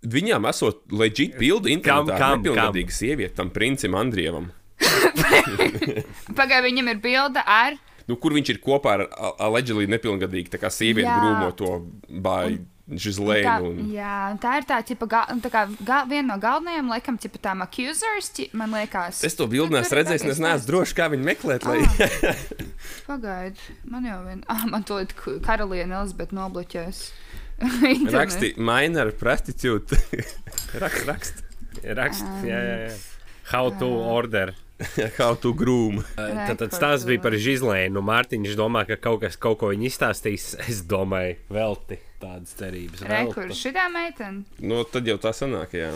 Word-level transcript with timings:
Viņām 0.00 0.46
esot 0.48 0.86
leģit 0.96 1.36
bildi 1.40 1.74
internetā 1.74 2.32
nepilngadīgu 2.38 2.94
sievieti, 2.94 3.34
tam 3.36 3.50
princim 3.52 3.98
Andrievam. 4.00 4.48
Pagaidā 6.38 6.62
viņam 6.64 6.88
ir 6.94 7.00
bilde 7.04 7.44
ar. 7.44 7.76
Nu, 8.08 8.16
kur 8.16 8.32
viņš 8.34 8.54
ir 8.54 8.60
kopā 8.64 8.96
ar 8.96 9.06
allegedly 9.38 9.84
nepilngadīgu, 9.92 10.50
tā 10.54 10.60
kā 10.62 10.70
sievieti 10.72 11.10
grūmo 11.10 11.52
to 11.58 11.74
bāju. 12.08 12.64
Tā. 12.90 13.52
Un... 13.62 13.76
jā, 13.94 14.14
tā 14.42 14.56
ir 14.58 14.64
tā, 14.66 14.80
ķipa, 14.82 15.06
ga, 15.06 15.20
tā 15.44 15.50
kā 15.52 15.60
ga, 15.86 16.00
viena 16.10 16.32
no 16.32 16.38
galvenajām, 16.42 16.88
laikam, 16.90 17.20
ķipa, 17.22 17.38
tām 17.44 17.62
accusers, 17.62 18.32
man 18.50 18.74
liekas. 18.74 19.20
Es 19.26 19.38
to 19.38 19.46
redzējis, 19.94 20.24
un 20.26 20.32
es 20.32 20.40
neesmu 20.42 20.66
drošs, 20.66 20.96
kā 20.98 21.06
viņu 21.12 21.28
meklēt. 21.28 21.68
Lai... 21.70 21.84
Pagaid, 23.08 23.62
man 23.86 24.08
jau 24.10 24.18
vien, 24.24 24.42
ah, 24.50 24.66
man 24.66 24.82
to 24.88 24.98
karaliene 25.46 26.00
Elizabete 26.00 26.34
nobloķēs. 26.34 27.04
Raksti 28.16 28.54
minor 28.56 29.12
prostitute. 29.16 29.98
rakst, 30.82 31.06
rakst. 31.08 31.46
Rakst, 31.84 32.26
jā, 32.44 32.58
jā, 32.58 32.76
jā. 32.88 32.98
How 33.50 33.70
to 33.80 33.88
order. 33.88 34.54
How 35.18 35.34
to 35.34 35.52
groom. 35.52 36.00
Tad, 36.16 36.56
tad 36.62 36.72
stāsts 36.72 37.04
bija 37.08 37.20
par 37.20 37.36
Žizlēnu. 37.36 38.00
Mārtiņš 38.04 38.54
domā, 38.56 38.86
ka 38.88 38.96
kaut 38.96 39.20
kas 39.24 39.36
kaut 39.40 39.58
ko 39.60 39.72
viņa 39.74 39.88
izstāstīs. 39.90 40.54
Es 40.64 40.80
domāju, 40.88 41.36
velti 41.52 42.00
tādas 42.22 42.54
cerības. 42.56 43.04
Velti. 43.04 43.58
šitā 43.58 43.90
meitene. 43.92 44.46
Nu, 44.64 44.82
tad 44.88 45.08
jau 45.08 45.18
tā 45.20 45.34
sanāk, 45.36 45.76
jā. 45.76 45.92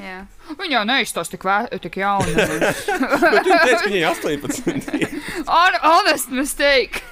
Jā. 0.00 0.22
Viņa 0.56 0.72
jau 0.78 0.82
neizstāsta 0.88 1.34
tik, 1.34 1.42
vē, 1.44 1.56
tik 1.84 1.98
jauna. 2.00 2.28
Bet 2.32 3.44
viņa 3.44 3.58
teica, 3.60 3.80
ka 3.82 3.90
viņai 3.90 4.04
18. 4.08 5.18
On, 5.60 5.76
honest 5.84 6.32
mistake. 6.32 7.02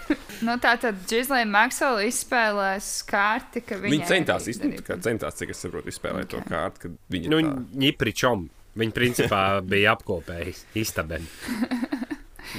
nu, 0.46 0.56
tā 0.62 0.76
tad 0.80 1.02
Gislēna 1.10 1.50
Maksela 1.52 2.06
izspēlēs 2.08 2.88
kārti, 3.10 3.64
ka 3.66 3.76
viņa. 3.82 3.92
Viņa 3.92 4.08
centās, 4.08 4.48
kā 4.86 4.96
centās, 5.04 5.36
cik 5.40 5.52
es 5.52 5.60
saprotu, 5.60 5.92
izspēlēt 5.92 6.30
okay. 6.30 6.40
to 6.40 6.54
kārtu, 6.54 6.86
kad 6.86 6.96
viņa 7.12 7.34
Nu, 7.34 7.42
tā... 7.44 7.54
ņipričom. 7.84 8.48
Viņa 8.80 8.96
principā 8.96 9.42
bija 9.72 9.96
apkopējis 9.98 10.64
istabeni. 10.80 11.28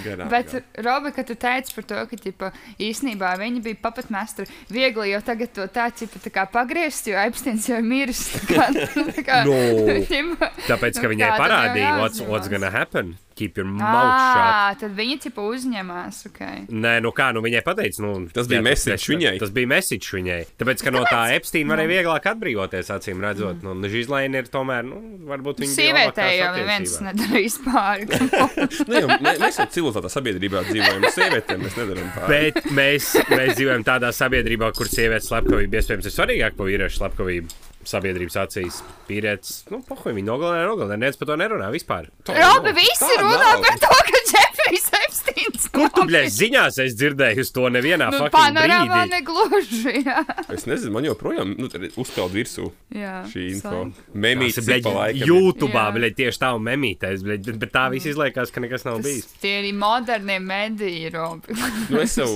Garām. 0.05 0.29
Bet. 0.31 0.53
Robi, 0.85 1.11
kad 1.15 1.27
tu 1.27 1.35
teici 1.39 1.73
par 1.75 1.87
to, 1.89 2.01
ka 2.11 2.19
ģipa, 2.25 2.51
īsnībā 2.81 3.33
viņa 3.41 3.63
bija 3.65 3.79
papatmestra, 3.83 4.45
viegli 4.71 5.11
jau 5.11 5.21
tagad 5.25 5.53
to 5.55 5.67
tā, 5.71 5.89
ģipa, 5.95 6.21
tā 6.25 6.33
kā 6.35 6.45
pagriezt, 6.51 7.07
jo 7.11 7.17
Epsteins 7.21 7.67
jau 7.69 7.79
ir 7.81 7.87
miris. 7.87 8.23
Tā 8.35 8.45
kā, 8.47 8.69
tā 9.15 9.23
kā, 9.25 9.41
No. 9.47 9.57
ģipa, 10.11 10.51
Tāpēc, 10.67 10.99
ka 11.01 11.07
nu, 11.07 11.13
viņai 11.15 11.31
parādīja, 11.39 11.91
what's, 11.99 12.21
what's 12.25 12.51
gonna 12.51 12.71
happen. 12.73 13.15
Keep 13.35 13.57
your 13.57 13.65
mouth 13.65 14.11
shut. 14.35 14.81
Tad 14.83 14.95
viņa 14.97 15.15
ģipa 15.23 15.43
uzņemās. 15.47 16.17
Okay. 16.29 16.65
Nē, 16.67 16.97
nu 17.01 17.13
kā, 17.15 17.29
nu 17.33 17.41
viņai 17.45 17.61
pateica, 17.65 18.03
nu, 18.03 18.27
Tas 18.33 18.49
bija 18.51 18.61
tas- 18.61 19.07
viņai. 19.07 19.39
Tas 19.39 19.53
bija 19.55 19.69
message 19.71 20.11
viņai. 20.11 20.39
Tāpēc, 20.59 20.83
ka 20.83 20.91
no 20.91 21.03
tā 21.07 21.21
Epsteina 21.37 21.73
varēja 21.73 21.91
vieglāk 21.93 22.27
atbrīvoties, 22.33 22.91
acīm 22.91 23.23
redzot. 23.23 23.63
Nu, 23.63 23.75
Žizlaina 23.91 24.43
ir 24.43 24.51
tomēr, 24.51 24.83
nu, 24.87 24.99
varbūt 25.31 25.63
viņa 25.63 25.77
Sievietē 25.77 26.27
jau 26.37 26.51
neviens 26.59 26.97
nedarīs 27.07 27.57
pāri. 27.65 28.09
Nu, 28.91 28.95
jau, 28.99 29.07
mē, 29.23 29.35
mēs 29.39 29.57
jau 29.61 29.65
civilizētā 29.71 30.09
sabiedrībā 30.11 30.61
dzīvojam, 30.67 31.05
sievietēm 31.15 31.61
mēs 31.63 31.75
nedarām 31.79 32.09
pāri. 32.15 32.29
Bet 32.51 32.71
mēs, 32.75 33.11
mēs 33.31 33.55
dzīvojam 33.57 33.83
tādā 33.87 34.11
sabiedrībā, 34.15 34.71
kur 34.75 34.89
sievietes 34.91 35.29
slepkavība 35.31 35.79
iespējams 35.79 36.07
ir 36.09 36.15
svarīgāka 36.15 36.57
par 36.59 36.69
vīriešu 36.71 36.99
slepkavību. 37.01 37.70
Sabiedrības 37.87 38.35
acīs 38.37 38.81
vīrietis, 39.09 39.63
nu, 39.73 39.79
pohuļ, 39.87 40.13
viņi 40.19 40.27
nogalināja, 40.27 40.67
nogalināja. 40.69 40.99
Neviens 41.01 41.17
par 41.17 41.27
to 41.31 41.37
nerunā 41.41 41.69
vispār. 41.73 42.09
Robi, 42.29 42.73
visi 42.77 43.01
Tā 43.07 43.15
runā 43.23 43.39
nav. 43.41 43.63
par 43.65 43.79
to, 43.81 43.89
ka 44.09 44.19
Jeffrijs 44.31 44.85
Epsteins. 44.99 45.65
Kur 45.73 45.89
tu, 45.95 46.03
bļaļ, 46.05 46.27
ziņās 46.35 46.77
es 46.85 46.93
dzirdēju 46.99 47.41
uz 47.45 47.51
to 47.55 47.65
nevienā 47.73 48.11
Nu, 48.11 48.19
fucking 48.21 48.35
panorāmā 48.35 48.99
brīdī? 49.01 49.09
negluži. 49.15 49.95
Jā. 50.05 50.21
Es 50.53 50.67
nezinu, 50.69 50.91
man 50.93 51.07
joprojām 51.09 51.55
nu, 51.57 51.69
uzpeld 52.03 52.35
virsū 52.35 52.67
Jā, 52.93 53.21
šī 53.31 53.47
info. 53.55 53.69
sorry. 53.71 53.93
Memīts, 54.13 54.59
Tas 54.59 54.67
cik 54.69 54.83
pa 54.85 54.91
ir 54.93 54.99
laikam. 54.99 55.21
ir. 55.23 55.31
YouTube, 55.31 55.73
Jā. 55.73 55.87
bļaļ, 55.97 56.13
tieši 56.21 56.41
tā 56.45 56.51
un 56.57 56.65
memītais, 56.69 57.25
bļaļ, 57.25 57.41
bet, 57.49 57.59
bet 57.65 57.73
tā 57.73 57.87
viss 57.93 58.09
izliekās, 58.13 58.51
ka 58.53 58.61
nekas 58.63 58.85
nav 58.85 59.01
bijis. 59.01 59.25
Tie 59.41 59.57
ir 59.63 59.73
modernie 59.73 60.37
mediji, 60.39 61.09
Robi. 61.17 61.57
Nu, 61.89 61.99
es 62.05 62.15
jau 62.19 62.29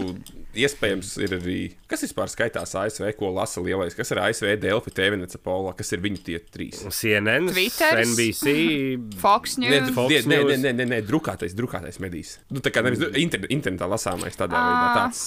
iespējams 0.57 1.11
ir 1.25 1.33
arī. 1.37 1.57
Kas 1.91 2.01
vispār 2.05 2.29
skaitās 2.31 2.73
ASV, 2.79 3.11
ko 3.19 3.29
lasa 3.35 3.61
lielais? 3.61 3.93
Kas 3.97 4.09
ir 4.15 4.19
ASV, 4.23 4.55
Delfi, 4.63 4.93
TVNC, 4.95 5.37
Pola? 5.45 5.73
Kas 5.77 5.91
ir 5.93 6.01
viņu 6.03 6.21
tie 6.25 6.39
trīs? 6.41 6.81
CNN, 6.89 7.51
Twitters? 7.51 8.11
NBC, 8.13 8.55
Fox 9.23 9.57
Nē, 9.61 9.69
News. 9.69 9.93
Fox 9.95 10.11
nē, 10.13 10.21
nē, 10.25 10.39
News. 10.41 10.51
nē, 10.55 10.57
nē, 10.63 10.73
nē, 10.79 10.87
nē, 10.95 11.01
drukātais, 11.07 11.53
drukātais 11.57 11.99
medijs. 12.03 12.37
Nu, 12.49 12.63
tā 12.65 12.71
kā 12.73 12.83
nevis 12.85 13.03
dru- 13.03 13.11
inter, 13.21 13.45
internetā 13.53 13.89
lasāmais 13.91 14.37
tādā 14.39 14.57
Ā. 14.57 14.63
veidā. 14.65 14.93
Tāds, 15.05 15.23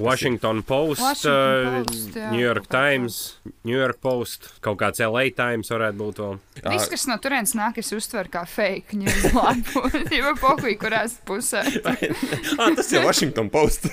Washington 0.00 0.62
Post, 0.66 1.00
Washington 1.02 1.80
uh, 1.80 1.84
Post, 1.86 2.16
jā, 2.16 2.30
New 2.34 2.42
York 2.42 2.66
Times, 2.70 3.20
New 3.66 3.76
York 3.78 3.98
Post, 4.02 4.50
kaut 4.64 4.78
kāds 4.82 5.00
LA 5.02 5.28
Times 5.34 5.70
varētu 5.72 5.98
būt 6.00 6.20
vēl. 6.22 6.36
Viss, 6.70 6.90
kas 6.92 7.06
no 7.10 7.16
turienes 7.22 7.54
nāk, 7.58 7.78
es 7.80 7.90
uztveru 7.96 8.30
kā 8.30 8.42
fake 8.48 8.98
news 9.00 9.30
lapu. 9.36 9.82
Jau 10.14 10.34
pokuļi, 10.42 10.76
kurās 10.80 11.16
pusē 11.26 11.62
ah, 11.90 12.70
tas 12.76 12.90
ir 12.94 13.02
Washington 13.06 13.48
Post. 13.50 13.88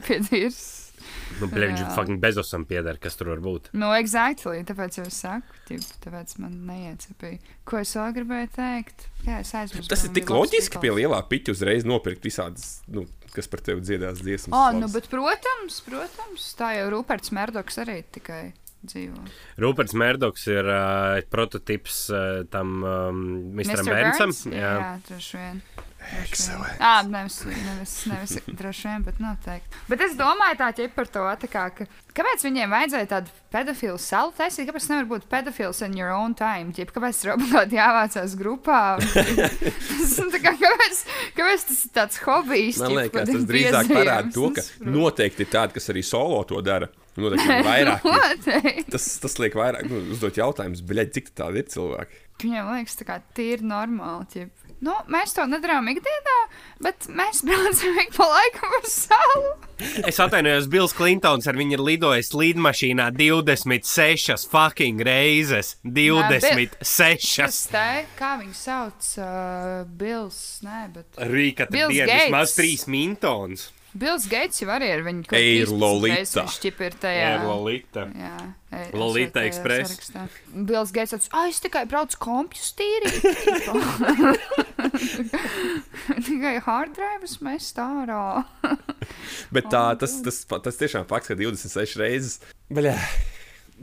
piedīrs. 0.06 0.62
Nu, 1.40 1.48
bļaļ, 1.50 1.72
Jā. 1.74 1.88
fucking 1.96 2.20
Bezosam 2.22 2.64
pieder, 2.68 2.98
kas 3.02 3.16
tur 3.18 3.32
var 3.32 3.40
būt. 3.42 3.70
Nu, 3.74 3.88
exactly, 3.96 4.60
tāpēc 4.68 5.00
jau 5.00 5.06
saku, 5.12 5.56
tip, 5.68 5.82
tāpēc 6.04 6.36
man 6.42 6.54
neiecepīja. 6.68 7.40
Ko 7.68 7.80
es 7.80 7.94
vēl 7.98 8.14
gribēju 8.20 8.52
teikt? 8.54 9.08
Jā, 9.26 9.40
es 9.42 9.52
aizmirsu. 9.58 9.90
Tas 9.90 10.04
ir 10.06 10.14
tik 10.14 10.30
loģiski 10.32 10.82
pie 10.82 10.92
lielā 11.00 11.18
piķa 11.30 11.56
uzreiz 11.56 11.88
nopirkt 11.88 12.28
visādas, 12.28 12.80
nu, 12.92 13.06
kas 13.34 13.50
par 13.50 13.64
tevi 13.64 13.84
dziedās 13.84 14.22
dziesmas. 14.22 14.54
O, 14.54 14.64
nu, 14.78 14.90
bet, 14.92 15.08
protams, 15.12 15.80
protams, 15.88 16.50
tā 16.58 16.74
jau 16.78 16.90
Ruperts 16.94 17.34
Merdoks 17.34 17.80
arī 17.82 18.02
tikai 18.14 18.44
dzīvo. 18.82 19.24
Ruperts 19.62 19.94
Mērdoks 19.98 20.46
ir 20.50 20.68
uh, 20.68 21.20
prototyps 21.32 22.04
uh, 22.10 22.42
tam 22.50 22.82
um, 22.82 23.24
Mr. 23.58 23.84
Burns? 23.86 24.44
Jā, 24.50 24.74
jā 24.74 24.92
droši 25.08 25.38
vien. 25.38 25.62
Excellent. 26.22 26.78
Jā, 26.80 26.92
nevis, 27.08 27.38
nevis, 27.46 27.92
nevis 28.10 28.34
droši 28.58 28.88
vien, 28.88 29.04
bet 29.06 29.20
noteikti. 29.22 29.82
Bet 29.88 30.04
es 30.06 30.16
domāju 30.18 30.58
tā 30.60 30.70
ķip 30.76 30.94
par 30.96 31.10
to, 31.12 31.24
tā 31.42 31.50
kā, 31.50 31.64
ka, 31.76 31.86
kāpēc 32.16 32.44
viņiem 32.46 32.72
vajadzēja 32.74 33.10
tādu 33.10 33.34
pedofilu 33.54 34.00
salu 34.02 34.34
taisīt, 34.36 34.66
kāpēc 34.68 34.88
nevar 34.90 35.08
būt 35.12 35.28
pedofils 35.32 35.82
in 35.86 35.96
your 35.98 36.12
own 36.14 36.36
time, 36.38 36.72
ķip, 36.76 36.92
kāpēc 36.96 37.22
obligāti 37.34 37.78
jāvācās 37.80 38.36
grupā. 38.38 38.80
tas, 39.02 40.16
nu, 40.18 40.28
tā 40.34 40.42
kā, 40.42 40.54
kāpēc, 40.60 41.04
kāpēc 41.38 41.68
tas 41.70 41.84
ir 41.86 41.94
tāds 42.00 42.24
hobijs? 42.26 42.82
Man 42.82 42.98
liekas, 42.98 43.28
tas 43.28 43.36
ir 43.36 43.46
drīzāk 43.52 43.94
parāda 43.94 44.34
to, 44.34 44.50
ka 44.56 44.66
nu, 44.82 44.98
noteikti 44.98 45.46
ir 45.46 45.54
tādi, 45.54 45.78
kas 45.78 45.92
arī 45.94 46.04
solo 46.06 46.42
to 46.48 46.60
dara. 46.64 46.90
Noteikti 47.12 47.44
ir 47.44 47.66
vairāk. 47.66 48.04
Noteikti. 48.08 48.90
Tas, 48.94 49.06
tas 49.20 49.34
liek 49.42 49.56
vairāk, 49.58 49.84
nu, 49.90 50.00
uzdot 50.14 50.38
jautājumus, 50.40 50.80
bļaļ, 50.88 51.10
cik 51.12 51.34
tādi 51.36 51.60
ir 51.60 51.68
cilvēki. 51.68 52.20
Viņam 52.42 52.70
liekas, 52.72 52.96
tā 52.98 53.06
kā 53.06 53.18
tīri 53.36 53.68
normāli. 53.68 54.28
Ķip. 54.32 54.71
Nu, 54.82 54.96
mēs 55.06 55.30
to 55.36 55.44
nedarām 55.46 55.86
ikdienā, 55.92 56.38
bet 56.82 57.06
mēs 57.14 57.44
braucam 57.46 57.98
ik 58.02 58.08
pa 58.16 58.26
laikam 58.26 58.72
uz 58.80 58.96
salu. 59.04 59.52
Es 60.06 60.18
atvainojos, 60.22 60.66
Bills 60.70 60.94
Klintons 60.98 61.46
ar 61.50 61.58
viņu 61.58 61.76
ir 61.76 61.82
lidojis 61.86 62.32
lidmašīnā 62.34 63.06
26 63.14 64.48
fucking 64.50 65.02
reizes. 65.06 65.76
26. 65.86 67.36
Tas 67.44 67.60
te, 67.70 67.86
kā 68.18 68.32
viņu 68.40 68.56
sauc, 68.58 69.12
uh, 69.22 69.84
Bills, 69.86 70.40
nē, 70.66 70.82
bet 70.96 71.22
Rīka 71.30 71.68
Bills 71.70 71.94
dienas 71.94 72.10
Gates. 72.26 72.34
maz 72.34 72.56
3 72.58 72.88
mintons. 72.90 73.68
Bills 73.92 74.24
Gates 74.30 74.62
jau 74.62 74.70
arī 74.72 74.86
ir 74.88 75.02
viņa 75.04 75.26
kaut 75.28 75.36
kāds 75.36 75.72
Lolita. 75.76 76.46
Ir 76.86 76.94
tajā. 77.02 77.26
Jā, 77.26 77.32
Lolita. 77.44 78.06
Jā, 78.16 78.36
e- 78.72 78.86
Lolita 78.96 79.34
tajā 79.36 79.50
Express. 79.50 80.08
Bills 80.48 80.94
Gates 80.96 81.12
teica, 81.12 81.28
ah, 81.36 81.44
es 81.50 81.60
tikai 81.60 81.82
braucu 81.90 82.16
kompjus 82.22 82.72
tīri. 82.78 83.12
tikai 86.28 86.54
hard 86.64 86.96
drives 86.96 87.36
mēs 87.44 87.68
tā 87.76 87.84
ārā. 88.00 88.22
Bet 89.52 89.68
tā, 89.68 89.92
tas, 90.00 90.16
tas, 90.24 90.40
tas, 90.48 90.64
tas 90.70 90.76
tiešām 90.80 91.04
fakts, 91.10 91.28
ka 91.28 91.36
26 91.36 92.00
reizes. 92.00 92.40
Bļā, 92.72 92.96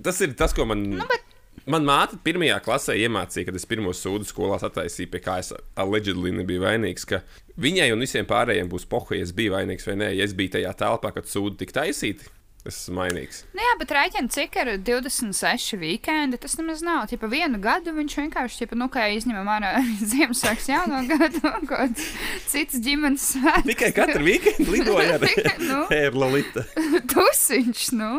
tas 0.05 0.21
ir 0.25 0.33
tas, 0.39 0.55
ko 0.57 0.65
man. 0.69 0.79
Nu, 0.97 1.05
bet... 1.11 1.28
Man 1.69 1.85
māte 1.85 2.17
pirmajā 2.25 2.55
klasē 2.65 2.95
iemācīja, 2.97 3.45
kad 3.45 3.57
es 3.59 3.67
pirmo 3.69 3.91
sūdu 3.93 4.25
skolā 4.25 4.57
attaisīju, 4.65 5.11
pie 5.13 5.19
kā 5.21 5.35
es 5.43 5.51
allegedly 5.77 6.31
nebiju 6.33 6.63
vainīgs, 6.63 7.05
ka 7.05 7.19
viņai 7.61 7.91
un 7.93 8.01
visiem 8.01 8.25
pārējiem 8.29 8.71
būs 8.71 8.87
poha, 8.89 9.13
ja 9.13 9.27
es 9.27 9.33
biju 9.37 9.53
vainīgs 9.53 9.85
vai 9.85 9.99
nē. 10.01 10.07
Ja 10.17 10.25
es 10.25 10.33
biju 10.33 10.55
tajā 10.55 10.71
telpā, 10.79 11.11
kad 11.13 11.29
sūdi 11.29 11.59
tika 11.61 11.83
taisīti, 11.83 12.25
Es 12.67 12.75
esmu 12.75 12.97
mainīgs. 12.97 13.37
Nu 13.55 13.63
jā, 13.63 13.75
bet 13.79 13.91
rēķina, 13.95 14.27
cik 14.35 14.57
ir 14.59 14.69
26 14.83 15.77
weekendi. 15.79 16.35
Tas 16.43 16.57
nemaz 16.59 16.81
nav. 16.83 17.05
Tipa 17.07 17.29
vienu 17.31 17.55
gadu 17.63 17.93
viņš 17.95 18.15
vienkārši, 18.19 18.57
tipa, 18.65 18.75
nu, 18.75 18.89
kā 18.91 19.05
izņemam 19.15 19.47
ārā 19.53 19.69
Ziemassvētku 20.11 20.73
jauno 20.73 20.99
gadu 21.07 21.39
un 21.47 21.63
kaut 21.63 21.95
kāds 21.95 22.09
cits 22.51 22.81
ģimenes 22.83 23.29
svētks. 23.31 23.69
Tikai 23.71 23.93
katru 23.95 24.25
weekendu 24.27 24.75
lidoja 24.75 25.15
ar 25.15 25.25
Nu. 25.69 25.79
Erlita. 25.95 26.65
Tusiņš, 27.13 27.87
nu. 27.95 28.11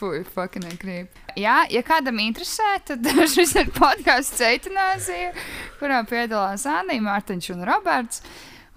Fui, 0.00 0.24
fucking 0.34 0.66
negrib. 0.66 1.14
Jā, 1.38 1.60
ja 1.70 1.86
kādam 1.86 2.18
interesē, 2.26 2.74
tad 2.90 3.06
šis 3.30 3.54
ir 3.60 3.70
podkāsts 3.76 4.42
Eitanāzija, 4.50 5.30
kurā 5.78 6.02
piedalās 6.10 6.66
Anija, 6.66 7.06
Mārtiņš 7.06 7.52
un 7.54 7.68
Roberts. 7.70 8.24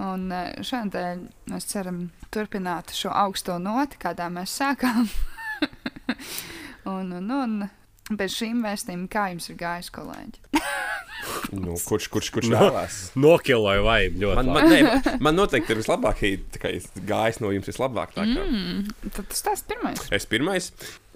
Un 0.02 0.32
eh, 0.34 0.56
šodien 0.66 1.28
mēs 1.52 1.68
ceram 1.70 2.08
turpināt 2.34 2.94
šo 2.98 3.12
augsto 3.14 3.60
noti, 3.62 4.00
kādā 4.02 4.30
mēs 4.34 4.56
sākām. 4.58 5.06
un, 6.94 7.12
un, 7.20 7.30
un 7.32 8.18
bez 8.18 8.34
šīm 8.40 8.64
vēstījumiem, 8.66 9.08
kā 9.14 9.28
jums 9.32 9.50
ir 9.54 9.60
gājis, 9.62 9.92
kolēģi? 9.94 10.42
Nu, 11.56 11.78
kurš, 11.80 12.10
kurš, 12.12 12.28
kurš 12.36 12.50
No. 12.52 12.58
vēlās? 12.60 12.96
Nokiloju 13.16 13.84
vai 13.86 14.00
ļoti. 14.12 14.36
Man, 14.42 14.50
man, 14.52 14.66
ne, 14.68 14.80
man 15.24 15.38
noteikti 15.38 15.72
ir 15.72 15.80
vislabāk, 15.80 16.20
ja 16.26 16.40
tā 16.52 16.60
kā 16.60 16.72
gājis 17.08 17.40
no 17.40 17.52
jums 17.54 17.70
vislabāk. 17.70 18.12
tā 18.18 18.26
kā. 18.28 18.44
Mm, 18.44 18.90
tad 19.06 19.30
tas 19.32 19.46
tas 19.46 19.64
pirmais. 19.70 20.02
Es 20.12 20.28
pirmais, 20.28 20.68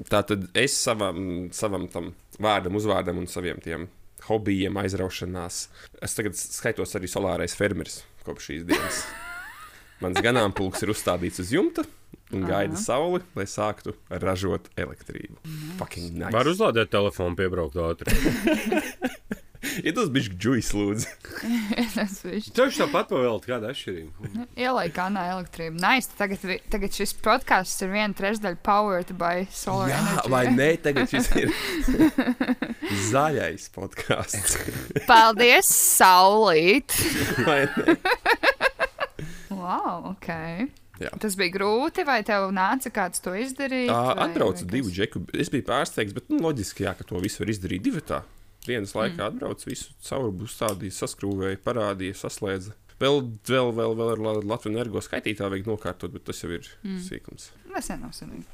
tātad 0.08 0.46
es 0.56 0.78
savam, 0.80 1.50
savam 1.52 1.90
tam 1.92 2.14
vārdam, 2.40 2.78
uzvārdam 2.80 3.20
un 3.20 3.28
saviem 3.28 3.60
tiem 3.66 3.90
hobijiem 4.30 4.80
aizraušanās. 4.80 5.60
Es 6.00 6.16
tagad 6.16 6.40
skaitos 6.40 6.96
arī 6.96 7.12
solārais 7.12 7.58
fermeris 7.60 8.00
kopš 8.28 8.52
šīs 8.52 8.68
dienas. 8.70 9.02
Mans 10.04 10.20
ganāmpulks 10.22 10.84
ir 10.86 10.94
uzstādīts 10.94 11.42
uz 11.42 11.56
jumta 11.56 11.88
un 12.36 12.44
gaida 12.46 12.78
sauli, 12.78 13.24
lai 13.38 13.48
sāktu 13.50 13.96
ražot 14.12 14.68
elektrību. 14.78 15.40
Fucking 15.80 16.20
nice. 16.20 16.34
Var 16.36 16.52
uzlādēt 16.52 16.92
telefonu, 16.94 17.38
piebraukt 17.40 17.80
ātri. 17.82 18.14
Ja 19.86 19.92
tas 19.98 20.10
bija 20.14 20.34
džuis, 20.34 20.69
lūdzu. 20.75 21.08
viņš 22.28 22.50
Tieši 22.58 22.81
tāpat 22.84 23.10
pavēlt, 23.12 23.46
kāda 23.50 23.72
atšķirība. 23.74 24.46
ielaika 24.60 24.96
kanā 25.04 25.24
elektrību. 25.36 25.80
Nice, 25.84 26.10
tagad, 26.18 26.44
tagad 26.74 26.96
šis 26.98 27.14
podkāsts 27.24 27.84
ir 27.86 27.92
viena 27.94 28.14
trešdaļa 28.18 28.60
powered 28.66 29.14
by 29.19 29.46
solar 29.52 29.92
Jā, 29.94 30.00
energy. 30.02 30.31
vai 30.34 30.44
ne? 30.56 30.69
Tagad 30.88 31.12
šis 31.14 31.30
ir 31.38 31.54
zaļais 33.12 33.69
podkāsts. 33.75 34.58
Paldies, 35.10 35.72
Saulīt! 35.98 36.96
Wow, 39.58 40.12
ok. 40.14 40.28
Jā. 41.02 41.10
Tas 41.22 41.36
bija 41.38 41.52
grūti, 41.54 42.04
vai 42.08 42.19
tev 42.25 42.50
nāca 42.56 42.90
kāds 42.94 43.22
to 43.24 43.34
izdarīt? 43.38 43.90
Ā, 43.92 43.98
vai- 44.14 44.28
Atbraucu 44.28 44.66
divu 44.69 44.92
džeku. 44.94 45.22
Es 45.38 45.50
biju 45.54 45.66
pārsteigts, 45.68 46.14
bet 46.16 46.30
nu, 46.31 46.40
loģiski, 46.46 46.86
jā, 46.88 46.94
ka 46.98 47.04
to 47.08 47.19
visu 47.24 47.44
var 47.44 47.52
izdarīt 47.54 47.84
divi 47.86 48.02
tā. 48.06 48.22
Dienas 48.68 48.94
laikā 48.98 49.18
mm. 49.18 49.30
atbrauc, 49.31 49.64
visu 49.68 49.94
caurumu 50.08 50.48
uzstādīja, 50.48 50.96
saskrūvēja, 51.02 51.62
parādīja, 51.64 52.18
saslēdza. 52.25 52.75
Vēl, 52.98 53.19
vēl, 53.46 53.68
vēl, 53.78 53.92
vēl 54.00 54.12
ar 54.16 54.22
La- 54.25 54.34
Latvijas 54.42 54.74
energo 54.74 55.02
skaitītāju 55.06 55.54
vajag 55.54 55.68
nokārtot, 55.69 56.14
bet 56.16 56.24
tas 56.25 56.40
jau 56.42 56.50
ir 56.50 56.66
mm. 56.81 56.98
sīkums. 57.06 57.52
Tas 57.78 57.92
nav 58.02 58.10
senīgi. 58.18 58.48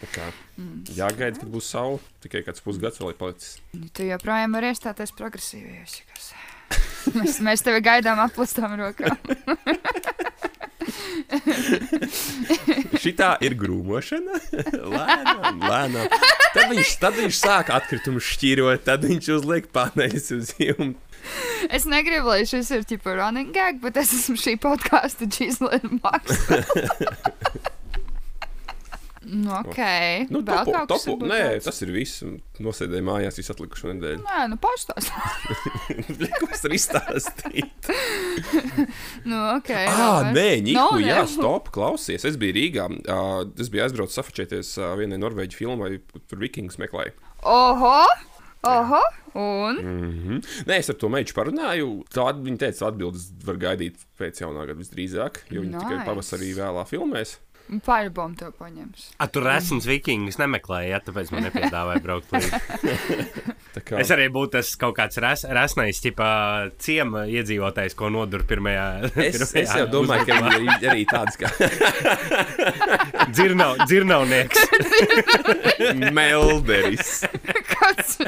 Tā 0.00 0.08
Kā, 0.14 0.30
jāgaida, 0.96 1.42
kad 1.42 1.50
būs 1.52 1.68
saule. 1.74 2.00
Tikai 2.24 2.40
kāds 2.46 2.64
pusgads 2.64 3.00
vēl 3.02 3.12
ir 3.12 3.18
palicis. 3.20 3.58
Tu 3.96 4.08
joprojām 4.08 4.56
vari 4.56 4.72
iestāties 4.72 5.12
progresīvajos. 5.18 6.00
kas- 6.14 6.32
Mēs, 7.14 7.36
mēs 7.44 7.62
tevi 7.62 7.82
gaidām 7.84 8.18
aplastām 8.24 8.72
rokām. 8.80 9.18
Šitā 13.02 13.34
ir 13.44 13.56
grūmošana. 13.58 14.38
lēnām, 14.94 15.62
lēnām. 15.62 16.08
Tad 16.54 16.70
viņš, 16.70 16.90
tad 17.02 17.18
viņš 17.18 17.36
sāk 17.38 17.70
atkritumu 17.74 18.22
šķirot, 18.22 18.84
tad 18.86 19.06
viņš 19.06 19.30
uzliek 19.38 19.68
paneļus 19.74 20.30
uz 20.38 20.54
jumta. 20.60 21.00
Es 21.72 21.86
negribu, 21.88 22.28
lai 22.28 22.44
šis 22.48 22.70
ir 22.76 22.82
tipo 22.88 23.14
running 23.16 23.54
gag, 23.54 23.80
bet 23.84 23.96
es 24.00 24.12
esmu 24.12 24.36
šī 24.40 24.58
podkāstu 24.60 25.28
Gislina 25.32 25.98
Maks. 26.02 26.44
Nu, 29.26 29.52
ok. 29.56 29.78
Nu, 30.30 30.40
Vēl 30.40 30.66
topu, 30.66 30.74
kaut 30.74 30.90
kas 30.92 31.06
varbūt 31.08 31.30
nē, 31.30 31.40
tāds? 31.54 31.68
tas 31.68 31.80
ir 31.84 31.92
viss. 31.94 32.24
Nosēdēju 32.64 33.06
mājās 33.06 33.40
visu 33.40 33.54
atlikušo 33.54 33.90
nedēļu. 33.92 34.20
Nē, 34.24 34.42
nu 34.52 34.58
pastāst. 34.62 35.10
Ko 36.40 36.50
es 36.54 36.64
varu 36.66 36.78
izstāstīt? 36.78 37.90
nu, 39.30 39.40
ok. 39.56 39.72
Ah, 39.90 40.30
nē, 40.34 40.48
Niku, 40.64 40.84
Nu, 40.94 41.02
jā, 41.02 41.24
stop, 41.30 41.72
klausies. 41.74 42.26
Es 42.28 42.38
biju 42.40 42.56
Rīgā. 42.58 42.86
Uh, 43.04 43.42
es 43.60 43.72
biju 43.72 43.86
aizbraucis 43.86 44.20
safačēties 44.20 44.76
uh, 44.80 44.92
vienai 45.00 45.18
norvēģi 45.22 45.60
filmai, 45.60 45.96
tur 46.28 46.42
Vikings 46.42 46.80
meklēju. 46.82 47.16
Oho! 47.44 47.98
Oho! 48.64 49.02
Un? 49.34 49.76
Mm 49.76 50.10
-hmm. 50.10 50.64
Nē, 50.66 50.78
es 50.78 50.90
ar 50.90 50.96
to 50.96 51.08
meitu 51.08 51.34
parunāju. 51.34 52.04
Tā 52.14 52.30
viņa 52.38 52.58
teica, 52.58 52.86
atbildes 52.86 53.32
var 53.44 53.56
gaidīt 53.56 53.96
pēc 54.18 54.40
jaunā 54.40 54.66
gada 54.66 54.78
visdrīzāk, 54.78 55.42
jo 55.50 55.60
viņi 55.60 55.74
nice. 55.74 55.84
tikai 55.84 56.06
pavasarī 56.06 56.54
vēlā 56.54 56.86
filmēs. 56.86 57.38
Pārbaudām 57.64 58.34
to 58.36 58.50
paņems. 58.58 59.06
A, 59.16 59.26
tur 59.32 59.46
esams 59.48 59.86
vikings 59.88 60.36
nemeklēja, 60.36 60.90
ja, 60.92 60.98
tāpēc 61.00 61.30
man 61.32 61.46
nepiedāvāja 61.48 62.02
braukt 62.04 62.34
līdzi. 62.34 62.50
Tā 63.74 63.80
kā 63.82 63.98
Es 64.02 64.10
arī 64.14 64.28
būtu 64.30 64.52
tas 64.58 64.68
kaut 64.78 64.94
kāds 64.98 65.18
res, 65.24 65.42
resnais, 65.48 65.98
tipā 66.04 66.28
ciema 66.78 67.24
iedzīvotājs, 67.26 67.96
ko 67.98 68.10
nodur 68.12 68.44
pirmajā. 68.46 68.84
es, 69.24 69.40
es 69.64 69.72
jau 69.74 69.86
domāju, 69.90 70.28
ka 70.28 70.36
viņi 70.44 70.76
ir 70.76 70.92
arī 70.92 71.06
tāds 71.10 71.40
kā 71.40 71.50
Dzirnau, 73.34 73.72
dzirnaunieks. 73.88 74.60
Melderis. 76.16 77.24
Kāds 77.72 78.18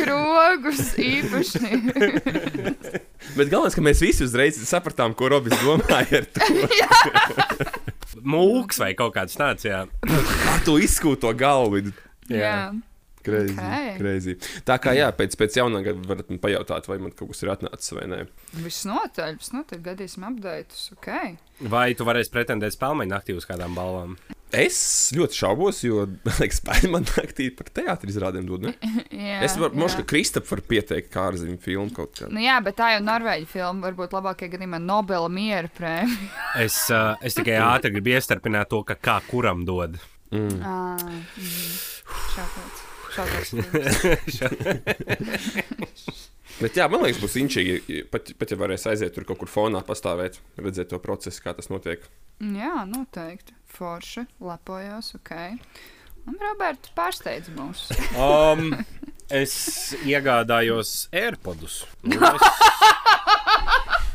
krogus 0.00 0.82
īpašnieks. 0.98 2.88
Bet 3.36 3.52
galvenais, 3.52 3.76
ka 3.76 3.84
mēs 3.84 4.02
visi 4.02 4.24
uzreiz 4.26 4.58
sapratām, 4.66 5.14
ko 5.18 5.30
Robins 5.36 5.60
domāja 5.62 6.24
ar 6.24 6.26
to. 6.34 6.42
Mūks 8.24 8.80
vai 8.82 8.92
kaut 8.98 9.14
kāds 9.16 9.36
tāds, 9.38 9.66
jā. 9.68 9.84
Kā 10.06 10.58
tu 10.66 10.78
izskūti 10.82 11.22
to 11.26 11.32
galvu? 11.38 11.92
Jā. 12.32 12.70
Crazy, 13.28 13.52
Ok. 13.52 13.58
okay. 13.60 13.96
crazy. 13.98 14.34
Tā 14.64 14.78
kā 14.80 14.94
jā, 14.96 15.08
pēc, 15.12 15.34
pēc 15.36 15.58
jaunā 15.58 15.82
gada 15.84 16.00
varat 16.08 16.30
man 16.30 16.38
pajautāt, 16.40 16.86
vai 16.88 16.96
man 17.02 17.12
kaut 17.12 17.32
kas 17.34 17.42
ir 17.44 17.50
atnācis 17.52 17.92
vai 17.96 18.06
nē. 18.08 18.20
Viss 18.62 18.86
notaļ, 18.88 19.34
viss 19.40 19.52
notaļ, 19.52 19.82
gadīsim 19.84 20.24
apdeitus. 20.28 20.86
Ok. 20.96 21.10
Vai 21.68 21.90
tu 21.98 22.06
varēsi 22.08 22.32
pretendēt 22.32 22.76
spēlmeņa 22.78 23.12
naktī 23.16 23.36
uz 23.36 23.44
kādām 23.48 23.74
balvām? 23.76 24.14
Es 24.56 24.78
ļoti 25.12 25.36
šaubos, 25.36 25.82
jo, 25.84 26.06
liekas, 26.40 26.60
Spēļman 26.62 27.04
naktī 27.10 27.50
par 27.54 27.68
teātri 27.74 28.12
izrādēm 28.12 28.46
dod, 28.48 28.64
ne? 28.64 28.72
Jā, 29.12 29.42
Es 29.44 29.56
možda, 29.58 30.00
ka 30.00 30.08
Kristap 30.14 30.48
var 30.48 30.62
pieteikt 30.70 31.10
kā 31.12 31.26
ārzemju 31.28 31.58
filmu 31.62 31.92
kaut 31.94 32.14
kādā. 32.16 32.30
Nu 32.32 32.40
jā, 32.42 32.56
bet 32.64 32.78
tā 32.80 32.94
jau 32.94 33.02
Norvēģija 33.04 33.50
filma 33.52 33.88
varbūt 33.90 34.16
labākajā 34.16 34.54
gadījumā 34.56 34.80
Nobela 34.82 35.28
miera 35.32 35.68
prēmija. 35.76 36.32
Es, 36.64 36.76
uh, 36.90 37.14
es 37.24 37.36
tikai 37.36 37.58
ātri 37.62 37.92
gribu 37.94 38.14
iestarpināt 38.16 38.70
to, 38.72 38.80
ka 38.88 38.96
kā 38.96 39.18
kuram 39.28 39.66
dod. 39.68 39.98
Ah, 40.32 40.96
Šāpēc. 42.34 42.74
Šāpēc. 44.38 46.24
Bet 46.58 46.78
jā, 46.78 46.88
man 46.90 47.04
liekas, 47.04 47.20
būs 47.22 47.36
inčīgi, 47.38 48.02
pat, 48.10 48.32
pat 48.38 48.50
ja 48.50 48.58
varēs 48.58 48.88
aiziet 48.90 49.14
tur 49.14 49.26
kaut 49.28 49.38
kur 49.42 49.50
fonā 49.52 49.82
pastāvēt, 49.86 50.40
redzēt 50.58 50.90
to 50.90 50.98
procesu, 51.02 51.42
kā 51.44 51.54
tas 51.54 51.70
notiek. 51.70 52.02
Jā, 52.42 52.82
noteikti. 52.88 53.54
Forši, 53.78 54.24
lepojos, 54.42 55.12
ok. 55.20 55.34
Un 56.28 56.38
Roberts 56.42 56.90
pārsteidz 56.96 57.52
mūs. 57.54 57.86
Um, 58.18 58.72
es 59.30 59.54
iegādājos 60.02 61.06
AirPodus. 61.14 61.84
Nu, 62.02 62.18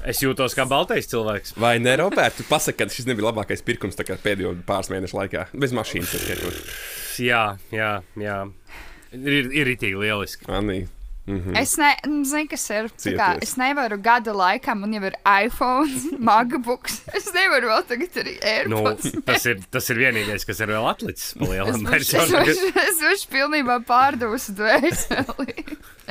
Es, 0.04 0.20
jūtos 0.20 0.52
kā 0.58 0.66
baltais 0.68 1.08
cilvēks. 1.08 1.54
Vai 1.64 1.78
ne, 1.80 1.94
Roberts? 2.02 2.42
Tu 2.42 2.44
pasaki, 2.50 2.76
ka 2.82 2.92
šis 2.92 3.08
nebija 3.08 3.30
labākais 3.30 3.64
pirkums 3.64 3.96
pēdējo 3.96 4.52
pāris 4.68 4.92
mēnešu 4.92 5.16
laikā. 5.16 5.46
Bez 5.56 5.72
mašīnas. 5.76 6.12
tikai. 6.12 6.52
Jā, 7.24 7.44
jā, 7.72 7.94
jā. 8.20 8.42
Ir, 9.16 9.48
ir 9.56 9.72
itī 9.78 9.94
lieliski. 9.96 10.50
Anī. 10.52 10.82
Mhm. 11.26 11.54
Es 11.56 11.78
nezinu, 11.80 12.50
kas 12.52 12.66
ir. 12.76 12.90
Kā, 13.16 13.30
es 13.42 13.54
nevaru 13.56 13.96
gada 14.04 14.34
laikā, 14.36 14.74
man 14.76 14.92
jau 14.92 15.00
ir 15.08 15.14
iPhone, 15.24 15.88
MacBooks. 16.28 16.98
Es 17.16 17.30
nevaru 17.32 17.70
vēl 17.72 17.86
tagad 17.88 18.18
arī 18.24 18.34
Nu, 18.68 18.82
AirPods. 18.82 19.14
tas, 19.30 19.46
ir, 19.48 19.62
tas 19.72 19.88
ir 19.94 20.02
vienīgais, 20.02 20.44
kas 20.50 20.60
ir 20.66 20.74
vēl 20.74 20.90
atlicis. 20.92 21.30
Es 21.32 21.38
Palielam, 21.40 21.86
varu- 21.88 22.04
es 22.04 22.12
varu- 22.12 22.84
es 22.84 23.00
varu 23.06 23.22
pilnībā 23.38 23.78
pārdevusi 23.88 24.56
dvēseli. 24.60 25.56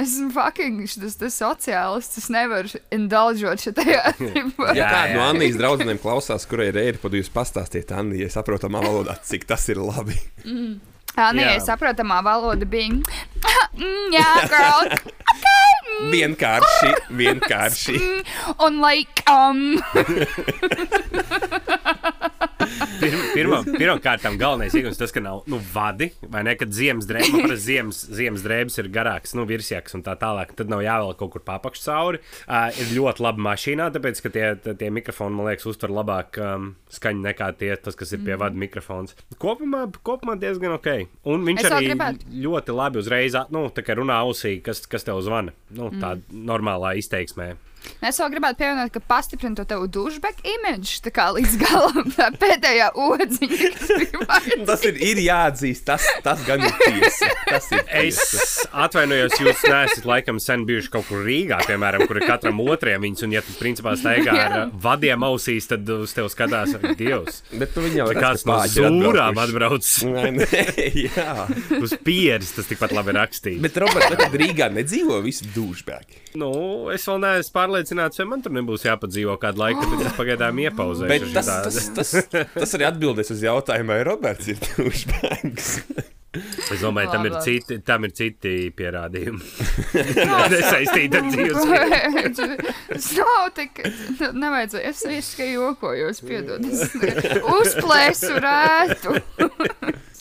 Esmu 0.00 0.30
fucking 0.32 0.80
šis 0.88 1.18
tas 1.20 1.36
sociālists. 1.36 2.16
Es 2.22 2.30
nevaru 2.32 2.72
indulžot 2.96 3.60
šajā 3.66 4.14
tipā. 4.22 4.72
Ja 4.78 4.88
kāda 4.88 5.12
no 5.12 5.20
jā. 5.20 5.26
Annijas 5.34 5.58
draudzenēm 5.60 6.00
klausās, 6.00 6.48
kurai 6.48 6.70
ir 6.72 6.80
ērpa, 6.86 7.12
jūs 7.12 7.28
pastāstiet 7.34 7.92
Annijai 7.92 8.32
saprotamā 8.32 8.80
valodā, 8.80 9.18
cik 9.28 9.44
tas 9.52 9.68
ir 9.68 9.82
labi. 9.84 10.16
Nē, 10.48 10.78
Jā. 11.16 11.58
saprotamā 11.66 12.22
valoda 12.24 12.64
bija. 12.68 13.02
Mm, 13.76 14.12
jā, 14.16 14.28
girl. 14.52 14.88
Vienkārši, 16.12 16.92
vienkārši. 17.14 17.98
Un, 18.64 18.80
like, 18.82 19.22
um, 19.30 19.78
Pirmā, 23.02 23.60
pirmkārt, 23.66 24.24
galvenais 24.38 24.74
iegūms 24.76 24.98
tas, 24.98 25.12
ka 25.14 25.22
nav 25.22 25.42
nu, 25.50 25.58
vadi, 25.72 26.10
vai 26.30 26.44
ne? 26.46 26.54
Kad 26.58 26.74
ziemas 26.74 27.08
drēbes, 27.08 27.32
parasti 27.34 27.66
ziemas, 27.66 28.02
ziemas 28.14 28.44
drēbes 28.44 28.78
ir 28.78 28.90
garākas, 28.94 29.34
nu, 29.38 29.46
virsjaks 29.48 29.96
un 29.98 30.04
tā 30.06 30.14
tālāk. 30.20 30.54
Tad 30.58 30.70
nav 30.72 30.84
jāvēl 30.84 31.14
kaut 31.18 31.32
kur 31.34 31.44
papakš 31.46 31.82
cauri. 31.86 32.22
Uh, 32.46 32.68
ir 32.78 32.94
ļoti 32.96 33.24
labi 33.26 33.46
mašīnā, 33.48 33.88
tāpēc, 33.94 34.22
ka 34.22 34.32
tie, 34.34 34.46
tie 34.68 34.92
mikrofoni, 34.94 35.38
man 35.38 35.50
liekas, 35.50 35.68
uztver 35.72 35.94
labāk 35.94 36.38
um, 36.42 36.72
skaņu 36.92 37.26
nekā 37.26 37.50
tie, 37.60 37.72
tas, 37.82 37.98
kas 37.98 38.14
ir 38.14 38.22
pie 38.26 38.38
vada 38.40 38.58
mikrofons. 38.58 39.16
Kopumā, 39.42 39.88
kopumā 40.06 40.38
diezgan 40.40 40.76
ok. 40.78 40.92
Un 41.24 41.44
viņš 41.46 41.66
arī 41.68 41.90
gribētu- 41.90 42.30
ļoti 42.44 42.76
labi 42.76 42.98
uzreiz, 43.02 43.36
nu, 43.50 43.68
tā 43.70 43.84
kā 43.86 43.96
runā 43.98 44.20
ausī, 44.22 44.62
kas, 44.62 44.84
kas 44.86 45.04
tev 45.04 45.20
zvana. 45.22 45.52
Nu, 45.70 45.90
tā 45.90 46.20
normālā 46.32 46.96
izteiksmē. 46.98 47.56
Es 48.02 48.18
vēl 48.18 48.32
gribētu 48.34 48.58
pievienot, 48.62 48.92
ka 48.94 49.02
pastiprina 49.12 49.58
to 49.58 49.66
tavu 49.68 49.88
dušbeku 49.92 50.44
imidžu, 50.56 51.00
tā 51.06 51.12
kā 51.14 51.28
līdz 51.36 51.56
galam 51.62 52.10
tā 52.16 52.28
pēdējā 52.34 52.90
odziņa. 52.98 53.70
Tas 54.66 54.84
ir, 54.88 54.98
ir 55.02 55.20
jāatzīst, 55.22 55.84
tas, 55.86 56.06
tas 56.24 56.42
gan 56.46 56.62
ir 56.66 56.74
tiesa. 56.80 57.30
Tas 57.48 57.68
ir 57.74 57.84
tiesa. 57.86 58.40
Es 58.42 58.52
atvainojos, 58.72 59.36
jūs 59.42 59.62
neesat 59.68 60.06
laikam 60.08 60.40
sen 60.42 60.66
bijuši 60.68 60.92
kaut 60.92 61.06
kur 61.10 61.22
Rīgā, 61.26 61.60
piemēram, 61.68 62.06
kur 62.10 62.20
ir 62.20 62.26
katram 62.28 62.60
otriem 62.64 63.04
viņas, 63.06 63.26
un 63.26 63.36
ja 63.36 63.42
tu 63.44 63.54
principā 63.58 63.94
staigā 63.98 64.36
ar 64.46 64.56
uh, 64.58 64.74
vadiem 64.82 65.26
ausīs, 65.26 65.68
tad 65.70 65.88
uz 65.94 66.14
tevi 66.16 66.32
skatās 66.32 66.76
arī 66.78 66.94
Dievs. 66.98 67.42
Bet 67.52 67.76
nu, 67.76 67.86
viņi 67.86 68.02
jau 68.02 68.08
kāds 68.16 68.46
no 68.48 68.58
zūrām 68.72 69.40
atbrauc 69.42 69.88
Nē, 70.12 70.30
nē, 70.36 70.62
jā. 71.06 71.46
uz 71.78 71.94
pieres, 72.04 72.52
tas 72.56 72.68
tikpat 72.70 72.94
labi 72.96 73.14
rakstīts. 73.16 73.60
Bet, 73.62 73.78
Roberts, 73.82 74.10
tad 74.18 74.36
Rīgā 74.38 74.68
nedzīvo 74.72 75.20
visi 75.24 75.48
dūšbēki. 75.54 76.20
Nu, 76.40 76.52
es 76.92 77.04
vēl 77.08 77.20
neesmu 77.22 77.54
pārliecināts, 77.56 77.71
vai 78.20 78.28
man 78.30 78.44
tur 78.44 78.54
nebūs 78.56 78.86
jāpadzīvo 78.86 79.36
kādu 79.42 79.62
laiku, 79.64 79.88
bet 79.92 80.06
es 80.06 80.16
pagaidām 80.18 80.60
iepauzēju. 80.66 81.32
Tas, 81.36 81.50
tas, 81.66 81.82
tas, 81.98 82.14
tas 82.54 82.78
arī 82.78 82.88
atbildēs 82.88 83.34
uz 83.34 83.44
jautājumu, 83.48 83.94
vai 83.94 84.02
Roberts 84.08 84.52
ir 84.52 84.60
dūšbēks. 84.66 85.70
Es 86.32 86.80
domāju, 86.80 87.10
tam 87.12 87.26
ir 87.28 87.34
citi, 87.44 87.76
tam 87.84 88.06
ir 88.08 88.14
citi 88.16 88.52
pierādījumi. 88.76 89.42
Nesaistīti 90.52 91.18
ar 91.18 91.26
dzīves. 91.28 91.66
Tas 92.88 93.08
nav 93.18 93.50
tik. 93.58 93.82
nu, 94.16 94.30
Nevajadzēja. 94.40 94.92
Es 94.92 95.02
vienkārši 95.04 95.34
tikai 95.34 95.50
jokoju, 95.52 96.08
es 96.12 96.22
piedodu. 96.24 96.72
Es 96.72 97.42
uzplēsu 97.58 98.38
rētu. 98.40 99.18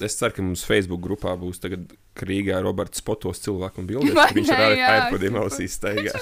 Es 0.02 0.18
ceru, 0.18 0.34
ka 0.34 0.44
mums 0.44 0.64
Facebook 0.66 1.02
grupā 1.04 1.36
būs 1.38 1.62
tagad 1.62 1.92
Rīgā 2.26 2.58
Roberts 2.66 3.00
spotos 3.00 3.40
cilvēku 3.44 3.84
un 3.84 3.88
bildēs. 3.90 4.16
Vai 4.18 4.28
ka 4.32 4.36
Viņš 4.36 4.50
ar 4.52 4.62
ne, 4.62 4.70
jā, 4.80 4.90
iPadiem 5.06 5.38
ausīs 5.40 5.76
staigā. 5.78 6.16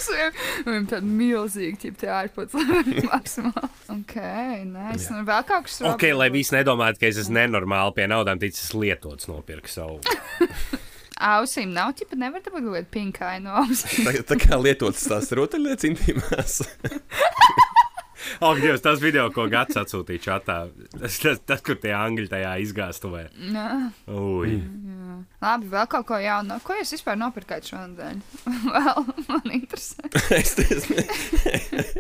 Viņam 0.68 0.88
tāda 0.92 1.12
milzīga, 1.20 1.92
tā 1.98 2.12
ārpus 2.18 2.56
līnijas 2.60 3.08
maksimāli. 3.08 3.72
Ok, 3.96 4.16
nice. 4.70 5.08
Nu, 5.16 5.24
vēl 5.28 5.48
kaut 5.48 5.70
kas 5.70 5.80
Ok, 5.94 6.06
lai 6.14 6.30
visi 6.34 6.54
nedomātu, 6.58 7.02
ka 7.02 7.10
es 7.10 7.22
esmu 7.24 7.40
nenormāli 7.40 7.96
pie 7.98 8.10
naudām 8.12 8.42
ticis 8.42 8.74
lietots 8.76 9.32
nopirkt 9.32 9.72
savu. 9.80 10.00
Ausīm 11.30 11.74
nav, 11.76 11.92
tipa, 12.00 12.16
nevar 12.16 12.40
dabūt 12.46 12.64
kaut 12.64 12.76
kādu 12.78 12.92
pinkainu 12.94 13.52
ausīm. 13.60 14.06
Tā, 14.08 14.22
tā 14.30 14.38
kā 14.40 14.56
lietotas 14.56 15.04
tās 15.12 15.34
rotaļlietas 15.36 15.90
intīmās. 15.90 16.62
Ak, 18.40 18.60
Dievs, 18.62 18.84
tas 18.84 19.02
video, 19.02 19.26
ko 19.34 19.48
Gats 19.52 19.76
atsūtīja 19.80 20.22
čatā. 20.24 20.58
Tas, 20.94 21.18
tas, 21.20 21.42
tas 21.50 21.64
kur 21.66 21.80
tie 21.82 21.92
angļi 21.98 22.28
tajā 22.32 22.54
izgāstuvē. 22.64 23.26
Nā. 23.52 23.66
Ui. 24.16 24.60
Labi, 25.44 25.68
vēl 25.72 25.90
kaut 25.92 26.08
ko 26.08 26.20
jaunu. 26.22 26.60
Ko 26.64 26.78
jūs 26.78 26.94
vispār 26.96 27.20
nopirkāt 27.20 27.68
šodien? 27.68 28.22
Vēl 28.76 29.04
man 29.28 29.56
interesē. 29.56 30.08
es, 30.38 30.56
es, 30.62 30.88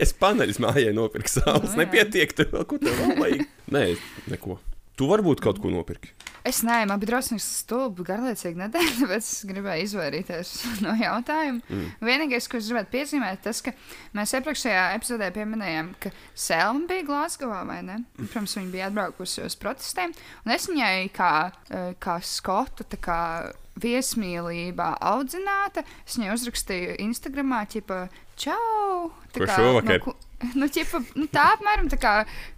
es 0.07 0.15
paneļus 0.21 0.61
mājai 0.63 0.95
nopirku 0.95 1.33
saules. 1.33 1.73
Nu, 1.73 1.83
jā. 1.83 1.83
Nepietiek, 1.83 2.35
tev 2.37 2.53
vēl 2.55 2.67
ko 2.69 2.79
tev 2.83 2.99
vēl 3.01 3.15
vajag. 3.19 3.47
Nē, 3.75 3.85
neko. 4.31 4.59
Tu 4.99 5.07
varbūt 5.07 5.39
kaut 5.39 5.61
ko 5.63 5.69
nopirki. 5.71 6.09
Es 6.47 6.57
neesmu, 6.63 6.89
man 6.91 6.99
bija 6.99 7.13
drusku 7.13 7.37
stulbi, 7.43 8.03
garlaicīgi 8.07 8.59
nedēļa, 8.59 8.91
tāpēc 9.01 9.27
es 9.27 9.45
gribēju 9.47 9.85
izvairīties 9.85 10.51
no 10.85 10.95
jautājuma. 10.99 11.61
Mm. 11.71 11.85
Vienīgais, 12.03 12.47
ko 12.51 12.59
es 12.59 12.67
gribētu 12.67 12.91
piezīmēt, 12.97 13.41
tas, 13.45 13.61
ka 13.63 13.71
mēs 14.17 14.33
iepriekšējā 14.39 14.83
epizodē 14.97 15.29
pieminējām, 15.35 15.93
ka 16.03 16.11
Selma 16.35 16.87
bija 16.89 17.07
Glasgowā, 17.07 17.61
vai 17.69 17.79
ne? 17.87 17.97
Protams, 18.19 18.57
viņa 18.59 18.73
bija 18.75 18.87
atbraukusi 18.91 19.43
uz 19.47 19.55
protestiem, 19.59 20.15
un 20.45 20.55
es 20.55 20.67
viņai 20.71 20.93
kā, 21.15 21.33
eh, 21.71 21.91
kā 21.99 22.19
skotu, 22.23 22.87
tā 22.91 22.99
kā 23.03 23.19
viesmīlībā 23.79 24.93
audzināta, 25.11 25.83
es 26.07 26.17
viņai 26.19 26.33
uzrakstīju 26.35 26.97
Instagramā, 27.07 27.63
ķipa, 27.71 28.01
čau! 28.39 29.11
Tā 29.31 29.45
Ko 29.45 29.53
šovakar? 29.55 30.03
ku- 30.03 30.15
Nu, 30.55 30.69
ķipa, 30.71 31.01
nu, 31.19 31.25
tā 31.31 31.49
apmēram 31.57 31.89
tā 31.91 31.97
kā, 31.99 32.13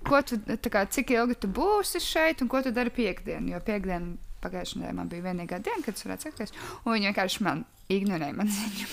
ko 0.06 0.20
tu, 0.22 0.38
tā 0.38 0.70
kā, 0.74 0.84
cik 0.86 1.16
ilgi 1.16 1.40
tu 1.42 1.50
būsi 1.50 2.02
šeit 2.04 2.44
un 2.46 2.50
ko 2.52 2.62
tu 2.62 2.70
dari 2.76 2.94
piekdienu. 2.94 3.56
Jo 3.56 3.62
piekdiena 3.66 4.14
pagājušajā 4.44 4.82
nedēļā 4.82 4.98
man 5.00 5.10
bija 5.10 5.26
vienīgā 5.30 5.58
diena, 5.66 5.82
kad 5.86 5.98
es 5.98 6.06
varētu 6.06 6.30
sekties. 6.30 6.54
Un 6.86 6.94
viņi 6.96 7.10
vienkārši 7.12 7.44
man 7.48 7.66
ignorēja 7.94 8.38
man 8.38 8.54
ziņu. 8.54 8.88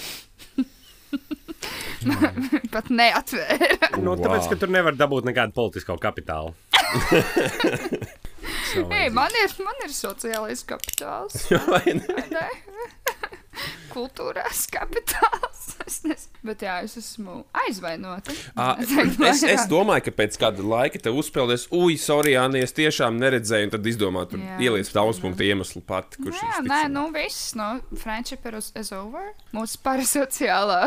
Man 2.09 2.49
pat 2.73 2.91
neatvēra. 2.95 3.89
Nu, 3.99 4.13
Wow. 4.13 4.21
tāpēc, 4.23 4.49
ka 4.53 4.59
tur 4.61 4.71
nevar 4.73 4.95
dabūt 4.97 5.27
nekādu 5.29 5.53
politisko 5.57 5.97
kapitālu. 6.01 6.53
Ei, 8.79 9.09
man, 9.13 9.33
ir, 9.43 9.53
man 9.65 9.81
ir 9.85 9.93
sociālais 9.97 10.63
kapitāls. 10.69 11.47
Vai 11.73 11.95
ne? 11.97 12.05
vai 12.09 12.27
ne? 12.33 12.47
Kultūrās 13.95 14.67
kapitāls. 14.73 15.57
Es 15.89 16.03
nezinu, 16.05 16.41
bet 16.45 16.61
jā, 16.61 16.75
es 16.85 16.99
esmu 17.01 17.39
aizvainota. 17.57 18.35
Teikt 18.91 19.23
Es, 19.31 19.41
es 19.47 19.63
domāju, 19.71 20.05
ka 20.09 20.13
pēc 20.19 20.37
kāda 20.41 20.65
laika 20.65 21.01
tev 21.01 21.17
uzspēlēs, 21.17 21.65
ui, 21.73 21.97
sorry, 22.01 22.35
Anna, 22.37 22.61
es 22.61 22.77
tiešām 22.77 23.17
neredzēju, 23.17 23.71
un 23.71 23.73
tad 23.73 23.89
izdomā, 23.89 24.27
tur 24.29 24.43
ieliec 24.61 24.91
daudzpunktu 24.93 25.47
iemeslu 25.47 25.81
pati, 25.89 26.21
kurš 26.21 26.43
Jā, 26.43 26.51
ir 26.61 26.69
nē, 26.69 26.83
nu 26.93 27.07
viss, 27.15 27.55
no 27.57 27.71
friendship 27.97 28.45
is 28.77 28.93
over. 28.93 29.33
Mūsu 29.57 29.81
parasociālā, 29.87 30.83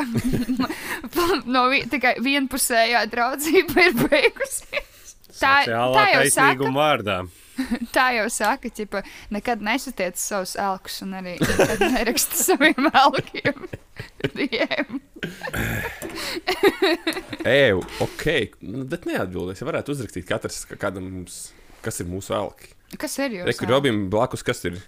no 1.49 1.65
vi, 1.73 1.81
tikai 1.89 2.19
vienpusējā 2.21 3.01
draudzība 3.09 3.89
ir 3.89 3.99
beigusies. 4.05 4.90
Tā, 5.39 5.63
tā 5.65 5.71
jau 5.71 5.91
saka, 5.93 6.17
taisnīguma 6.17 6.75
vārdā. 6.79 7.17
tā 7.95 8.05
jau 8.15 8.27
saka, 8.33 8.71
ķipa, 8.73 9.01
nekad 9.33 9.63
nesatiec 9.65 10.19
savus 10.19 10.53
elkus 10.59 11.01
un 11.05 11.15
arī 11.19 11.33
nekad 11.41 11.79
neraksti 11.85 12.35
saviem 12.47 12.89
elkiem. 12.91 13.57
Ej, 17.45 17.71
ok, 18.03 18.25
nu, 18.65 18.85
bet 18.89 19.05
neatbildēs. 19.09 19.61
Ja 19.61 19.65
varētu 19.69 19.93
uzrakstīt 19.95 20.25
katrs, 20.29 20.63
ka 20.69 20.75
kādam 20.81 21.05
mums, 21.09 21.35
kas 21.85 22.01
ir 22.01 22.07
mūsu 22.09 22.35
elki. 22.37 22.73
Kas 23.01 23.13
ir 23.23 23.29
jūs? 23.39 23.47
Rekur 23.47 23.67
Robim 23.71 23.97
blakus, 24.11 24.43
kas 24.45 24.59
ir 24.67 24.81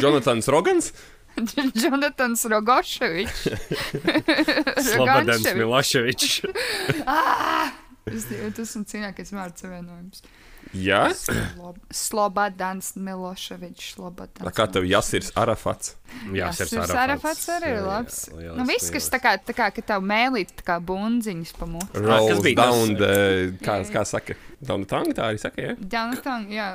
Jonatans 0.00 0.46
Rogans. 0.52 0.92
Jonatans 1.78 2.42
Rogoševičs. 2.50 3.48
Slobodans. 4.90 5.46
Miloševičs. 5.54 6.40
Es 8.08 8.24
domāju, 8.30 8.52
tas 8.56 8.76
ir 8.76 8.86
cīnākais 8.94 9.34
vārds 9.36 9.64
savienojums. 9.64 10.22
Jā, 10.76 11.08
Slob 11.16 11.78
Slobodans 11.90 12.92
Miloševičs. 13.00 13.94
Tā 14.36 14.52
kā 14.54 14.66
tev 14.70 14.84
jāsirs 14.86 15.32
Arafats. 15.40 15.94
Jā, 16.36 16.50
Tas 16.52 16.72
ir 16.74 16.84
Sarafats 16.86 17.48
arī 17.56 17.72
ir 17.78 17.86
labs. 17.86 18.18
Nu, 18.30 18.66
viss, 18.68 18.90
kas 18.92 19.08
tā 19.12 19.20
kā, 19.22 19.34
tā 19.40 19.56
kā, 19.56 19.70
ka 19.74 19.84
tev 19.94 20.04
mēlīt 20.04 20.52
tā 20.60 20.66
kā 20.68 20.76
bundziņas 20.84 21.54
pa 21.58 21.68
muti. 21.70 21.90
kas 21.96 22.04
Rolls 22.04 22.44
down, 22.60 22.94
kā, 23.64 23.80
kā 23.90 24.04
saka, 24.08 24.36
down 24.62 24.82
the 24.84 24.88
tongue, 24.90 25.12
tā 25.16 25.28
arī 25.30 25.40
saka, 25.40 25.62
jā. 25.64 25.74
Down 25.88 26.10
the 26.14 26.20
tongue, 26.24 26.48
jā. 26.52 26.66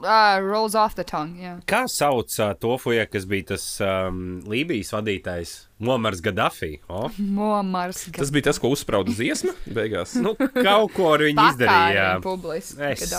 Uh, 0.00 0.40
rolls 0.44 0.74
off 0.74 0.94
the 0.96 1.04
tongue, 1.04 1.36
jā. 1.42 1.54
Kā 1.68 1.84
sauc 1.92 2.32
uh, 2.40 2.54
to 2.56 2.76
fuja, 2.80 3.04
kas 3.10 3.26
bija 3.28 3.50
tas 3.54 3.64
um, 3.84 4.40
Lībijas 4.48 4.92
vadītājs? 4.96 5.54
Momars 5.84 6.22
Gaddafi. 6.24 6.78
O? 6.88 7.08
Momars. 7.38 8.06
Tas 8.16 8.30
bija 8.32 8.48
tas, 8.50 8.60
ko 8.62 8.70
uzsprauda 8.72 9.12
dziesma 9.12 9.52
beigās. 9.76 10.14
Nu, 10.22 10.32
kaut 10.38 10.94
ko 10.96 11.10
ar 11.14 11.26
viņu 11.28 11.48
izdarīja. 11.52 12.06
publiski. 12.24 12.80
Es- 12.92 13.12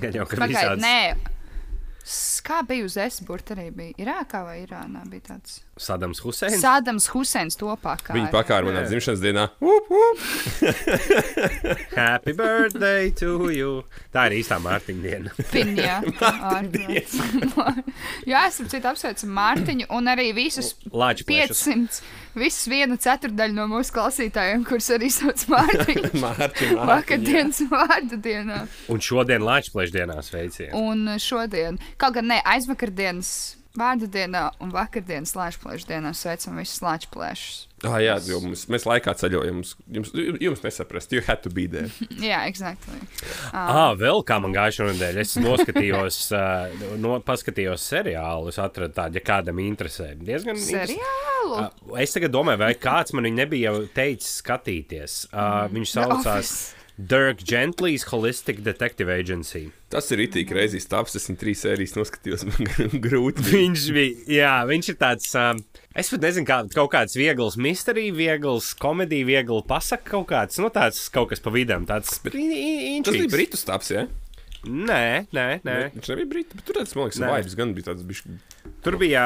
gan 0.00 0.16
jau, 0.22 0.28
ka 0.30 0.40
visāds- 0.48 0.82
Nē. 0.84 1.36
Kā 2.44 2.62
bija 2.64 2.86
uz 2.88 2.96
Esburta 3.00 3.52
arī 3.52 3.68
bija? 3.74 3.92
Irākā 4.00 4.40
vai 4.46 4.62
Irānā 4.62 5.02
bija 5.10 5.34
tāds? 5.34 5.58
Sadams 5.78 6.22
Huseins. 6.24 6.58
Sādams 6.62 7.06
Husēns 7.12 7.58
to 7.58 7.68
pakā. 7.82 8.14
Viņa 8.16 8.30
pakāra 8.32 8.66
manā 8.66 8.82
dzimšanas 8.88 9.20
dienā. 9.22 9.44
Up, 9.68 9.90
up. 9.92 10.18
Happy 11.94 12.32
birthday 12.32 13.10
to 13.20 13.50
you. 13.52 13.84
Tā 14.14 14.26
ir 14.30 14.38
īstā 14.40 14.58
Mārtiņa 14.62 15.04
diena. 15.04 15.34
Piņā. 15.52 15.98
Jā, 18.26 18.42
es 18.48 18.54
esmu 18.58 18.68
citu 18.72 18.90
apsveicu 18.90 19.28
Mārtiņu 19.38 19.90
un 19.94 20.10
arī 20.14 20.30
visus 20.36 20.74
Lāču 20.88 21.28
plešus. 21.28 22.00
500, 22.34 22.40
visas 22.40 22.68
viena 22.70 22.96
ceturdaļa 22.96 23.54
no 23.56 23.66
mūsu 23.70 23.94
klausītājiem, 23.96 24.64
kurus 24.68 24.90
arī 24.94 25.10
sauc 25.12 25.44
Mārtiņu. 25.52 26.10
Mārtiņ, 26.24 26.24
Mārtiņ, 26.24 26.72
jā. 26.74 26.88
Vakardienas 26.90 27.62
vārdu 27.70 28.18
dienā. 28.24 28.64
Un 28.92 29.00
šodien 29.04 29.44
plešas 29.44 29.94
dienā 29.94 30.18
sveicienu. 30.24 30.82
Un 30.90 31.14
šodien, 31.22 31.78
kaut 32.00 32.18
gan 32.18 32.30
ne 32.32 32.42
aizvakardienas 32.44 33.56
Vārdu 33.78 34.08
dienā 34.10 34.48
un 34.64 34.72
vakardienas 34.74 35.36
lāčplēšu 35.38 35.86
dienā 35.92 36.10
sveicam 36.16 36.56
visus 36.58 36.80
lāčplēšus. 36.82 37.67
Ah, 37.86 37.98
jā, 38.02 38.16
jo 38.26 38.40
mums, 38.42 38.64
mēs 38.72 38.86
laikā 38.88 39.12
ceļojam. 39.20 39.60
Jums, 39.94 40.10
jums, 40.42 40.62
nesaprast, 40.64 41.12
you 41.14 41.22
had 41.26 41.44
to 41.44 41.52
be 41.54 41.68
there. 41.70 41.90
Jā, 42.30 42.40
exactly. 42.50 42.98
Ah, 43.52 43.92
vēl 43.98 44.24
kā 44.26 44.40
man 44.42 44.54
gāja 44.56 44.80
šonadēļ. 44.80 45.20
Es 45.22 45.36
noskatījos, 45.38 46.18
uh, 46.38 46.88
no, 46.98 47.18
paskatījos 47.26 47.84
seriālu. 47.92 48.50
Es 48.50 48.58
atradu 48.62 48.96
tādu, 48.96 49.20
ja 49.20 49.26
kādam 49.28 49.62
interesē. 49.62 50.10
Diezgan. 50.18 50.58
Seriālu? 50.58 51.68
Uh, 51.68 51.94
es 52.02 52.16
tagad 52.16 52.34
domāju, 52.34 52.64
vai 52.64 52.72
kāds 52.78 53.14
man 53.14 53.30
viņu 53.30 53.42
nebija 53.44 53.70
jau 53.70 53.86
teicis 53.94 54.40
skatīties. 54.42 55.20
Uh, 55.30 55.68
viņš 55.74 55.94
saucās. 56.00 56.56
Dirk 56.98 57.44
Gentlīs 57.46 58.08
Holistic 58.10 58.58
Detective 58.66 59.12
Agency. 59.14 59.68
Tas 59.86 60.10
ir 60.10 60.24
itī 60.24 60.42
reizes 60.50 60.88
taps. 60.90 61.14
Es 61.14 61.28
esmu 61.28 61.36
trīs 61.38 61.62
sērijas 61.62 61.94
noskatījos. 61.94 62.42
Man 62.48 62.98
grūti. 63.06 63.44
Viņš 63.52 63.84
bija, 63.94 64.24
jā, 64.34 64.54
viņš 64.66 64.90
ir 64.90 64.98
tāds. 64.98 65.30
Um, 65.38 65.62
es 65.98 66.10
pat 66.12 66.24
nezinu, 66.24 66.46
kā, 66.48 66.60
kaut 66.74 66.92
kāds 66.94 67.16
viegls 67.18 67.58
misterija, 67.60 68.14
viegls 68.14 68.70
komēdija, 68.80 69.26
viegls 69.28 69.66
pasaka 69.68 70.06
kaut 70.14 70.28
kāds, 70.30 70.58
nu 70.62 70.70
tāds 70.74 71.04
kaut 71.14 71.32
kas 71.32 71.42
pa 71.44 71.52
vidam. 71.54 71.86
Tāds, 71.88 72.16
bet, 72.24 72.36
Tas 73.06 73.16
bija 73.18 73.32
Britu 73.34 73.60
taps, 73.68 73.92
jā? 73.94 74.06
Nē, 74.66 75.28
nē, 75.34 75.46
nē. 75.66 75.78
Viņš 75.94 76.12
nebija 76.12 76.30
Britu, 76.32 76.58
bet 76.58 76.66
tur 76.66 76.80
tas, 76.80 76.94
man 76.98 77.08
liekas, 77.08 77.22
vibes 77.22 77.58
gan 77.58 77.74
bija 77.76 77.90
tāds 77.92 78.06
bišķi. 78.08 78.38
Tur 78.84 78.98
bija. 79.00 79.24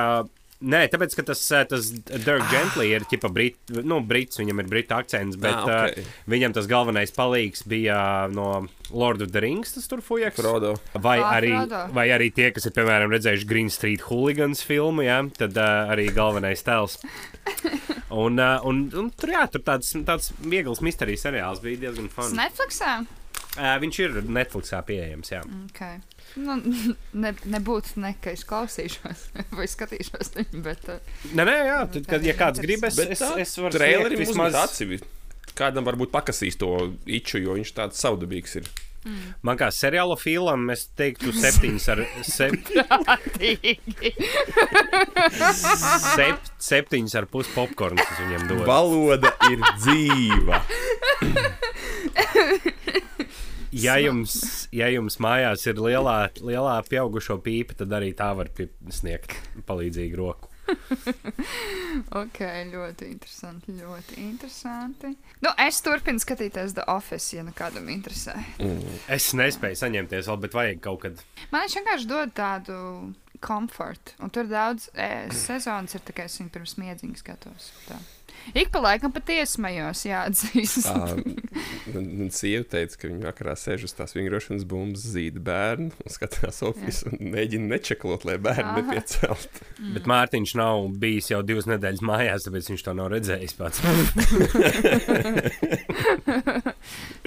Nē, 0.62 0.84
tāpēc, 0.92 1.14
ka 1.18 1.24
tas, 1.32 1.40
tas 1.70 1.88
Dirk 2.22 2.44
Gently 2.52 2.92
ir 2.94 3.02
ķipa 3.10 3.28
brit, 3.34 3.56
nu, 3.82 3.98
brits, 4.06 4.38
viņam 4.38 4.62
ir 4.62 4.68
brita 4.70 5.00
akcents, 5.02 5.38
bet 5.42 5.56
Ah, 5.56 5.62
ah, 5.66 5.86
ok. 5.88 5.96
okay. 5.96 6.04
uh, 6.06 6.30
viņam 6.30 6.54
tas 6.54 6.68
galvenais 6.70 7.10
palīgs 7.16 7.64
bija 7.66 7.96
no 8.30 8.68
Lord 8.92 9.24
of 9.26 9.32
the 9.34 9.42
Rings, 9.42 9.72
tas 9.74 9.88
tur 9.90 10.02
fujaks. 10.04 10.36
Frodo. 10.38 10.76
Vai 10.94 11.16
Ā, 11.18 11.32
arī, 11.40 11.50
Frodo. 11.56 11.80
vai 11.96 12.06
arī 12.14 12.30
tie, 12.36 12.50
kas 12.54 12.68
ir, 12.70 12.74
piemēram, 12.76 13.10
redzējuši 13.16 13.48
Green 13.50 13.70
Street 13.74 14.04
Hooligans 14.06 14.62
filmu, 14.62 15.02
ja, 15.06 15.18
tad 15.38 15.58
uh, 15.58 15.90
arī 15.94 16.06
galvenais 16.14 16.62
tēls. 16.66 16.98
Un, 18.12 18.36
uh, 18.36 18.60
un, 18.68 18.82
un 18.92 19.06
tur, 19.16 19.30
jā, 19.32 19.46
tur 19.48 19.62
tāds, 19.64 19.88
tāds 20.04 20.26
viegls 20.44 20.82
misterijas 20.84 21.22
seriāls 21.24 21.62
bija 21.64 21.80
diezgan 21.86 22.10
fun. 22.12 22.34
Netflixā? 22.36 22.98
Uh, 23.56 23.70
viņš 23.80 23.98
ir 24.04 24.18
Netflixā 24.28 24.82
pieejams, 24.84 25.30
jā. 25.32 25.40
Okay. 25.70 25.96
Nu, 26.40 26.56
ne, 27.24 27.32
nebūtu 27.54 28.00
ne, 28.02 28.14
ka 28.22 28.32
es 28.36 28.44
klausīšos 28.48 29.26
vai 29.58 29.66
skatīšos 29.70 30.32
viņu, 30.38 30.62
bet 30.64 30.86
uh, 30.88 31.02
Nē, 31.32 31.44
nē, 31.48 31.56
jā, 31.68 31.80
tad, 31.96 32.06
kad, 32.08 32.28
ja 32.28 32.36
kāds 32.38 32.62
grib, 32.62 32.86
es, 32.88 33.00
es, 33.04 33.20
tā, 33.20 33.34
es 33.42 33.56
varu 33.60 33.76
traileri 33.76 34.20
vismaz 34.20 34.56
atsevi. 34.64 35.02
Kādam 35.58 35.84
varbūt 35.84 36.12
pakasīs 36.14 36.56
to 36.56 36.94
iču, 37.04 37.42
jo 37.42 37.58
viņš 37.58 37.74
tāds 37.76 38.00
savdabīgs 38.00 38.56
ir. 38.62 38.70
Man 39.42 39.58
kā 39.58 39.66
seriāla 39.74 40.14
filmam, 40.14 40.68
es 40.70 40.84
teiktu, 40.98 41.32
septiņas 41.34 41.86
ar 41.90 42.02
sep, 42.36 42.54
sep, 46.14 46.50
septiņas 46.62 47.16
ar 47.18 47.26
pus 47.32 47.50
popkornu, 47.56 47.98
kas 47.98 48.20
viņam 48.22 48.46
dod. 48.52 48.62
Valoda 48.68 49.34
ir 49.50 49.64
dzīva. 49.82 50.62
Ja 53.72 53.96
jums, 53.96 54.68
ja 54.74 54.88
jums 54.92 55.16
mājās 55.22 55.64
ir 55.70 55.80
lielā, 55.80 56.16
lielā 56.44 56.76
pieaugušo 56.88 57.38
pīpa, 57.44 57.76
tad 57.80 57.94
arī 57.96 58.12
tā 58.16 58.28
var 58.36 58.50
sniegt 58.92 59.32
palīdzīgu 59.68 60.18
roku. 60.20 60.52
ok, 62.22 62.38
ļoti 62.72 63.08
interesanti. 63.10 63.74
Ļoti 63.80 64.18
interesanti. 64.22 65.10
Nu, 65.42 65.52
es 65.64 65.80
turpinu 65.84 66.22
skatīties 66.22 66.76
The 66.76 66.86
Office, 66.92 67.32
ja 67.36 67.44
nu 67.46 67.54
kādam 67.56 67.88
interesē. 67.92 68.36
Es 69.10 69.32
nespēju 69.36 69.80
saņemties 69.82 70.30
vēl, 70.30 70.40
bet 70.44 70.56
vajag 70.56 70.82
kaut 70.84 71.02
kad. 71.06 71.24
Man 71.50 71.66
viņš 71.66 71.78
vienkārši 71.80 72.10
dod 72.12 72.34
tādu 72.36 72.78
komfortu. 73.42 74.16
Un 74.22 74.30
tur 74.32 74.46
daudz 74.50 74.88
e, 74.94 75.10
sezonas 75.34 75.96
ir 75.96 76.04
tikai 76.06 76.28
es 76.28 76.38
viņu 76.38 76.52
pirms 76.54 76.76
miedziņa 76.78 77.22
skatos. 77.24 77.72
Tā. 77.88 77.98
Ik 78.58 78.72
pa 78.74 78.78
laikam 78.82 79.12
patiesi 79.14 79.56
smējos, 79.56 80.02
jāatzīst. 80.08 80.90
Man, 81.92 82.04
man 82.16 82.30
sieva 82.32 82.64
teica, 82.68 82.96
ka 83.00 83.08
viņa 83.08 83.26
vakarā 83.26 83.54
sēž 83.58 83.84
uz 83.88 83.92
tās 83.96 84.14
vingrošanas 84.14 84.64
bumbas, 84.68 85.02
zīda 85.12 85.40
bērnu 85.44 85.90
un 85.92 86.12
skatās 86.12 86.62
oficiāli 86.64 87.18
un 87.18 87.24
mēģina 87.34 87.66
nečeklot, 87.74 88.22
lai 88.28 88.36
bērnu 88.42 88.70
Aha. 88.70 88.76
nepiecelt. 88.80 89.52
Mm. 89.78 89.92
Bet 89.96 90.04
Mārtiņš 90.10 90.52
nav 90.60 90.74
bijis 91.02 91.30
jau 91.32 91.40
divas 91.46 91.66
nedēļas 91.68 92.02
mājās, 92.06 92.46
tāpēc 92.46 92.64
viņš 92.72 92.82
to 92.86 92.92
nav 92.98 93.06
redzējis 93.12 93.54
pats. 93.58 93.78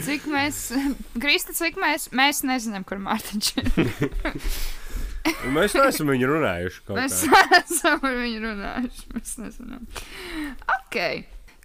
Cik 0.06 0.22
mēs, 0.32 0.56
Krista, 1.22 1.52
cik 1.58 1.76
mēs, 1.82 2.02
mēs 2.16 2.38
nezinām, 2.48 2.84
kur 2.88 2.98
Mārtiņš 3.04 3.48
ir. 3.62 3.68
Mēs 5.56 5.78
neesam 5.78 6.12
viņu 6.14 6.34
runājuši. 6.34 6.84
Mēs 6.98 7.22
kā. 7.30 7.46
esam 7.62 8.04
ar 8.06 8.20
viņu 8.24 8.44
runājuši. 8.50 9.08
Mēs 9.16 9.38
nezinām. 9.42 9.88
Ok. 10.80 11.00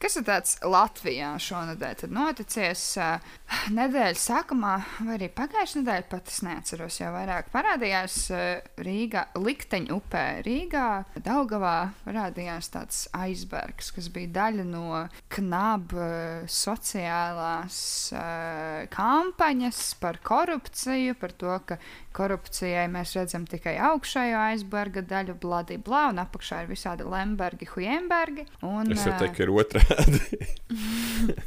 Kas 0.01 0.15
ir 0.17 0.23
tāds 0.25 0.55
Latvijā 0.65 1.35
šonadēļ? 1.45 1.97
Tad 2.01 2.13
noticies 2.17 2.83
uh, 2.97 3.33
nedēļas 3.77 4.23
sākumā, 4.31 4.71
vai 5.05 5.19
arī 5.19 5.27
pagājušā 5.37 5.83
nedēļa, 5.83 6.07
pat 6.09 6.31
es 6.33 6.39
neatceros, 6.47 6.97
jau 7.03 7.11
vairāk 7.13 7.51
parādījās 7.53 8.15
uh, 8.33 8.71
Rīgā, 8.81 9.27
Likteņa 9.37 9.93
upē. 9.93 10.23
Rīgā, 10.47 10.87
Daugavā 11.21 11.75
parādījās 12.07 12.73
tāds 12.73 13.03
aizbergs, 13.13 13.93
kas 13.93 14.09
bija 14.15 14.33
daļa 14.39 14.65
no 14.71 15.03
knaba 15.37 16.09
uh, 16.09 16.49
sociālās 16.49 17.83
uh, 18.17 18.89
kampaņas 18.97 19.83
par 20.01 20.23
korupciju, 20.25 21.21
par 21.21 21.37
to, 21.37 21.61
ka 21.69 21.77
korupcijai 22.17 22.87
mēs 22.91 23.15
redzam 23.19 23.47
tikai 23.49 23.77
augšējo 23.91 24.41
aizberga 24.51 25.05
daļu, 25.07 25.37
bladi 25.43 25.79
blā, 25.79 26.09
un 26.11 26.23
apakšā 26.23 26.65
ir 26.65 26.73
visādi 26.73 27.07
lembergi, 27.07 27.69
huembergi. 27.75 28.47
Un, 28.67 28.91
Es 28.95 29.07
jau 29.07 29.17
teiktu, 29.21 29.37
ka 29.39 29.47
ir 29.47 29.55
otrādi. 29.55 30.21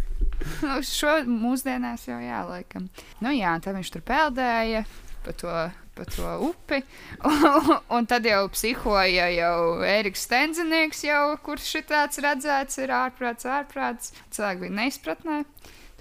Nu, 0.60 0.82
šo 0.84 1.22
mūsdienās 1.30 2.02
jau 2.10 2.18
jā, 2.20 2.42
laikam. 2.44 2.90
Nu, 3.24 3.32
jā, 3.32 3.54
tad 3.64 3.78
viņš 3.78 3.92
tur 3.94 4.02
peldēja 4.04 4.82
pa 5.24 5.32
to, 5.32 5.52
pa 5.96 6.06
to 6.06 6.32
upi. 6.50 6.82
Un, 7.24 7.70
un 7.96 8.10
tad 8.10 8.28
jau 8.28 8.48
psihoja 8.52 9.30
jau 9.34 9.84
Eriks 9.88 10.26
Stenzinieks, 10.28 11.06
jau, 11.08 11.38
kurš 11.46 11.70
šitāds 11.78 12.20
redzēts, 12.24 12.82
ir 12.84 12.94
ārprāts, 12.96 13.48
ārprāts. 13.48 14.14
Cilvēki 14.36 14.66
bija 14.66 14.78
neizpratnē. 14.82 15.40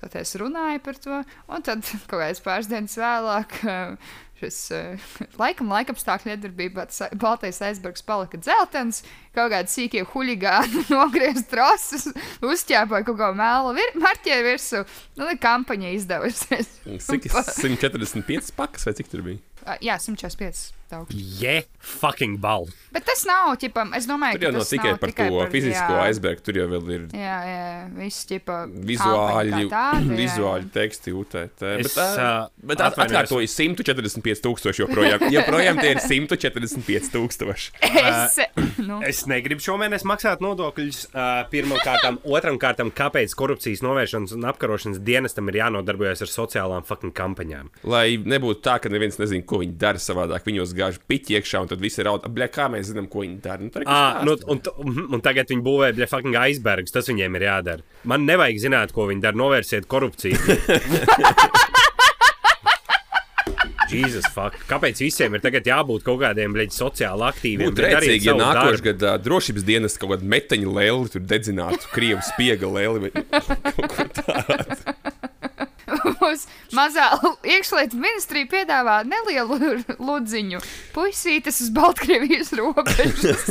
Toties 0.02 0.34
runāja 0.42 0.82
par 0.82 0.98
to. 0.98 1.22
Un 1.46 1.62
tad 1.66 1.86
kaut 2.10 2.18
kāds 2.18 2.42
pāris 2.42 2.70
dienas 2.70 2.98
vēlāk. 2.98 3.60
Šis 4.42 4.58
uh, 4.74 5.10
laikam, 5.42 5.70
laikapstākļu 5.70 6.32
iedarbībā 6.34 6.88
baltais 7.22 7.60
aizbergs 7.62 8.02
palika 8.06 8.40
dzeltens, 8.42 9.02
kaut 9.36 9.52
kādi 9.54 9.70
sīkie 9.70 10.02
huligāni 10.10 10.82
nogriezti 10.92 11.46
troses, 11.52 12.08
uzķēpoja 12.42 13.06
kaut 13.06 13.20
ko 13.20 13.30
mēlu 13.38 13.76
vir 13.78 13.94
marķēju 14.02 14.46
virsū. 14.48 14.82
Nu, 15.20 15.28
tā 15.30 15.36
kampaņa 15.46 15.94
izdevusies. 16.00 16.74
Cik 17.06 17.30
145 17.62 18.54
pakas 18.58 18.88
vai 18.88 18.96
cik 18.98 19.12
tur 19.12 19.24
bija? 19.28 19.42
Ā, 19.62 19.78
Jā, 19.86 19.98
145. 20.02 20.81
Daudz. 20.92 21.14
Je, 21.40 21.54
fucking 21.80 22.36
bal. 22.42 22.66
Bet 22.92 23.06
tas 23.08 23.22
nav, 23.24 23.54
ķipam, 23.62 23.94
es 23.96 24.04
domāju, 24.08 24.36
Tur 24.36 24.44
jau 24.44 24.50
ka 24.52 24.56
nav 24.58 24.62
tas 24.66 24.72
tikai 24.74 24.90
nav 24.92 24.98
par 25.00 25.12
to 25.16 25.46
fizisko 25.54 25.94
jā, 25.96 26.02
aizbergu, 26.10 26.42
tur 26.44 26.58
jau 26.60 26.66
vēl 26.68 26.90
ir 26.92 27.06
Jā, 27.16 27.36
jā, 27.48 27.62
viss 27.96 28.26
ķipa 28.28 28.56
vizuāli, 28.90 29.62
tāda, 29.72 30.02
jā, 30.04 30.16
vizuāli 30.20 30.68
teksti, 30.74 31.14
UTT. 31.16 31.64
Es, 31.80 31.94
Bet, 31.96 31.96
ā, 32.20 32.28
bet 32.72 32.82
at- 32.84 32.98
atkārtoju 33.06 33.48
145 33.48 34.44
tūkstoši 34.44 34.84
joprojām. 34.84 35.24
Joprojām 35.36 35.80
tie 35.80 35.94
ir 35.94 36.02
145 36.04 37.08
tūkstoši. 37.14 37.72
Es, 37.88 38.36
nu, 38.84 39.00
Es 39.08 39.24
negribu 39.30 39.64
šomēnes 39.64 40.04
maksāt 40.08 40.44
nodokļus. 40.44 41.06
Uh, 41.12 41.30
Pirmkārt, 41.52 42.04
otram 42.36 42.58
kārtam, 42.60 42.92
kāpēc 42.94 43.32
korupcijas 43.38 43.82
novēršanas 43.84 44.36
un 44.36 44.46
apkarošanas 44.52 45.00
dienestam 45.04 45.48
ir 45.48 45.60
jānodarbojas 45.62 46.22
ar 46.26 46.30
sociālām 46.32 46.84
fucking 46.88 47.14
kampaņām. 47.16 47.72
Lai 47.88 48.18
nebūtu 48.20 48.62
tā, 48.68 48.76
ka 48.82 48.92
neviens 48.92 49.18
nezina, 49.20 49.44
ko 49.48 49.62
viņi 49.64 49.76
dara 49.80 50.00
savādāk. 50.02 50.44
Viņos 50.48 50.74
gāž 50.82 50.98
piķi 51.08 51.38
iekšā, 51.38 51.62
un 51.64 51.70
tad 51.72 51.80
viss 51.82 51.98
ir 52.02 52.10
raud. 52.10 52.26
Bļā, 52.36 52.50
kā 52.52 52.68
mēs 52.74 52.90
zinām, 52.92 53.08
ko 53.12 53.22
viņi 53.24 53.38
dara? 53.46 53.62
Nu, 53.62 53.70
Ah, 53.86 54.20
nu, 54.26 54.36
un, 54.52 54.60
un, 54.84 55.02
un 55.16 55.24
tagad 55.24 55.48
viņi 55.54 55.64
būvē 55.64 55.92
bļa 55.96 56.10
fucking 56.12 56.36
aizbergus. 56.42 56.92
Tas 56.94 57.08
viņiem 57.10 57.38
ir 57.40 57.48
jādara. 57.48 57.86
Man 58.10 58.26
nevajag 58.28 58.60
zināt, 58.66 58.92
ko 58.96 59.08
viņi 59.10 59.24
dara. 59.24 59.38
Novērsiet 59.42 59.86
korupciju. 59.90 60.36
Jēzus, 63.92 64.24
fuck. 64.32 64.54
Kāpēc 64.70 65.02
visiem 65.04 65.34
ir 65.36 65.42
tagad 65.44 65.66
jābūt 65.68 66.04
kaut 66.06 66.22
kādiem 66.22 66.54
bļaļ, 66.54 66.70
sociāli 66.72 67.26
aktīviem? 67.26 67.68
Būtu 67.68 67.84
rēcīgi, 67.84 68.24
ja 68.30 68.34
nākošais 68.38 68.80
darbu. 68.80 68.86
gadā 68.88 69.10
drošības 69.20 69.66
dienas 69.68 69.98
kaut 70.00 70.14
kāda 70.14 70.30
meteņa 70.32 70.72
lēli 70.78 71.12
tur 71.12 71.26
dedzinātu, 71.28 71.90
krievu 71.92 72.24
spiega 72.24 72.70
lēli. 72.72 73.02
vai 73.04 73.10
kaut 73.20 73.92
ko 73.92 74.06
tādu. 74.16 74.94
Mums 76.08 76.46
mazā 76.76 77.08
iekšlietu 77.46 77.98
ministrija 78.00 78.48
piedāvā 78.50 79.00
nelielu 79.08 79.58
ludziņu. 79.98 80.62
Puisītes 80.96 81.62
uz 81.64 81.72
Baltkrievijas 81.74 82.52
robežas. 82.58 83.44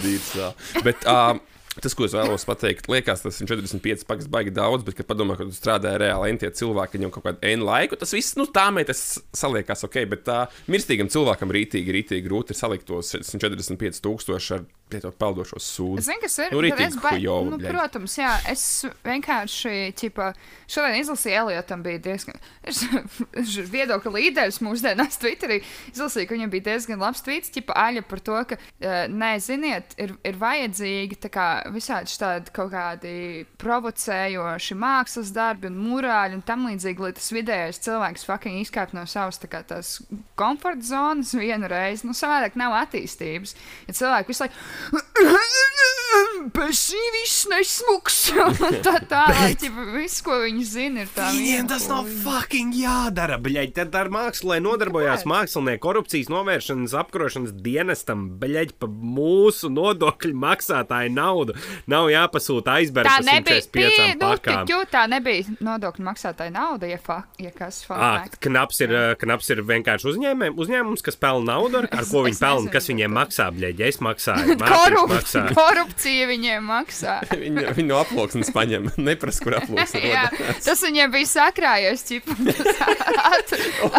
Dīts, 0.00 0.34
tā. 0.34 0.50
Bet, 0.84 1.06
uh, 1.06 1.38
Tas, 1.78 1.94
ko 1.94 2.02
es 2.04 2.12
vēlos 2.12 2.42
pateikt, 2.44 2.88
liekas, 2.90 3.22
tas 3.22 3.38
145 3.38 4.02
pakas 4.08 4.26
baigi 4.28 4.50
daudz, 4.52 4.82
bet, 4.84 4.96
kad 4.98 5.06
padomā, 5.06 5.36
ka 5.38 5.46
tu 5.46 5.54
strādāji 5.54 6.00
reāli 6.02 6.32
entie 6.32 6.50
cilvēki, 6.58 6.98
viņam 6.98 7.12
kaut 7.14 7.28
kādu 7.28 7.46
N 7.46 7.62
laiku, 7.64 7.96
tas 8.00 8.10
viss, 8.12 8.34
nu, 8.36 8.48
tā 8.50 8.66
meitas 8.74 9.20
saliekās 9.38 9.86
ok, 9.86 10.00
bet 10.10 10.26
tā 10.26 10.40
mirstīgam 10.72 11.08
cilvēkam 11.12 11.54
rītīgi, 11.54 11.94
rītīgi 11.94 12.26
grūti 12.26 12.52
ir 12.52 12.58
salikt 12.58 12.88
tos 12.90 13.14
145 13.14 14.02
tūkstoši 14.02 14.56
ar 14.58 14.66
lietot 14.96 15.16
peldošos 15.20 15.66
sūdu. 15.76 15.98
Es 16.02 16.08
zinu, 16.08 16.20
kas 16.24 16.38
ir. 16.44 16.54
Nu, 16.54 16.62
rītīgi 16.64 17.00
ba- 17.02 17.14
hujovu, 17.16 17.50
nu, 17.54 17.58
protams, 17.64 18.16
jā, 18.18 18.32
es 18.50 18.64
vienkārši, 19.06 19.74
ķipa, 20.00 20.30
šodien 20.70 21.00
izlasīju 21.00 21.40
Eliotam 21.44 21.84
bija 21.86 22.02
diezgan, 22.08 22.38
viedokļa 23.76 24.14
līderis 24.16 24.60
mūsdienās 24.64 25.18
Twitterī, 25.22 25.60
izlasīju, 25.92 26.28
ka 26.30 26.36
viņam 26.36 26.52
bija 26.52 26.66
diezgan 26.70 27.00
labs 27.02 27.24
tweets, 27.26 27.52
ķipa, 27.54 27.76
aļa 27.88 28.04
par 28.10 28.22
to, 28.26 28.38
ka, 28.52 28.58
eh, 28.80 29.04
nē, 29.10 29.32
ziniet, 29.44 29.94
ir, 30.00 30.14
ir 30.26 30.40
vajadzīgi 30.40 31.20
tā 31.26 31.32
kā 31.32 31.48
visādi 31.74 32.12
tādi 32.20 32.52
kaut 32.54 32.72
kādi 32.74 33.14
provocējoši 33.60 34.76
mākslas 34.78 35.30
darbi 35.34 35.68
un 35.70 35.78
murāļi 35.80 36.38
un 36.38 36.42
tam 36.46 36.66
līdzīgi, 36.68 37.04
lai 37.04 37.12
tas 37.16 37.30
vidējais 37.34 37.80
cilvēks 37.84 38.26
fucking 38.28 38.60
izkāp 38.62 38.94
no 38.96 39.04
savas 39.10 39.40
tā 39.40 39.50
kā 39.50 39.62
tās 39.66 39.96
komforta 40.38 40.84
zonas 40.86 41.32
vienu 41.36 41.68
reizi, 41.70 42.06
nu 42.08 42.14
savādāk 42.16 42.56
nav 42.60 42.74
attīstības. 42.82 43.54
Ja 43.88 43.96
cilvēki 43.96 44.32
visu 44.32 44.44
laiku 44.44 44.58
bez 46.54 46.78
šī 46.90 47.00
viss 47.14 47.44
nesmuks. 47.50 48.16
Tā 48.86 48.96
tālāk, 49.10 49.62
ja 49.64 49.70
viss, 49.94 50.20
ko 50.24 50.38
viņi 50.42 50.64
zina, 50.66 51.04
ir 51.04 51.10
tā. 51.14 51.28
Viņiem 51.34 51.68
tas 51.70 51.86
nav 51.90 52.08
fucking 52.24 52.74
jādara, 52.76 53.38
bļaigi. 53.42 53.74
Tad 53.76 53.94
ar 53.98 54.10
mākslu, 54.12 54.52
lai 54.54 54.58
nodarbojās 54.64 55.26
mākslinieki, 55.28 55.80
korupcijas 55.84 56.30
novēršanas, 56.32 56.94
apkarošanas 57.02 57.54
dienestam, 57.64 58.26
bļaigi, 58.40 58.76
pa 58.80 58.88
mūsu 58.90 59.70
nodokļu 59.72 60.32
maksātāju 60.40 61.12
naudu. 61.14 61.56
Nav 61.90 62.10
jāpasūta 62.12 62.78
aizbergs 62.80 63.10
Tā 63.10 63.26
nebija 63.26 63.60
145 63.66 64.20
nu, 64.20 64.32
tiķu, 64.46 64.80
tā 64.92 65.04
nebija 65.10 65.56
nodokļu 65.64 66.06
maksātāja 66.10 66.54
nauda, 66.54 66.88
ja, 66.90 66.98
fa, 67.02 67.20
ja 67.40 67.52
kas 67.54 67.82
Ah, 67.90 68.22
fakts. 68.22 68.38
knaps, 68.44 68.80
ir, 68.84 68.92
knaps 69.20 69.50
ir 69.52 69.62
vienkārši 69.66 70.06
uzņēmējs, 70.12 70.56
uzņēmums, 70.62 71.02
kas 71.04 71.18
pelna 71.20 71.54
naudu, 71.56 71.80
ar, 71.82 71.88
ar 71.92 72.06
ko 72.08 72.22
viņi 72.26 72.38
pelna, 72.40 72.70
kas 72.72 72.86
viņiem 72.90 73.14
maksā. 73.16 73.48
Bļaigi, 73.56 73.86
es 73.88 73.98
maksāju, 74.04 74.56
Korup 74.70 75.12
maksā. 75.12 75.42
korupcija 75.56 76.28
viņiem 76.30 76.66
maksā. 76.70 77.16
Viņa 77.76 77.86
no 77.88 77.98
aploksnes 78.00 78.50
paņem, 78.54 78.90
neprasa, 79.08 79.44
kur 79.44 79.56
aploksne 79.58 80.02
Jā, 80.12 80.26
rodas. 80.32 80.64
tas 80.66 80.84
viņiem 80.86 81.14
bija 81.14 81.30
sakrājies, 81.30 82.04
ķipa. 82.08 82.36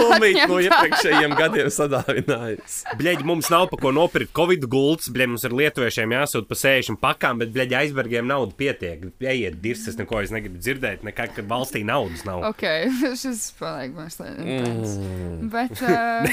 Olmīt 0.02 0.40
no 0.50 0.60
iepriekšējiem 0.64 1.36
gadiem 1.38 1.72
sadāvinājis. 1.74 2.78
Bļaigi, 3.00 3.28
mums 3.28 3.50
nav 3.54 3.68
pa 3.72 3.80
ko 3.82 3.94
nopirkt 3.96 4.34
Covid 4.38 4.66
gultas, 4.72 5.12
bļaigi, 5.14 5.34
mums 5.36 5.48
ir 5.48 5.58
lietuviešiem 5.62 6.16
jāsūt 6.18 6.50
pa 6.50 6.58
60 6.60 7.02
pakām, 7.02 7.42
bet, 7.42 7.54
bļaigi, 7.56 7.78
aizbergiem 7.84 8.30
nauda 8.30 8.56
pietiek. 8.58 9.08
Ejiet, 9.22 9.60
dirs, 9.64 9.86
es 9.92 10.00
neko 10.00 10.22
es 10.24 10.34
negribu 10.34 10.62
dzirdēt, 10.62 11.06
nekā, 11.08 11.30
ka 11.36 11.46
valstī 11.50 11.84
naudas 11.88 12.24
nav. 12.28 12.44
Ok, 12.52 12.66
šis 13.20 13.48
paliek 13.60 13.96
mazliet 13.98 14.40
intens. 14.42 14.98
Bet, 15.52 15.82
uh, 15.84 16.26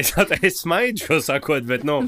es, 0.00 0.12
es 0.42 0.60
smaidu 0.62 1.06
šo 1.06 1.20
sakot, 1.24 1.66
bet, 1.68 1.86
nu, 1.88 2.02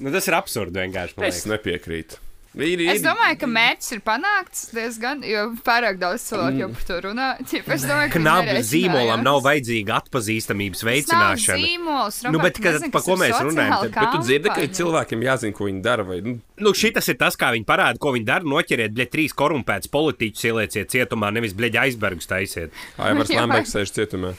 nu 0.00 0.10
tas 0.14 0.26
ir 0.28 0.34
absurdi 0.34 0.80
vienkārši. 0.80 1.16
man 1.18 1.26
Es 1.26 1.44
liekas. 1.44 1.50
nepiekrītu. 1.58 2.20
Ir, 2.54 2.78
ir, 2.78 2.88
es 2.92 3.00
domāju, 3.02 3.34
ka 3.40 3.46
mērķis 3.50 3.88
ir 3.96 4.00
panākts 4.06 4.68
diezgan, 4.70 5.24
jo 5.26 5.40
pārāk 5.66 5.96
daudz 5.98 6.22
cilvēku 6.22 6.60
jau 6.60 6.68
par 6.70 6.84
to 6.86 6.98
runā. 7.02 7.24
Ķip, 7.50 7.66
es 7.74 7.82
domāju, 7.82 8.12
ka 8.12 8.20
Knabu 8.20 8.46
viņi 8.52 8.62
zīmolam 8.68 9.24
nav 9.26 9.40
vajadzīga 9.42 9.96
atpazīstamības 9.98 10.78
Tas 10.78 10.86
nav 10.86 10.92
veicināšana. 11.34 11.64
zīmols, 11.64 12.18
Nu, 12.30 12.38
bet 12.38 12.60
kad- 12.62 12.76
nezinu, 12.78 12.92
pa 12.94 13.00
kas 13.02 13.08
ko 13.10 13.16
ir 13.16 13.18
mēs 13.24 13.34
runājam, 13.42 13.74
sociāla 13.74 13.90
tad- 13.90 13.98
Bet 13.98 14.12
tu 14.14 14.18
dzirdi, 14.28 14.48
ka 14.48 14.54
kampaņa. 14.54 14.76
cilvēkiem 14.78 15.24
jāzina, 15.26 15.52
ko 15.58 15.64
viņi 15.66 15.82
dara. 15.82 16.02
Vai, 16.06 16.20
nu, 16.20 16.36
Nu, 16.62 16.70
šitas 16.78 17.08
ir 17.10 17.18
tas, 17.18 17.34
kā 17.34 17.50
viņi 17.50 17.64
parāda, 17.66 17.98
ko 17.98 18.12
viņi 18.14 18.24
dara. 18.30 18.44
Noķeriet, 18.46 18.94
bļaigi, 18.94 19.10
trīs 19.10 19.34
korumpētus 19.34 19.90
politiķus, 19.90 20.46
ielieciet 20.46 20.94
cietumā, 20.94 21.32
nevis, 21.34 21.54
bļaigi, 21.58 21.82
aizbergus 21.90 22.30
taisiet. 22.30 22.70
Aivars 23.02 23.30
Jā. 23.34 23.40
Lamberts 23.42 23.74
sēž 23.74 23.90
cietumā. 23.98 24.36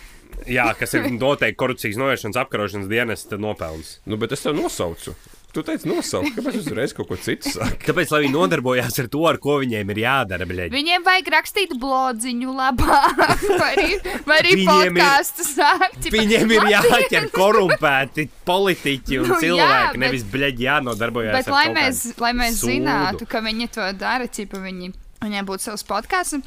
Jā, 0.48 0.72
kas 0.80 0.94
ir 0.96 1.04
noteikti 1.12 1.56
korupcijas 1.60 2.00
novēršanas, 2.00 2.40
apkarošanas 2.48 2.88
dienas 2.88 3.28
nopelns. 3.36 3.98
Nu, 4.06 4.16
bet 4.16 4.32
es 4.32 4.40
tev 4.48 4.56
nosaucu. 4.56 5.16
Tu 5.56 5.62
teici, 5.64 5.88
nosauc, 5.88 6.26
kāpēc 6.36 6.56
uzreiz 6.60 6.92
kaut 6.96 7.08
ko 7.08 7.16
citu 7.16 7.48
sakat? 7.54 7.80
Tāpēc, 7.88 8.10
lai 8.12 8.20
viņi 8.26 8.34
nodarbojās 8.36 8.98
ar 9.00 9.08
to, 9.14 9.22
ar 9.30 9.38
ko 9.40 9.54
viņiem 9.62 9.94
ir 9.94 10.02
jādara, 10.04 10.44
bļaigi. 10.50 10.74
Viņiem 10.76 11.06
vajag 11.06 11.30
rakstīt 11.32 11.76
blodziņu 11.80 12.56
labāk, 12.58 13.22
vai 13.62 13.70
arī, 13.78 13.88
vai 14.28 14.40
arī 14.42 14.56
podkāstu 14.68 15.48
sākt. 15.48 16.10
Viņiem 16.12 16.52
ir 16.58 16.68
jāķer 16.74 17.30
korumpēti 17.36 18.28
politiķi 18.52 19.22
un 19.24 19.32
Nu, 19.32 19.38
jā, 19.38 19.42
cilvēki, 19.46 19.92
bet- 19.96 20.02
nevis 20.04 20.26
bļaigi 20.36 20.68
jānodarbojas 20.68 21.38
Bet, 21.40 21.52
lai 21.56 21.66
mēs, 21.80 22.04
lai 22.20 22.34
mēs 22.36 22.60
sūdu. 22.60 22.74
zinātu, 22.76 23.30
ka 23.32 23.40
viņi 23.48 23.70
to 23.80 23.88
dara, 24.00 24.28
ķipa, 24.28 24.60
viņi, 24.68 24.92
viņiem 25.24 25.48
būtu 25.48 25.70
savs 25.70 25.88
podkāsts. 25.88 26.44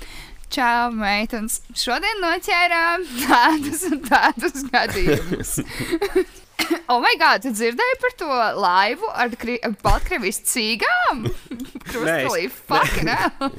Čau, 0.49 0.89
meitenes! 0.97 1.59
Šodien 1.77 2.23
noķērām 2.25 3.03
tādus 3.25 3.83
un 3.91 3.99
tādus 4.05 4.63
gadījumus. 4.73 5.59
oh, 6.91 6.99
my 7.01 7.15
God! 7.21 7.43
Tu 7.45 7.53
dzirdēji 7.55 7.97
par 8.03 8.15
to 8.19 8.29
laivu 8.61 9.09
ar 9.15 9.31
Kri- 9.39 9.61
Baltkrievijas 9.85 10.41
cīgām? 10.49 11.25
Nē! 12.09 12.17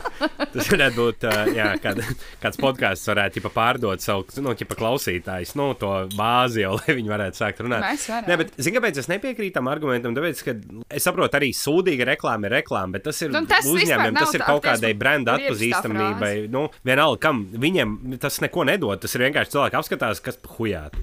Tas 0.53 0.69
varētu 0.69 0.95
būt 0.97 1.25
uh, 1.29 1.49
jā, 1.55 1.69
kād, 1.81 2.01
kāds 2.43 2.59
podkāsts, 2.61 3.07
varētu 3.09 3.39
ķipa, 3.39 3.51
pārdot 3.55 4.03
savu 4.03 4.27
nu, 4.43 4.53
ķipa, 4.57 4.77
klausītājus, 4.79 5.55
nu, 5.59 5.71
to 5.79 5.91
bāzi, 6.15 6.63
jau, 6.65 6.75
lai 6.77 6.97
viņi 6.99 7.13
varētu 7.13 7.41
sākt 7.41 7.63
runāt. 7.65 7.87
Nē, 8.27 8.37
bet 8.43 8.53
zini, 8.57 8.75
kāpēc 8.77 9.01
es 9.01 9.09
nepiekrītu 9.11 9.55
tam 9.57 9.69
argumentam? 9.71 10.15
Tāpēc, 10.17 10.43
ka 10.45 10.55
es 10.99 11.07
saprotu, 11.07 11.39
arī 11.39 11.51
sūdīga 11.57 12.07
reklāma 12.11 12.49
ir 12.49 12.57
reklāma, 12.59 12.97
bet 12.97 13.07
tas 13.09 13.21
ir 13.25 13.33
Nu, 13.33 13.43
tas 13.49 13.67
uzņēmumiem, 13.69 14.17
tas 14.19 14.35
ir 14.37 14.45
kaut 14.45 14.63
kādai 14.65 14.93
brenda 14.97 15.37
atpazīstamībai. 15.39 16.33
Nu, 16.53 16.67
vienalga, 16.87 17.21
kam 17.29 17.45
viņiem 17.53 18.19
tas 18.21 18.41
neko 18.43 18.67
nedod. 18.69 19.01
Tas 19.03 19.15
ir 19.17 19.25
vienkārši 19.27 19.55
cilvēki 19.55 19.79
apskatās, 19.79 20.21
kas 20.25 20.39
pa 20.41 20.57
hujāt. 20.59 20.99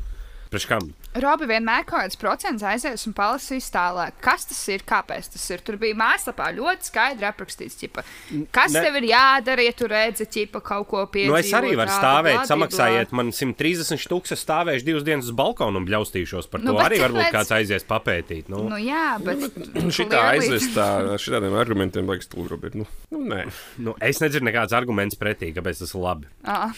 Robi 1.17 1.47
vienmēr 1.49 1.85
kaut 1.89 2.03
kāds 2.05 2.19
procents 2.21 2.63
aizies 2.63 3.07
un 3.09 3.15
palasīs 3.17 3.71
tālāk, 3.73 4.13
kas 4.21 4.45
tas 4.51 4.59
ir, 4.69 4.83
kāpēc 4.87 5.31
tas 5.33 5.45
ir. 5.51 5.63
Tur 5.65 5.79
bija 5.81 5.97
mājaslapā 5.97 6.51
ļoti 6.57 6.91
skaidri 6.91 7.25
aprakstīts, 7.25 7.79
ķipa, 7.81 8.05
kas 8.53 8.73
Ne- 8.77 8.83
tev 8.85 8.97
ir 9.01 9.07
jādara, 9.11 9.65
ja 9.65 9.73
tu 9.73 9.89
redzi 9.89 10.27
ķipa, 10.29 10.61
kaut 10.63 10.89
ko 10.89 11.07
piedzīvot. 11.07 11.33
Nu, 11.33 11.37
es 11.41 11.53
arī 11.57 11.73
varu 11.77 11.89
stāvēt, 11.91 12.37
bladibla. 12.37 12.51
samaksājiet 12.53 13.13
man 13.13 13.33
130 13.33 13.97
stūks, 14.05 14.33
es 14.37 14.45
stāvēšu 14.45 14.85
divas 14.85 15.03
dienas 15.05 15.25
uz 15.25 15.33
balkona 15.33 15.77
un 15.81 15.87
bļaustīšos 15.89 16.51
par 16.51 16.61
to. 16.61 16.67
Nu, 16.67 16.73
Nu, 16.77 16.79
bet 16.83 16.93
arī 16.93 17.01
varbūt 17.01 17.23
tāpēc- 17.25 17.33
kāds 17.33 17.51
aizies 17.57 17.85
papētīt. 17.89 18.49
Nu. 18.53 18.69
Nu, 18.69 18.77
jā, 18.77 19.17
bet. 19.25 19.39
Šitā 19.89 20.21
clearly- 20.21 20.53
aizvest 20.53 20.77
šādiem 21.25 21.57
argumentiem, 21.59 22.07
liekas, 22.07 22.29
stulbi. 22.29 22.75
Nu, 22.75 22.87
nu, 23.11 23.19
nē. 23.33 23.51
Nu, 23.79 23.95
es 24.01 24.19
nedzirdu 24.21 24.45
nekādus 24.53 24.73
argumentus 24.77 25.17
pretī, 25.19 25.55
kāpēc 25.57 25.79
tas 25.81 25.95
ir 25.95 26.01
labi. 26.01 26.27
Ah, 26.45 26.71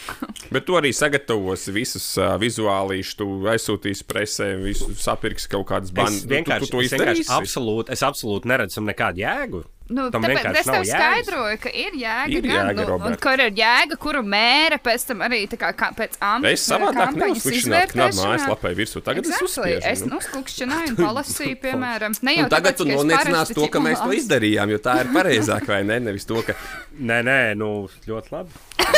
Bet 0.53 0.65
tu 0.65 0.73
arī 0.79 0.93
sagatavosi 0.95 1.73
visus 1.75 2.17
uh, 2.19 2.39
vizuālīšus, 2.39 3.17
tu 3.17 3.25
aizsūtīsi 3.43 3.68
presē, 4.09 4.57
visu 4.63 4.89
sapirksi 4.97 5.49
kaut 5.53 5.67
kādas 5.69 5.91
Es 5.91 5.95
bandas. 5.95 6.25
vienkārši, 6.27 6.61
tu, 6.61 6.71
tu, 6.71 6.77
tu 6.79 6.81
es 6.87 6.93
vienkārši 6.93 7.27
absolūti, 7.37 7.93
es 7.93 8.03
absolūti 8.03 8.49
neredzu 8.49 8.81
nekādu 8.87 9.21
jēgu. 9.21 9.65
Nu, 9.89 10.11
Tam 10.13 10.21
tāpēc 10.21 10.45
es 10.53 10.67
tev 10.67 10.75
nav 10.75 10.83
jēgas. 10.85 10.91
skaidroju, 10.93 11.59
ka 11.63 11.71
ir 11.73 11.95
jēga. 11.97 12.33
Ir 12.35 12.45
gan, 12.45 12.69
jēga, 12.69 12.85
nu, 12.89 12.97
un 13.09 13.15
kur 13.25 13.41
ir 13.41 13.55
jēga, 13.57 13.97
kuru 14.01 14.21
mēra 14.21 14.77
pēc 14.85 15.07
tam 15.09 15.23
arī 15.25 15.39
tā 15.49 15.57
kā, 15.61 15.71
kā 15.73 15.89
pēc 15.97 16.19
ambas. 16.21 16.59
Es 16.59 16.67
savādāk 16.69 17.17
neuzklikšķinātu 17.17 17.95
knapu 17.95 18.19
mājaslapai 18.21 18.75
virsū. 18.77 19.01
Tagad 19.07 19.25
es 19.25 19.33
Exactly. 19.39 19.79
Es 19.79 20.03
uzspiežu. 20.03 20.11
nu. 20.11 20.21
uzklikšķināju 20.21 20.93
un 20.93 21.01
palasīju, 21.07 21.57
piemēram. 21.65 22.19
Ne 22.21 22.37
jau 22.37 22.45
Un 22.45 22.53
tagad 22.53 22.77
tāpēc, 22.77 22.85
tu 22.85 22.85
ka 22.85 23.23
es 23.23 23.33
parasti 23.33 23.59
to, 23.61 23.71
ka 23.73 23.85
mēs 23.89 24.05
to 24.05 24.13
izdarījām, 24.19 24.77
jo 24.77 24.83
tā 24.85 24.99
ir 25.05 25.13
pareizāk, 25.17 25.65
vai 25.73 25.81
ne? 25.89 26.01
Nevis 26.09 26.29
to, 26.29 26.43
ka 26.45 26.59
Nē, 26.99 27.21
nē, 27.23 27.37
nu, 27.55 27.87
ļoti 28.09 28.33
labi. 28.35 28.51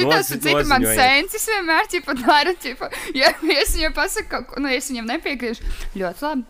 Nozi- 0.00 0.38
cik 0.40 0.62
man 0.70 0.84
sensis 0.96 1.44
vienmēr 1.50 1.88
ķipa 1.92 2.14
dara, 2.22 2.54
ķipa, 2.56 2.88
ja 3.16 3.32
es 3.60 3.74
viņam 3.76 3.92
pasaku, 3.96 4.40
nu, 4.62 4.70
es 4.72 4.88
viņam 4.88 5.10
nepiekrīšu, 5.10 5.66
ļoti 6.00 6.24
labi. 6.24 6.44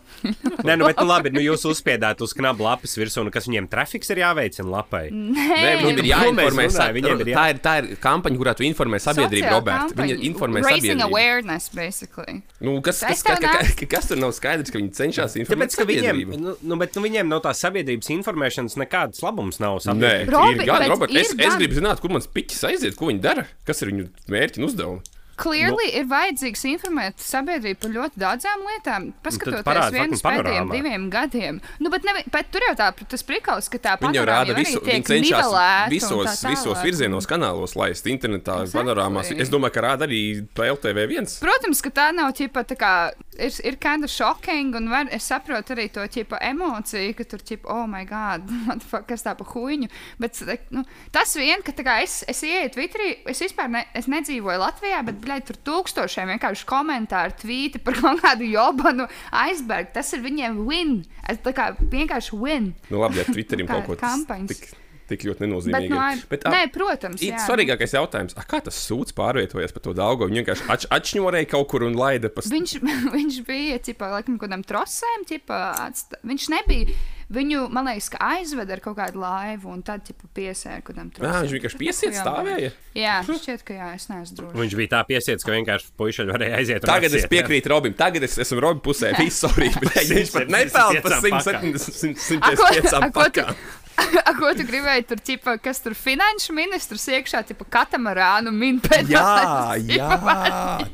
Nē, 0.63 0.77
nu, 0.77 0.87
bet 0.87 1.01
nu, 1.01 1.07
labi, 1.09 1.33
nu, 1.35 1.43
jūs 1.43 1.65
uzspiedāt 1.67 2.23
uz 2.23 2.35
knabu 2.37 2.63
lapas 2.63 2.95
virsū, 2.95 3.10
nu, 3.19 3.31
kas 3.31 3.47
viņiem 3.47 3.67
trafiks 3.71 4.09
ir 4.13 4.17
jāveicina 4.23 4.69
lapai. 4.71 5.09
Nē, 5.11 5.71
viņam 5.81 5.91
ir 5.91 6.01
Ko 6.01 6.09
jāinformē. 6.11 6.65
Viņiem 6.95 7.19
ir 7.21 7.27
jā- 7.31 7.35
Tā 7.41 7.45
ir, 7.51 7.59
tā 7.59 7.73
ir 7.81 7.97
kampaņa, 8.01 8.37
kurā 8.39 8.53
tu 8.55 8.63
informē 8.63 8.99
sabiedrību, 9.03 9.51
Roberts. 9.51 9.93
Viņa 9.93 10.15
kampaņa. 10.15 10.25
informē 10.31 10.63
Raising 10.63 10.99
sabiedrību. 10.99 11.09
awareness, 11.11 11.69
basically. 11.69 12.41
Nu, 12.61 12.81
kas, 12.81 12.99
kas, 13.03 13.23
kas, 13.23 13.39
kas, 13.39 13.73
kas, 13.75 13.87
kas 13.89 14.07
tur 14.07 14.17
nav 14.17 14.31
skaidrs, 14.31 14.71
ka 14.71 14.77
viņi 14.79 14.91
cenšas 14.95 15.35
informēt 15.41 15.71
Tāpēc, 15.71 15.75
ka 15.77 15.85
viņiem, 15.85 16.15
sabiedrību? 16.15 16.39
nu, 16.39 16.55
nu, 16.61 16.75
bet, 16.77 16.95
nu, 16.95 17.01
viņiem 17.01 17.27
no 17.27 17.39
tās 17.39 17.59
sabiedrības 17.65 18.07
informēšanas 18.17 18.77
nekādas 18.77 19.21
labums 19.21 19.59
nav. 19.59 19.79
Nē. 19.85 20.27
Robi, 20.29 20.59
ir 20.59 20.65
gan, 20.65 20.87
Robert, 20.89 21.11
es, 21.11 21.33
ir 21.33 21.41
es 21.47 21.55
gribu 21.55 21.73
zināt, 21.81 21.99
kur 21.99 22.09
mans 22.11 22.27
piķis 22.27 22.63
aiziet, 22.69 22.95
ko 22.95 23.07
viņi 23.11 23.21
dara, 23.21 23.45
kas 23.65 23.81
ir 23.81 23.91
viņu 23.91 24.09
mērķi 24.29 24.57
un 24.61 24.67
uzdevumi. 24.69 25.01
Clearly 25.41 25.89
ir 25.99 26.07
vajadzīgs 26.11 26.63
informēt 26.71 27.21
sabiedrību 27.23 27.79
par 27.81 27.93
ļoti 27.95 28.21
daudzām 28.21 28.65
lietām. 28.67 29.07
Paskatoties 29.25 29.65
parāda 29.65 29.95
vienu 29.95 30.19
pēdējiem 30.21 30.71
diviem 30.71 31.07
gadiem. 31.13 31.61
Nu, 31.81 31.91
bet, 31.93 32.05
ne, 32.07 32.23
bet 32.33 32.51
tur 32.53 32.65
jau 32.67 32.75
tā, 32.79 32.91
tas 33.13 33.25
prikals, 33.27 33.69
ka 33.71 33.81
tā 33.81 33.95
Viņi 34.01 34.21
jau 34.21 34.25
rāda 34.27 34.55
visu, 34.57 34.81
viņi 34.85 35.07
cenšas 35.07 35.51
visos, 35.91 36.21
visos, 36.21 36.45
visos 36.49 36.83
virzienos, 36.85 37.27
kanālos 37.29 37.75
laist 37.79 38.07
internetā, 38.09 38.61
Exactly. 38.65 38.79
panorāmās. 38.79 39.31
Es 39.35 39.51
domāju, 39.53 39.75
ka 39.77 39.85
rāda 39.87 40.07
arī 40.09 40.21
PLTV 40.57 41.07
viens. 41.11 41.37
Protams, 41.43 41.83
ka 41.85 41.93
tā 42.01 42.09
nav 42.15 42.33
ķipa 42.37 42.65
tā 42.69 42.77
kā 42.79 42.93
ir, 43.41 43.55
ir 43.67 43.77
kind 43.81 44.05
of 44.05 44.11
shocking, 44.13 44.75
un 44.77 44.89
var, 44.91 45.09
es 45.13 45.27
saprotu 45.29 45.75
arī 45.75 45.87
to 45.93 46.03
ķipa 46.15 46.39
emociju, 46.51 47.15
ka 47.17 47.25
tur 47.31 47.43
ķipa, 47.45 47.69
oh, 47.71 47.85
my 47.89 48.03
God, 48.07 48.47
what 48.67 48.81
the 48.83 48.87
fuck, 48.87 49.07
kas 49.09 49.25
tā 49.25 49.33
pa 49.37 49.47
huīņu. 49.51 49.89
Bet 50.21 50.41
nu, 50.75 50.83
tas 51.15 51.33
vien, 51.39 51.63
ka 51.65 51.75
kā, 51.81 51.99
es, 52.05 52.21
es 52.31 52.43
ieeju 52.47 52.73
Twitterī, 52.75 53.11
es 53.31 53.41
vispār 53.43 53.71
ne, 53.73 53.85
es 53.97 54.09
nedzīvoju 54.11 54.61
Latvijā, 54.61 55.01
bet, 55.07 55.19
bļaļ, 55.23 55.45
tur 55.47 55.61
tūkstošiem 55.69 56.35
vienkārši 56.35 56.67
komentāru, 56.69 57.37
tvīti 57.41 57.81
par 57.83 57.97
kaut 58.03 58.23
kādu 58.25 58.49
jobanu 58.49 59.07
aizbergu. 59.43 59.93
Tas 59.97 60.13
ir 60.15 60.23
viņiem 60.25 60.61
win. 60.67 61.01
Es 61.29 61.41
kā 61.55 61.71
vienkārši 61.79 62.37
win. 62.37 62.71
Nu, 62.91 63.01
labi, 63.03 63.21
ja 63.21 63.27
Twitterim 63.29 63.69
Kā 63.69 63.79
kaut 63.79 63.91
ko 63.93 63.99
kampaņas. 64.01 64.51
tik, 64.51 64.80
tik 65.11 65.27
ļoti 65.27 65.39
Bet, 65.39 65.45
nenozīmīgi. 65.47 65.91
nu, 65.93 66.01
ir. 66.15 66.23
Bet, 66.31 66.47
nē, 66.49 66.61
protams, 66.73 67.21
ir 67.21 67.35
jā. 67.35 67.43
Svarīgākais 67.45 67.95
jautājums, 67.99 68.35
a, 68.39 68.45
kā 68.47 68.61
tas 68.65 68.79
sūds 68.87 69.15
pārvietojas 69.17 69.75
pa 69.75 69.83
to 69.83 69.93
daugu? 69.97 70.27
Viņš 70.31 70.41
vienkārši 70.41 70.67
atš, 70.75 70.89
atšņorēja 70.99 71.51
kaut 71.53 71.67
kur 71.71 71.85
un 71.87 71.97
laida 71.99 72.31
pa 72.33 72.43
Viņš, 72.51 72.77
viņš 73.17 73.41
bija 73.47 73.79
ķipa, 73.87 74.11
laikam, 74.17 74.37
kaut 74.41 74.47
kādam 74.49 74.65
trosēm. 74.67 75.27
Ķipa, 75.29 75.63
atsta... 75.87 76.19
Viņš 76.27 76.49
nebija. 76.55 76.95
Viņu, 77.31 77.61
man 77.71 77.87
liekas, 77.87 78.09
ka 78.11 78.19
aizveda 78.33 78.73
ar 78.75 78.81
kaut 78.83 78.97
kādu 78.97 79.21
laivu 79.21 79.69
un 79.71 79.79
tad 79.87 80.01
ķipa, 80.03 80.27
piesēra 80.35 80.81
kaut 80.83 80.97
kādam 80.97 81.11
trosēm. 81.15 81.45
viņš 81.45 81.53
vienkārši 81.55 81.79
piesiet 81.79 82.17
stāvēja. 82.17 82.71
Jā, 82.99 83.13
šķiet, 83.23 83.61
ka 83.63 83.77
jā, 83.77 83.85
es 83.95 84.09
neesmu 84.11 84.35
drošs. 84.41 84.57
Viņš 84.59 84.75
bija 84.81 84.91
tā 84.97 84.99
piesiets, 85.07 85.45
ka 85.47 85.53
vienkārši 85.55 85.93
puiši 85.95 86.25
varēja 86.27 86.57
aiziet. 86.59 86.83
Tagad 86.83 87.15
es 87.15 87.23
jā. 87.23 87.29
piekrītu 87.31 87.71
Robim, 87.71 87.95
tagad 87.95 88.25
es 88.27 88.35
esmu 88.43 88.59
Robin 88.65 88.83
pusē. 88.83 89.13
Viss 89.21 89.39
sorry, 89.45 89.69
bet 89.79 89.95
viņš 90.11 90.33
pat 90.35 90.51
175 90.51 90.51
nepelna 90.51 91.05
par 91.07 91.15
pakām. 91.23 91.71
170, 91.79 92.41
A, 92.41 92.51
ko- 92.51 92.67
175 92.67 92.91
a, 92.91 92.99
ko 92.99 93.07
tu- 93.07 93.21
pakām. 93.21 93.55
A, 94.27 94.33
ko 94.37 94.51
tu 94.55 94.63
gribēji 94.67 95.05
tur, 95.09 95.19
ķipa, 95.23 95.55
kas 95.63 95.81
tur 95.83 95.95
finanšu 95.97 96.53
ministrs 96.55 97.05
iekšā, 97.11 97.41
tipa 97.47 97.65
katamarānu 97.71 98.53
min 98.55 98.79
pēc 98.83 99.09
Jā, 99.11 99.77
jā, 99.87 100.09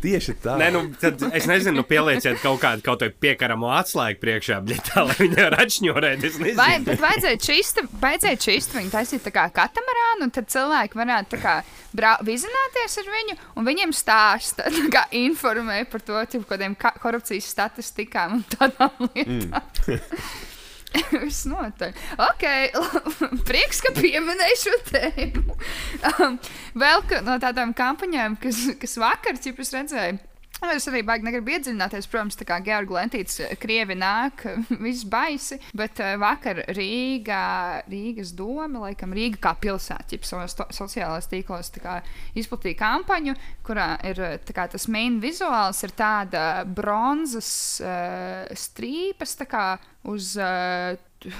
tieši 0.04 0.36
tā. 0.44 0.58
Nē, 0.60 0.70
nu, 0.76 0.84
tad 1.02 1.22
es 1.32 1.48
nezinu, 1.50 1.82
nu, 1.82 1.86
pielieciet 1.88 2.42
kaut 2.44 2.62
kādu 2.64 2.84
kaut 2.86 3.04
kādu 3.04 3.16
piekaramo 3.22 3.72
atslēgu 3.78 4.22
priekšā, 4.24 4.60
bet 4.68 4.90
tā, 4.90 5.06
lai 5.08 5.18
viņi 5.20 5.40
var 5.40 5.58
atšņurēt. 5.64 6.26
Es 6.28 6.40
nezinu. 6.42 6.58
Vai, 6.60 6.72
bet 6.86 7.02
vajadzēja 7.04 7.42
čista, 7.48 7.86
vajadzēja 8.02 8.42
čista 8.48 8.80
viņu 8.80 8.94
taisīt 8.94 9.26
tā 9.28 9.34
kā 9.36 9.48
katamarānu, 9.56 10.28
un 10.28 10.36
tad 10.36 10.50
cilvēki 10.54 11.02
varētu 11.02 11.36
tā 11.36 11.42
kā 11.44 11.56
vizināties 12.28 13.00
ar 13.02 13.14
viņu, 13.14 13.38
un 13.58 13.68
viņiem 13.68 13.96
stāsta, 13.96 14.68
tā 14.74 14.92
kā 14.94 15.08
informē 15.18 15.84
par 15.92 16.06
to, 16.06 16.20
tipo, 16.30 16.48
kādiem 16.50 16.78
korupcijas 16.78 17.50
statistikām 17.54 18.40
un 18.40 18.46
tādām 18.58 19.10
lietām. 19.10 19.62
Viss 21.24 21.46
notiek. 21.50 21.98
Ok, 22.22 22.46
prieks, 23.50 23.82
ka 23.84 23.94
pieminēju 23.98 24.62
šo 24.66 24.80
tēmu. 24.92 25.58
Um, 26.08 26.36
vēl 26.78 27.02
no 27.26 27.36
tādām 27.42 27.72
kampaņām, 27.76 28.36
kas, 28.42 28.60
kas 28.80 28.94
vakar 29.02 29.40
ciprus 29.42 29.74
redzēju. 29.74 30.20
Es 30.58 30.88
arī 30.90 31.04
baigi 31.06 31.22
negribu 31.28 31.52
iedziļināties, 31.54 32.08
protams, 32.10 32.38
tā 32.40 32.46
kā 32.50 32.56
Georgi 32.66 32.96
Lentīts, 32.96 33.36
eh, 33.46 33.52
krievi 33.62 33.94
nāk, 33.94 34.42
viss 34.86 35.04
baisi, 35.06 35.60
bet 35.78 36.02
uh, 36.02 36.16
vakar 36.18 36.64
Rīgā, 36.74 37.42
Rīgas 37.92 38.32
doma, 38.38 38.88
laikam 38.88 39.14
Rīga 39.14 39.38
kā 39.44 39.54
pilsēta, 39.62 40.18
to- 40.18 40.68
sociālajos 40.74 41.30
tīklos 41.30 41.70
kā 41.78 42.00
izplatīja 42.42 42.80
kampaņu, 42.82 43.36
kurā 43.68 43.92
ir 44.10 44.24
eh, 44.32 44.38
kā 44.50 44.66
tas 44.74 44.90
main 44.90 45.20
vizuāls 45.22 45.84
ir 45.86 45.94
tāda 45.94 46.48
bronzas 46.66 47.52
uh, 47.86 48.50
strīpas, 48.58 49.38
tā 49.38 49.46
kā 49.54 49.66
uz 50.10 50.34
uh, 50.42 50.98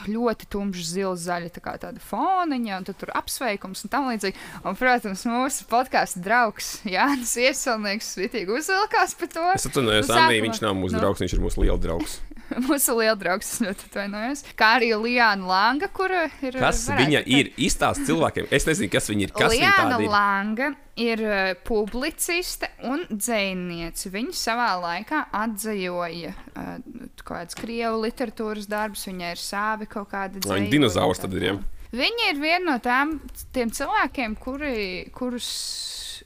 ļoti 0.08 0.48
tumšs, 0.54 0.92
zils, 0.96 1.26
zaļa 1.28 1.52
tā 1.56 1.76
tāda 1.82 2.02
foniņa, 2.04 2.80
un 2.82 2.88
tur 2.88 3.12
apsveikums 3.18 3.86
un 3.86 3.94
tam 3.94 4.10
līdzīgi. 4.12 4.38
Un, 4.64 4.78
protams, 4.80 5.26
mūsu 5.30 5.68
podkāstu 5.72 6.24
draugs 6.26 6.72
Jānis 6.88 7.36
Ieselnieks 7.42 8.14
svitīgi 8.16 8.54
uzvilkās 8.58 9.16
par 9.20 9.32
to. 9.34 9.46
Es 9.56 9.68
atvainojos, 9.70 10.10
Nu, 10.12 10.20
Anī, 10.22 10.42
viņš 10.48 10.64
nav 10.66 10.76
mūsu 10.80 10.98
nu. 10.98 11.04
draugs, 11.04 11.24
viņš 11.24 11.38
ir 11.38 11.44
mūsu 11.44 11.64
liels 11.66 11.84
draugs. 11.84 12.20
Mūsu 12.68 12.96
liela 12.98 13.16
draugs, 13.20 13.50
es 13.54 13.62
ļoti 13.64 13.88
atvainojos. 13.90 14.44
Kā 14.58 14.74
arī 14.78 14.92
Liana 14.96 15.48
Langa, 15.50 15.90
kura 15.94 16.26
ir. 16.42 16.58
Kas 16.58 16.86
varētu 16.88 17.04
viņa 17.04 17.22
teikt- 17.24 17.38
ir? 17.38 17.52
Izstāst 17.68 18.04
cilvēkiem. 18.08 18.50
Es 18.56 18.68
nezinu, 18.70 18.92
kas 18.94 19.10
viņa 19.12 19.26
ir. 19.28 19.34
Kas 19.36 19.56
Liana 19.56 20.00
ir? 20.02 20.12
Langa 20.12 20.72
ir 20.98 21.24
uh, 21.28 21.54
publiciste 21.68 22.70
un 22.88 23.06
dzēniece. 23.12 24.12
Viņa 24.14 24.38
savā 24.38 24.70
laikā 24.82 25.26
atzīvoja 25.44 26.34
uh, 26.34 26.76
kaut 27.22 27.26
kādas 27.34 27.58
krievu 27.60 28.02
literatūras 28.06 28.70
darbus, 28.72 29.08
viņai 29.10 29.34
ir 29.36 29.42
savi 29.42 29.90
kaut 29.92 30.10
kādi 30.14 30.46
Vai 30.48 30.62
viņa 30.62 30.74
dinozaurs 30.74 31.20
tā 31.22 31.28
tad 31.28 31.38
ir, 31.38 31.50
ja? 31.52 31.58
Viņa 31.98 32.32
ir 32.34 32.40
viena 32.42 32.74
no 32.74 32.80
tām 32.84 33.16
cilvēkiem, 33.56 34.36
kuri, 34.42 35.08
kurus, 35.16 35.48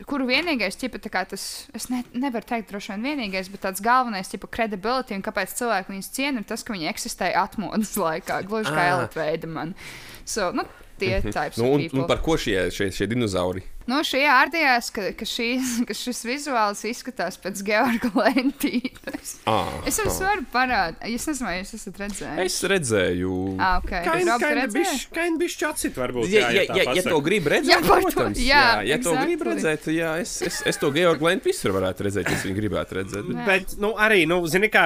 kuru 0.09 0.27
vienīgais, 0.29 0.77
ķipa, 0.79 1.01
tā 1.03 1.11
kā 1.13 1.23
tas, 1.29 1.45
es 1.77 1.87
ne, 1.91 2.01
nevaru 2.17 2.47
teikt, 2.47 2.69
droši 2.71 2.93
vien 2.95 3.07
vienīgais, 3.11 3.49
bet 3.53 3.63
tāds 3.65 3.83
galvenais, 3.83 4.29
tipa, 4.31 4.49
credibility 4.51 5.17
un 5.17 5.25
kāpēc 5.25 5.55
cilvēki 5.59 5.93
viņus 5.93 6.11
ciena, 6.15 6.41
ir 6.41 6.47
tas, 6.49 6.63
ka 6.65 6.75
viņi 6.75 6.89
eksistēja 6.91 7.43
atmodas 7.45 7.93
laikā, 7.99 8.41
gluži 8.47 8.73
kā 8.73 8.81
Ah. 8.81 8.93
Elitveida 8.95 9.47
man. 9.47 9.75
So, 10.25 10.51
nu, 10.55 10.65
tie 11.01 11.17
types 11.25 11.57
Nu, 11.57 11.73
un, 11.75 11.87
un 11.93 12.07
par 12.09 12.21
ko 12.23 12.37
šie, 12.37 12.69
šie, 12.73 12.91
šie 12.93 13.07
dinozauri? 13.11 13.63
Nu, 13.91 13.99
šī 14.07 14.21
ārdījās, 14.31 14.87
ka, 14.95 15.07
ka, 15.19 15.25
šīs, 15.27 15.71
ka 15.89 15.95
šis 15.97 16.21
vizuāls 16.29 16.81
izskatās 16.87 17.35
pēc 17.43 17.59
Georga 17.67 18.11
lentītes. 18.23 19.33
Ah, 19.49 19.67
Es 19.89 19.97
jums 19.99 20.19
varu 20.23 20.45
parādīt, 20.53 21.01
es 21.17 21.25
nezinu, 21.27 21.47
vai 21.49 21.55
jūs 21.59 21.73
esat 21.77 21.97
redzējuši. 22.01 22.45
es 22.45 22.57
redzēju. 22.71 23.31
Ah, 23.59 23.79
ok. 23.81 23.91
Rob, 24.31 24.43
tu 24.45 24.51
redzēji? 24.61 24.99
Kaini 25.15 25.39
bišķi 25.41 25.67
atcīt, 25.67 25.97
varbūt. 25.99 26.29
Ja, 26.31 26.47
ja, 26.53 26.63
tā 26.69 26.77
ja, 26.79 26.83
ja 26.85 26.89
pasaka. 26.91 27.11
to 27.11 27.19
grib 27.25 27.49
redzēt, 27.51 27.71
Jā, 27.71 27.79
par 27.87 28.01
to- 28.05 28.11
protams, 28.15 28.39
jā, 28.41 28.61
jā, 28.61 28.85
ja 28.91 28.97
to 29.01 29.11
exactly. 29.11 29.27
grib 29.27 29.45
redzēt, 29.49 29.87
jā, 29.95 30.11
es, 30.23 30.33
es, 30.47 30.61
es 30.71 30.79
to 30.81 30.91
Georgu 30.95 31.27
Lentu 31.27 31.49
visur 31.51 31.73
varētu 31.75 32.05
redzēt, 32.07 32.29
ja 32.31 32.37
es 32.39 32.45
viņu 32.47 32.57
gribētu 32.61 32.97
redzēt. 33.01 33.27
Bet... 33.31 33.45
Bet, 33.51 33.75
nu, 33.83 33.91
arī, 33.99 34.21
nu, 34.29 34.39
zini, 34.51 34.69
kā, 34.71 34.85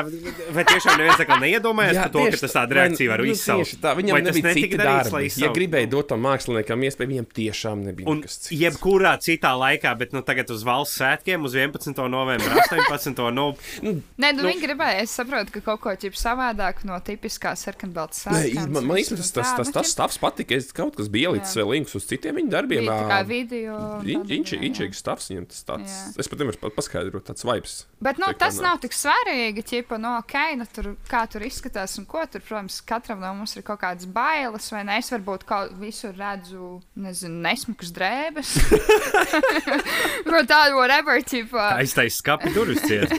vai 0.55 0.65
tiešām 0.67 0.97
neviens 0.99 1.19
tā 1.21 1.27
kā 1.29 1.37
neiedomājas 1.43 1.99
par 2.01 2.11
to, 2.15 2.25
ka 2.33 2.41
tas 2.41 2.55
tāda 2.57 2.79
reakcija 2.79 3.11
var 3.13 3.21
nu, 3.23 3.29
izsaukt. 3.35 3.65
tieši 3.69 3.79
Tā, 3.85 3.93
viņam 3.99 4.17
Vai 4.17 4.21
tas 4.25 4.39
nebija 4.39 4.55
cita 4.57 4.79
darba. 4.81 5.21
Ja 5.21 5.29
izsaukt? 5.29 5.55
gribēja 5.59 5.91
dot 5.91 6.09
tam 6.11 6.23
māksliniekam 6.25 6.85
iespēju, 6.89 7.11
viņam 7.13 7.27
tiešām 7.39 7.83
nebija 7.89 8.09
Un 8.11 8.21
nekas 8.23 8.37
cits. 8.47 8.55
Jebkurā 8.95 9.15
citā 9.19 9.51
laikā, 9.57 9.91
bet 9.97 10.13
nu, 10.13 10.21
tagad 10.25 10.49
uz 10.53 10.63
valsts 10.65 10.99
svētkiem, 10.99 11.43
uz 11.45 11.53
11. 11.55 12.07
novembra, 12.09 12.55
18. 12.63 13.31
No, 13.33 13.53
Nē, 13.81 14.31
nu, 14.33 14.43
Nu- 14.43 14.49
viņi 14.49 14.61
gribēja. 14.61 15.01
Es 15.03 15.11
saprotu, 15.11 15.51
ka 15.51 15.61
kaut 15.61 15.81
ko 15.81 15.89
ķip 15.89 16.15
savādāk 16.15 16.83
no 16.85 16.97
tipiskā 16.99 17.55
sarkanbalta 17.55 18.13
sākuma. 18.15 18.67
man, 18.69 18.85
man 18.87 18.97
īstenībā 18.97 19.17
tas, 19.17 19.31
tas, 19.31 19.53
tas, 19.57 19.71
tas 19.71 19.93
stāvs 19.93 20.19
patika. 20.19 20.55
Es 20.55 20.71
kaut 20.71 20.95
kas 20.95 21.07
bija 21.09 21.29
ielicis 21.31 21.55
vēl 21.55 21.69
links 21.75 21.95
uz 21.95 22.05
citiem 22.05 22.35
viņa 22.35 22.49
darbiem. 22.51 22.85
bija 22.85 22.91
tā 22.91 23.09
kā 23.09 23.27
video. 23.27 24.01
ir 24.03 24.91
stāvs 24.91 25.29
viņam. 25.29 25.47
Tas 25.47 25.63
tāds, 25.63 25.91
Jā. 25.91 26.19
es 26.19 26.27
pat 26.27 26.39
nevaru 26.39 26.71
paskaidrot, 26.75 27.25
tāds 27.25 27.43
vibes. 27.43 27.85
Bet 28.01 28.17
nu, 28.17 28.31
tas 28.37 28.59
nav. 28.61 28.79
tik 28.79 28.91
svarīgi, 28.91 29.63
ķipa, 29.63 29.99
no, 29.99 30.17
okay, 30.19 30.55
nu, 30.55 30.65
tur, 30.71 30.95
kā 31.09 31.25
tur 31.29 31.41
izskatās 31.41 31.97
un 31.99 32.05
ko 32.05 32.25
tur. 32.25 32.41
Protams, 32.45 32.81
katram 32.85 33.19
no 33.19 33.33
mums 33.33 33.55
ir 33.57 33.63
kaut 33.63 33.81
kādas 33.81 34.05
bailes, 34.05 34.69
vai 34.71 34.83
ne? 34.83 34.99
Es 34.99 35.09
varbūt 35.09 35.45
kaut 35.45 35.73
visur 35.79 36.13
redzu, 36.13 36.81
nezinu, 36.95 37.41
nesmukas 37.41 37.91
drēbes. 37.91 38.55
Vai 40.31 40.41
tādu, 40.49 40.75
whatever, 40.77 41.19
ķipa. 41.21 41.65
aiztais 41.79 42.17
skapi 42.21 42.51
durvis 42.55 42.81
ciet. 42.85 43.11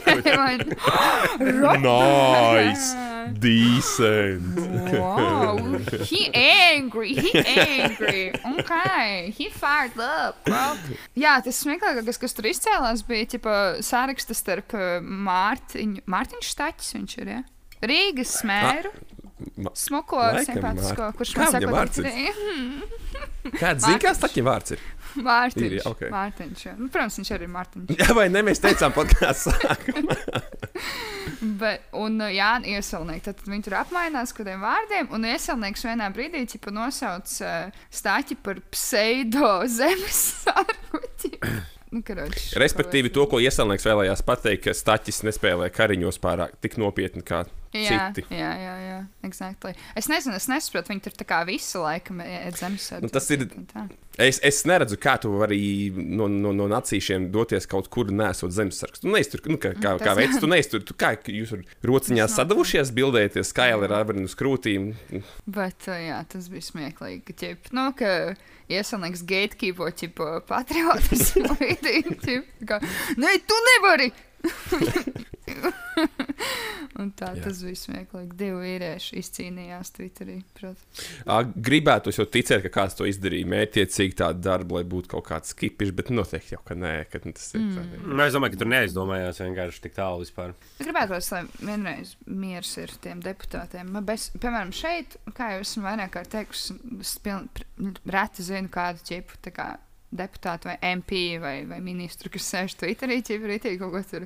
Nice! 1.81 2.95
Decent! 3.43 4.55
Wow, 4.95 5.57
he 6.07 6.29
angry, 6.33 7.13
he 7.13 7.31
angry. 7.59 8.31
Okay, 8.59 9.33
he 9.35 9.49
fired 9.49 9.97
up, 9.99 10.39
bro. 10.47 10.77
Jā, 11.19 11.35
tas 11.43 11.59
smieklīgākais, 11.65 12.21
kas 12.21 12.37
tur 12.37 12.47
izcēlās, 12.47 13.03
bija 13.07 13.27
ķipa, 13.35 13.57
saraksts 13.83 14.39
starp 14.39 14.71
uh, 14.77 14.97
Mārtiņu, 15.03 16.05
Mārtiņu 16.07 16.47
Štaķis 16.47 16.95
viņš 16.95 17.17
ir, 17.25 17.33
ja? 17.35 17.43
Rīgas 17.83 18.37
smēru, 18.39 18.93
Ma- 19.61 19.69
Laikam 19.69 20.47
simpātisko, 20.47 21.11
kurš 21.19 21.35
man 21.37 21.51
saka, 21.53 21.67
vārds 21.69 21.99
Kāds 23.61 23.85
zina, 23.85 23.99
kāds 24.01 24.19
taķim 24.23 24.47
vārds 24.47 24.73
ir? 24.73 24.81
Mārtiņš. 25.27 25.67
Ir, 25.67 25.75
jā, 25.79 25.83
ok. 25.89 26.03
Mārtiņš, 26.13 26.63
jā. 26.67 26.73
Nu, 26.77 26.89
protams, 26.93 27.19
viņš 27.21 27.31
arī 27.35 27.47
ir 27.47 27.53
Mārtiņš. 27.53 27.93
Jā, 28.01 28.09
vai 28.19 28.27
ne? 28.33 28.43
Mēs 28.47 28.61
teicām, 28.63 28.95
podkāstā 28.95 29.55
sākumā. 29.61 30.17
Bet, 31.61 31.87
un 31.97 32.21
uh, 32.21 32.31
Jā, 32.33 32.55
iesaulnieki, 32.65 33.25
tad 33.27 33.41
viņi 33.45 33.65
tur 33.67 33.77
apmainās 33.81 34.33
kādiem 34.35 34.61
vārdiem, 34.63 35.09
un 35.13 35.25
iesaulnieks 35.27 35.85
vienā 35.87 36.07
brīdī 36.15 36.43
ķipa 36.53 36.73
nosauc 36.73 37.33
uh, 37.43 37.81
stāķi 37.93 38.39
par 38.45 38.61
pseido 38.73 39.51
zemes 39.71 40.21
sarguķi. 40.45 41.33
nu, 41.93 42.03
karoči, 42.05 42.49
Respektīvi, 42.61 43.11
to, 43.13 43.27
ko 43.29 43.41
iesaimnieks 43.43 43.87
vēlējās 43.87 44.23
pateikt, 44.27 44.65
ka 44.67 44.75
Staķis 44.77 45.23
nespēlē 45.27 45.69
kariņos 45.73 46.21
pārāk 46.23 46.57
tik 46.63 46.79
nopietni 46.81 47.25
kā 47.27 47.43
Jā, 47.83 48.09
citi. 48.15 48.25
jā, 48.33 48.49
jā, 48.63 48.73
jā, 48.87 48.97
exactly. 49.27 49.75
Es 49.95 50.07
nezinu, 50.09 50.35
es 50.39 50.47
nesaprotu, 50.49 50.93
viņi 50.93 51.03
tur 51.07 51.15
tā 51.19 51.25
kā 51.29 51.43
visu 51.47 51.83
laiku 51.83 52.15
zemesēdu. 52.57 53.05
Nu, 53.05 53.09
tas 53.13 53.29
ir- 53.31 53.47
Es, 54.17 54.39
es 54.41 54.63
neredzu, 54.65 54.97
kā 54.97 55.13
tu 55.21 55.29
vari 55.37 55.91
no, 55.93 56.25
no, 56.27 56.49
no 56.51 56.65
nacīšiem 56.71 57.27
doties 57.29 57.67
kaut 57.69 57.85
kur 57.93 58.09
nesot 58.09 58.49
zemesargs. 58.49 59.03
Tu 59.03 59.11
neiztur, 59.13 59.43
nu, 59.45 59.59
kā, 59.61 59.75
kā, 59.77 59.91
kā 60.01 60.15
veids, 60.17 60.39
tu 60.41 60.47
neiztur. 60.49 60.81
Tu, 60.81 60.95
kā 60.97 61.11
jūs 61.21 61.51
nav- 61.53 62.31
sadavušies, 62.33 62.89
bildēties, 62.97 63.51
skaili 63.53 63.85
ar 63.85 63.93
avrinu 63.99 64.25
uz 64.25 64.33
krūtīm. 64.39 64.95
Bet, 65.45 65.85
jā, 65.85 66.23
tas 66.33 66.49
bija 66.49 66.65
smieklīgi, 66.65 67.35
ķip, 67.43 67.69
nu, 67.77 67.91
ka 67.93 68.33
iesaimnieks 68.73 69.21
gatekeepo, 69.29 69.85
ķipa, 70.01 70.31
patriotismu 70.49 71.53
vidī, 71.61 72.01
ķip, 72.25 72.49
kā, 72.65 72.81
nē, 73.21 73.35
tu 73.45 73.61
nevari! 73.69 74.09
Un 77.01 77.11
tā 77.17 77.29
Jā. 77.35 77.43
tas 77.45 77.59
bija 77.61 77.77
smieklīgi. 77.77 78.35
Divi 78.39 78.57
vīrieši 78.63 79.19
izcīnījās 79.21 79.91
Twitterī. 79.93 80.37
Protams. 80.57 81.03
Ā, 81.29 81.39
Gribētu 81.67 82.13
jau 82.15 82.25
ticēt, 82.33 82.63
ka 82.65 82.71
kāds 82.73 82.97
to 82.97 83.05
izdarīja 83.09 83.49
mētiecīgi 83.51 84.17
tādu 84.17 84.41
darbu, 84.47 84.79
lai 84.79 84.83
būtu 84.89 85.11
kaut 85.11 85.27
kāds 85.29 85.53
skipišs, 85.53 85.93
bet 85.97 86.09
noteikti 86.13 86.55
jau, 86.55 86.61
ka 86.65 86.77
nē, 86.77 86.93
ka 87.11 87.21
tas 87.27 87.51
ir. 87.53 87.63
Mm. 87.63 88.07
Nu, 88.07 88.21
es 88.25 88.33
domāju, 88.37 88.55
ka 88.55 88.61
tur 88.63 88.71
neaizdomājās 88.73 89.41
vienkārši 89.43 89.83
tik 89.85 89.97
tālu 89.97 90.25
vispār. 90.25 90.55
Es 90.79 90.87
gribētu, 90.87 91.19
lai 91.35 91.43
vienreiz 91.61 92.15
miers 92.25 92.73
ir 92.81 92.93
tiem 93.03 93.21
deputātiem. 93.25 93.93
Man 93.93 94.07
Bez, 94.07 94.29
piemēram, 94.39 94.73
šeit, 94.75 95.19
kā 95.37 95.53
jau 95.55 95.65
esmu 95.65 95.85
vairāk 95.85 96.15
kārt 96.15 96.33
teikusi, 96.33 96.79
es 97.03 97.17
piln, 97.21 97.49
reti 98.07 98.47
zinu 98.47 98.73
kādu 98.73 99.03
čipu. 99.05 99.37
tā 99.43 99.53
kā 99.53 99.73
Deputātu 100.07 100.69
vai 100.69 100.77
MP 100.95 101.35
vai, 101.43 101.65
vai 101.67 101.81
ministru, 101.83 102.29
kas 102.31 102.45
sēž 102.47 102.77
Twitterī, 102.79 103.17
ķiprītī 103.27 103.73
kaut 103.75 103.91
ko 103.91 104.01
tur 104.07 104.23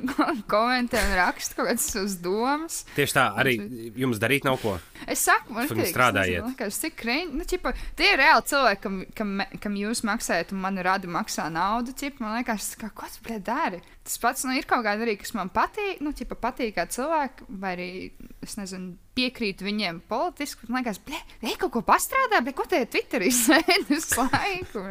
komentē 0.52 1.00
un 1.02 1.14
raksta 1.18 1.56
kaut 1.58 1.72
kādas 1.72 1.88
savas 1.90 2.14
domas. 2.22 2.76
Tieši 2.94 3.16
tā, 3.16 3.24
arī 3.42 3.56
jums 3.98 4.20
darīt 4.22 4.46
nav 4.46 4.60
ko. 4.62 4.76
Es 5.10 5.24
saku, 5.26 5.56
man 5.56 5.66
liekas, 5.66 5.90
strādājiet. 5.90 6.46
liekas, 6.46 6.78
cik 6.84 6.94
krīņi. 7.02 7.34
Nu, 7.34 7.48
čipa, 7.50 7.74
tie 7.98 8.12
ir 8.12 8.22
reāli 8.22 8.46
cilvēki, 8.52 8.82
kam, 8.86 9.00
kam, 9.18 9.34
kam 9.64 9.80
jūs 9.80 10.04
maksājat, 10.06 10.54
un 10.54 10.62
man 10.62 10.78
rada 10.86 11.10
maksā 11.10 11.48
naudu. 11.50 11.96
Čipa, 11.98 12.22
man 12.22 12.38
liekas, 12.38 12.70
kā, 12.78 12.92
ko 12.94 13.10
tu 13.10 13.26
bļa, 13.26 13.40
dari? 13.50 13.82
Tas 14.06 14.20
pats 14.22 14.46
nu, 14.46 14.54
ir 14.54 14.70
kaut 14.70 14.86
kāda 14.86 15.02
arī, 15.02 15.18
kas 15.18 15.34
man 15.34 15.50
patīk. 15.50 15.98
Nu, 16.04 16.14
čipa, 16.14 16.38
patīk 16.38 16.76
kā 16.78 16.86
cilvēki, 16.94 17.50
vai 17.58 17.74
arī, 17.74 17.90
es 18.44 18.54
nezinu, 18.60 18.94
piekrīt 19.14 19.62
viņiem 19.64 20.00
politiski. 20.10 20.68
Man 20.68 20.82
liekas, 20.82 21.00
bļa, 21.06 21.20
ej 21.48 21.56
kaut 21.60 21.72
ko 21.76 21.82
pastrādā, 21.86 22.40
bet 22.44 22.56
ko 22.58 22.66
te 22.68 22.82
Twitterī 22.90 23.30
sēž 23.38 23.88
visu 23.88 24.24
laiku? 24.24 24.84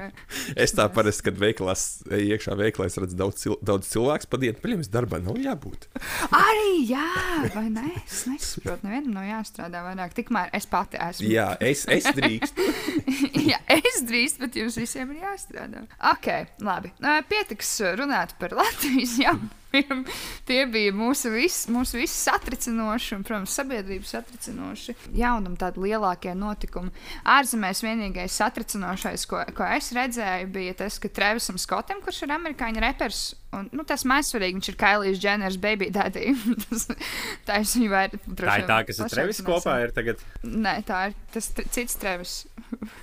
Es 0.56 0.76
tā 0.76 0.88
parasti, 0.94 1.28
kad 1.28 1.40
veikalā 1.40 1.76
eju 1.76 2.36
iekšā 2.36 2.58
veikalā, 2.60 2.90
es 2.90 3.00
redzu 3.02 3.20
daudz, 3.20 3.42
cil 3.44 3.58
daudz 3.66 3.90
cilvēku 3.92 4.30
pa 4.32 4.40
dienu. 4.42 4.60
Paļiem, 4.64 4.86
darbā 4.94 5.20
nav 5.24 5.40
jābūt. 5.42 5.88
Arī, 6.34 6.70
jā, 6.90 7.08
vai 7.56 7.68
ne? 7.74 7.88
Es 8.04 8.24
nesaprotu, 8.30 8.88
nevienam 8.88 9.18
nav 9.18 9.28
jāstrādā 9.30 9.84
vairāk. 9.88 10.16
Tikmēr 10.18 10.54
es 10.56 10.70
pati 10.70 11.00
esmu. 11.02 11.32
Jā, 11.34 11.50
es, 11.64 11.86
es 11.92 12.08
drīkstu. 12.16 12.70
Jā, 13.54 13.58
es 13.72 14.04
drīz, 14.08 14.38
bet 14.40 14.56
jums 14.58 14.78
visiem 14.80 15.12
ir 15.16 15.26
jāstrādā. 15.26 15.84
Ok, 16.14 16.30
labi. 16.64 16.94
Pietiks 17.30 17.76
runāt 18.00 18.38
par 18.40 18.56
Latvijas 18.58 19.18
jaunumiem. 19.74 20.06
Tie 20.48 20.66
bija 20.70 20.94
mūsu 20.96 21.32
visi, 21.34 21.72
mūsu 21.74 21.98
visi 21.98 22.16
satricinoši 22.16 23.18
un, 23.18 23.26
protams, 23.26 23.54
sabiedrības 23.58 24.14
satricinoši 24.16 24.96
jaunumi, 25.18 25.58
tādi 25.60 25.84
lielākie 25.84 26.34
notikumi. 26.38 26.92
Ārzemēs 27.26 27.84
vienīgais 27.86 28.38
satricinošais, 28.40 29.26
ko, 29.30 29.44
ko 29.56 29.68
es 29.76 29.92
redzēju, 29.96 30.50
bija 30.54 30.76
tas, 30.84 31.00
ka 31.02 31.12
Trevisam 31.14 31.60
Skotam, 31.62 32.02
kurš 32.04 32.24
ir 32.26 32.36
amerikāņu 32.36 32.84
repers, 32.84 33.24
un 33.54 33.70
nu, 33.74 33.86
tas 33.88 34.06
mazsvarīgi, 34.10 34.60
viņš 34.60 34.74
ir 34.74 34.80
Kailijas 34.82 35.22
Dženers 35.22 35.60
baby 35.62 35.90
daddy. 35.94 36.34
tas, 36.68 36.90
tā 37.48 37.62
es 37.64 37.78
viņu 37.78 37.94
varu. 37.94 38.22
Tā 38.44 38.60
ir 38.62 38.70
tā, 38.70 38.84
kas 38.90 39.02
ir 39.02 39.16
Trevis 39.16 39.42
kopā. 39.46 39.80
Ir 39.86 39.96
tagad... 39.96 40.22
Nē, 40.44 40.80
tā 40.88 41.08
ir 41.10 41.18
tas 41.34 41.50
cits 41.54 42.00
Trevis. 42.02 42.44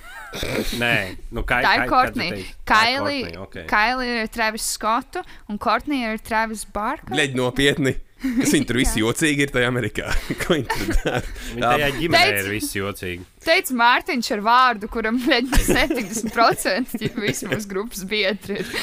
Nē, 0.80 0.92
nu, 1.34 1.42
kā, 1.42 1.58
Tā 1.64 1.72
ir 1.80 1.88
Kortnija. 1.90 2.36
ir 2.38 2.52
Kailija 2.68 3.30
Courtney, 3.30 3.40
ok. 3.46 3.56
Kailija 3.70 4.20
ir 4.26 4.30
Travis 4.34 4.68
Skotu 4.76 5.24
un 5.50 5.58
Kortnija 5.58 6.12
ir 6.14 6.22
Travis 6.22 6.62
Barka. 6.70 7.14
Leģi 7.18 7.34
nopietni. 7.40 7.96
Kas 8.20 8.50
viņi 8.52 8.66
tur 8.68 8.76
visi 8.76 9.00
jocīgi 9.04 9.46
ir 9.46 9.52
tajā 9.54 9.68
Amerikā? 9.72 10.10
Ko 10.42 10.52
viņi 10.52 10.66
tur 10.68 10.90
dara? 11.00 11.20
Viņa 11.54 11.70
tajā 11.72 11.86
ģimenē 11.96 12.20
Teic- 12.28 12.40
ir 12.42 12.50
viss 12.52 12.74
jocīgi. 12.76 13.24
Teica 13.40 13.76
Mārtiņš 13.80 14.28
ar 14.36 14.42
vārdu, 14.44 14.90
kuram 14.92 15.16
leģi 15.24 15.60
70% 15.70 17.00
ja 17.00 17.10
visi 17.16 17.48
mūsu 17.48 17.70
grupas 17.70 18.04
biedri 18.10 18.58
ir. 18.60 18.74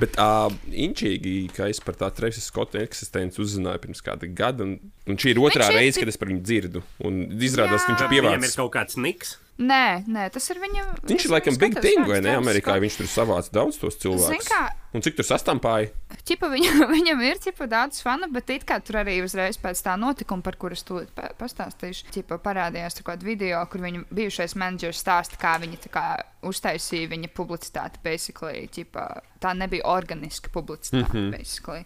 Bet 0.00 0.18
uh, 0.20 0.52
inčīgi, 0.68 1.34
ka 1.56 1.70
es 1.72 1.80
par 1.82 1.96
tā 2.00 2.10
Trevisa 2.14 2.44
Skota 2.44 2.82
eksistenci 2.84 3.40
uzzināju 3.42 3.80
pirms 3.86 4.04
kāda 4.04 4.28
gada, 4.28 4.66
un, 4.68 4.76
un 5.08 5.16
šī 5.20 5.32
ir 5.32 5.40
otrā 5.42 5.70
ir 5.72 5.78
reize, 5.80 6.02
kad 6.04 6.12
es 6.12 6.20
par 6.20 6.28
viņu 6.32 6.44
dzirdu. 6.44 6.84
Un 7.08 7.24
izrādās, 7.40 7.86
ka 7.88 7.94
viņš 7.94 8.04
Jā. 8.04 8.10
ir 8.20 8.28
Viņam 8.28 8.46
ir 8.50 8.56
kaut 8.60 8.74
kāds 8.76 9.00
niks. 9.00 9.38
Nē, 9.62 10.04
nē, 10.10 10.28
tas 10.34 10.50
ir 10.50 10.60
viņa. 10.62 10.84
Viņš 11.08 11.26
ir 11.28 11.34
laikam 11.36 11.58
big 11.60 11.78
thing, 11.80 12.06
vai 12.08 12.22
ne? 12.24 12.36
Amerikā 12.40 12.78
viņš 12.82 13.00
tur 13.00 13.10
savāca 13.10 13.58
daudz 13.60 13.78
tos 13.82 13.98
cilvēkus. 14.02 14.48
kā, 14.48 14.62
Un 14.92 15.00
cik 15.00 15.16
tur 15.16 15.24
sastampāja? 15.24 15.88
ķipa, 16.28 16.50
viņa, 16.52 16.72
viņam 16.94 17.22
ir 17.24 17.38
ķipa, 17.40 17.66
daudz 17.70 18.02
fanu, 18.04 18.28
bet 18.32 18.50
it 18.52 18.66
kā 18.68 18.76
tur 18.84 19.00
arī 19.00 19.16
uzreiz 19.24 19.56
pēc 19.60 19.80
tā 19.86 19.94
notikuma, 20.00 20.44
par 20.44 20.58
kuras 20.60 20.84
tu 20.86 21.00
pastāstīšu, 21.40 22.10
ķipa, 22.12 22.38
parādījās 22.44 22.98
kaut 23.00 23.08
kāda 23.08 23.26
video, 23.26 23.62
kur 23.72 23.84
viņa 23.84 24.04
bijušais 24.12 24.54
menedžers 24.60 25.00
stāsta, 25.00 25.40
kā 25.40 25.56
viņa 25.62 25.80
tā 25.86 25.92
kā 25.92 26.04
uztaisīja 26.44 27.08
viņa 27.08 27.32
publicitāti. 27.32 28.02
Basically, 28.04 28.66
ķipa, 28.72 29.06
tā 29.42 29.54
nebija 29.56 29.88
organiska 29.88 30.52
publicitāte. 30.52 31.08
Mm 31.08 31.24
-hmm. 31.24 31.38
basically. 31.38 31.84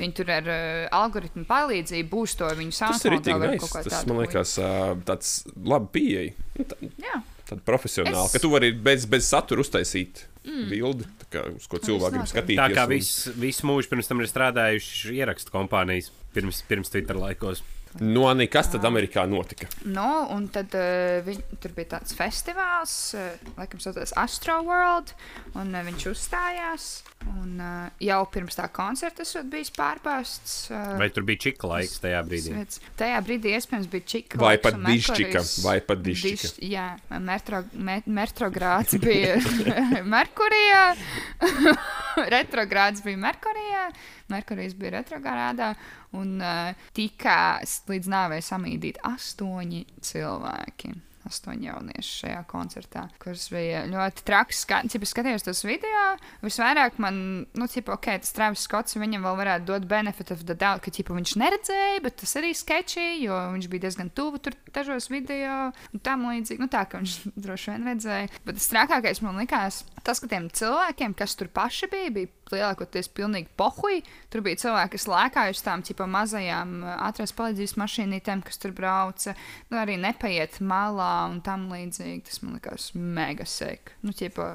Viņi 0.00 0.14
tur 0.16 0.30
ar 0.32 0.48
uh, 0.48 0.88
algoritmu 1.00 1.44
palīdzību 1.48 2.08
būs 2.12 2.36
to 2.40 2.48
viņu 2.58 2.72
Tas 2.76 3.04
ir 3.04 3.12
SoundCloud 3.16 3.20
itī 3.20 3.36
vai 3.42 3.50
nice. 3.52 3.60
kaut 3.66 3.70
ko 3.76 3.82
Tas 3.86 3.96
tādu 3.98 4.14
man 4.14 4.22
liekas 4.24 4.54
ā, 4.58 4.70
tāds 5.08 5.32
labi 5.74 5.90
pieeja. 5.98 6.32
Nu, 6.58 6.64
tā- 6.72 6.80
Jā. 7.04 7.20
Tāda 7.50 7.64
profesionāla, 7.66 8.26
Es- 8.28 8.32
ka 8.32 8.38
tu 8.38 8.50
vari 8.52 8.70
bez, 8.72 9.04
bez 9.10 9.26
satura 9.26 9.60
uztaisīt 9.64 10.24
mm. 10.46 10.68
bildi, 10.70 11.06
tā 11.24 11.26
kā, 11.34 11.40
uz 11.56 11.66
ko 11.66 11.80
cilvēki 11.82 12.14
grib 12.20 12.28
skatīties. 12.30 12.60
Tā 12.62 12.68
kā 12.76 12.84
un- 12.86 12.92
viss, 12.94 13.26
visu 13.42 13.66
mūžu 13.66 13.90
pirms 13.90 14.06
tam 14.06 14.20
ir 14.22 14.28
strādājuši 14.30 15.16
ierakstu 15.18 15.50
kompānijas, 15.50 16.12
pirms, 16.34 16.62
pirms 16.70 16.92
Twitter 16.94 17.18
laikos. 17.18 17.64
Nu, 17.98 18.22
Anī, 18.30 18.46
kas 18.46 18.68
tad 18.70 18.84
Amerikā 18.86 19.24
notika? 19.26 19.66
Nu, 19.82 20.06
un 20.30 20.44
tad 20.54 20.70
uh, 20.78 21.18
viņ, 21.26 21.40
tur 21.58 21.72
bija 21.74 21.96
tāds 21.96 22.14
festivāls, 22.14 22.92
uh, 23.18 23.32
laikam, 23.58 23.80
saucās 23.82 24.12
Astro 24.20 24.60
World, 24.62 25.10
un 25.58 25.74
uh, 25.74 25.82
viņš 25.88 26.06
uzstājās. 26.12 26.84
Un, 27.34 27.58
uh, 27.60 27.88
jau 28.00 28.20
pirms 28.32 28.56
tā 28.56 28.64
koncerta 28.72 29.26
esot 29.26 29.50
bijis 29.52 29.72
pārbāzts. 29.76 30.54
Uh, 30.70 30.94
Vai 31.02 31.10
tur 31.12 31.26
bija 31.28 31.42
čika 31.48 31.68
laiks 31.68 31.98
tajā 32.00 32.22
brīdī? 32.24 32.54
Svets. 32.54 32.80
Tajā 32.96 33.18
brīdī 33.26 33.56
iespējams 33.58 33.90
bija 33.92 34.06
čika. 34.14 34.38
Vai 34.40 34.54
pat 34.62 34.78
Merkurijs- 34.80 35.58
vai 35.66 35.76
pat 35.84 36.00
diščika. 36.06 36.52
Diš, 36.54 36.70
jā, 36.70 36.86
metro, 37.20 37.64
met, 37.74 38.06
metrogrāds 38.06 38.96
bija 39.02 39.34
Merkurijā. 40.14 40.86
retrogrāds 42.34 43.02
bija 43.04 43.16
Merkurijā. 43.26 43.90
Merkurijs 44.32 44.78
bija 44.78 44.98
retrogrādā. 44.98 45.74
Un 46.16 46.38
uh, 46.42 46.88
tika 46.96 47.60
līdz 47.90 48.10
nāvei 48.10 48.42
samīdīti 48.44 49.02
astoņi 49.10 49.84
cilvēki. 50.06 50.96
Astoņi 51.28 51.66
jaunieši 51.68 52.12
šajā 52.22 52.38
koncertā, 52.48 53.02
kurš 53.20 53.50
bija 53.52 53.82
ļoti 53.90 54.24
traks. 54.24 54.62
Kā, 54.68 54.78
cip, 54.88 55.04
es 55.04 55.12
skatījos 55.12 55.44
tos 55.44 55.60
video, 55.68 56.14
visvairāk 56.40 56.96
man, 57.02 57.18
nu, 57.60 57.68
cip, 57.68 57.90
ok, 57.92 58.08
tas 58.22 58.32
Travis 58.34 58.64
Skots, 58.64 58.96
viņam 58.96 59.26
vēl 59.28 59.36
varētu 59.42 59.68
dot 59.68 59.84
benefit 59.90 60.32
of 60.32 60.46
the 60.48 60.56
doubt, 60.56 60.80
ka, 60.84 60.92
cip, 60.96 61.12
viņš 61.12 61.36
neredzēja, 61.42 62.00
bet 62.06 62.16
tas 62.22 62.32
arī 62.40 62.54
sketčī, 62.56 63.06
jo 63.26 63.36
viņš 63.52 63.68
bija 63.68 63.84
diezgan 63.84 64.12
tuvu 64.16 64.40
tur 64.40 64.56
dažos 64.72 65.10
video 65.12 65.68
un 65.92 66.02
tam 66.02 66.24
līdzīgi. 66.30 66.62
Nu, 66.64 66.70
tā, 66.72 66.86
ka 66.88 67.02
viņš 67.02 67.18
droši 67.44 67.74
vien 67.74 67.88
redzēja. 67.92 68.32
Bet 68.48 68.56
tas 68.56 68.72
trakākais 68.72 69.20
man 69.26 69.44
likās, 69.44 69.84
tas, 70.00 70.24
ka 70.24 70.32
tiem 70.32 70.48
cilvēkiem, 70.48 71.18
kas 71.20 71.36
tur 71.36 71.52
paši 71.52 71.92
bija, 71.92 72.16
bija 72.16 72.39
lielākoties 72.54 73.10
pilnīgi 73.16 73.50
pohuļi. 73.60 74.02
Tur 74.32 74.44
bija 74.46 74.60
cilvēki, 74.64 74.94
kas 74.96 75.06
lēkāja 75.10 75.54
uz 75.54 75.62
tām 75.66 75.84
ķipa, 75.86 76.08
mazajām 76.10 76.74
ātrās 76.96 77.34
palīdzības 77.38 77.76
mašīnītēm, 77.82 78.44
kas 78.46 78.60
tur 78.62 78.74
brauca. 78.76 79.36
Nu, 79.70 79.80
arī 79.82 79.98
nepaiet 80.00 80.60
malā 80.64 81.12
un 81.30 81.40
tam 81.46 81.68
līdzīgi. 81.72 82.24
Tas 82.28 82.42
man 82.44 82.58
likās 82.58 82.90
mega 82.94 83.46
sek. 83.48 83.94
Nu, 84.04 84.16
ķipa, 84.16 84.52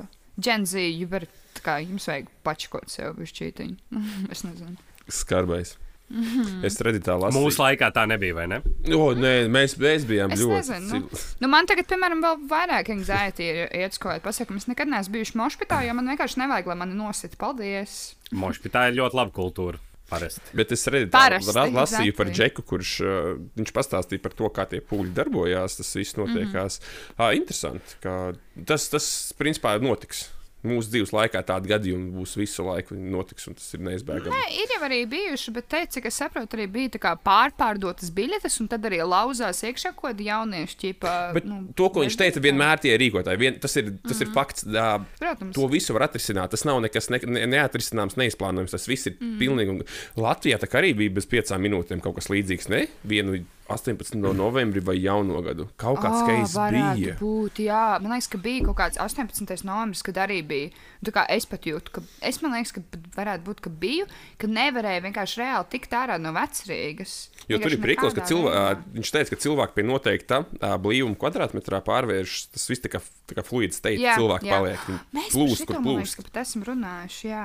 kā 1.65 1.79
jums 1.83 2.09
vajag 2.11 2.29
pačkot 2.45 2.91
sev 2.91 3.15
bišķītiņu. 3.21 4.01
es 4.33 4.45
nezinu. 4.47 4.77
Skarbais. 5.05 5.77
Mhm. 6.09 6.59
Es 6.67 6.77
redzu 6.85 7.01
tā 7.01 7.15
lasīju. 7.17 7.41
Mūsu 7.41 7.63
laikā 7.63 7.89
tā 7.95 8.03
nebija, 8.09 8.35
vai 8.37 8.45
ne? 8.51 8.59
O, 8.93 9.07
nē, 9.17 9.47
mēs, 9.51 9.73
mēs 9.81 10.05
bijām 10.05 10.35
Es 10.35 10.43
ļoti. 10.43 10.59
nezinu, 10.59 10.99
nu. 11.01 11.21
Nu, 11.41 11.49
man 11.49 11.65
tagad, 11.65 11.87
piemēram, 11.89 12.21
vēl 12.21 12.43
vairāk 12.51 12.91
anxiety 12.93 13.47
ir 13.49 13.63
iet 13.71 13.95
uz 13.95 13.97
kaut 13.97 14.13
kādu 14.13 14.25
pasākumu. 14.27 14.61
Es 14.61 14.69
nekad 14.69 14.91
neesmu 14.91 15.17
bijuši 15.17 15.39
mošpitā, 15.41 15.81
jo 15.87 15.97
man 15.97 16.13
vienkārši 16.13 16.43
nevajag, 16.43 16.69
lai 16.69 16.77
mani 16.83 16.99
nosita. 16.99 17.39
Paldies! 17.41 18.15
Mošpi, 18.31 18.69
tā 18.69 18.89
ir 18.91 18.99
ļoti 19.01 19.21
laba 19.21 19.33
kultūra. 19.33 19.81
Parasti. 20.05 20.51
Bet 20.53 20.69
es 20.69 20.85
redzu, 20.93 21.09
tā, 21.09 21.65
lasīju 21.73 22.13
par 22.13 22.29
Džeku, 22.29 22.61
kurš 22.69 22.91
uh, 23.01 23.29
viņš 23.57 23.71
pastāstīja 23.73 24.21
par 24.21 24.35
to, 24.37 24.51
kā 24.53 24.67
tie 24.69 24.77
pūļi 24.85 25.15
darbojās. 25.17 25.79
Tas 25.79 25.89
viss 25.97 26.17
notiekās. 26.19 26.77
Mm 26.77 26.85
-hmm. 26.85 27.25
uh, 27.25 27.35
interesanti, 27.39 27.97
ka 28.05 28.33
tas, 28.69 28.85
tas 28.93 29.33
principā 29.33 29.73
notiks. 29.81 30.27
Mūsu 30.65 30.89
dzīves 30.93 31.13
laikā 31.15 31.41
tādi 31.45 31.69
gadījumi 31.71 32.11
būs 32.15 32.35
visu 32.39 32.65
laiku 32.65 32.95
notiks, 32.97 33.47
un 33.47 33.53
tas 33.59 33.67
ir 33.77 33.83
neizbēgami. 33.85 34.33
Nē, 34.33 34.45
ir 34.63 34.73
jau 34.75 34.81
arī 34.87 35.01
bijuši, 35.11 35.53
bet 35.55 35.67
te, 35.69 35.83
cik 35.95 36.05
es 36.09 36.17
saprotu, 36.21 36.57
arī 36.57 36.65
bija 36.71 37.15
pārpārdotas 37.25 38.11
biļetes, 38.15 38.59
un 38.63 38.69
tad 38.71 38.85
arī 38.89 39.01
lauzās 39.05 39.61
iekšā 39.67 39.93
kaut 39.95 40.09
kāda 40.11 40.25
jauniešu 40.29 40.79
ķipa. 40.81 41.13
Bet 41.37 41.45
nu, 41.49 41.61
to, 41.77 41.89
ko 41.93 42.03
viņš 42.05 42.17
teica, 42.19 42.43
vienmēr 42.43 42.81
tie 42.83 42.95
rīkotāji, 43.01 43.41
vien, 43.41 43.59
tas 43.61 43.75
ir, 43.77 43.91
tas 43.91 43.93
mm 43.93 44.05
Mhm. 44.05 44.13
-hmm. 44.15 44.21
ir 44.27 44.33
fakts. 44.33 44.63
Tā, 44.65 45.05
Protams. 45.19 45.55
to 45.55 45.67
visu 45.67 45.93
var 45.93 46.07
atrisināt. 46.09 46.49
Tas 46.49 46.63
nav 46.65 46.81
nekas 46.81 47.09
ne, 47.09 47.19
ne, 47.25 47.45
neatrisināms, 47.45 48.15
neizplānojams. 48.17 48.71
Tas 48.71 48.87
viss 48.87 49.07
ir 49.07 49.13
Mhm. 49.19 49.25
mm. 49.35 49.39
pilnīgi. 49.39 49.69
Un 49.69 49.83
Latvijā 50.23 50.57
tā 50.59 50.67
kā 50.67 50.81
arī 50.81 50.95
bija 50.95 51.09
bez 51.13 51.25
piecām 51.25 51.61
minūtēm 51.61 52.01
kaut 52.01 52.15
kas 52.15 52.27
līdzīgs. 52.29 52.69
Ne? 52.69 52.87
Vienu 53.03 53.45
18. 53.67 54.15
novembrī 54.37 54.81
vai 54.85 54.95
jauno 55.01 55.39
gadu. 55.45 55.67
Kaut 55.81 55.97
kāds 56.03 56.21
keis 56.27 56.53
varētu 56.53 56.99
bija. 56.99 57.15
Būt, 57.19 57.61
jā, 57.65 57.83
man 58.03 58.13
liekas, 58.13 58.27
ka 58.29 58.39
bija 58.41 58.65
kaut 58.67 58.77
kāds 58.81 58.99
18. 59.01 59.65
novembris, 59.65 60.03
kad 60.05 60.19
arī 60.21 60.41
bija. 60.45 60.69
Nu, 61.01 61.09
tā 61.09 61.13
kā 61.17 61.23
es 61.33 61.47
pat 61.49 61.65
jūtu, 61.65 61.93
ka 61.95 62.03
es 62.25 62.41
man 62.43 62.53
liekas, 62.57 62.75
ka 62.77 62.83
varētu 63.17 63.45
būt, 63.47 63.63
ka 63.65 63.71
biju, 63.73 64.05
ka 64.41 64.49
nevarēja 64.51 65.03
vienkārši 65.07 65.41
reāli 65.41 65.69
tikt 65.73 65.95
ārā 65.97 66.19
no 66.21 66.33
vecrīgas. 66.35 67.15
Jo 67.49 67.59
tur 67.61 67.73
ir 67.75 67.81
priekals, 67.81 68.13
ka 68.15 68.21
nekādā 68.23 68.29
cilvē, 68.31 68.51
veidā. 68.53 68.85
viņš 68.95 69.11
teica, 69.13 69.29
ka 69.35 69.41
cilvēki 69.43 69.75
pie 69.75 69.83
noteikta 69.85 70.39
blīvuma 70.81 71.17
kvadrātmetrā 71.21 71.81
pārvēršas. 71.85 72.47
Tas 72.55 72.65
viss 72.71 72.81
tā 72.85 72.89
kā, 72.93 73.01
tā 73.29 73.37
kā 73.37 73.43
fluids 73.45 73.81
teikt, 73.85 74.01
Jā, 74.01 74.15
cilvēki 74.17 74.49
jā. 74.49 74.55
paliek. 74.57 74.87
Mēs 75.13 75.29
plūst, 75.33 75.65
par 75.69 75.77
kur 75.77 75.85
plūst. 75.85 76.17
ka 76.21 76.25
pat 76.29 76.39
esam 76.41 76.65
runājuši, 76.69 77.27
jā. 77.29 77.43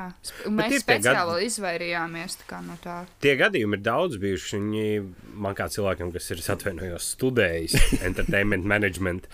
Mēs 0.57 0.77
speciāli 0.85 1.49
izvairījāmies 1.49 2.39
tā 2.41 2.49
kā 2.49 2.61
no 2.64 2.77
tā. 2.85 3.01
Tie 3.21 3.35
gadījumi 3.41 3.77
ir 3.77 3.85
daudz 3.85 4.16
bijuši. 4.21 4.57
Viņi 4.61 4.87
man 5.45 5.55
kā 5.59 5.68
cilvēkam, 5.73 6.10
kas 6.15 6.31
ir 6.35 6.43
atvainojos, 6.55 7.07
studējis 7.17 7.77
entertainment 8.09 8.67
management, 8.69 9.29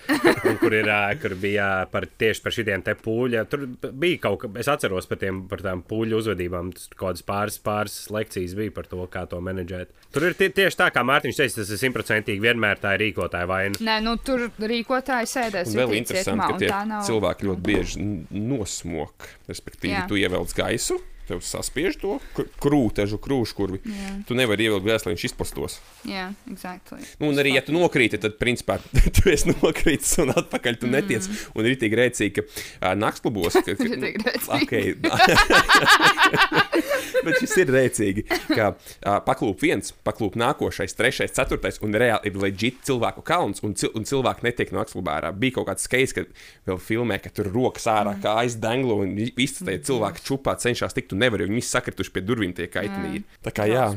un 0.47 0.59
kur, 0.61 0.75
ir, 0.77 0.91
kur 1.23 1.35
bija 1.41 1.69
par, 1.93 2.07
tieši 2.21 2.45
par 2.45 2.55
šitiem 2.57 2.85
te 2.87 2.95
pūļiem. 3.01 3.49
Tur 3.53 3.67
bija 3.93 4.21
kaut 4.27 4.43
kas, 4.45 4.57
es 4.65 4.71
atceros 4.73 5.09
par, 5.11 5.21
tiem, 5.23 5.45
par 5.51 5.65
tām 5.65 5.83
pūļu 5.87 6.21
uzvedībām, 6.23 6.73
tur 6.77 6.93
kaut 6.95 7.05
kādas 7.07 7.27
pāris, 7.27 7.59
pāris 7.63 7.99
lekcijas 8.15 8.57
bija 8.59 8.75
par 8.77 8.91
to, 8.91 9.03
kā 9.13 9.25
to 9.31 9.41
menedžēt. 9.45 9.93
Tur 10.15 10.29
ir 10.31 10.37
tie, 10.39 10.51
tieši 10.55 10.81
tā, 10.81 10.91
kā 10.95 11.05
Mārtiņš 11.07 11.41
teica, 11.43 11.59
tas 11.61 11.73
ir 11.75 11.83
simtprocentīgi 11.83 12.43
vienmēr 12.45 12.81
tā 12.83 12.95
ir 12.97 13.07
rīkotāja 13.07 13.49
vaina. 13.51 13.83
Nē, 13.85 13.99
nu 14.07 14.17
tur 14.25 14.47
rīkotāji 14.61 15.29
sēdēs. 15.33 15.73
Un 15.75 15.83
vēl 15.83 15.99
interesanti, 16.01 16.31
cietumā, 16.31 16.47
ka 16.49 16.57
un 16.57 16.63
tie 16.63 16.71
tā 16.73 16.83
nav- 16.89 17.05
cilvēki 17.09 17.51
ļoti 17.51 17.67
bieži 17.67 18.07
nosmok. 18.47 19.29
Respektīvi, 19.51 19.95
Jā. 19.95 20.07
tu 20.11 20.19
ievelc 20.21 20.55
gaisu, 20.57 20.99
tev 21.29 21.43
saspiež 21.45 21.99
to 22.01 22.19
kr- 22.37 22.49
krūtežu, 22.63 23.19
krūškurvi. 23.23 23.81
Jā. 23.85 24.13
Tu 24.29 24.37
nevari 24.39 24.69
ievilkt 24.69 24.87
lai 25.07 25.15
viņš 25.15 25.25
izplastos. 25.31 25.79
Jā, 26.07 26.29
exactly. 26.51 27.03
Nu, 27.21 27.31
un 27.33 27.43
arī, 27.43 27.57
ja 27.57 27.65
tu 27.67 27.75
nokrīti, 27.77 28.21
tad, 28.23 28.39
principā, 28.41 28.79
tu 29.17 29.31
esi 29.33 29.51
nokritis 29.53 30.17
un 30.23 30.35
atpakaļ 30.37 30.81
tu 30.83 30.91
netiec. 30.91 31.27
Mm. 31.27 31.59
Un 31.59 31.71
ir 31.71 31.81
tik 31.81 31.99
rēcīgi, 31.99 32.33
ka 32.39 32.47
uh, 32.47 32.95
naktsklubos. 32.99 33.59
Ka, 33.67 33.77
ka, 33.81 34.39
okay. 34.61 34.95
Bet 37.27 37.41
šis 37.41 37.57
ir 37.63 37.71
rēcīgi, 37.75 38.25
ka 38.53 38.69
uh, 38.75 39.17
paklūp 39.27 39.63
viens, 39.65 39.93
paklūp 40.07 40.37
nākošais, 40.39 40.95
trešais, 40.99 41.33
ceturtais, 41.35 41.81
un 41.83 41.97
reāli 41.99 42.31
ir 42.31 42.39
leģit 42.43 42.83
cilvēku 42.87 43.25
kalns, 43.27 43.63
un, 43.67 43.75
cil 43.79 43.91
un 43.99 44.07
cilvēki 44.07 44.47
netiek 44.47 44.71
naktsklubā 44.77 45.17
ārā. 45.21 45.33
Bija 45.35 45.57
kaut 45.59 45.69
kāds 45.71 45.89
skejs, 45.89 46.15
kad 46.17 46.31
vēl 46.69 46.79
filmē, 46.83 47.19
ka 47.25 47.33
tur 47.35 47.51
rokas 47.55 47.89
ārā, 47.91 48.15
kā 48.23 48.37
aizdenglo, 48.45 49.01
un 49.03 49.17
visi 49.37 49.67
tie 49.67 49.79
cilvēki 49.89 50.25
čupā 50.29 50.55
cenšas 50.63 50.95
tikt, 50.97 51.17
un 51.17 51.25
nevar, 51.25 51.43
jo 51.43 51.51
viņi 51.51 51.65
sakrituši 51.67 52.15
pie 52.15 52.25
durvīm 52.29 52.55
tie 52.57 52.69
kaitinīgi. 52.71 53.25
Tā 53.47 53.55
kā 53.57 53.67
jā, 53.71 53.89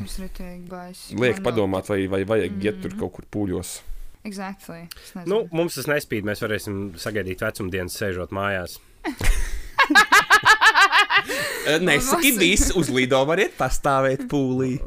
liek 1.20 1.44
padomāt, 1.46 1.92
vai, 1.92 2.02
vai 2.12 2.24
vajag 2.28 2.60
iet 2.64 2.78
Mm. 2.80 2.82
tur 2.86 2.94
kaut 3.02 3.14
kur 3.18 3.26
pūļos. 3.34 3.82
Exactly. 4.24 4.88
Nu, 5.28 5.46
mums 5.52 5.76
tas 5.76 5.88
nespīd, 5.90 6.24
mēs 6.28 6.44
varēsim 6.44 6.94
sagaidīt 7.00 7.42
vecumdienas, 7.44 7.96
sēžot 8.00 8.32
mājās. 8.36 8.78
Nesaki, 11.86 12.32
viss 12.38 12.72
uz 12.78 12.90
Lido 12.94 13.20
variet 13.28 13.54
pastāvēt 13.60 14.26
pūlī. 14.32 14.78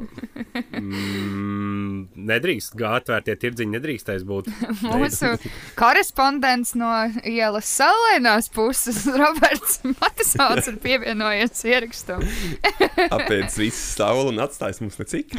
Mm, 0.53 2.09
nedrīkst, 2.29 2.75
kā 2.79 2.95
atvērtie 2.99 3.35
tirdziņi 3.39 3.75
nedrīkstēs 3.77 4.25
būt. 4.27 4.49
Mūsu 4.89 5.33
korespondents 5.79 6.73
no 6.79 6.91
ielas 7.29 7.69
salēnās 7.79 8.49
puses, 8.53 9.03
Roberts 9.21 9.81
Matisons, 9.87 10.69
ir 10.71 10.79
pievienojies 10.83 11.65
ierakstam. 11.69 12.25
Apēdis 13.09 13.59
visu 13.61 13.79
stāvolu 13.93 14.33
un 14.33 14.43
atstājis 14.45 14.81
mums 14.83 14.99
necik. 15.01 15.37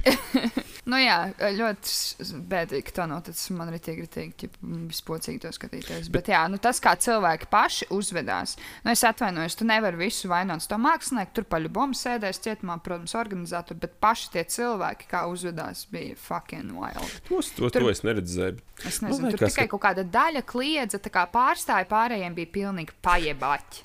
Nu 0.85 0.99
jā, 1.01 1.19
ļoti 1.57 2.35
bēdīgi, 2.51 2.85
ka 2.91 2.97
tā. 2.99 3.07
Tas 3.25 3.45
man 3.55 3.71
arī 3.71 3.79
tik 3.81 4.03
grūti, 4.03 4.51
vispocīgi 4.91 5.41
to 5.45 5.53
skatīties. 5.55 6.11
Bet 6.12 6.29
jā, 6.33 6.43
nu 6.53 6.59
tas, 6.62 6.81
kā 6.83 6.93
cilvēki 7.01 7.49
paši 7.53 7.89
uzvedās, 7.95 8.57
nu 8.85 8.93
es 8.93 9.05
atvainojos, 9.07 9.54
tu 9.59 9.67
nevari 9.69 9.97
visu 10.01 10.29
vainot 10.31 10.65
to 10.69 10.77
mākslinieku, 10.81 11.33
tur 11.39 11.45
paļubomu 11.55 11.97
sēdēs 11.99 12.41
cietumā, 12.45 12.77
protams, 12.85 13.15
organizatori, 13.19 13.79
bet 13.85 13.95
paši 14.03 14.31
tie 14.35 14.45
cilvēki, 14.55 15.09
kā 15.11 15.25
uzvedās, 15.31 15.85
bija 15.93 16.17
fucking 16.19 16.73
wild. 16.77 17.15
Tos, 17.29 17.51
to, 17.57 17.69
Tur- 17.71 17.87
to 17.87 17.91
es 17.93 18.03
neredzēju. 18.07 18.61
Es 18.85 19.01
Nu, 19.03 19.09
nezinu, 19.09 19.31
tur 19.31 19.39
liekas, 19.39 19.55
tikai 19.55 19.67
ka- 19.69 19.73
kaut 19.77 19.83
kāda 19.87 20.05
daļa 20.11 20.43
kliedza, 20.51 20.99
tā 20.99 21.11
kā 21.15 21.27
pārstāja 21.31 21.87
pārējiem 21.91 22.35
bija 22.35 22.53
pilnīgi 22.57 22.97
pajebaķi. 23.05 23.85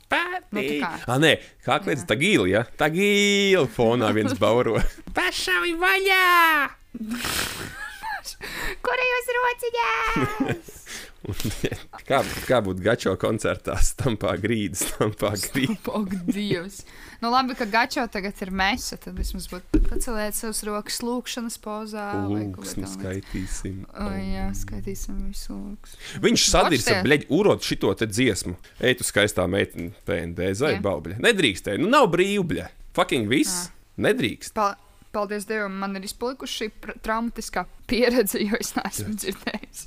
Nu, 0.51 0.61
kā. 0.81 0.91
Ah, 1.07 1.19
nē, 1.21 1.35
kā 1.65 1.77
kliedz 1.83 2.05
tā 2.09 2.15
gīla, 2.17 2.47
ja? 2.49 2.63
Tā 2.77 2.87
gīla 2.93 3.67
fonā 3.69 4.09
viens 4.15 4.33
bauro. 4.39 4.79
Pašavi 5.17 5.75
vaļā! 5.77 6.69
Kur 8.85 9.01
jūs 9.03 9.29
rociņā? 9.35 9.89
kā, 12.09 12.21
kā 12.47 12.59
būtu 12.63 12.83
gačo 12.83 13.13
koncertā, 13.19 13.75
stampā 13.83 14.35
grīdas, 14.39 14.85
stampā 14.93 15.33
grīdas. 15.35 15.89
Ak, 15.99 16.15
Dievs! 16.29 16.81
Nu, 17.19 17.27
labi, 17.33 17.55
ka 17.59 17.65
Gačo 17.67 18.05
tagad 18.07 18.37
ir 18.39 18.51
mesa. 18.55 18.95
Tad 19.01 19.17
vismaz 19.19 19.49
būtu 19.51 19.81
paceliet 19.89 20.37
savus 20.37 20.61
rokas 20.63 21.01
lūkšanas 21.03 21.59
pozā. 21.59 22.05
vai 22.31 22.45
kaut 22.47 22.63
Lūks, 22.63 22.75
kā 22.77 22.83
nu 22.85 22.91
skaitīsim. 22.93 23.81
O, 23.91 24.09
jā, 24.15 24.45
skaitīsim 24.55 25.17
visu 25.27 25.57
lūks. 25.57 25.97
Viņš 26.23 26.45
sadirsa, 26.47 26.99
bleģ, 27.03 27.27
urot 27.35 27.67
šito 27.67 27.91
te 27.99 28.07
dziesmu. 28.07 28.55
Ej, 28.79 29.01
tu 29.01 29.07
skaistā 29.07 29.43
meitene, 29.51 29.91
PND, 30.07 30.53
Jā. 30.55 30.77
baubļa. 30.85 31.19
Nedrīkstēji, 31.27 31.83
nu 31.83 31.91
nav 31.91 32.07
brīvbļa. 32.15 32.69
Fucking 32.95 33.27
viss. 33.31 33.67
Nedrīkst. 33.99 34.55
Pa 34.55 34.77
paldies 35.11 35.47
Dievam, 35.49 35.75
man 35.81 35.97
ir 35.99 36.05
izpalikusi 36.07 36.63
šī 36.63 36.95
traumatiskā 37.03 37.65
pieredze, 37.89 38.39
jo 38.45 38.55
es 38.61 38.71
neesmu 38.77 39.15
dzirdējis. 39.17 39.85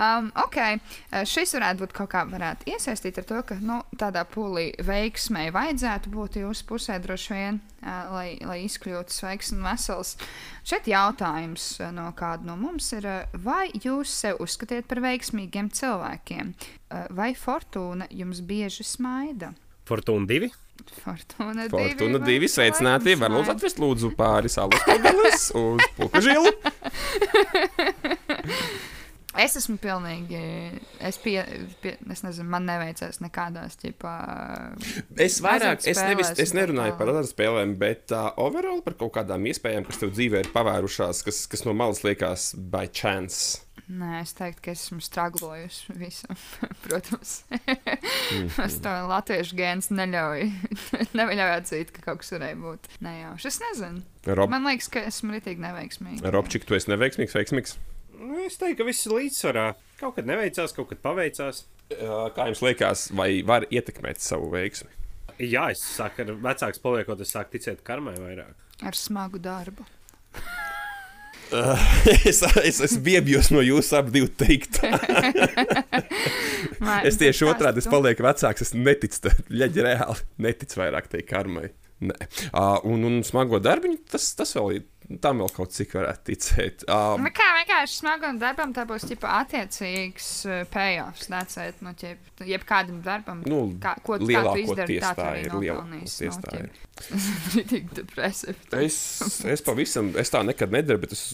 Um, 0.00 0.30
ok, 0.32 0.56
eh, 0.56 0.80
šis 1.28 1.52
varētu 1.58 1.82
būt 1.82 1.92
kaut 1.92 2.08
kā 2.14 2.22
varētu 2.24 2.70
iesaistīt 2.72 3.18
ar 3.20 3.24
to, 3.28 3.42
ka 3.44 3.58
nu, 3.60 3.82
tādā 4.00 4.22
pūlī 4.24 4.70
veiksmē 4.86 5.50
vajadzētu 5.52 6.08
būt 6.14 6.38
jūsu 6.40 6.64
pusē 6.70 6.96
droši 7.04 7.34
vien, 7.36 7.58
uh, 7.82 8.08
lai, 8.14 8.38
lai 8.40 8.62
izkļūtu 8.64 9.12
sveiks 9.12 9.52
un 9.52 9.60
vesels. 9.66 10.16
Šeit 10.64 10.88
jautājums 10.88 11.76
eh, 11.82 11.92
no 11.92 12.08
kāda 12.16 12.48
no 12.48 12.56
mums 12.56 12.88
ir, 12.96 13.04
eh, 13.04 13.28
vai 13.44 13.68
jūs 13.76 14.08
sev 14.22 14.40
uzskatiet 14.40 14.88
par 14.88 15.04
veiksmīgiem 15.04 15.68
cilvēkiem, 15.76 16.54
vai 17.14 17.36
fortūna 17.36 18.08
jums 18.10 18.40
bieži 18.42 18.82
smaida? 18.88 19.52
Fortūna 19.86 20.26
divi. 20.26 20.50
Fortūna, 20.80 21.68
Fortuna 21.68 22.18
vai 22.22 22.28
divi 22.30 22.48
sveicināti. 22.48 23.12
laikam 23.12 23.26
Var 23.26 23.32
lūdzu 23.36 23.52
atvest 23.52 23.76
lūdzu 23.82 24.08
pāri 24.16 24.48
salas 24.48 24.80
pudeles 24.88 25.50
uz 25.60 25.84
puku 25.98 26.24
žilu. 26.24 26.54
Es 29.38 29.54
esmu 29.54 29.76
pilnīgi. 29.78 30.40
Es, 31.06 31.18
pie, 31.22 31.36
pie, 31.84 31.92
es 32.10 32.24
nezinu, 32.26 32.48
man 32.50 32.64
neveicās 32.66 33.20
nekādās 33.22 33.76
ķipā. 33.78 34.14
Es 35.22 35.38
vairāk, 35.44 35.84
es, 35.86 36.00
nevis, 36.02 36.32
es 36.42 36.50
nerunāju 36.56 36.96
par 36.98 37.12
azartspēlēm, 37.12 37.76
bet 37.78 38.10
uh, 38.16 38.32
overall 38.42 38.82
par 38.82 38.96
kaut 38.98 39.12
kādām 39.20 39.46
iespējām, 39.46 39.86
kas 39.86 40.02
tev 40.02 40.10
dzīvē 40.16 40.42
ir 40.44 40.50
pavērušās, 40.54 41.22
kas, 41.26 41.44
kas 41.52 41.62
no 41.68 41.76
malas 41.78 42.02
liekas 42.06 42.50
by 42.58 42.88
chance. 42.90 43.60
Nē, 43.90 44.20
es 44.22 44.34
teiktu, 44.38 44.62
ka 44.62 44.70
es 44.74 44.84
esmu 44.86 45.00
straglojusi 45.02 45.94
visam. 45.98 46.36
Protams, 46.84 47.40
Mhm. 48.30 48.50
tas 48.54 48.76
tā 48.82 48.92
latviešu 49.10 49.56
gēns 49.58 49.88
neļauj. 49.90 50.44
neļauj 51.18 51.54
atzīt, 51.56 51.90
ka 51.96 52.04
kaut 52.04 52.20
kas 52.22 52.30
varēja 52.36 52.58
būt 52.62 52.86
nejauši. 53.02 53.48
Es 53.50 53.58
nezinu. 53.64 54.02
Rob, 54.30 54.50
Man 54.52 54.66
liekas, 54.68 54.86
ka 54.94 55.02
esmu 55.08 55.34
ritīgi 55.34 55.62
neveiksmīga. 55.64 56.30
Robčik, 56.34 56.66
tu 56.68 56.76
esi 56.78 56.92
neveiksmīgs, 56.92 57.34
veiksmīgs. 57.34 57.74
Nu, 58.20 58.40
Es 58.44 58.58
teiktu, 58.60 58.82
ka 58.82 58.88
viss 58.88 59.06
ir 59.08 59.16
līdzsvarā. 59.16 59.66
Kaut 60.00 60.16
kad 60.18 60.28
neveicās, 60.28 60.74
kaut 60.76 60.90
kad 60.92 61.00
paveicās. 61.04 61.64
Kā 61.90 62.46
jums 62.50 62.62
liekas, 62.62 63.06
vai 63.16 63.30
var 63.46 63.66
ietekmēt 63.72 64.20
savu 64.22 64.50
veiksmi? 64.52 64.92
Jā, 65.40 65.70
es 65.72 65.80
saku, 65.96 66.26
ar 66.26 66.34
vecāks 66.44 66.82
paliekot, 66.82 67.22
es 67.24 67.32
sāku 67.32 67.56
ticēt 67.56 67.80
karmai 67.86 68.12
vairāk. 68.20 68.52
Ar 68.84 68.96
smagu 68.96 69.40
darbu. 69.42 69.86
es, 72.30 72.42
es, 72.62 72.78
es 72.84 72.94
biebjos 73.02 73.50
no 73.50 73.62
jūsu 73.64 73.96
abu 73.98 74.14
divu 74.14 74.30
teikt. 74.40 74.82
Es 77.04 77.16
tieši 77.20 77.44
otrādi, 77.48 77.80
es 77.82 77.88
palieku 77.90 78.24
vecāks, 78.24 78.62
es 78.64 78.70
neticu, 78.76 79.30
ļaģi 79.52 79.82
reāli 79.84 80.24
neticu 80.44 80.80
vairāk 80.80 81.10
tai 81.12 81.20
karmai. 81.28 81.70
Nē. 82.00 82.16
Uh, 82.48 82.78
un, 82.88 83.04
un 83.04 83.18
smago 83.26 83.60
darbiņu, 83.60 83.98
tas, 84.12 84.30
tas 84.36 84.54
vēl 84.56 84.78
ir, 84.78 84.84
tam 85.18 85.40
vēl 85.42 85.50
kaut 85.54 85.72
cik 85.74 85.94
varētu 85.96 86.26
ticēt. 86.28 86.84
Uh, 86.86 87.16
Nu, 87.18 87.32
kā 87.34 87.46
vienkārši 87.56 87.96
smagam 87.98 88.38
darbam, 88.38 88.74
tā 88.76 88.84
būs 88.88 89.06
ģipa, 89.10 89.32
attiecīgs 89.42 90.28
uh, 90.46 90.60
payoffs. 90.70 91.26
Nāciet, 91.32 91.80
nu, 91.84 91.94
ģip, 91.98 92.44
jebkādam 92.46 93.00
darbam, 93.02 93.42
Nu, 93.50 93.62
kā, 93.82 93.96
ko 94.06 94.20
tu 94.20 94.30
izdari, 94.30 95.00
tā 95.02 95.12
tā 95.18 95.26
arī 95.32 95.48
ir. 95.48 95.56
Lielākoties 95.64 96.38
nu, 96.38 96.44
tā 96.46 96.60
ir. 96.60 96.70
Ritīgi 97.56 97.98
depresīvi. 97.98 98.56
Es, 98.84 99.00
es 99.56 99.66
pavisam, 99.66 100.12
es 100.20 100.30
tā 100.30 100.44
nekad 100.46 100.74
nedaru, 100.74 101.02
bet 101.02 101.16
es 101.16 101.26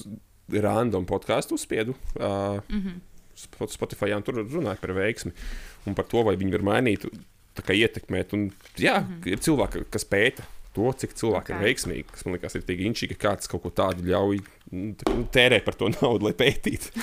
random 0.48 1.06
podkāstu 1.08 1.58
uzspiedu. 1.58 1.96
Uh, 2.14 2.62
mm. 2.68 2.82
-hmm. 2.82 3.00
Spotify 3.68 4.14
un 4.16 4.22
tur 4.24 4.40
runāju 4.40 4.80
par 4.80 4.92
veiksmi 4.96 5.32
un 5.86 5.94
par 5.94 6.06
to, 6.08 6.22
vai 6.24 6.36
viņi 6.36 6.52
var 6.52 6.62
mainīt, 6.62 7.04
tā 7.54 7.62
kā 7.62 7.76
ietekmēt. 7.76 8.32
Un, 8.32 8.50
jā, 8.78 9.00
mm 9.00 9.06
-hmm. 9.06 9.28
ir 9.28 9.38
cilvēki, 9.38 9.84
kas 9.90 10.04
pēta 10.04 10.42
to, 10.76 10.86
cik 11.02 11.16
cilvēki 11.18 11.54
okay. 11.54 11.64
veiksmīgi. 11.64 12.06
Tas 12.12 12.26
man 12.26 12.36
liekas, 12.36 12.56
ir 12.58 12.64
tik 12.68 12.82
inčīgi, 12.86 13.16
ka 13.16 13.30
kāds 13.30 13.50
kaut 13.50 13.64
ko 13.64 13.72
tādu 13.74 14.06
ļauj 14.06 14.40
nu, 14.76 14.92
nu, 14.92 15.26
tērē 15.32 15.62
par 15.66 15.78
to 15.78 15.90
naudu, 15.96 16.28
lai 16.28 16.34
pētītu. 16.36 16.92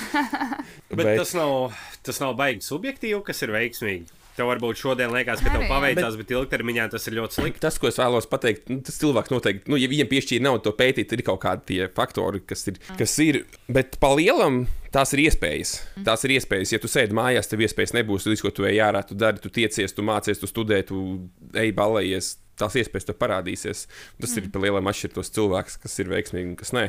Bet, 0.94 1.00
bet 1.00 1.16
tas, 1.18 1.32
nav, 1.34 1.72
tas 2.06 2.20
nav 2.22 2.36
baigi 2.38 2.62
subjektīvi, 2.62 3.18
kas 3.26 3.42
ir 3.42 3.50
veiksmīgi. 3.50 4.20
Tev 4.34 4.48
varbūt 4.50 4.78
šodien 4.78 5.12
liekas, 5.14 5.42
ka 5.42 5.52
tev 5.54 5.64
paveicās, 5.70 6.16
bet 6.18 6.32
ilgtermiņā 6.34 6.88
tas 6.90 7.04
ir 7.06 7.14
ļoti 7.20 7.36
slikti. 7.36 7.62
Tas, 7.62 7.76
ko 7.78 7.86
es 7.86 7.98
vēlos 8.00 8.26
pateikt, 8.30 8.66
nu, 8.70 8.80
tas 8.82 8.98
cilvēks 8.98 9.30
noteikti, 9.30 9.70
nu, 9.70 9.78
ja 9.78 9.90
viņam 9.90 10.10
piešķīra 10.10 10.46
naudu 10.48 10.64
to 10.66 10.72
pētīt, 10.78 11.14
ir 11.14 11.22
kaut 11.26 11.38
kādi 11.44 11.66
tie 11.70 11.86
faktori, 11.94 12.42
kas 12.42 12.66
ir. 12.70 12.80
Kas 12.98 13.14
ir 13.22 13.44
bet 13.70 13.98
pa 14.02 14.10
lielam 14.18 14.64
tās 14.94 15.14
ir 15.14 15.24
iespējas. 15.28 15.76
Tās 16.06 16.26
ir 16.26 16.34
iespējas. 16.36 16.74
Ja 16.74 16.82
tu 16.82 16.90
sēdi 16.90 17.14
mājās, 17.14 17.50
tev 17.50 17.62
iespējas 17.62 17.94
nebūs. 17.94 18.26
Līdz 18.30 18.42
ko 18.42 18.54
tu 18.54 18.66
ej 18.66 18.82
ārā, 18.82 19.04
tu 19.06 19.18
dari, 19.18 19.42
tu 19.42 19.54
tiecies, 19.54 19.94
tu 19.94 20.02
mācies, 20.06 20.42
tu 20.42 20.50
studē, 20.50 20.82
tu 20.86 21.04
ej 21.54 21.70
balējies. 21.78 22.34
Tās 22.60 22.76
iespējas 22.78 23.08
tev 23.08 23.16
parādīsies. 23.18 23.86
Tas 24.20 24.34
mm. 24.34 24.44
ir 24.44 24.50
pa 24.54 24.60
lielam 24.62 24.90
atšķirt 24.90 25.16
tos 25.16 25.32
cilvēkus, 25.34 25.78
kas 25.82 25.96
ir 25.98 26.10
veiksmīgi 26.12 26.52
un 26.52 26.56
kas 26.60 26.70
nē. 26.76 26.84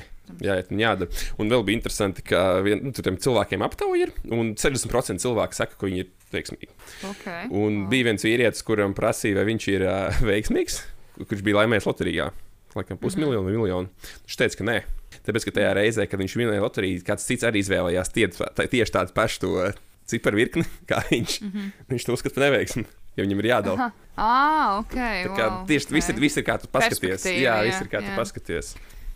Jāiet 0.45 0.69
un 0.73 0.81
jādara. 0.81 1.23
Un 1.41 1.49
vēl 1.49 1.65
bija 1.65 1.79
interesanti, 1.79 2.25
ka 2.25 2.43
vien, 2.65 2.83
nu, 2.85 2.93
tur 2.93 3.07
tiem 3.07 3.17
cilvēkiem 3.21 3.65
aptauja 3.65 4.07
ir, 4.07 4.13
un 4.29 4.53
60% 4.61 5.23
cilvēku 5.25 5.57
saka, 5.57 5.77
ka 5.79 5.89
viņi 5.89 6.03
ir 6.03 6.11
veiksmīgi. 6.35 6.69
Okay. 7.11 7.47
Un 7.49 7.85
wow. 7.85 7.87
bija 7.93 8.09
viens 8.11 8.25
vīrietis, 8.25 8.65
kuram 8.67 8.93
prasīja, 8.97 9.39
vai 9.39 9.47
viņš 9.49 9.69
ir 9.73 9.87
uh, 9.87 10.19
veiksmīgs, 10.31 10.81
kurš 11.23 11.45
bija 11.45 11.63
laimējis 11.63 11.89
loterijā. 11.89 12.29
Laikam 12.75 12.99
pusmiljonu 12.99 13.47
vai 13.47 13.55
miljonu. 13.55 14.11
Viņš 14.27 14.37
teica, 14.41 14.59
ka 14.59 14.67
nē. 14.67 14.77
Tāpēc, 15.25 15.47
ka 15.47 15.53
tajā 15.55 15.73
reizē, 15.77 16.05
kad 16.11 16.19
viņš 16.21 16.37
vinēja 16.37 16.63
loteriju, 16.63 17.05
kāds 17.07 17.25
cits 17.25 17.45
arī 17.47 17.63
izvēlējās 17.63 18.11
tie, 18.13 18.27
tā, 18.35 18.67
tieši 18.67 18.93
tādu 18.97 19.15
pašu 19.15 19.71
ciparu 20.09 20.41
virkni, 20.41 20.65
kā 20.89 21.01
viņš. 21.09 21.39
Mm 21.41 21.51
-hmm. 21.51 21.71
Viņš 21.93 22.05
to 22.05 22.17
uzskata 22.17 22.35
par 22.35 22.47
neveiksmi, 22.49 22.85
jo 23.15 23.25
viņam 23.25 23.41
ir 23.43 23.49
jādala. 23.51 23.89
Ah, 24.15 24.77
ok. 24.79 24.95
Tā 24.95 25.31
kā 25.35 25.47
wow, 25.47 25.63
tieši 25.67 25.89
okay. 25.89 25.97
viss 25.97 26.11
ir, 26.11 26.19
viss 26.23 26.39
ir 26.39 26.45
kā 26.47 26.59
tu 26.61 26.69
paskaties. 26.71 27.25
Jā, 27.27 27.39
jā, 27.41 27.55
viss 27.67 27.83
ir 27.83 27.89
kā 27.91 28.03
tu 28.03 28.11
jā. 28.11 28.19
paskaties. 28.19 28.75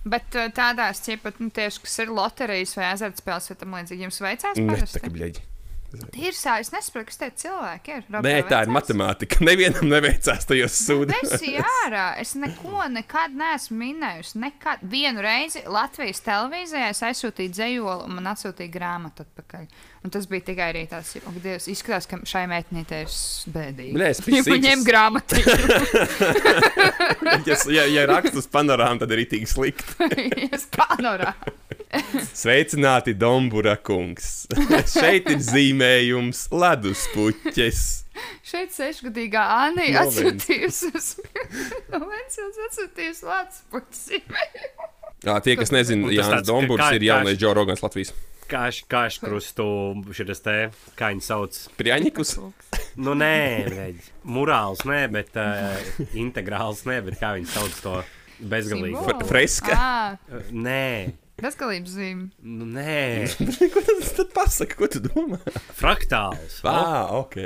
Bet 0.10 0.36
uh, 0.39 0.47
tādās, 0.56 1.02
ķipat, 1.06 1.39
nu, 1.43 1.52
tieši, 1.56 1.84
kas 1.84 1.95
ir 2.04 2.12
loterijas 2.16 2.76
vai 2.80 2.89
azartspēles, 2.93 3.50
vai 3.52 3.58
tam 3.60 3.80
līdzīgi, 3.80 4.06
jums 4.08 4.22
veicās 4.24 4.60
parasti? 4.60 4.95
tā 4.95 5.04
kā 5.04 5.12
bļaigi. 5.91 6.11
Tīrsā, 6.15 6.55
es 6.63 6.71
nesaprotu, 6.73 7.09
kas 7.09 7.19
tie 7.21 7.29
cilvēki 7.43 7.93
ir. 7.95 8.05
Rob, 8.13 8.25
Nē, 8.25 8.35
tā 8.49 8.61
ir 8.65 8.71
matemātika. 8.73 9.41
Nevienam 9.49 9.89
neveicās 9.91 10.47
tajos 10.49 10.77
sūdzības. 10.85 11.35
Es 11.37 11.45
ārā, 11.83 12.07
es 12.21 12.33
neko 12.39 12.87
nekad 12.93 13.35
neesmu 13.37 13.79
minējusi. 13.83 14.39
Nekad. 14.45 14.83
Vienu 14.89 15.23
reizi 15.25 15.63
Latvijas 15.69 16.23
televīzijā 16.25 16.91
es 16.93 17.03
aizsūtīju 17.09 17.53
dzējoli, 17.55 18.07
un 18.07 18.19
man 18.19 18.31
atsūtīja 18.33 18.73
grāmatu 18.73 19.25
atpakaļ. 19.27 19.69
Un 19.99 20.13
tas 20.15 20.29
bija 20.31 20.45
tikai 20.47 20.69
arī 20.71 20.85
tas, 20.87 21.11
ka 21.19 21.31
Dievs 21.43 21.67
izskatās, 21.71 22.05
ka 22.07 22.21
šai 22.27 22.45
meitnītei 22.47 23.01
ir 23.03 23.15
bēdīgi. 23.51 23.95
Bļa, 23.97 24.11
es 24.13 24.21
pisīgs. 24.23 24.61
ņem 24.63 24.85
grāmatu. 24.87 25.41
ja, 27.75 27.83
ja, 27.83 28.05
rakstus 28.07 28.47
panorāmu, 28.51 29.01
tad 29.03 29.11
ir 29.15 29.25
itīgi 29.25 29.49
slikti. 29.51 30.09
Es 30.55 30.65
panorā. 30.71 31.33
Sveicināti, 32.37 33.15
Dombura 33.17 33.73
kungs! 33.81 34.45
Šeit 34.93 35.29
ir 35.33 35.39
zīmējums 35.41 36.45
ledus 36.53 37.07
puķes. 37.15 37.81
Šeit 38.45 38.73
sešgadīgā 38.75 39.43
No 39.73 39.83
Vensils. 39.85 40.19
atsūtījusi 40.19 40.89
uz 40.93 41.07
Vensils 42.11 42.59
atsūtījusi 42.67 43.25
Latvijas 43.29 43.61
pusi. 43.71 44.21
Jā, 45.25 45.35
tie, 45.43 45.55
kas 45.59 45.71
nezina, 45.75 46.11
Jānis 46.13 46.45
Domburs 46.47 46.83
kā- 46.83 46.93
ir 46.99 47.07
jaunais 47.09 47.39
Džo 47.39 47.53
Rogans 47.57 47.81
Latvijas. 47.83 48.13
Kāš, 48.49 48.79
kāš 48.89 49.19
krustu 49.21 49.65
šis 50.15 50.39
te, 50.41 50.55
kā 50.97 51.11
viņi 51.13 51.21
sauc. 51.21 51.57
Prieņikus. 51.77 52.31
Nu, 52.97 53.13
nē, 53.17 53.33
veģi. 53.69 54.07
Murāls, 54.25 54.81
nē, 54.89 55.03
bet 55.13 55.35
uh, 55.37 55.75
integrāls, 56.17 56.81
nē, 56.89 56.97
bet 57.05 57.19
kā 57.21 57.35
viņi 57.37 57.51
sauc 57.51 57.75
to 57.83 57.97
bezgalīgi. 58.49 59.19
Freska. 59.29 59.77
Nē, 60.49 60.81
bezgalības 61.43 61.95
zīme. 61.95 62.29
nu, 62.43 62.67
nē. 62.69 63.27
ko 63.73 63.83
tas 63.85 64.13
tad 64.17 64.31
pasaka? 64.35 64.77
Ko 64.79 64.89
tu 64.91 65.01
domā? 65.03 65.39
fraktāls. 65.79 66.59
Ah, 66.67 67.09
ok. 67.17 67.37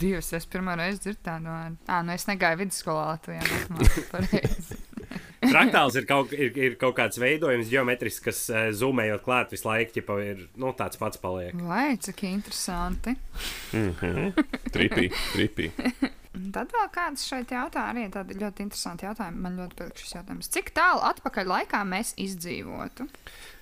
Dievs, 0.00 0.32
es 0.36 0.48
pirmo 0.50 0.74
reizi 0.78 1.04
dzirdu 1.06 1.22
tādu 1.28 1.52
vārdu. 1.52 1.78
Ah, 1.86 2.04
nu 2.06 2.14
es 2.16 2.26
negāju 2.28 2.62
vidusskolā 2.64 3.06
Latvijā. 3.14 3.42
pareizi. 4.12 4.78
Fraktāls 5.38 5.96
ir 5.96 6.06
kaut, 6.08 6.34
ir, 6.34 6.52
ir 6.58 6.76
kaut 6.80 6.96
kāds 6.98 7.20
veidojums, 7.22 7.70
geometrisks, 7.70 8.24
kas 8.24 8.44
zoomējot 8.80 9.24
klāt 9.24 9.54
visu 9.54 9.68
laiku, 9.68 9.94
ķipa, 9.96 10.18
ir 10.26 10.44
nu, 10.58 10.74
tāds 10.76 10.98
pats 11.00 11.20
paliek. 11.22 11.54
Vai, 11.68 11.94
cik 12.02 12.26
interesanti. 12.28 13.14
Tripī, 14.74 15.08
tripī. 15.32 15.72
Tad 16.54 16.72
vēl 16.74 16.88
kāds 16.94 17.26
šeit 17.28 17.52
jautā, 17.54 17.88
arī 17.92 18.06
tādi 18.12 18.38
ļoti 18.38 18.66
interesanti 18.66 19.06
jautājumi. 19.08 19.42
Man 19.44 19.60
ļoti 19.60 19.78
patīk 19.78 20.02
šis 20.02 20.16
jautājums. 20.18 20.50
Cik 20.54 20.72
tālu 20.76 21.04
atpakaļ 21.08 21.52
laikā 21.52 21.84
mēs 21.88 22.14
izdzīvotu? 22.20 23.08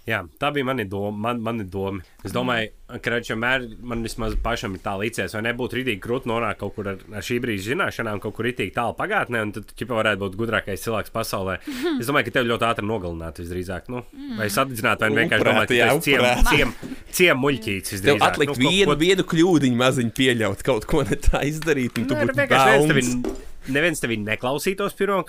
Jā, 0.06 0.20
tā 0.38 0.52
bija 0.54 0.66
mana 0.68 0.84
doma. 0.86 1.16
Man, 1.24 1.40
mani 1.42 1.64
doma. 1.66 2.04
Es 2.22 2.30
domāju, 2.34 2.68
ka 3.02 3.10
reizē 3.10 3.34
vienmēr 3.34 3.64
man 3.90 4.04
vismaz 4.06 4.36
pašam 4.42 4.76
ir 4.76 4.82
tā 4.84 4.92
līdzies, 5.00 5.34
vai 5.34 5.42
nebūtu 5.48 5.80
rītīgi 5.80 6.02
grūti 6.04 6.30
nonākt 6.30 6.60
kaut 6.60 6.76
kur 6.76 6.92
ar, 6.92 7.00
ar 7.10 7.26
šī 7.26 7.40
brīža 7.42 7.72
zināšanām, 7.72 8.20
kaut 8.22 8.36
kur 8.36 8.46
rītīgi 8.46 8.74
tālu 8.76 8.94
pagātnē, 8.98 9.42
un 9.48 9.54
tad 9.56 9.72
ķipa 9.74 9.98
varētu 9.98 10.22
būt 10.22 10.38
gudrākais 10.38 10.86
cilvēks 10.86 11.14
pasaulē. 11.14 11.58
Es 11.96 12.06
domāju, 12.06 12.28
ka 12.28 12.36
tev 12.38 12.46
ļoti 12.52 12.68
ātri 12.68 12.86
nogalināt 12.86 13.42
visdrīzāk. 13.42 13.90
Nu, 13.90 14.04
vai 14.38 14.46
sadedzināt, 14.46 15.02
vai 15.02 15.10
vienkārši 15.24 15.48
domāt, 15.50 15.74
ka 15.74 15.90
tas 15.90 16.06
ciem, 16.06 16.22
upurēt. 16.22 16.95
Ciem, 17.16 17.38
muļķītis. 17.42 18.02
Tev 18.04 18.20
atlikt 18.26 18.58
Nu, 18.58 18.68
vienu, 18.68 18.92
ko- 18.92 18.98
vienu 19.00 19.24
kļūdiņu 19.32 19.80
maziņu 19.80 20.12
pieļaut, 20.18 20.62
kaut 20.66 20.84
ko 20.90 21.02
ne 21.08 21.16
tā 21.16 21.40
izdarīt, 21.48 21.96
un 21.98 22.06
tu 22.10 22.14
Nu, 22.14 22.20
būtu 22.26 22.36
neviens 22.36 22.86
bauns. 22.86 23.42
neviens 23.68 24.00
tevi 24.02 24.16
neklausītos 24.22 24.94
pirmām 24.98 25.24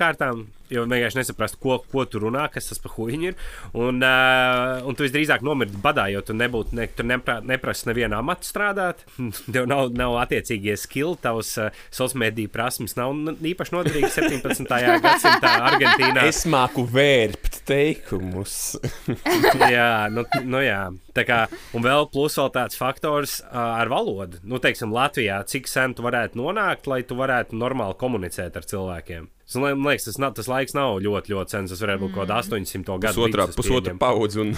jo 0.74 0.84
vienkārši 0.88 1.22
nesaprastu, 1.22 1.60
ko, 1.64 1.78
ko 1.92 2.06
tu 2.10 2.22
runā, 2.22 2.48
kas 2.52 2.70
tas 2.70 2.82
par 2.84 2.94
huīņu 2.98 3.30
ir. 3.32 3.38
Un, 3.78 4.02
uh, 4.04 4.84
un 4.88 4.98
tu 4.98 5.06
visdrīzāk 5.06 5.46
nomirti 5.46 5.80
badā, 5.84 6.08
jo 6.14 6.24
tu 6.26 6.36
nebūtu, 6.38 6.76
ne, 6.78 6.88
tu 6.92 7.06
nepra, 7.08 7.40
neprasi 7.46 7.90
nevienu 7.90 8.20
amatu 8.20 8.48
strādāt. 8.48 9.04
Tev 9.54 9.68
nav, 9.70 9.92
nav 9.98 10.18
attiecīgie 10.24 10.78
skilli, 10.80 11.18
tavs 11.24 11.56
uh, 11.62 11.72
sociālās 11.90 12.18
mediju 12.18 12.52
prasmes 12.54 12.96
nav 12.98 13.14
īpaši 13.46 13.76
noderīgas 13.76 14.20
17. 14.20 14.68
gadsimtā 15.06 15.54
Argentīnā. 15.72 16.28
Es 16.28 16.44
māku 16.50 16.86
vērpt 16.92 17.62
teikumus. 17.68 18.78
jā, 19.76 19.92
nu, 20.14 20.26
nu 20.48 20.64
jā. 20.64 20.82
Tā 21.18 21.26
kā, 21.28 21.40
un 21.76 21.86
vēl 21.86 22.10
plus 22.14 22.38
vēl 22.38 22.52
tāds 22.56 22.78
faktors 22.80 23.40
uh, 23.42 23.80
ar 23.82 23.92
valodu. 23.92 24.42
Nu, 24.48 24.62
teiksim, 24.64 24.94
Latvijā, 24.94 25.40
cik 25.50 25.70
sen 25.72 25.98
tu 25.98 26.06
varētu 26.06 26.40
nonākt, 26.40 26.90
lai 26.90 27.02
tu 27.08 27.18
varētu 27.18 27.58
normāli 27.58 27.98
komunicēt 28.00 28.60
ar 28.60 28.68
cilvēkiem. 28.70 29.32
Es 29.48 29.56
domāju, 29.56 29.78
Man 29.80 29.94
liekas, 29.94 30.10
tas, 30.10 30.20
tas 30.36 30.50
laiks 30.52 30.76
nav 30.76 30.98
ļoti, 31.04 31.32
ļoti 31.32 31.56
sens. 31.56 31.72
Tas 31.72 31.84
varētu 31.86 32.04
būt 32.04 32.14
kaut 32.18 32.26
kāda 32.28 32.42
800 32.44 33.00
gadu 33.06 33.24
Pusotra, 33.24 33.48
pusotra 33.56 33.96
paudze. 34.02 34.44
Un... 34.44 34.58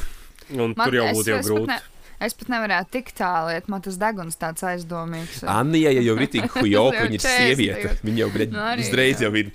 Un 0.58 0.74
tur 0.74 0.96
jau 0.98 1.06
būtu 1.14 1.30
jau 1.30 1.38
es, 1.38 1.46
grūti. 1.46 1.68
Pat 1.70 1.84
ne, 1.86 2.08
es 2.26 2.36
pat 2.40 2.48
nevarētu 2.50 2.90
tik 2.96 3.12
tālu 3.18 3.54
iet. 3.54 3.68
Man 3.70 3.84
tas 3.86 4.00
deguns 4.02 4.40
tāds 4.42 4.66
aizdomīgs. 4.66 5.44
Anija 5.46 5.94
ja 5.94 6.02
jau 6.08 6.16
ir 6.18 6.32
tik 6.34 6.48
hujoka, 6.58 7.04
Jau 7.04 7.06
viņa 7.06 7.20
ir 7.20 7.26
40 7.26 7.36
sieviete. 7.38 7.96
Viņa 8.08 8.24
jau 8.24 8.30
Nu, 8.56 8.64
arī, 8.72 8.88
uzreiz 8.88 9.22
jā. 9.22 9.28
jau 9.28 9.44
ir. 9.44 9.52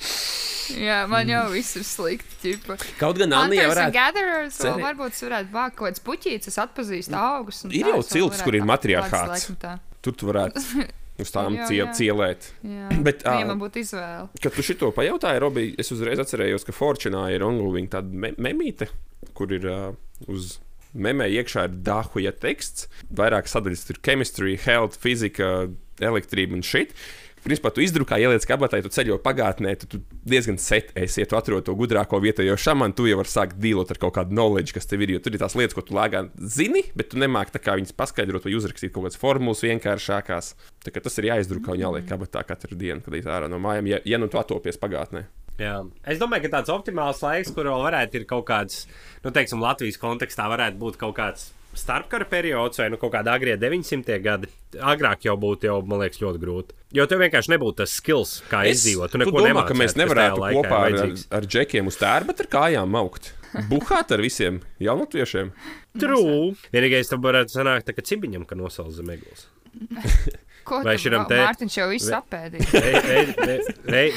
Jā, 0.80 1.00
man 1.10 1.28
jau 1.28 1.42
viss 1.52 1.76
ir 1.80 1.84
slikti. 1.84 2.38
Ķipa. 2.44 2.78
Kaut 3.02 3.18
gan 3.20 3.34
Anija 3.42 3.66
varētu. 3.72 3.96
Gatherers, 3.98 4.58
cerēt. 4.62 4.84
varbūt 4.86 5.18
varētu 5.26 5.56
vākt 5.58 5.80
kaut 5.80 5.90
kāds 5.90 6.04
puķītis, 6.06 6.52
es 6.54 6.60
atpazīstu 6.62 7.18
augus. 7.18 7.64
un 7.66 7.74
Ir 7.74 7.88
tā, 7.88 7.96
jau 7.96 8.04
ciltis, 8.14 8.44
kur 8.46 8.56
ir 8.56 8.68
matriarchāts. 8.70 9.50
Tur 10.04 10.14
tu 10.14 10.30
varētu 10.30 10.62
uz 11.20 11.30
tām 11.34 11.56
Jā, 11.58 11.68
cie, 11.68 11.78
jā. 11.80 11.88
cielēt. 11.96 12.48
Jā, 12.66 12.88
Bet, 13.06 13.24
ā, 13.26 13.36
Viņam 13.38 13.52
man 13.54 13.62
būtu 13.62 13.82
izvēle. 13.84 14.28
Kad 14.42 14.56
tu 14.56 14.66
šito 14.66 14.90
pajautāji, 14.96 15.42
Robi, 15.42 15.66
es 15.80 15.92
uzreiz 15.94 16.22
atcerējos, 16.22 16.66
ka 16.66 16.74
Fortunā 16.76 17.26
ir 17.34 17.46
onlūviņa 17.46 17.92
tāda 17.96 18.22
me 18.24 18.32
memīte, 18.48 18.90
kur 19.38 19.52
ir 19.54 19.68
uh, 19.70 19.88
uz 20.30 20.56
memē 20.94 21.26
iekšā 21.40 21.68
ir 21.68 21.78
dahuja 21.86 22.32
teksts. 22.38 22.88
Vairāk 23.14 23.50
sadaļas 23.50 23.86
tur- 23.88 24.00
chemistry, 24.06 24.56
health, 24.66 24.98
fizika, 25.02 25.70
elektrība 26.02 26.58
un 26.58 26.62
šit. 26.66 26.94
Principā 27.44 27.68
tu 27.76 27.82
izdrukā, 27.84 28.16
ieliec 28.22 28.46
kabatā, 28.48 28.78
ja 28.80 28.86
tu 28.86 28.90
ceļo 28.94 29.18
pagātnē, 29.20 29.74
tad 29.76 29.90
tu 29.92 29.98
diezgan 30.24 30.56
set 30.56 30.94
esi, 30.96 31.20
ja 31.20 31.28
tu 31.28 31.36
atrod 31.36 31.66
to 31.66 31.74
gudrāko 31.76 32.16
vietējo 32.24 32.56
šāmanu, 32.56 32.96
tu 32.96 33.04
jau 33.04 33.18
vari 33.20 33.28
sākt 33.28 33.58
dīlot 33.60 33.92
ar 33.92 34.00
kaut 34.00 34.14
kādu 34.16 34.32
knowledge, 34.32 34.72
kas 34.72 34.88
tev 34.88 35.04
ir. 35.04 35.12
Jo 35.12 35.20
tur 35.20 35.36
ir 35.36 35.42
tās 35.42 35.56
lietas, 35.58 35.76
ko 35.76 35.84
tu 35.84 35.92
lēgā 35.96 36.24
zini, 36.40 36.86
bet 36.96 37.12
tu 37.12 37.20
nemāki 37.20 37.60
viņas 37.60 37.92
paskaidrot 37.98 38.48
vai 38.48 38.56
uzrakstīt 38.56 38.94
kaut 38.94 39.04
kādas 39.04 39.20
formulas 39.20 39.60
vienkāršākās. 39.66 40.52
Tas 40.88 41.20
ir 41.20 41.28
jāizdrukā 41.28 41.74
un 41.74 41.82
jāliek 41.82 42.08
kabatā 42.08 42.46
katru 42.48 42.78
dienu, 42.80 43.04
kad 43.04 43.16
ir 43.18 43.28
ārā 43.28 43.50
no 43.52 43.60
mājām, 43.60 43.92
ja, 43.92 44.00
ja 44.08 44.20
nu 44.20 44.30
tu 44.32 44.40
atopies 44.40 44.80
pagātnē. 44.80 45.26
Jā. 45.60 45.76
Es 46.08 46.18
domāju, 46.18 46.46
ka 46.46 46.56
tāds 46.56 46.72
optimāls 46.72 47.20
laiks, 47.22 47.52
kur 47.54 47.68
vēl 47.68 47.84
varētu 47.84 48.22
ir 48.22 48.24
kaut 48.30 48.48
kāds, 48.48 48.86
nu, 49.22 49.30
teiksim, 49.36 49.60
Latvijas 49.62 50.00
kontekstā, 50.00 50.48
varētu 50.50 50.80
būt 50.80 50.98
kaut 50.98 51.14
kāds 51.20 51.52
starpkara 51.78 52.26
periods 52.30 52.80
vai 52.80 52.88
nu, 52.92 52.98
kaut 53.00 53.12
kāda 53.14 53.34
agrie 53.36 53.56
900. 53.60 54.18
gadi. 54.24 54.50
Agrāk 54.74 55.26
jau 55.28 55.36
būtu, 55.40 55.68
jau, 55.70 55.78
man 55.86 56.02
liekas, 56.02 56.20
ļoti 56.22 56.42
grūti. 56.42 56.76
Jo 56.94 57.06
tev 57.10 57.22
vienkārši 57.22 57.54
nebūtu 57.54 57.80
tas 57.82 57.94
skills, 57.98 58.36
kā 58.50 58.64
izdzīvot. 58.70 59.12
Tu 59.12 59.18
tu 59.18 59.22
neko 59.22 59.44
domā, 59.44 59.64
ka 59.68 59.76
mēs 59.78 59.94
kas 59.94 60.00
nevarētu 60.02 60.42
ir 60.42 60.58
kopā 60.58 60.70
ar, 60.70 60.76
ar, 60.76 60.84
vajadzīgs. 60.88 61.26
ar 61.38 61.48
džekiem 61.56 61.90
uz 61.90 61.98
tērba, 62.00 62.32
bet 62.32 62.44
ar 62.44 62.50
kājām 62.56 62.98
augt. 63.00 63.32
Buhāt 63.70 64.10
ar 64.14 64.22
visiem 64.22 64.62
jaunatviešiem. 64.82 65.52
True. 66.02 66.54
Vienīgais 66.74 67.10
tam 67.12 67.22
varētu 67.22 67.54
sanākt, 67.54 67.86
tā, 67.86 67.94
ka 67.94 68.02
cibiņam, 68.06 68.46
ka 68.50 68.58
nosauc 68.58 68.90
zem 68.96 69.14
eglis. 69.14 69.46
Ko 70.64 70.78
Vai 70.86 70.94
tu 70.96 71.02
šitam 71.04 71.24
vēl- 71.24 71.28
te- 71.28 71.40
Mārtiņš 71.44 71.74
jau 71.78 71.88
visu 71.90 72.12
apēdīja. 72.16 72.66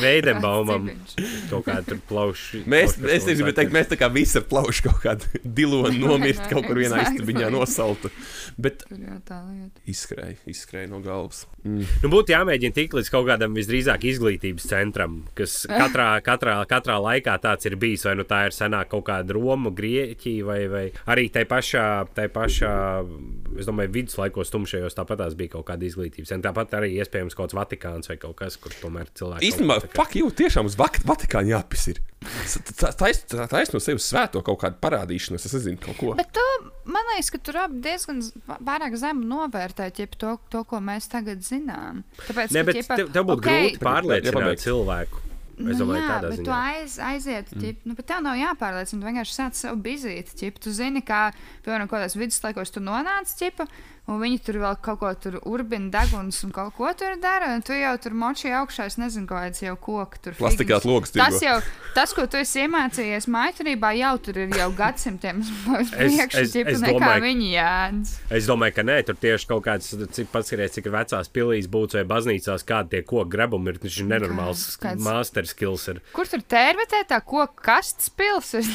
Veidenbaumam 0.02 0.88
kaut 1.52 1.66
kāda 1.68 1.84
tur 1.90 2.00
plauša. 2.10 2.62
Mēs, 2.70 2.96
es 3.12 3.26
negribu 3.28 3.52
teikt, 3.58 3.74
mēs 3.76 3.90
tā 3.92 3.98
kā 4.00 4.08
visi 4.14 4.38
ar 4.40 4.46
plaušu 4.50 4.86
kaut 4.88 5.02
kādu 5.04 5.42
dilonu 5.60 5.92
nomirst 6.08 6.46
kaut 6.52 6.68
kur 6.70 6.80
vienā 6.80 7.02
istabiņā 7.08 7.50
nosaltu. 7.54 8.12
Bet 8.58 8.86
Tur 8.88 9.00
jau 9.04 9.18
tā 9.28 9.40
lieta. 9.50 9.82
izskrēja, 9.92 10.38
izskrēja 10.50 10.90
no 10.92 11.02
galvas. 11.04 11.44
Mm. 11.68 11.84
Nu, 12.06 12.12
būtu 12.14 12.34
jāmēģina 12.34 12.76
tikt 12.78 12.96
līdz 12.98 13.12
kaut 13.14 13.28
kādam 13.30 13.56
visdrīzāk 13.58 14.06
izglītības 14.08 14.68
centram, 14.72 15.20
kas 15.38 15.60
katrā, 15.70 16.10
katrā, 16.26 16.58
katrā 16.70 16.96
laikā 17.04 17.36
tāds 17.44 17.68
ir 17.70 17.76
bijis. 17.80 18.06
Vai 18.08 18.16
nu 18.20 18.24
tā 18.30 18.46
ir 18.48 18.56
senāk 18.56 18.88
kaut 18.94 19.04
kāda 19.10 19.36
Roma, 19.36 19.70
Grieķija, 19.76 20.46
vai, 20.48 20.60
vai 20.72 20.86
arī 21.12 21.28
tai 21.34 21.44
pašā, 21.50 21.84
tai 22.16 22.30
pašā, 22.32 22.72
es 23.60 23.68
domāju, 23.68 23.92
viduslaikos 24.00 24.54
tumšajos 24.54 24.96
tāpatās 24.98 25.36
bija 25.38 25.58
kaut 25.58 25.68
kāda 25.70 25.84
izglītības 25.90 26.30
centra. 26.32 26.37
Tāpat 26.46 26.76
arī 26.80 26.92
iespējams 27.02 27.36
kaut 27.38 27.50
kāds 27.50 27.58
Vatikāns 27.58 28.12
vai 28.12 28.18
kaut 28.22 28.38
kas, 28.40 28.58
kur 28.62 28.74
tomēr 28.82 29.10
cilvēki. 29.18 29.50
Īstenībā, 29.50 29.80
kā 29.84 29.92
fuck, 29.96 30.18
jau 30.20 30.30
tiešām 30.42 30.70
uz 30.70 30.78
Vatikānu 30.80 31.54
jāpis 31.54 31.88
ir. 31.94 32.02
Ir 32.28 33.74
no 33.74 33.82
sevis 33.84 34.08
svēto 34.10 34.42
kaut 34.46 34.60
kādu 34.64 34.80
parādīšanos, 34.84 35.46
es 35.48 35.56
nezinu, 35.58 35.80
kaut 35.84 36.00
ko. 36.00 36.16
Bet 36.18 36.34
tu, 36.36 36.46
man 36.90 37.06
liekas, 37.14 37.30
ka 37.34 37.42
tur 37.44 37.62
abi 37.66 37.80
diezgan 37.86 38.24
pārāk 38.48 38.98
zemu 39.00 39.28
novērtē 39.30 39.92
ķip, 40.00 40.18
to, 40.20 40.36
to, 40.54 40.66
ko 40.68 40.82
mēs 40.84 41.10
tagad 41.14 41.46
zinām. 41.46 42.04
Tāpēc, 42.26 42.58
Nē, 42.58 42.66
ka, 42.66 42.72
bet 42.72 42.82
ķipa, 42.82 43.00
tev, 43.02 43.14
tev 43.16 43.30
būtu 43.32 43.46
okei, 43.46 43.64
grūti 43.64 43.86
pārliecināt 43.86 44.66
cilvēku. 44.66 45.24
Es 45.58 45.64
Nu, 45.66 45.74
domāju, 45.74 46.04
jā, 46.06 46.18
bet 46.22 46.36
tu 46.38 46.52
ziņā. 46.52 46.58
aiz, 46.78 46.96
aiziet, 47.02 47.48
mm. 47.50 47.62
ķip, 47.64 47.86
nu, 47.90 47.96
bet 47.98 48.06
tev 48.12 48.20
nav 48.22 48.36
jāpārliecina. 48.38 49.02
Tu 49.02 49.08
vienkārši 49.10 49.34
sāc 49.34 49.58
sev 49.58 49.80
bizīt. 49.82 50.30
Ķip, 50.38 50.60
tu 50.62 50.74
zini, 50.76 51.02
kā, 51.06 51.32
piemēram, 51.66 51.90
kādos 51.90 52.14
viduslaikos 52.14 52.76
tu 52.76 52.84
nonāc, 52.86 53.32
ķipa, 53.40 53.66
un 54.08 54.22
viņi 54.22 54.40
tur 54.48 54.60
vēl 54.64 54.78
kaut 54.84 55.00
ko 55.02 55.10
tur 55.20 55.38
urbina 55.44 55.90
deguns 55.92 56.40
un 56.46 56.54
kaut 56.56 56.76
ko 56.78 56.92
tur 56.98 57.18
dara. 57.22 57.52
Un 57.58 57.64
tu 57.66 57.76
jau 57.76 57.94
tur 58.02 58.16
moči 58.18 58.52
augšā, 58.56 58.88
es 58.92 58.98
nezinu, 59.02 59.28
kāds 59.30 59.62
jau 59.64 59.76
koks 59.76 60.24
tur. 60.24 60.38
Plastikāt 60.40 60.86
figus. 60.86 60.88
logus 60.88 61.14
Tas 61.16 61.42
jau, 61.44 61.58
tas, 61.96 62.14
ko 62.16 62.24
tu 62.32 62.40
esi 62.40 62.64
iemācījies 62.64 63.28
maiturībā, 63.34 63.92
jau 64.00 64.14
tur 64.24 64.40
ir 64.46 64.56
jau 64.56 64.70
gadsimtiem 64.78 65.44
es 65.98 66.82
nekā 66.84 67.12
viņi 67.24 67.52
jēdz. 67.56 68.14
Es 68.40 68.48
domāju, 68.50 68.78
ka 68.80 68.88
nē, 68.88 68.98
tur 69.10 69.20
tieši 69.20 69.50
kaut 69.52 69.66
kāds, 69.68 69.92
cik 70.16 70.32
pats 70.32 70.52
skaties, 70.52 70.78
cik 70.78 70.90
vecās 70.94 71.32
pilīs 71.34 71.68
būts 71.72 72.00
vai 72.00 72.06
baznīcās, 72.08 72.66
kādi 72.68 72.96
tie 72.96 73.04
koku 73.04 73.28
grebumi 73.36 73.74
ir. 73.74 73.82
Viņš 73.88 74.00
ir 74.02 74.08
nenormāls 74.10 74.64
Kāds- 74.82 75.04
master 75.04 75.48
skills. 75.48 75.88
Ir. 75.92 76.02
Kur 76.16 76.28
tur 76.30 76.42
tērvetē 76.42 77.04
tā 77.12 77.20
koka 77.24 77.68
kastes 77.72 78.10
pils? 78.10 78.56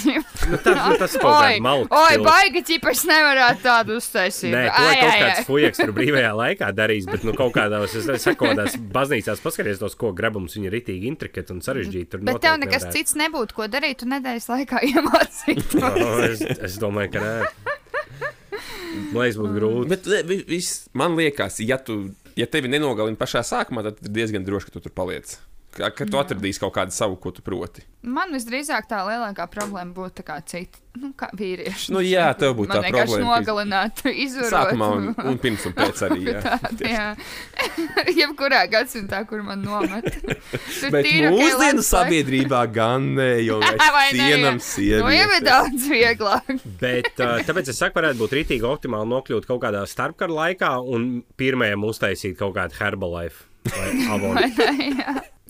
Nu, 0.53 0.59
tas, 0.59 0.77
nu, 0.77 0.97
tas 0.99 1.13
kaut 1.17 1.37
kāds 1.39 1.63
malks. 1.63 1.93
Oi, 1.95 2.15
stils. 2.17 2.25
baigi, 2.27 2.63
ķipa, 2.67 2.93
es 2.93 3.03
nevarētu 3.09 3.63
tādu 3.65 3.97
uztaisīt. 4.01 4.53
Nē, 4.53 4.63
to 4.69 4.83
Ai, 4.83 4.97
ai, 5.07 5.22
kāds 5.23 5.47
fujaks 5.49 5.81
tur 5.83 5.93
brīvajā 5.99 6.33
laikā 6.39 6.69
darījis, 6.77 7.07
bet 7.13 7.25
nu, 7.29 7.33
kaut 7.39 7.55
kādās, 7.57 7.95
es 7.99 8.09
saku, 8.23 8.49
kādās 8.51 8.77
baznīcās 8.95 9.41
paskaties 9.45 9.81
tos 9.83 9.95
koku 9.99 10.15
grebumus, 10.19 10.57
viņi 10.59 10.69
ir 10.71 10.77
ritīgi 10.79 11.09
intrikati 11.13 11.55
un 11.55 11.63
sarežģīti. 11.65 12.11
Tur 12.17 12.25
Bet 12.27 12.41
tev 12.45 12.59
nekas 12.63 12.85
nevarētu. 12.87 12.99
cits 12.99 13.19
nebūtu, 13.23 13.57
ko 13.61 13.69
darīt. 13.73 14.01
Tu 14.03 14.11
nedēļas 14.13 14.49
laikā 14.53 14.83
iemācītu. 14.93 15.83
O, 16.03 16.17
es, 16.27 16.43
es 16.69 16.79
domāju, 16.83 17.15
ka 17.15 17.23
nē. 17.23 17.35
Man 19.13 19.23
liekas, 19.25 19.39
būtu 19.41 19.55
grūti. 19.57 19.89
Bet 19.93 20.07
le- 20.11 20.23
vi- 20.29 20.43
viss, 20.49 20.87
man 20.99 21.17
liekas, 21.19 21.59
ja, 21.65 21.79
tu, 21.81 22.01
ja 22.39 22.47
tevi 22.51 22.69
nenogalina 22.73 23.17
pašā 23.21 23.43
sākumā, 23.47 23.85
tad 23.87 24.01
ir 24.05 24.13
diezgan 24.21 24.45
droši, 24.47 24.69
ka 24.69 24.77
tu 24.77 24.83
tur 24.87 24.93
paliec. 24.97 25.37
Ka, 25.73 25.89
ka 25.97 26.05
tu 26.05 26.19
atradīsi 26.21 26.61
kaut 26.61 26.75
kādu 26.77 26.93
savu, 26.93 27.17
ko 27.17 27.31
tu 27.33 27.41
proti. 27.45 27.81
Man 28.05 28.35
visdrīzāk 28.35 28.89
tā 28.91 28.99
lielākā 29.07 29.47
problēma 29.49 29.95
būtu 29.97 30.19
tā 30.19 30.25
kā 30.27 30.35
citi, 30.45 30.83
nu, 31.01 31.13
kā 31.17 31.31
vīrieši. 31.39 31.93
Nu, 31.95 32.03
jā, 32.05 32.27
tev 32.37 32.57
būtu 32.59 32.75
tā 32.75 32.83
problēma. 32.85 33.23
nogalināt, 33.25 34.03
izvarot. 34.25 34.51
Sākumā 34.53 34.89
un, 34.99 35.07
un 35.31 35.39
pirms 35.41 35.65
un 35.71 35.77
pēc 35.79 36.03
arī. 36.09 36.19
Jā. 36.27 36.43
Tāda, 36.49 36.91
jā. 36.93 37.07
Jebkurā 38.21 38.67
gadsimtā, 38.75 39.23
kur 39.31 39.41
man 39.47 39.65
nomet. 39.65 40.11
Bet 40.93 41.09
mūsdienu 41.09 41.79
laiks. 41.79 41.89
sabiedrībā 41.89 42.61
gan 42.75 43.09
ne, 43.17 43.31
jo 43.47 43.63
mēs 43.63 43.89
cienam 44.13 44.61
jā. 44.61 45.01
Nu, 45.01 45.09
jau 45.09 45.25
ir 45.25 45.39
sievietes. 45.39 45.49
daudz 45.49 45.89
vieglāk. 45.95 46.53
Bet, 46.83 47.13
uh, 47.17 47.39
tāpēc 47.49 47.73
es 47.73 47.81
saku, 47.81 47.97
varētu 48.03 48.21
būt 48.21 48.37
rītīgi 48.43 48.69
optimāli 48.69 49.09
nokļūt 49.15 49.49
kaut 49.49 49.65
kādā 49.65 49.87
starpkara 49.89 50.37
laikā 50.43 50.75
un 50.85 51.23
pirmajam 51.41 51.89
uztaisīt 51.89 52.37
kaut 52.37 52.59
kādu 52.61 52.77
Herbalife 52.83 53.47
vai 53.71 53.93
Avon. 54.11 54.37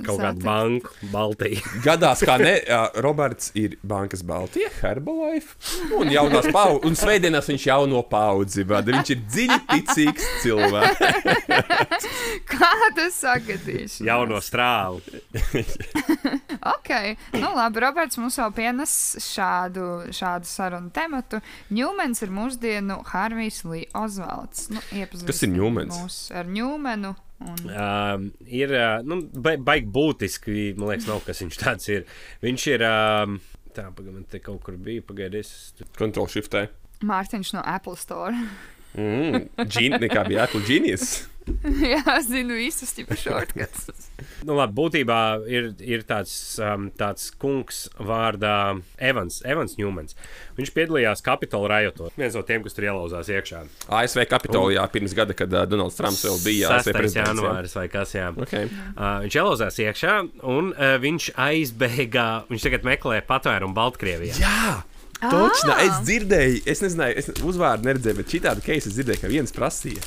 Kaut 0.02 0.18
kādu 0.18 0.40
Satikt. 0.40 0.46
banku, 0.46 1.10
Baltiju. 1.12 1.72
Gadās, 1.86 2.22
kā 2.26 2.36
ne, 2.42 2.54
jā, 2.66 2.80
Roberts 3.04 3.52
ir 3.58 3.76
Bankas 3.86 4.24
Baltija, 4.26 4.70
Herbalife. 4.80 5.56
Un 5.98 6.10
jaunās 6.12 6.48
paudzes, 6.52 6.86
un 6.88 6.98
svētdienās 6.98 7.50
viņš 7.50 7.66
jauno 7.68 8.02
paudzi 8.10 8.66
vada. 8.68 8.94
Viņš 8.94 9.12
ir 9.14 9.22
dziļi 9.28 9.58
ticīgs 9.70 10.28
cilvēks. 10.42 11.02
Kā 12.52 12.72
tas 12.96 13.20
sagadīs? 13.22 14.00
Jauno 14.04 14.42
strāvu. 14.42 15.02
Ok, 16.62 16.90
nu 17.34 17.48
labi, 17.56 17.80
Roberts 17.82 18.18
mums 18.20 18.36
jau 18.38 18.46
pienes 18.54 18.92
šādu, 19.22 19.86
šādu 20.14 20.46
sarunu 20.46 20.92
tematu. 20.94 21.40
Ņūmens 21.74 22.22
ir 22.22 22.30
mūsdienu 22.34 23.00
Harvijs 23.10 23.62
Lī 23.66 23.82
Osvalds. 23.98 24.68
Nu, 24.70 24.82
Kas 25.26 25.42
ir 25.42 25.52
Newmans? 25.56 25.98
Mūs 25.98 26.18
ar 26.38 26.46
Ņūmenu. 26.50 27.14
Un... 27.42 27.62
Um, 27.66 28.26
ir 28.46 28.70
uh, 28.70 29.00
nu, 29.02 29.22
ba 29.42 29.56
baigi 29.58 29.88
būtiski, 29.92 30.72
man 30.78 30.92
liekas, 30.92 31.08
nav 31.10 31.24
kas 31.26 31.42
viņš 31.44 31.58
tāds 31.62 31.90
ir. 31.92 32.06
Viņš 32.44 32.68
ir. 32.74 32.86
Um, 32.88 33.40
tā, 33.72 33.88
pagaidi, 33.88 34.14
man 34.18 34.28
te 34.28 34.42
kaut 34.44 34.62
kur 34.66 34.78
bija, 34.80 35.04
pagaidi, 35.08 35.42
es. 35.42 35.72
Control 35.98 36.30
shiftē. 36.32 36.66
Mārtiņš 37.02 37.56
no 37.56 37.64
Apple 37.66 37.98
Store. 37.98 38.36
Mm, 38.92 39.48
Gin, 39.72 39.96
nekā 40.02 40.26
bija 40.28 40.46
Apple 40.46 40.62
Genius. 40.68 41.22
Jā, 41.92 42.18
zinu 42.24 42.56
visus 42.58 42.94
šortkatus. 42.94 44.08
Nu, 44.46 44.56
labi, 44.58 44.74
būtībā 44.74 45.16
ir, 45.50 45.68
ir 45.86 46.02
tāds, 46.06 46.32
um, 46.62 46.88
tāds 46.98 47.28
kungs 47.38 47.84
vārdā 48.02 48.74
Evans, 48.98 49.40
Evans 49.46 49.76
Ņūmens. 49.78 50.16
Viņš 50.58 50.72
piedalījās 50.74 51.22
Capitol 51.22 51.68
rajotos. 51.70 52.10
Viens 52.18 52.34
no 52.34 52.42
tiem, 52.46 52.64
kas 52.66 52.74
tur 52.74 52.88
ielauzās 52.88 53.30
iekšā. 53.30 53.62
ASV 53.86 54.24
Kapitolijā 54.30 54.82
pirms 54.94 55.14
gada, 55.18 55.36
kad 55.38 55.54
uh, 55.54 55.62
Donalds 55.70 55.98
Trumps 55.98 56.24
vēl 56.26 56.40
bija 56.42 56.72
ASV 56.74 56.90
6. 56.90 56.98
prezidents. 56.98 57.30
jā. 57.30 57.34
janvāris 57.34 57.76
vai 57.78 57.86
kas 57.92 58.14
jā. 58.16 58.30
Okay. 58.46 58.70
Uh, 58.94 59.22
viņš 59.26 59.38
ielauzās 59.38 59.78
iekšā 59.86 60.16
un 60.54 60.72
uh, 60.74 60.96
viņš 61.02 61.28
aizbēga. 61.46 62.28
Viņš 62.50 62.66
tagad 62.66 62.88
meklē 62.90 63.22
patvērumu 63.26 63.78
Baltkrievijā. 63.78 64.38
Jā! 64.42 64.82
Točnā, 65.22 65.76
es 65.86 66.00
dzirdēju, 66.02 66.62
es 66.66 66.82
nezināju, 66.82 67.20
es 67.20 67.28
uzvārdu 67.46 67.86
neredzēju, 67.86 68.18
bet 68.18 68.32
šī 68.32 68.40
tāda 68.42 68.64
keisa 68.64 68.90
dzirdēju, 68.90 69.22
ka 69.22 69.30
viens 69.30 69.54
prasīja. 69.54 70.02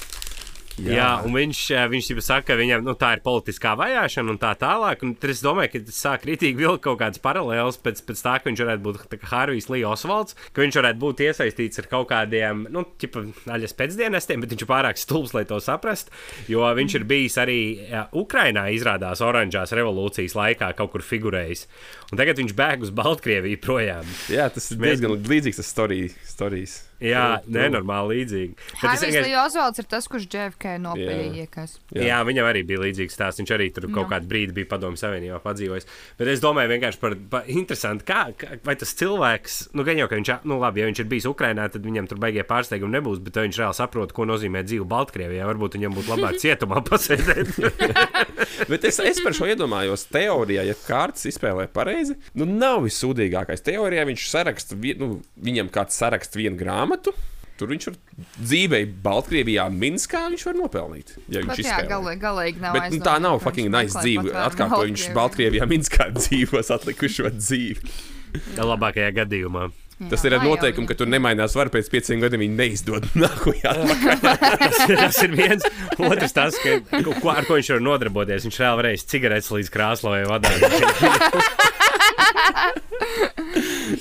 Jā, 0.76 0.96
jā 0.96 1.10
un 1.24 1.36
viņš, 1.36 1.60
eh, 1.72 1.86
viņš 1.92 2.10
jau 2.12 2.24
saka, 2.24 2.48
ka 2.52 2.58
viņam 2.60 2.84
nu, 2.84 2.96
tā 3.00 3.14
ir 3.16 3.24
politiskā 3.24 3.76
vajāšana 3.80 4.34
un 4.34 4.40
tā 4.42 4.52
tālāk. 4.60 5.04
Un 5.04 5.16
es 5.16 5.42
domāju, 5.44 5.72
ka 5.72 5.80
tas 5.88 6.00
sāk 6.04 6.24
kritīgi 6.26 6.60
vilkt 6.60 6.84
kaut 6.84 7.00
kādas 7.00 7.22
paralēlas 7.24 7.80
pēc, 7.80 8.02
pēc 8.04 8.24
tā, 8.26 8.36
ka 8.42 8.50
viņš 8.50 8.64
varētu 8.66 8.84
būt 8.84 9.26
Hārvijs 9.32 9.70
Līja 9.72 9.94
Osvalds, 9.94 10.36
ka 10.52 10.62
viņš 10.62 10.80
varētu 10.82 11.00
būt 11.00 11.24
iesaistīts 11.28 11.80
ar 11.80 11.88
kaut 11.92 12.10
kādiem, 12.12 12.66
nu, 12.70 12.84
tipa, 13.00 13.24
daļas 13.46 13.76
pēcdienestiem, 13.80 14.44
bet 14.44 14.52
viņš 14.52 14.66
ir 14.66 14.72
pārāk 14.72 15.00
stulbs, 15.00 15.34
lai 15.34 15.46
to 15.48 15.62
saprastu. 15.64 16.12
Jo 16.52 16.68
viņš 16.76 17.00
ir 17.00 17.08
bijis 17.08 17.38
arī 17.40 17.60
jā, 17.92 18.08
Ukrainā, 18.12 18.68
izrādās, 18.76 19.24
oranžās 19.24 19.72
revolūcijas 19.76 20.36
laikā 20.36 20.74
kaut 20.76 20.92
kur 20.92 21.06
figurējis. 21.06 21.68
Un 22.12 22.20
tagad 22.20 22.38
viņš 22.42 22.56
bēg 22.58 22.84
uz 22.86 22.92
Baltkrieviju 22.96 23.62
projām. 23.64 24.06
Jā, 24.32 24.50
tas 24.54 24.70
ir 24.72 24.84
diezgan 24.84 25.16
līdzīgs 25.24 25.62
tas 25.62 25.72
stāstījis. 25.72 26.76
Jā, 27.04 27.24
nenormāli 27.52 28.16
līdzīgi. 28.22 28.54
Bet 28.56 28.72
es 28.72 28.80
Harvijs 28.82 29.02
vienkārši- 29.06 29.28
Lī 29.28 29.34
Osvalds 29.46 29.80
ir 29.82 29.88
tas, 29.92 30.08
kurš 30.08 30.26
JFK 30.32 30.76
nopelnīja. 30.80 31.48
Jā. 31.52 31.66
Jā. 31.96 32.04
jā, 32.08 32.20
viņam 32.26 32.48
arī 32.48 32.62
bija 32.66 32.80
līdzīgs 32.86 33.16
stāsts. 33.18 33.42
Viņš 33.42 33.52
arī 33.56 33.68
tur 33.76 33.88
kaut 33.92 34.06
Jā. 34.08 34.12
kādu 34.16 34.30
brīdi 34.32 34.54
bija 34.56 34.70
padomju 34.72 34.98
savienībā 35.02 35.42
padzīvojis. 35.44 35.86
Bet 36.18 36.28
es 36.32 36.40
domāju, 36.40 36.72
vienkārši 36.72 37.00
par, 37.02 37.16
par 37.30 37.44
interesantu, 37.52 38.06
kā, 38.08 38.22
kā, 38.40 38.60
vai 38.64 38.76
tas 38.80 38.94
cilvēks, 38.96 39.58
nu, 39.76 39.84
gan 39.84 39.98
jau, 40.00 40.08
ka 40.08 40.16
viņš, 40.16 40.32
nu, 40.48 40.60
labi, 40.62 40.80
ja 40.82 40.88
viņš 40.88 41.00
ir 41.04 41.10
bijis 41.12 41.26
Ukrajinā, 41.30 41.68
tad 41.72 41.84
viņam 41.84 42.08
tur 42.08 42.18
beigie 42.24 42.44
pārsteigumi 42.48 42.96
nebūs. 43.00 43.20
Bet 43.26 43.36
vai 43.36 43.48
viņš 43.50 43.60
reāli 43.60 43.76
saprot, 43.82 44.14
ko 44.16 44.24
nozīmē 44.26 44.64
dzīve 44.64 44.88
Baltkrievijā. 44.88 45.46
Varbūt 45.52 45.76
viņam 45.80 45.98
būtu 46.00 46.16
labāk 46.16 46.40
cietumā 46.40 46.80
pasēdēt. 46.90 47.60
Bet 48.72 48.86
es, 48.88 49.00
es 49.04 49.20
par 49.24 49.34
šo 49.36 49.50
iedomājos. 49.52 50.06
Teorijā, 50.14 50.64
ja 50.70 50.74
kārtas 50.88 51.26
izspēlē 51.28 51.68
pareizi, 51.74 52.16
nu 52.40 52.46
nav 52.48 52.84
vissūdīgākais. 52.86 53.64
Teorijā 53.66 54.06
viņš 54.08 54.26
saraksta, 54.32 54.78
nu, 55.02 55.20
viņam 55.44 55.70
kāds 55.74 55.98
saraksta 56.00 56.40
vienu 56.40 56.56
grāmatu. 56.60 56.85
Tur 57.56 57.70
viņš 57.72 57.86
var 57.88 57.96
dzīvei 58.36 58.82
Baltkrievijā, 59.06 59.70
Minskā 59.72 60.26
viņš 60.34 60.42
var 60.50 60.58
nopelnīt. 60.60 61.14
Ja 61.32 61.40
viņš 61.46 61.62
jā, 61.64 61.78
galīgi, 61.88 62.20
galīgi 62.20 62.60
nav. 62.60 62.76
Bet 62.76 62.92
nu, 62.92 63.00
tā 63.06 63.14
nav 63.24 63.40
fucking 63.44 63.72
nice 63.72 63.96
dzīve. 63.96 64.34
Atkārtoju, 64.44 64.90
viņš 64.92 65.06
Baltkrievijā, 65.16 65.68
Minskā 65.72 66.10
dzīvos 66.20 66.74
atlikušo 66.76 67.32
dzīvi. 67.38 67.96
Labākajā 68.60 69.14
gadījumā. 69.22 69.70
Tas 70.12 70.26
ir 70.28 70.34
ar 70.36 70.44
noteikumu, 70.44 70.84
jā. 70.84 70.90
ka 70.92 70.98
tur 71.00 71.08
nemainās 71.08 71.54
var 71.56 71.70
pēc 71.72 71.88
pieciem 71.94 72.20
gadiem 72.26 72.42
viņi 72.44 72.58
neizdod 72.60 73.08
nākamajā. 73.24 73.72
Tas, 74.66 74.82
ir- 74.90 75.00
tas 75.00 75.22
ir 75.24 75.38
viens. 75.40 75.64
Otrs, 75.96 76.36
tas, 76.36 76.60
ka, 76.60 77.00
ko, 77.00 77.32
ar 77.32 77.48
ko 77.48 77.56
viņš 77.56 77.72
var 77.78 77.86
nodarboties. 77.88 78.44
Viņš 78.50 78.60
reāli 78.60 78.82
varēs 78.82 79.08
cigaretes 79.08 79.54
līdz 79.56 79.72
krāslojai 79.72 80.28
vadīt. 80.28 81.72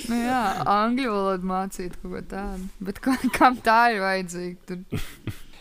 Nu, 0.09 0.15
jā, 0.17 0.41
angļu 0.69 1.09
valodu 1.11 1.47
mācīt 1.49 1.95
kaut 2.01 2.11
ko 2.11 2.21
tādu. 2.29 2.67
Bet 2.85 2.99
ko, 3.03 3.11
kam 3.35 3.57
tā 3.63 3.79
ir 3.95 4.01
vajadzīga? 4.03 4.57
Tur 4.69 4.77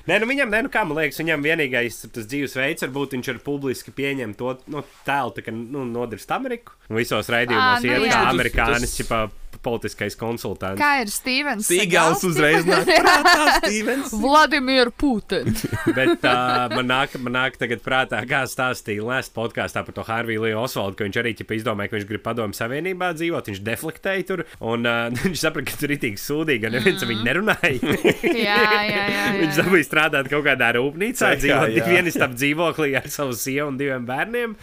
Nē, 0.04 0.18
nu 0.20 0.26
viņam, 0.28 0.50
nē, 0.52 0.58
nu 0.66 0.70
kā 0.72 0.82
man 0.84 0.98
liekas, 0.98 1.16
viņam 1.22 1.40
vienīgais 1.46 2.02
tas 2.12 2.26
dzīvesveids, 2.28 2.84
varbūt 2.84 3.14
viņš 3.16 3.28
ir 3.32 3.38
publiski 3.46 3.94
pieņem 3.96 4.34
to 4.36 4.50
nu, 4.74 4.82
tēlu, 5.06 5.30
tā, 5.32 5.40
ka 5.46 5.54
nu, 5.56 5.86
nodirst 5.88 6.28
Ameriku. 6.36 6.74
Un 6.90 6.98
visos 7.00 7.30
raidījumos 7.32 7.78
Ā, 7.78 7.80
nu 7.80 7.86
iet 7.94 8.04
jā. 8.10 8.12
kā 8.12 8.18
amerikānis, 8.34 8.84
tas- 8.92 8.98
čipa 8.98 9.22
politiskais 9.64 10.16
konsultants. 10.20 10.78
Kā 10.80 11.00
ir 11.02 11.10
Stevens? 11.12 11.68
Sīgāls 11.70 12.24
uzreiz 12.28 12.66
nāk 12.68 12.84
prātā, 12.88 13.46
Stevens. 13.62 14.12
Vladimir 14.20 14.90
Putin. 15.00 15.50
Bet 15.96 16.24
uh, 16.24 16.68
man, 16.74 16.86
nāk, 16.90 17.16
man 17.24 17.36
nāk 17.38 17.58
tagad 17.60 17.82
prātā, 17.84 18.20
kā 18.28 18.44
stāstīja 18.50 19.04
Lēst 19.04 19.34
podkāstā 19.36 19.82
par 19.86 19.96
to 19.96 20.04
Harviju 20.06 20.44
Līju 20.46 20.60
Osvaldu, 20.64 20.98
ka 21.00 21.08
viņš 21.08 21.20
arī 21.22 21.34
ķipa, 21.40 21.58
izdomāja, 21.58 21.90
ka 21.92 21.98
viņš 21.98 22.08
grib 22.12 22.24
padomu 22.24 22.56
savienībā 22.56 23.10
dzīvot, 23.18 23.50
viņš 23.52 23.62
deflektēja 23.66 24.26
tur, 24.30 24.44
un 24.64 24.88
uh, 24.88 25.08
viņš 25.24 25.42
saprata, 25.46 25.70
ka 25.72 25.80
tur 25.84 25.94
ir 25.96 26.00
tik 26.02 26.20
sūdīgi, 26.20 26.68
un 26.68 26.76
neviens 26.78 27.04
ar 27.04 27.10
viņu 27.12 27.26
nerunāja. 27.28 27.94
jā, 28.24 28.58
jā, 28.58 28.82
jā. 28.90 29.04
jā, 29.14 29.24
Viņš 29.40 29.58
dabūja 29.62 29.86
strādāt 29.88 30.28
kaut 30.32 30.44
kādā 30.46 30.72
rūpnīcā, 30.76 31.30
Jā, 31.34 31.38
dzīvot 31.42 31.74
jā. 31.78 31.84
vienistabā 31.90 32.34
dzīvoklī 32.38 32.90
ar 32.98 33.06
savu 33.12 33.34
sievu 33.38 33.68
un 33.70 33.76
diviem 33.80 34.04
bērniem. 34.08 34.54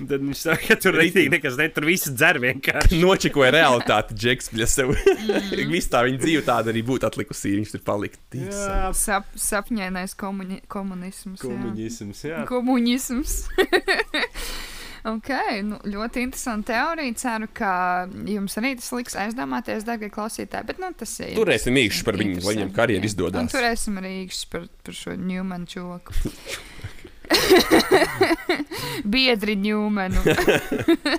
Tad 0.00 0.16
viņš 0.22 0.40
saka, 0.46 0.62
ka 0.70 0.76
tur 0.80 0.96
rītīgi 1.00 1.32
nekas 1.34 1.58
ne, 1.60 1.66
tur 1.74 1.86
viss 1.88 2.08
dzer 2.12 2.38
vienkārši. 2.42 3.00
Nočikoja 3.02 3.50
realitāti, 3.54 4.16
Džeks, 4.16 4.39
bļa 4.48 4.66
sev. 4.70 4.94
Viss 5.70 5.90
tā 5.92 6.00
viņa 6.06 6.22
dzīve 6.22 6.42
tāda 6.46 6.72
arī 6.72 6.82
būtu 6.86 7.08
atlikusi, 7.10 7.52
ja 7.52 7.60
viņš 7.60 7.74
tur 7.76 7.84
paliktu. 7.84 8.40
Jā, 8.46 8.90
Sap, 8.96 9.28
sapņainais 9.36 10.16
komuni 10.18 10.62
komunisms. 10.72 11.42
jā. 11.44 11.52
komunisms, 11.52 12.24
jā. 12.24 12.42
Komunisms. 12.48 13.38
Ok, 15.08 15.30
nu, 15.64 15.78
ļoti 15.88 16.26
interesanti 16.26 16.74
teorija. 16.74 17.14
Ceru, 17.16 17.46
ka 17.56 17.70
jums 18.28 18.56
arī 18.60 18.74
tas 18.76 18.90
liks 18.92 19.16
aizdomāties, 19.16 19.86
darbie 19.88 20.10
klausītāji. 20.12 20.68
Bet, 20.68 20.82
nu, 20.82 20.90
tas 20.92 21.14
ir. 21.24 21.32
Turēsim 21.38 21.78
īkšķi 21.80 22.04
par 22.04 22.18
viņu, 22.20 22.42
lai 22.44 22.54
viņam 22.58 22.74
karjeru 22.76 23.08
izdodas. 23.08 23.48
turēsim 23.54 23.96
arī 24.02 24.10
īkšķi 24.26 24.50
par, 24.52 24.66
par 24.84 24.98
šo 25.00 25.16
Newmanu 25.16 25.70
čoku. 25.72 26.18
Biedri 29.12 29.56
Newmanu. 29.56 30.22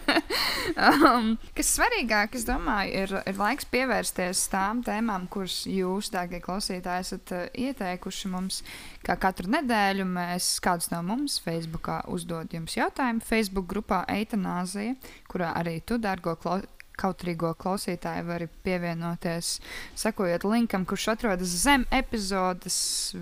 um, 0.88 1.30
kas 1.57 1.72
svarīgāk, 1.76 2.36
es 2.39 2.45
domāju, 2.47 3.03
ir, 3.03 3.16
ir 3.30 3.39
laiks 3.39 3.68
pievērsties 3.72 4.43
tām 4.51 4.84
tēmām, 4.86 5.28
kuras 5.32 5.62
jūs, 5.70 6.12
dārgie 6.14 6.41
klausītāji, 6.43 7.07
esat 7.07 7.36
uh, 7.36 7.45
ieteikuši 7.68 8.32
mums. 8.34 8.62
Kā 9.05 9.16
katru 9.22 9.49
nedēļu 9.51 10.05
mēs 10.09 10.53
kādus 10.64 10.91
no 10.93 11.01
mums 11.05 11.39
Facebookā 11.43 12.01
uzdod 12.12 12.53
jums 12.53 12.78
jautājumu. 12.78 13.24
Facebook 13.26 13.70
grupā 13.72 14.03
Eitanāzija, 14.12 14.97
kurā 15.32 15.55
arī 15.57 15.80
tu, 15.86 15.99
dārgo 16.01 16.36
klausītāji, 16.38 16.78
kautrīgo 17.01 17.53
klausītāju 17.57 18.26
vari 18.28 18.47
pievienoties, 18.66 19.55
sekojot 19.97 20.45
linkam, 20.45 20.86
kurš 20.86 21.12
atrodas 21.16 21.55
zem 21.64 21.88
epizodes, 21.91 22.76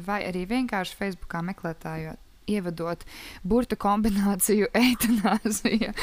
vai 0.05 0.23
arī 0.27 0.45
vienkārši 0.49 0.97
Facebookā 0.99 1.43
meklētājot. 1.51 2.28
Ievadot 2.49 3.05
burbuļu 3.43 3.79
kombināciju 3.79 4.71
eitanāzija. 4.85 5.93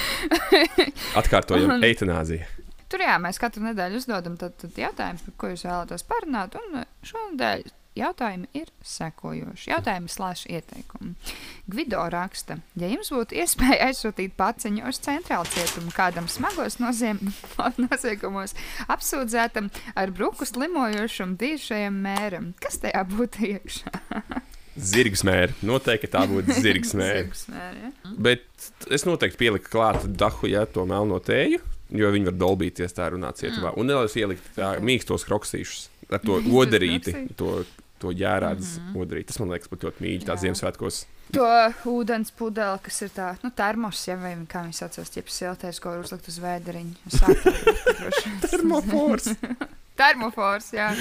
Atkārtojam, 1.18 1.78
eitanāzija. 1.86 2.48
Tur 2.86 3.02
jā, 3.02 3.16
mēs 3.18 3.40
katru 3.42 3.64
nedēļu 3.64 3.98
uzdodam 3.98 4.36
tad, 4.38 4.54
tad 4.60 4.76
jautājumu, 4.78 5.24
par 5.26 5.34
ko 5.40 5.50
jūs 5.50 5.66
vēlaties 5.66 6.06
parunāt. 6.06 6.54
Un 6.60 6.82
eh, 6.82 6.86
šonadēļ 7.08 7.66
jautājumi 7.96 8.48
ir 8.56 8.70
sekojoši. 8.84 9.70
Jautājumi 9.72 10.12
slēdz 10.12 10.44
ieteikumi. 10.52 11.14
Gvido 11.72 12.02
raksta, 12.12 12.58
ja 12.78 12.90
jums 12.92 13.10
būtu 13.14 13.38
iespēja 13.40 13.88
aizsūtīt 13.88 14.36
paciņu 14.38 14.86
uz 14.90 15.00
centrālu 15.02 15.48
cietumu 15.50 15.94
kādam 15.96 16.28
smagos 16.30 16.78
noziegumos 17.82 18.56
apsūdzētam 18.92 19.72
ar 19.96 20.12
bruku 20.14 20.46
slimojošam 20.48 21.34
bijušajam 21.40 22.02
mēram, 22.06 22.52
kas 22.62 22.82
tajā 22.84 23.02
būtu 23.16 23.50
iekšā? 23.56 23.96
Zirgs 24.76 25.22
mēra. 25.26 25.54
Noteikti 25.66 26.10
tā 26.12 26.26
būtu 26.28 26.56
zirgs 26.64 26.92
mēra. 26.98 27.24
Zirgs 27.24 27.46
mēra, 27.52 27.88
ja? 27.88 28.12
Bet 28.28 28.70
es 28.92 29.06
noteikti 29.08 29.40
pieliku 29.40 29.72
klāt 29.72 30.04
dahu, 30.20 30.50
ja 30.50 30.66
to 30.68 30.84
melno 30.88 31.18
tēju, 31.24 31.62
jo 31.96 32.12
viņi 32.12 32.30
var 32.30 32.38
dolbīties 32.40 32.96
tā 32.96 33.10
runāt 33.14 33.40
cietumā. 33.40 33.72
Un 33.80 33.92
vēl 33.92 34.08
es 34.08 34.16
ieliku 34.20 34.54
tā 34.56 34.74
mīkstos 34.84 35.26
kroksīšus 35.28 35.88
ar 36.12 36.22
to 36.24 36.38
odarīti, 36.60 37.14
to, 37.38 37.60
to 38.02 38.12
ģērādas 38.16 38.76
odarīti. 38.94 39.30
Tas 39.32 39.40
man 39.42 39.54
liekas 39.54 39.72
pat 39.72 39.86
ļoti 39.88 40.04
mīļi, 40.04 40.24
tā 40.26 40.34
Jā. 40.36 40.42
Ziemassvētkos. 40.46 41.04
To 41.34 41.46
ūdens 41.90 42.30
pudeli, 42.38 42.78
kas 42.84 43.00
ir 43.02 43.10
tā, 43.16 43.32
nu, 43.42 43.50
termos, 43.56 44.04
ja 44.06 44.14
vai 44.20 44.36
kā 44.46 44.62
viņi 44.62 44.76
saucās, 44.78 45.10
tie 45.10 45.24
siltais, 45.26 45.80
ko 45.82 45.96
var 45.96 46.04
uzlikt 46.04 46.28
uz 46.30 46.36
vēderiņu. 46.44 46.94
Termofors. 48.44 49.32
Termofors, 50.00 50.70
jā. 50.76 50.92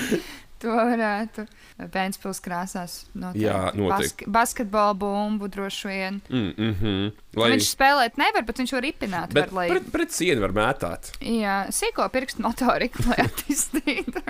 To 0.63 0.71
varētu 0.71 1.43
Pēnspils 1.91 2.39
krāsās 2.43 3.01
noteikt. 3.13 3.43
Jā, 3.43 3.59
noteikti. 3.75 4.29
Bask 4.31 4.55
basketbola 4.55 4.93
bumbu 4.93 5.47
droši 5.51 5.87
vien. 5.87 6.21
Mm, 6.29 6.53
mm 6.57 6.75
-hmm. 6.81 7.11
Lai... 7.35 7.51
Viņš 7.51 7.67
spēlēt 7.75 8.17
nevar, 8.17 8.45
bet 8.47 8.59
viņš 8.59 8.71
var 8.71 8.81
ripināt. 8.81 9.33
bet 9.33 9.51
var, 9.51 9.53
lai... 9.53 9.67
pret, 9.69 9.91
pret 9.91 10.11
sienu 10.11 10.41
var 10.41 10.51
mētāt. 10.55 11.11
Jā, 11.19 11.67
sīko 11.69 12.07
pirkstu 12.09 12.41
motoriku, 12.41 13.03
lai 13.09 13.17
attīstītu. 13.27 14.21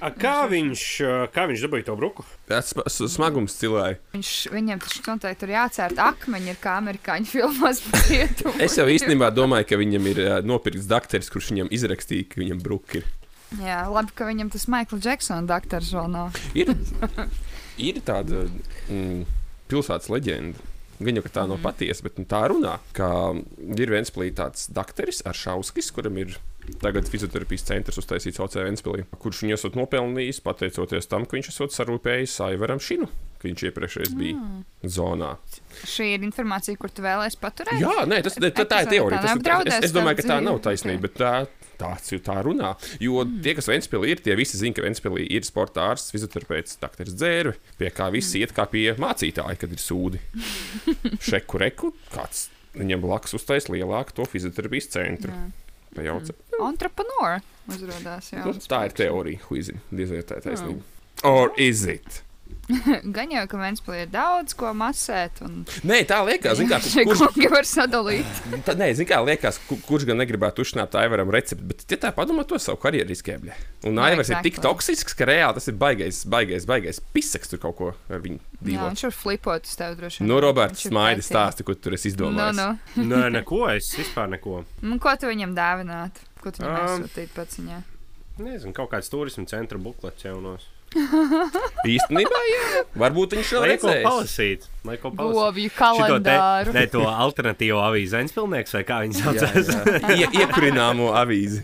A, 0.00 0.10
Kā 0.10 0.48
viņš, 0.48 0.82
kā 1.34 1.46
viņš 1.46 1.66
dabūja 1.66 1.84
to 1.84 1.96
bruku? 1.96 2.24
Tas 2.48 2.72
smagums. 2.96 3.60
Viņš, 3.62 4.48
viņam 4.52 4.80
taču 4.80 5.02
noteikti 5.06 5.40
tur 5.40 5.52
jācērt 5.52 5.98
akmeņi, 5.98 6.48
ir 6.48 6.56
kā 6.62 6.76
amerikāņu 6.80 7.26
filmās. 7.26 7.82
Es 8.62 8.78
jau 8.78 8.86
īstenībā 8.88 9.30
domāju, 9.30 9.68
ka 9.68 9.76
viņam 9.76 10.06
ir 10.06 10.22
nopirkts 10.44 10.86
dakteris, 10.86 11.30
kurš 11.30 11.52
viņam 11.52 11.68
izrakstīja, 11.70 12.28
ka 12.32 12.40
viņam 12.40 12.62
bruki 12.62 13.02
ir. 13.02 13.04
Jā, 13.60 13.82
labi, 13.92 14.14
ka 14.16 14.24
viņam 14.28 14.50
tas 14.54 14.64
Maikla 14.72 14.98
Džeksona 15.02 15.44
doktors 15.50 15.90
vēl 15.92 16.08
nav. 16.12 16.38
Ir, 16.56 16.72
ir 17.82 18.00
tāda 18.06 18.46
mm, 18.88 19.24
pilsētas 19.72 20.08
leģenda. 20.12 20.68
Gan 21.02 21.16
jau 21.18 21.24
tā 21.26 21.42
nav 21.48 21.56
Mhm. 21.58 21.64
patiesa, 21.66 22.04
bet 22.06 22.18
nu, 22.20 22.24
tā 22.30 22.44
runā, 22.52 22.76
ka 22.94 23.08
ir 23.74 23.90
viens 23.90 24.12
plītāts 24.14 24.68
dakteris 24.70 25.22
ar 25.26 25.34
šauskis, 25.34 25.88
kuram 25.90 26.16
ir 26.22 26.36
tagad 26.78 27.08
fizioterapijas 27.10 27.64
centrs 27.66 27.98
uztaisīts 27.98 28.38
OC 28.38 28.54
Ventspilī, 28.62 29.02
kurš 29.18 29.40
viņu 29.42 29.56
esot 29.56 29.74
nopelnījis 29.74 30.38
pateicoties 30.44 31.08
tam, 31.10 31.24
ka 31.26 31.34
viņš 31.34 31.48
esot 31.50 31.74
sarūpējis 31.74 32.36
Aivaram 32.46 32.78
Šinu, 32.78 33.08
ka 33.40 33.48
viņš 33.48 33.64
iepriekšējais 33.66 34.14
bija 34.14 34.36
Mm. 34.38 34.62
zonā. 34.86 35.32
Šī 35.82 36.12
ir 36.14 36.20
informācija, 36.22 36.78
kur 36.78 36.88
tu 36.94 37.02
vēlēsies 37.02 37.40
paturēt. 37.42 37.80
Jā, 37.82 38.06
nē, 38.06 38.22
tas, 38.22 38.38
tā, 38.38 38.52
tā 38.54 38.82
ir 38.84 38.92
teorija. 38.94 39.22
Tas, 39.26 39.74
es, 39.82 39.90
es 39.90 39.92
domāju, 39.96 40.22
ka 40.22 40.28
tā 40.36 40.38
nav 40.40 40.60
taisnība, 40.62 41.02
bet 41.08 41.14
tā, 41.18 41.32
ir 42.12 42.22
tā 42.24 42.38
runā. 42.44 42.74
Jo 43.02 43.22
mm. 43.24 43.40
tie, 43.44 43.56
kas 43.58 43.70
Ventspīlī 43.70 44.14
ir, 44.14 44.22
tie 44.24 44.36
visi 44.38 44.60
zina, 44.60 44.76
ka 44.76 44.86
Ventspīlī 44.86 45.26
ir 45.36 45.46
sporta 45.48 45.88
ārsts, 45.90 46.14
fizioterapeits, 46.14 46.78
dakteris 46.82 47.16
dzērvi, 47.18 47.54
pie 47.80 47.92
kā 47.94 48.08
visi 48.14 48.42
iet 48.42 48.54
kā 48.56 48.66
pie 48.70 48.90
mācītāja, 49.00 49.58
kad 49.60 49.74
ir 49.74 49.82
sūdi. 49.82 50.22
Šeku 51.28 51.62
reku, 51.62 51.92
kāds 52.14 52.48
viņam 52.76 53.02
blakus 53.04 53.36
uztais 53.36 53.68
lielāku 53.72 54.16
to 54.16 54.28
fizioterapijas 54.28 54.90
centru. 54.94 55.34
Jā. 55.34 55.48
Pajauca. 55.92 56.34
Entrepreneur 56.64 57.42
uzrādās. 57.68 58.32
Jā, 58.32 58.46
Nu, 58.46 58.54
tā 58.56 58.86
ir 58.88 58.94
teorija, 58.96 59.42
huizi. 59.50 59.76
Diez 59.92 60.12
vai 60.12 60.22
tā 60.24 60.40
ir 60.40 60.46
taisnība. 60.46 60.86
Or 61.28 61.52
is 61.60 61.84
it? 61.84 62.22
Gan 63.16 63.30
jau, 63.34 63.42
ka 63.50 63.58
Vēnspēlī 63.60 64.02
ir 64.04 64.10
daudz 64.12 64.54
ko 64.58 64.70
masēt, 64.76 65.40
un 65.44 65.62
Nē, 65.88 65.98
tā 66.08 66.18
liekas, 66.26 66.60
kā, 66.70 66.78
šie 66.94 67.04
kurš, 67.08 67.22
kungi 67.34 67.48
var 67.52 67.66
sadalīt. 67.68 68.40
Tā, 68.66 68.74
nē, 68.78 68.88
zin 68.98 69.08
kā, 69.10 69.18
liekas, 69.26 69.58
ku- 69.68 69.78
kurš 69.86 70.06
gan 70.08 70.20
negribētu 70.22 70.64
uzšņāt 70.64 70.96
Aivaram 71.02 71.30
recepti, 71.34 71.66
bet, 71.72 71.84
ja 71.90 71.98
tā 72.06 72.12
padomā, 72.16 72.44
to 72.48 72.58
savu 72.62 72.80
karjeru 72.82 73.10
riskēbļē. 73.12 73.58
Un 73.90 73.98
Jā, 74.00 74.08
Aivars 74.10 74.30
ir 74.32 74.38
tik 74.44 74.56
exactly. 74.56 74.66
toksisks, 74.68 75.16
ka 75.18 75.28
reāli 75.30 75.58
tas 75.58 75.68
ir 75.72 75.78
baigais, 75.80 76.22
baigais, 76.36 76.66
baigais 76.70 77.00
pisaks 77.14 77.50
tur 77.52 77.62
kaut 77.62 77.76
ko 77.80 77.92
ar 78.08 78.22
viņu 78.24 78.38
Jā, 78.38 78.62
dzīvo. 78.62 78.88
viņš 78.92 79.04
var 79.08 79.16
flipot 79.20 79.66
uz 79.70 79.76
tevi 79.80 79.98
droši 80.00 80.22
vien. 80.22 80.28
Nu, 80.30 80.40
Roberts, 80.44 80.84
ir 80.86 80.92
smaidi 80.94 81.24
stāsti, 81.26 81.66
ko 81.66 81.74
tu 81.74 81.88
tur 81.88 81.96
esi 81.98 82.12
Nu, 82.12 82.14
izdomājis. 82.30 82.60
nu. 82.96 83.06
Nē, 83.10 83.22
neko, 83.40 83.64
es 83.74 83.90
vispār 83.98 84.30
neko. 84.36 84.60
Un 84.86 84.98
ko 85.02 85.14
tu 85.18 85.30
viņam 85.32 85.56
dāvināt? 85.58 86.22
Ko 86.42 86.50
tu 86.54 86.62
viņam 86.62 86.78
Um, 86.78 87.02
aizsūtīt 87.02 87.34
pats 87.34 87.58
viņā? 87.60 87.80
Nezinu, 88.42 88.72
kaut 88.74 88.88
kāds 88.94 89.10
turismu 89.12 89.44
centra 89.50 89.78
buklets 89.78 90.24
jaunos. 90.24 90.64
Īstenībā, 91.94 92.40
jā. 92.50 92.62
Varbūt 93.02 93.28
viņš 93.38 93.48
vēl 93.56 93.64
redzēs. 93.72 94.04
palasīt, 94.06 94.60
lai 94.88 94.96
ko 95.02 95.08
palasīt. 95.16 95.36
Govju 95.40 95.68
Šito 95.72 95.76
te, 95.76 95.80
kalendāru. 95.82 96.70
ne, 96.76 96.84
to 96.92 97.02
alternatīvo 97.08 97.78
avīzi 97.88 98.10
Zenspilnieks 98.16 98.72
vai 98.78 98.84
kā 98.88 98.96
viņi 99.06 99.14
Jā, 99.18 99.22
saucās. 99.26 99.66
jā. 99.72 99.80
Ie, 100.18 100.26
iekurināmo 100.42 101.06
avīzi. 101.18 101.60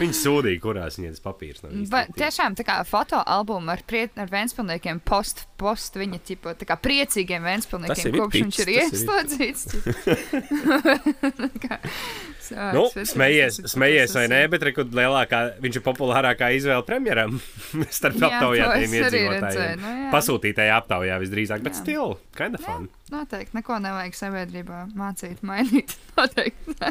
Viņi 0.00 0.14
sūdīja, 0.16 0.56
kurās 0.62 0.94
viņiem 0.96 1.12
tas 1.12 1.20
papīrs 1.20 1.60
nav. 1.60 1.68
Ba, 1.92 2.00
tiešām 2.16 2.54
tā 2.56 2.64
kā 2.64 2.78
fotoalbumu 2.88 3.68
ar, 3.74 3.82
priet, 3.84 4.08
ar 4.16 4.24
Vēnspilniekiem 4.32 4.96
post, 5.04 5.44
post 5.60 5.92
viņa 6.00 6.16
ķipo, 6.30 6.48
tā 6.56 6.64
kā 6.64 6.72
priecīgiem 6.80 7.44
Vēnspilniekiem, 7.44 8.16
kopš 8.16 8.40
viņš 8.40 8.56
ir 8.64 8.68
pics, 8.70 9.04
tas 12.50 12.74
ieslodzīts. 12.74 13.00
Nu, 13.00 13.08
smējies, 13.14 13.58
smējies 13.72 14.14
vai 14.18 14.26
nē, 14.32 14.40
bet 14.52 14.66
rekud 14.70 14.94
lielākā, 14.96 15.42
viņš 15.64 15.80
ir 15.80 15.84
populārākā 15.86 16.50
izvēle 16.58 16.84
premjeram 16.88 17.38
starp 17.98 18.18
Jā, 18.20 18.30
aptaujātajiem 18.30 18.94
es 18.94 19.00
iedzīvotājiem. 19.00 19.84
nu 19.84 19.94
jā. 20.04 20.08
Pasūtītajā 20.14 20.78
aptaujā 20.82 21.20
visdrīzāk, 21.24 21.64
bet 21.66 21.76
Jā. 21.78 21.82
still, 21.84 22.16
kind 22.38 22.58
of 22.58 22.64
fun. 22.66 22.88
Noteikti 23.10 23.56
neko 23.58 23.80
nevajag 23.82 24.14
sabiedrībā 24.18 24.84
mācīt, 24.98 25.42
mainīt. 25.50 25.96
Noteikti. 26.18 26.76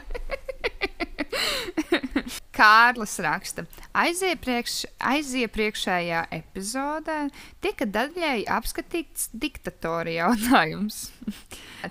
Kārlis 2.59 3.13
raksta, 3.23 3.63
aiziepriekš, 3.95 4.81
aiziepriekšējā 5.11 6.23
epizodē 6.35 7.19
tika 7.63 7.87
daļēji 7.87 8.43
apskatīts 8.51 9.29
diktatora 9.31 10.11
jautājums. 10.17 11.05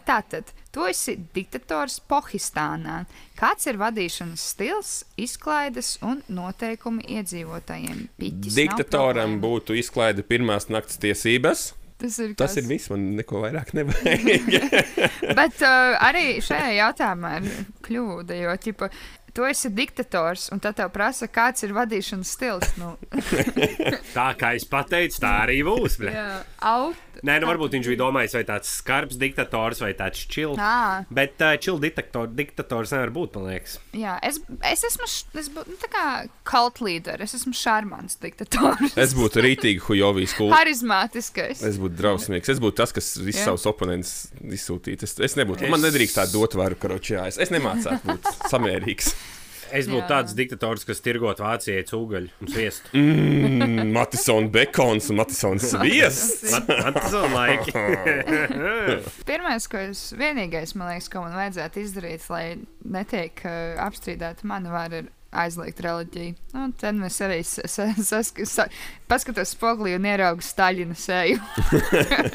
Tātad, 0.08 0.52
tu 0.72 0.84
esi 0.86 1.16
diktators 1.34 1.98
Pohistānā. 2.10 3.00
Kāds 3.38 3.66
ir 3.70 3.78
vadīšanas 3.80 4.44
stils, 4.52 4.92
izklaides 5.16 5.94
un 6.04 6.20
noteikumi 6.28 7.06
iedzīvotājiem? 7.18 8.04
Piķis 8.20 8.58
Diktatoram 8.58 9.38
būtu 9.42 9.76
izklaide 9.80 10.22
pirmās 10.26 10.68
naktas 10.68 11.00
tiesības. 11.02 11.68
Tas 11.98 12.14
ir, 12.22 12.34
Tas 12.38 12.52
kas- 12.54 12.60
ir 12.62 12.68
viss, 12.70 12.90
man 12.92 13.08
neko 13.18 13.40
vairāk 13.42 13.72
nevajag. 13.78 15.32
Bet 15.34 15.62
uh, 15.66 15.96
arī 16.06 16.36
šajā 16.46 16.68
jautājumā 16.78 17.32
ir 17.40 17.48
kļūda, 17.88 18.36
jo 18.38 18.52
ķipa, 18.62 18.88
tu 19.34 19.42
esi 19.48 19.70
diktators, 19.74 20.44
un 20.54 20.62
tad 20.62 20.76
tev 20.78 20.92
prasa, 20.94 21.26
kāds 21.26 21.66
ir 21.66 21.74
vadīšanas 21.74 22.30
stils. 22.36 22.70
Nu, 22.78 22.92
Tā 24.16 24.28
kā 24.38 24.52
es 24.54 24.64
pateicu, 24.70 25.18
tā 25.24 25.32
arī 25.48 25.58
būs. 25.66 25.98
bļa. 26.00 26.24
Nē, 27.26 27.38
nu 27.42 27.48
varbūt 27.48 27.72
viņš 27.74 27.88
bija 27.90 27.98
domājis, 28.02 28.34
vai 28.38 28.44
tāds 28.46 28.70
skarbs 28.78 29.16
diktators 29.18 29.80
vai 29.82 29.90
tāds 29.98 30.20
čils. 30.30 30.60
Bet 31.10 31.40
uh, 31.42 31.56
čils 31.58 31.80
diktator, 31.82 32.28
diktators 32.30 32.92
nevar 32.94 33.10
būt, 33.14 33.38
man 33.38 33.48
liekas. 33.52 33.78
jā, 33.96 34.14
es, 34.22 34.38
es 34.70 34.84
esmu 34.86 35.08
es 35.42 35.48
bū, 35.54 35.64
nu, 35.66 35.78
tā 35.82 35.90
kā 35.92 36.04
cult 36.48 36.78
leader, 36.84 37.20
es 37.24 37.34
esmu 37.38 37.54
šarmants 37.58 38.18
diktators. 38.22 38.94
Es 38.98 39.16
būtu 39.18 39.42
rītīgi 39.44 39.82
hujovīs 39.88 40.34
kūls. 40.38 40.54
Harizmātiskais. 40.54 41.64
Es 41.66 41.80
būtu 41.82 41.98
drausmīgs. 41.98 42.52
Es 42.54 42.62
būtu 42.62 42.78
tas, 42.82 42.94
kas 42.94 43.10
visus 43.18 43.44
savus 43.48 43.66
oponentus 43.70 44.28
izsūtītu. 44.42 45.08
Es, 45.08 45.16
es 45.30 45.36
nebūtu. 45.40 45.66
Man 45.72 45.82
nedrīkst 45.84 46.20
tā 46.20 46.28
dot 46.32 46.54
varu 46.58 46.78
karočā. 46.78 47.26
Es, 47.30 47.38
es 47.42 47.50
nemācētu 47.54 48.12
būt 48.12 48.30
samērīgs. 48.52 49.12
Es 49.74 49.88
būtu 49.90 50.04
Jā. 50.04 50.08
tāds 50.10 50.34
diktators, 50.38 50.84
kas 50.88 51.02
tirgot 51.04 51.42
Vācijai 51.42 51.84
cūgaļu 51.88 52.32
un 52.42 52.52
sviestu. 52.52 52.92
Mm, 52.96 53.92
Matisons 53.94 54.52
Bekons 54.54 55.10
un 55.12 55.20
Matisons 55.20 55.68
Sviests. 55.72 56.54
Ir 56.58 57.28
laiki. 57.34 57.74
Pirmais, 59.28 59.68
ko 59.70 59.82
es, 59.90 60.08
vienīgais, 60.18 60.74
man 60.78 60.92
liekas, 60.94 61.10
ko 61.12 61.24
man 61.26 61.36
vajadzētu 61.38 61.84
izdarīt, 61.84 62.26
lai 62.32 62.44
netiek 62.88 63.44
uh, 63.44 63.78
apstrīdēta 63.88 64.48
mana 64.48 64.72
vara, 64.72 65.02
ir 65.02 65.12
aizliegt 65.32 65.80
reliģiju. 65.84 66.34
Nu, 66.54 66.68
tad 66.80 66.96
mēs 66.96 67.18
arī 67.24 67.42
paskatos 69.08 69.52
spoglī 69.54 69.92
un 69.98 70.06
ieraugu 70.08 70.44
Staļina 70.44 70.96
seju. 70.96 71.36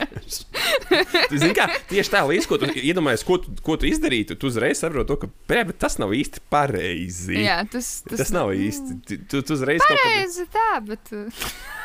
Zini, 1.33 1.53
kā 1.57 1.67
tieši 1.89 2.13
tā 2.13 2.21
līnija, 2.27 2.47
ko 2.49 2.59
tu 2.61 2.69
iedomājies, 2.69 3.25
ko, 3.27 3.39
tu- 3.41 3.53
ko 3.65 3.77
tu 3.81 3.89
izdarītu, 3.89 4.37
tu 4.39 4.49
uzreiz 4.51 4.81
saproti, 4.83 5.17
ka 5.23 5.29
pē, 5.49 5.63
tas 5.81 5.97
nav 6.01 6.13
īsti 6.15 6.43
pareizi. 6.53 7.39
Jā, 7.43 7.61
tas, 7.71 7.89
Tas, 8.07 8.19
tas 8.25 8.33
nav 8.35 8.53
īsti. 8.55 8.99
Tu, 9.07 9.19
tu, 9.31 9.41
uzreiz 9.57 9.81
kaut 9.83 9.97
kādā 9.97 10.03
Pareizi 10.13 10.45
tā, 10.53 10.69
bet. 10.85 11.13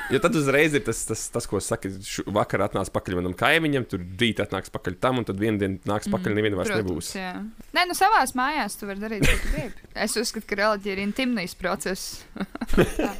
Jo 0.08 0.18
tad 0.24 0.36
uzreiz 0.40 0.72
ir 0.72 0.82
tas, 0.86 1.02
tas, 1.04 1.26
tas 1.32 1.46
ko 1.48 1.60
saka, 1.60 1.90
vakar 2.32 2.64
atnāks 2.64 2.92
pakaļ 2.94 3.18
manam 3.18 3.34
kaimiņam, 3.36 3.84
tur 3.90 4.00
rīt 4.20 4.40
atnāks 4.40 4.72
pakaļ 4.72 4.96
tam, 5.02 5.20
un 5.20 5.28
tad 5.28 5.40
vienā 5.40 5.60
dienā 5.60 5.90
nāks 5.90 6.08
pakaļ, 6.12 6.36
neviena 6.38 6.56
vairs 6.60 6.72
nebūs. 6.78 7.12
jā. 7.18 7.34
Nē, 7.76 7.84
nu 7.90 7.96
savās 7.98 8.32
mājās 8.38 8.78
tu 8.80 8.88
vari 8.88 9.04
darīt, 9.04 9.28
ko 9.28 9.36
tu 9.42 9.52
gribi. 9.52 9.88
Es 10.06 10.16
uzskatu, 10.20 10.48
ka 10.48 10.60
reliģija 10.62 10.96
ir 10.96 11.02
intimnijas 11.04 11.56
process. 11.60 12.24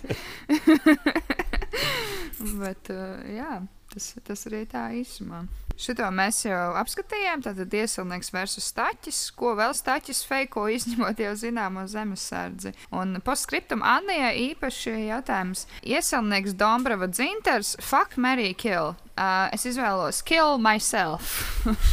Bet, 2.63 2.93
uh, 2.95 3.19
jā, 3.37 3.53
tas, 3.99 4.15
tas 4.25 4.47
arī 4.47 4.63
tā 4.71 4.89
īsumā. 5.03 5.45
Šito 5.79 6.09
mēs 6.11 6.41
jau 6.43 6.73
apskatījām. 6.81 7.43
Tātad 7.45 7.75
iesaistīts 7.79 8.33
versus 8.35 8.67
staķis, 8.73 9.19
ko 9.39 9.53
vēl 9.59 9.75
staķis 9.79 10.25
feiko 10.27 10.67
izņemot 10.77 11.21
jau 11.23 11.35
zināmo 11.39 11.85
zemesardzi. 11.91 12.75
Un 12.95 13.21
postscriptum 13.27 13.85
Annijai 13.87 14.33
īpaši 14.51 14.97
jautājums. 15.07 15.67
Iesaistīts 15.87 16.57
Dombrava 16.59 17.07
dzintars, 17.11 17.77
fuck, 17.83 18.19
Mary 18.19 18.55
kill. 18.59 18.97
Uh, 19.19 19.49
es 19.51 19.65
izvēlos 19.67 20.21
kill 20.23 20.61
myself. 20.63 21.41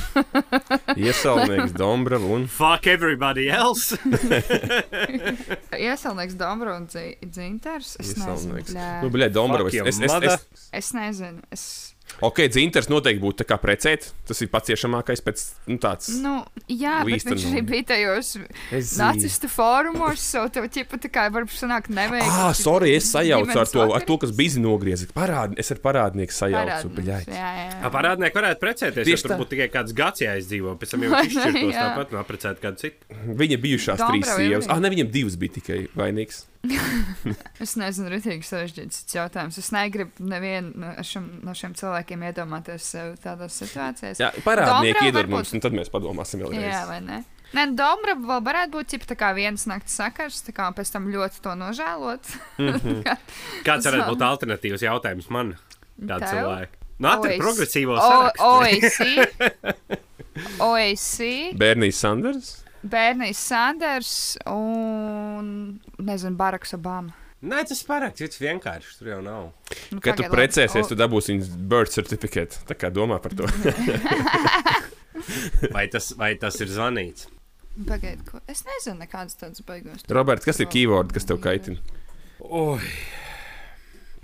Iesaulnieks, 0.94 1.74
Dombra 1.74 2.20
un 2.22 2.46
Fuck 2.46 2.86
everybody 2.90 3.48
else! 3.50 3.98
Iesaistīts 5.86 6.38
Dombrava 6.38 6.78
un 6.84 6.86
dzi- 6.90 7.18
dzintars. 7.26 7.96
Es 8.02 8.14
nezinu. 8.18 8.62
Nu, 9.02 9.10
bļē, 9.14 9.32
Dombra, 9.34 9.66
Fuck 9.66 9.90
es, 9.90 9.98
es, 10.02 10.06
es, 10.06 10.30
es, 10.34 10.70
Es 10.76 10.94
nezinu. 10.94 11.42
Es... 11.54 11.95
ok, 12.26 12.46
dzintars 12.52 12.88
noteikti 12.92 13.22
būtu 13.24 13.42
tā 13.44 13.48
kā 13.50 13.58
precēt. 13.62 14.10
Tas 14.28 14.40
ir 14.42 14.50
pats 14.54 14.70
ciešamākais 14.72 15.22
pēc, 15.26 15.44
nu, 15.70 15.78
tāds. 15.82 16.10
Nu, 16.22 16.38
jā, 16.72 17.02
bet 17.06 17.20
Īstenībā. 17.20 17.36
viņš 17.36 17.46
arī 17.52 17.64
bija 17.70 17.88
tajos 17.92 18.32
nacistu 19.00 19.50
fórumos, 19.52 20.24
so 20.24 20.46
tev 20.54 20.68
ķipa 20.72 21.00
tā 21.04 21.12
kā 21.14 21.28
varbūt 21.34 21.58
sanāk 21.60 21.90
nevajag. 21.94 22.30
Ah, 22.32 22.54
sorry, 22.58 22.96
es 22.98 23.10
sajaucu 23.12 23.60
ar 23.60 23.70
to, 23.72 23.86
ar 24.00 24.08
to 24.08 24.18
kas 24.22 24.34
bija 24.36 24.62
nogriezis. 24.64 25.12
Parād, 25.16 25.58
es 25.62 25.72
ar 25.74 25.82
parādnieku 25.84 26.36
sajaucu. 26.36 26.92
Bļaļ. 26.96 27.30
Jā, 27.30 27.52
jā, 27.60 27.68
A 27.76 27.88
jā. 27.88 27.94
parādnieki 27.94 28.40
varētu 28.40 28.62
precēties. 28.62 29.08
Tieši 29.10 29.28
Tur 29.28 29.38
būtu 29.42 29.56
tikai 29.56 29.70
kāds 29.74 29.96
gads 29.98 30.24
jāizdzīvo, 30.24 30.76
pēc 30.82 30.96
tam 30.96 31.06
jau 31.06 31.20
izšķirtos 31.26 31.78
tāpat 31.78 32.14
un 32.16 32.22
apprecēt 32.22 32.62
kādu 32.64 32.82
citu. 32.86 33.22
Viņa 33.44 33.62
bijušās 33.66 34.02
Dombra 34.02 34.16
trīs 34.16 34.34
sievas. 34.40 34.70
Ah, 34.72 34.82
ne, 34.84 34.92
viņam 34.94 35.12
divas 35.14 35.38
bija 35.42 35.58
tikai 35.60 35.80
vainīgs. 35.98 36.46
Es 37.64 37.76
nezinu, 37.80 38.10
rītīgi 38.14 38.46
sarežģīts 38.48 39.06
jautājums. 39.16 39.58
Es 39.62 39.70
negribu 39.76 40.12
nevienu 40.32 40.72
no 40.82 40.92
šiem, 41.06 41.26
no 41.46 41.54
šiem 41.58 41.74
cilvēkiem 41.78 42.26
iedomāties 42.30 42.84
sev 42.96 43.14
tādās 43.24 43.56
situācijās. 43.62 44.20
Jā, 44.22 44.30
parādnieki 44.46 45.08
iedod 45.10 45.22
varbūt- 45.24 45.36
mums, 45.38 45.54
un 45.58 45.64
tad 45.66 45.74
mēs 45.78 45.90
padomāsim 45.94 46.44
vēlreiz. 46.44 46.66
Jā, 46.70 46.84
vai 46.90 47.00
ne? 47.06 47.22
Nē, 47.56 47.68
nu, 47.70 47.76
Dombra 47.80 48.16
vēl 48.20 48.42
varētu 48.44 48.72
būt 48.74 48.90
ķipa 48.96 49.06
tā 49.14 49.16
kā 49.20 49.30
vienas 49.38 49.64
nakts 49.70 49.94
sakars, 49.96 50.42
tā 50.44 50.52
kā 50.58 50.66
pēc 50.76 50.90
tam 50.92 51.06
ļoti 51.14 51.40
to 51.46 51.54
nožēlot. 51.56 52.24
Kāds 53.68 53.86
varētu 53.88 54.10
būt 54.12 54.26
alternatīvs 54.28 54.84
jautājums 54.84 55.30
man? 55.32 55.54
Kāda 56.02 56.20
Tev? 56.26 56.34
cilvēka? 56.34 56.82
Nu, 57.00 57.10
atver 57.12 57.32
OAC. 57.36 57.40
progresīvo 57.44 57.96
O- 57.96 58.04
sarakstu. 58.04 58.44
OAC. 58.44 58.98
OAC. 60.60 61.56
Bērnijas 61.60 62.00
Sanders. 62.04 62.52
Bērnijas 62.86 63.42
Sanders 63.50 64.12
un, 64.52 65.48
nezinu, 66.06 66.38
Baraks 66.40 66.76
Obama. 66.78 67.16
Nē, 67.46 67.60
tas 67.70 67.82
pārāk 67.86 68.16
cits 68.18 68.40
vienkārši. 68.42 68.96
Tur 69.00 69.10
jau 69.12 69.20
nav. 69.26 69.50
Nu, 69.94 70.00
Kad 70.02 70.18
tu 70.18 70.26
precēsies, 70.32 70.86
O- 70.88 70.92
tu 70.94 70.98
dabūsi 70.98 71.34
viņas 71.36 71.52
birth 71.70 71.94
certificate. 71.94 72.62
Tā 72.70 72.78
kā 72.80 72.90
domā 72.94 73.20
par 73.22 73.36
to. 73.38 73.50
Vai 75.76 75.86
tas, 75.90 76.12
vai 76.20 76.34
tas 76.40 76.58
ir 76.62 76.70
zvanīts? 76.70 77.28
Pagaid, 77.88 78.22
ko? 78.28 78.40
Es 78.52 78.62
nezinu, 78.68 78.98
nekādas 79.02 79.38
tādas 79.40 79.64
beigās. 79.66 80.04
Roberts, 80.12 80.46
kas 80.48 80.60
ir 80.64 80.68
keyword, 80.72 81.12
kas 81.16 81.26
tev 81.28 81.40
kaitina? 81.44 81.80
Oi, 82.46 82.84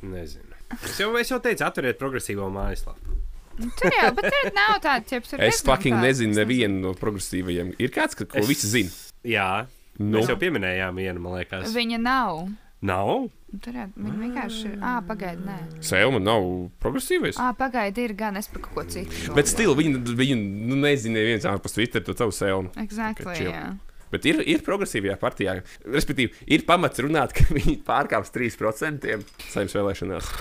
nezinu. 0.03 0.51
Es 0.77 0.99
jau, 1.01 1.09
es 1.19 1.31
jau 1.31 1.39
teicu, 1.43 1.65
atveriet 1.67 1.99
progresīvo 1.99 2.47
mājaslapu. 2.53 3.17
Nu, 3.59 3.69
Tur 3.77 3.91
jau, 3.91 4.09
bet 4.17 4.29
tur 4.31 4.51
nav 4.55 4.77
tāda, 4.81 5.03
tur 5.27 5.43
Es 5.43 5.61
fucking 5.61 5.99
nezinu 6.01 6.33
nevienu 6.39 6.79
no 6.87 6.93
progresīvajiem. 6.97 7.75
Ir 7.79 7.89
kāds, 7.93 8.15
ka- 8.17 8.25
ko 8.25 8.39
Es- 8.39 8.47
visi 8.47 8.67
zina? 8.67 8.89
Jā, 9.27 9.67
Nu, 9.99 10.19
mēs 10.19 10.29
jau 10.31 10.37
pieminējām 10.39 10.95
vienu, 10.97 11.19
man 11.21 11.33
liekas. 11.41 11.67
Viņa 11.75 11.99
nav. 12.01 12.47
Nav? 12.81 13.29
Nu, 13.51 13.59
Tur 13.61 13.73
jau, 13.75 13.85
viņa 13.99 14.17
vienkārši 14.23 14.61
ir. 14.71 14.77
Ah, 14.81 15.01
pagaidi, 15.05 15.43
nē. 15.45 15.83
Selma 15.83 16.17
nav 16.23 16.41
progresīvais. 16.81 17.35
Ah, 17.37 17.51
pagaidi, 17.53 18.05
ir 18.07 18.13
gan 18.17 18.37
es 18.39 18.47
par 18.47 18.61
kaut 18.63 18.73
ko 18.73 18.83
citu. 18.89 19.35
Bet 19.35 19.45
stila 19.51 19.75
viņa, 19.75 20.01
viņa 20.17 20.37
nu, 20.39 20.75
nezina, 20.79 21.19
neviens 21.19 21.45
ārpus 21.45 21.75
Twitter 21.75 22.01
to 22.01 22.15
savu 22.17 22.31
Selmu. 22.31 22.71
Exactly, 22.81 23.35
jā. 23.43 23.77
Bet 24.11 24.25
ir, 24.25 24.41
ir 24.41 24.63
progresīvajā 24.65 25.19
partijā. 25.19 25.59
Respektīvi, 25.85 26.33
ir 26.47 26.63
pamats 26.65 26.97
runāt, 27.03 27.35
ka 27.37 27.45
viņi 27.59 27.77
pārkāps 27.83 28.31
3% 28.33 29.05
saimnes 29.51 29.75
vēlēšanās. 29.77 30.31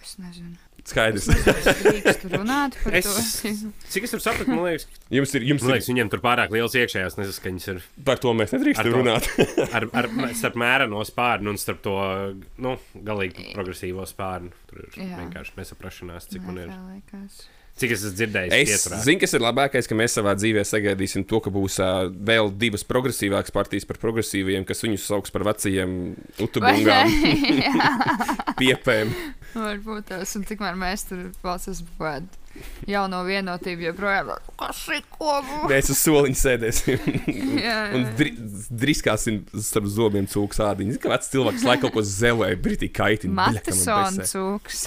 Es 0.00 0.16
nezinu. 0.22 0.56
Skaidrs. 0.84 1.28
Es 1.32 2.18
Es, 2.92 3.06
to. 3.40 3.70
cik 3.94 4.04
es 4.04 4.12
tur 4.12 4.20
sapratu, 4.20 4.50
man 4.52 4.66
liekas, 4.66 4.84
Jums 5.14 5.32
ir, 5.38 5.46
jums 5.48 5.62
man 5.64 5.70
ir 5.70 5.78
liekas 5.78 5.88
viņiem 5.88 6.10
tur 6.12 6.20
pārāk 6.24 6.52
liels 6.52 6.76
iekšējās 6.76 7.16
nesaskaņas 7.20 7.68
ir 7.72 7.80
par 8.04 8.20
to 8.20 8.34
mēs 8.36 8.52
nedrīkstam 8.52 8.92
runāt. 8.92 9.28
ar, 9.70 9.88
ar, 10.02 10.10
starp 10.36 10.58
mēreno 10.60 11.00
spārnu 11.08 11.54
un 11.54 11.60
starp 11.60 11.80
to 11.86 11.96
nu, 12.64 12.76
galīgi 13.06 13.52
progresīvo 13.56 14.04
spārnu. 14.10 14.52
Tur 14.68 14.84
ir 14.84 15.00
Jā. 15.06 15.18
vienkārši 15.22 15.56
nesaprašanās, 15.62 16.28
cik 16.34 16.44
man 16.50 16.60
ir. 16.66 16.72
Tā 16.74 16.82
liekas. 16.92 17.44
Cik 17.74 17.90
es 17.90 18.04
esmu 18.04 18.14
dzirdējis, 18.14 18.52
Es 18.54 18.70
ieturā. 18.84 18.98
zinu, 19.02 19.18
kas 19.24 19.32
ir 19.34 19.42
labākais, 19.42 19.88
ka 19.90 19.96
mēs 19.98 20.12
savā 20.14 20.36
dzīvē 20.38 20.62
sagaidīsim 20.62 21.24
to, 21.26 21.40
ka 21.42 21.50
būs 21.50 21.80
uh, 21.82 22.04
vēl 22.06 22.52
divas 22.54 22.84
progresīvākas 22.86 23.50
partijas 23.50 23.88
par 23.88 23.98
progresīviem, 23.98 24.62
kas 24.68 24.84
viņus 24.86 25.08
sauks 25.10 25.34
par 25.34 25.42
vecajiem 25.48 25.96
utubungām, 26.46 27.10
piepēm. 28.60 29.10
varbūt 29.58 30.06
tas, 30.12 30.36
un 30.38 30.46
tikmēr 30.46 30.78
mēs 30.78 31.08
tur 31.10 31.26
balsos 31.42 31.82
bad. 31.98 32.30
Jauno 32.88 33.22
vienotību 33.26 33.88
joprojām. 33.88 34.32
Kas 34.58 34.80
ir 34.94 35.02
ko? 35.12 35.38
Mēs 35.70 35.90
uz 35.92 36.00
soliņa 36.04 36.38
sēdēsim 36.40 37.06
Jā, 37.64 37.78
un 37.96 38.04
jā. 38.04 38.12
dri, 38.18 38.32
driskāsim 38.84 39.40
starp 39.64 39.88
zobiem 39.90 40.28
cūku 40.30 40.56
sādiņu. 40.56 40.98
Kā 41.02 41.12
vecs 41.14 41.30
cilvēks 41.32 41.64
laikam 41.66 41.84
kaut 41.84 41.96
ko 41.96 42.04
zelē, 42.06 42.52
brītī 42.60 42.88
kaitina. 42.94 43.48
Matesona 43.50 44.22
besē. 44.22 44.28
cūks. 44.30 44.84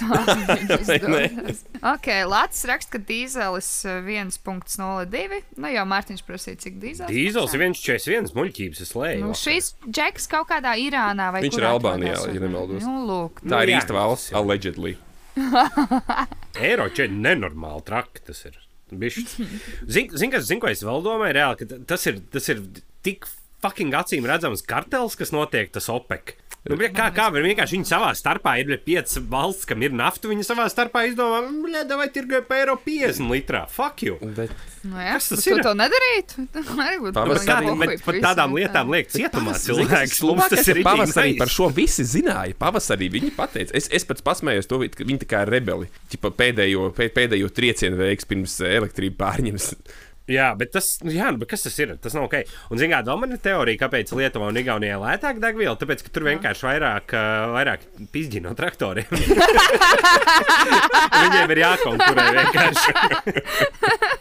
ok, 1.92 2.08
Latvijas 2.28 2.64
raksta, 2.70 2.94
ka 2.96 3.02
dīzelis 3.10 3.70
eh, 3.88 4.12
1.02. 4.18 5.42
Nu 5.60 5.72
jau 5.72 5.84
Mārtiņš 5.92 6.24
prasīja, 6.26 6.60
cik 6.64 6.78
dīzelis. 6.82 7.12
Dīzels 7.12 7.54
ir 7.54 7.66
1,41 7.68 8.34
muļķības, 8.38 8.84
es 8.86 8.94
leju. 8.98 9.26
Nu, 9.26 9.34
šis 9.38 9.74
džeks 9.86 10.30
kaut 10.32 10.48
kādā 10.52 10.74
Irānā 10.80 11.30
vai 11.34 11.44
Viņš 11.44 11.58
kur 11.58 11.64
ir 11.64 11.70
Albānijā, 11.72 12.16
ja 12.32 12.46
nemaldos. 12.46 12.86
Nu, 12.86 13.04
lūk. 13.08 13.44
Tā 13.44 13.62
ir 13.66 13.74
jā, 13.74 13.82
īsta 13.82 13.96
valsts, 13.96 14.32
allegedly. 14.36 14.96
Eiro 16.68 16.88
četri 16.88 17.14
nenormāli 17.14 17.84
traki 17.86 18.24
tas 18.30 18.44
ir. 18.48 18.56
Zini, 18.88 20.08
zin, 20.16 20.30
kas, 20.32 20.46
zin, 20.48 20.60
ko 20.62 20.70
es 20.70 20.80
vēl 20.80 21.02
domāju, 21.04 21.34
reāli, 21.36 21.66
tas 21.90 22.06
ir, 22.08 22.22
tas 22.32 22.48
ir 22.48 22.62
tik 23.04 23.28
fucking 23.60 23.92
acīm 23.98 24.24
redzams 24.28 24.64
kartels, 24.64 25.16
kas 25.18 25.34
notiek 25.34 25.68
tas 25.74 25.90
OPEC. 25.92 26.37
Nu, 26.68 26.74
kā, 26.92 27.06
kā 27.14 27.28
var 27.32 27.44
vienkārši 27.46 27.76
viņi 27.78 27.86
savā 27.88 28.08
starpā 28.18 28.56
ir 28.60 28.72
piecas 28.84 29.14
valsts, 29.30 29.64
kam 29.68 29.80
ir 29.86 29.92
nafta, 29.94 30.28
viņi 30.28 30.42
savā 30.44 30.66
starpā 30.68 31.04
izdomā, 31.08 31.38
vai 31.96 32.08
tirgoja 32.12 32.42
par 32.44 32.58
eiro 32.64 32.74
50 32.84 33.30
litrā. 33.30 33.62
Fuck 33.72 34.02
you! 34.04 34.18
Bet 34.36 34.50
Nu, 34.88 34.94
jā, 35.02 35.14
Kas 35.18 35.28
tas 35.32 35.46
ir? 35.46 35.58
to 35.66 35.72
būtu 37.02 37.14
Pavasarī- 37.16 37.72
Bet, 37.80 38.02
par 38.04 38.18
tādām 38.22 38.52
tā. 38.52 38.58
lietām 38.60 38.92
liek 38.94 39.08
cietumā 39.10 39.54
cilvēks. 39.58 40.20
Mums 40.22 40.44
labākais, 40.44 40.52
tas 40.54 40.68
ir 40.70 40.80
Pavasarī 40.86 41.32
par 41.40 41.52
šo 41.52 41.66
visi 41.74 42.04
zināja. 42.06 42.54
Pavasarī 42.58 43.08
viņi 43.16 43.32
pateica, 43.36 43.74
es, 43.78 43.88
es 43.92 44.06
pats 44.08 44.22
pasmējos 44.26 44.68
to, 44.70 44.78
ka 44.94 45.04
viņi 45.08 45.22
tā 45.24 45.30
kā 45.34 45.42
rebeli. 45.48 45.88
Ķipa 46.12 46.30
pēdējo, 46.42 46.90
pē- 46.96 47.10
pēdējo 47.16 47.50
triecienu 47.58 47.98
veiks 48.02 48.28
pirms 48.30 48.58
elektrība 48.70 49.18
pārņems. 49.26 49.72
Jā, 50.28 50.50
bet 50.60 50.74
tas, 50.74 50.86
nu 51.04 51.12
jā, 51.14 51.30
nu, 51.32 51.40
bet 51.40 51.48
kas 51.54 51.64
tas 51.64 51.78
ir? 51.80 51.94
Tas 52.02 52.14
nav 52.16 52.26
ok. 52.28 52.36
Un, 52.68 52.80
zinām, 52.80 53.06
vēl 53.06 53.18
man 53.22 53.32
ir 53.32 53.40
teorija, 53.42 53.80
kāpēc 53.80 54.12
Lietuvā 54.18 54.50
un 54.52 54.60
Igaunijā 54.60 54.98
lētāk 55.00 55.40
degviela. 55.42 55.76
Tāpēc, 55.80 56.04
ka 56.04 56.12
tur 56.12 56.28
vienkārši 56.28 56.68
vairāk, 56.68 57.06
vairāk 57.54 57.80
pizģi 58.12 58.44
no 58.44 58.52
traktoriem. 58.58 59.08
Viņiem 61.18 61.48
ir 61.56 61.62
jākonkurē 61.64 62.24
vienkārši. 62.38 62.90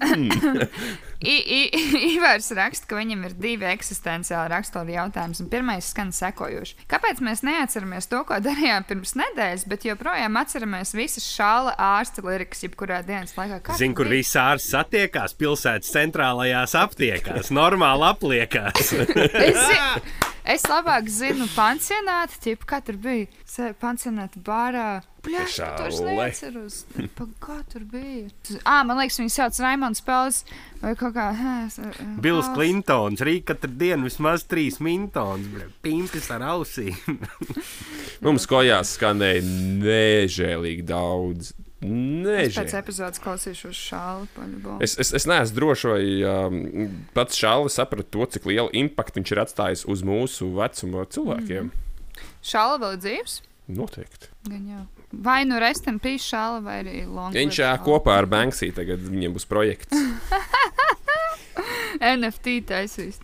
I- 1.20 1.44
I- 1.56 1.70
Ivars 2.16 2.46
raksta, 2.56 2.86
ka 2.88 2.96
viņam 2.96 3.26
ir 3.28 3.34
divi 3.36 3.66
eksistenciāli 3.68 4.48
raksturi 4.54 4.94
jautājumi. 4.96 5.36
un 5.44 5.48
Pirmais 5.52 5.90
skan 5.92 6.12
sekojoši. 6.16 6.78
Kāpēc 6.88 7.20
mēs 7.26 7.42
neatceramies 7.44 8.08
to, 8.08 8.22
ko 8.24 8.38
darījām 8.40 8.86
pirms 8.88 9.12
nedēļas, 9.20 9.66
bet 9.68 9.84
joprojām 9.84 10.38
atceramies 10.40 10.94
visas 10.96 11.26
šāla 11.28 11.74
ārsta 11.76 12.24
lirikas, 12.24 12.62
jebkurā 12.64 13.02
dienas 13.04 13.36
laikā? 13.36 13.60
Kā 13.68 13.76
Zinu, 13.76 13.94
kur 13.98 14.08
bija? 14.08 14.16
viss 14.22 14.36
ārsts 14.40 14.72
satiekās 14.72 15.36
pilsētas 15.36 15.92
centrālajās 15.92 16.74
aptiekās. 16.80 17.52
Normāli 17.52 18.08
apliekās. 18.08 18.94
Es, 20.50 20.62
es 20.64 20.64
labāk 20.72 21.06
zinu 21.12 21.44
pansionātu, 21.54 22.38
tipu, 22.42 22.64
kā 22.66 22.80
tur 22.84 22.96
bija. 22.96 23.28
Pansionāta 23.80 24.40
bārā. 24.42 24.88
Es 25.28 25.56
to 25.56 25.62
Šaule. 25.62 26.14
neatceros. 26.16 26.76
Pa, 27.18 27.26
kā 27.44 27.58
tur 27.68 27.82
bija? 27.84 28.30
Ā, 28.64 28.78
man 28.88 28.96
liekas, 28.98 29.18
viņi 29.20 29.32
sauc 29.34 29.58
Raimons 29.60 30.00
Pels 30.06 30.42
vai 30.80 30.94
kaut 30.96 31.14
kā. 31.14 31.26
hē, 31.36 31.54
es- 31.66 31.80
Bills 32.20 32.46
Pels. 32.46 32.54
Klintons 32.56 33.20
rīt 33.20 33.44
katru 33.44 33.70
dienu 33.76 34.08
vismaz 34.08 34.44
trīs 34.48 34.80
mintons. 34.80 35.46
Pīmpis 35.84 36.30
ar 36.32 36.40
ausīm. 36.54 36.96
Mums 38.24 38.46
kojās 38.50 38.96
skanēja 38.98 39.42
nežēlīgi 39.44 40.84
daudz. 40.88 41.52
Es 41.80 42.56
pēc 42.58 42.74
epizodes 42.76 43.20
klausīšos 43.24 43.78
šālu 43.88 44.26
paļu. 44.36 44.74
Es, 44.84 44.98
es, 45.00 45.14
es 45.16 45.24
neesmu 45.24 45.56
drošs, 45.56 45.84
vai 45.88 46.02
um, 46.28 46.90
pats 47.16 47.38
Šāli 47.40 47.72
saprata 47.72 48.04
to, 48.12 48.26
cik 48.34 48.44
lielu 48.50 48.68
impaktu 48.82 49.16
viņš 49.22 49.32
ir 49.32 49.40
atstājis 49.46 49.86
uz 49.88 50.02
mūsu 50.04 50.50
vecuma 50.58 51.06
cilvēkiem. 51.08 51.70
Mm. 51.70 52.26
Šāla 52.44 52.76
vēl 52.82 52.98
ir 52.98 53.00
dzīves? 53.06 53.38
Noteikti. 53.72 54.28
Gan 54.50 54.66
jau. 54.74 54.84
Vai 55.10 55.42
nu 55.48 55.58
restam 55.58 55.98
pīs 55.98 56.22
šāla, 56.22 56.60
vai 56.62 56.76
arī 56.84 57.00
long. 57.02 57.34
Viņš 57.34 57.56
live 57.56 57.66
ā, 57.66 57.72
šāla. 57.74 57.82
kopā 57.86 58.14
ar 58.20 58.28
Banksī 58.30 58.70
tagad 58.74 59.02
viņiem 59.02 59.34
būs 59.34 59.48
projekts. 59.50 59.96
NFT 62.00 62.60
taisīs. 62.68 63.18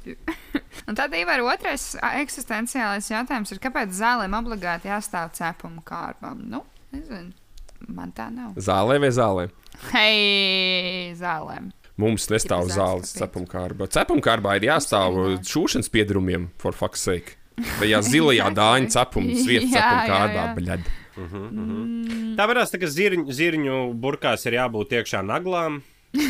Un 0.87 0.99
tad 0.99 1.14
ir 1.16 1.30
otrais 1.47 1.95
eksistenciālais 2.20 3.07
jautājums, 3.11 3.55
ir, 3.55 3.62
kāpēc 3.62 3.95
zālēm 3.97 4.34
obligāti 4.37 4.91
jāstāv 4.91 5.30
cepuma 5.39 5.84
kārbām? 5.87 6.43
Nu, 6.51 6.64
nezinu. 6.95 7.32
Man 7.87 8.11
tā 8.16 8.28
nav. 8.32 8.57
Zālē 8.59 8.99
vai 9.01 9.12
zālē? 9.14 9.49
Hei, 9.93 11.14
zālēm. 11.16 11.70
Mums 12.01 12.26
nestāv 12.32 12.66
zāles 12.68 12.76
zāles 12.76 13.14
cepumkārbā. 13.16 13.89
Cepumkārbā 13.93 14.59
ir 14.59 14.68
jāstāv 14.72 15.16
šūšanas 15.47 15.89
piedrumiem, 15.93 16.51
for 16.61 16.76
fuck's 16.76 17.07
sake. 17.07 17.39
Vai 17.78 17.93
jā, 17.93 18.03
zilajā 18.11 18.51
dāņu 18.57 18.93
cepums 18.93 19.47
vietas 19.49 19.76
Jā, 21.17 21.25
jā, 21.25 21.29
cepumkārbā, 21.29 21.67
jā. 21.67 22.07
bļad. 22.07 22.37
Tā 22.39 22.47
varās, 22.53 22.73
tā, 22.73 22.81
ka 22.83 22.89
zirņu, 22.93 23.27
zirņu 23.41 23.77
burkās 24.03 24.47
ir 24.47 24.59
jābūt 24.61 24.97
iekšā 25.01 25.23
naglām. 25.27 25.81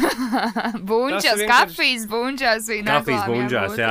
Bunčās, 0.89 1.37
vienkārši- 1.39 1.47
kafijas 1.51 2.05
bunčās 2.11 2.66
bija 2.70 2.87
Kafijas 2.89 3.20
jābūt, 3.22 3.76
jā, 3.78 3.91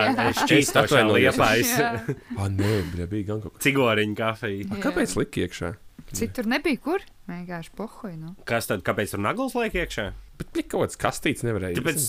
atvainojos. 0.81 1.37
liepājas. 1.37 1.73
Jā. 1.79 1.91
Ah, 2.39 2.49
nē, 2.51 2.71
bļa, 2.91 3.07
bija 3.11 3.27
gan 3.29 3.41
kaut 3.45 3.55
kas. 3.55 3.63
Cigoriņu 3.67 4.15
kafija. 4.19 4.67
A, 4.71 4.79
Kāpēc 4.83 5.15
lika 5.19 5.43
iekšā? 5.45 5.71
Citur 6.15 6.47
nebija 6.51 6.81
kur. 6.83 7.03
Vienkārši 7.29 7.71
pohoju. 7.75 8.15
Nu. 8.19 8.33
Kas 8.47 8.67
tad, 8.69 8.83
kāpēc 8.85 9.15
tur 9.15 9.23
nagls 9.23 9.55
liek 9.57 9.73
iekšā? 9.85 10.09
Bet 10.39 10.51
bija 10.55 10.67
kaut 10.73 10.83
kāds 10.89 10.99
kastīts, 11.01 11.45
nevarēja. 11.47 11.79
Tāpēc, 11.79 12.05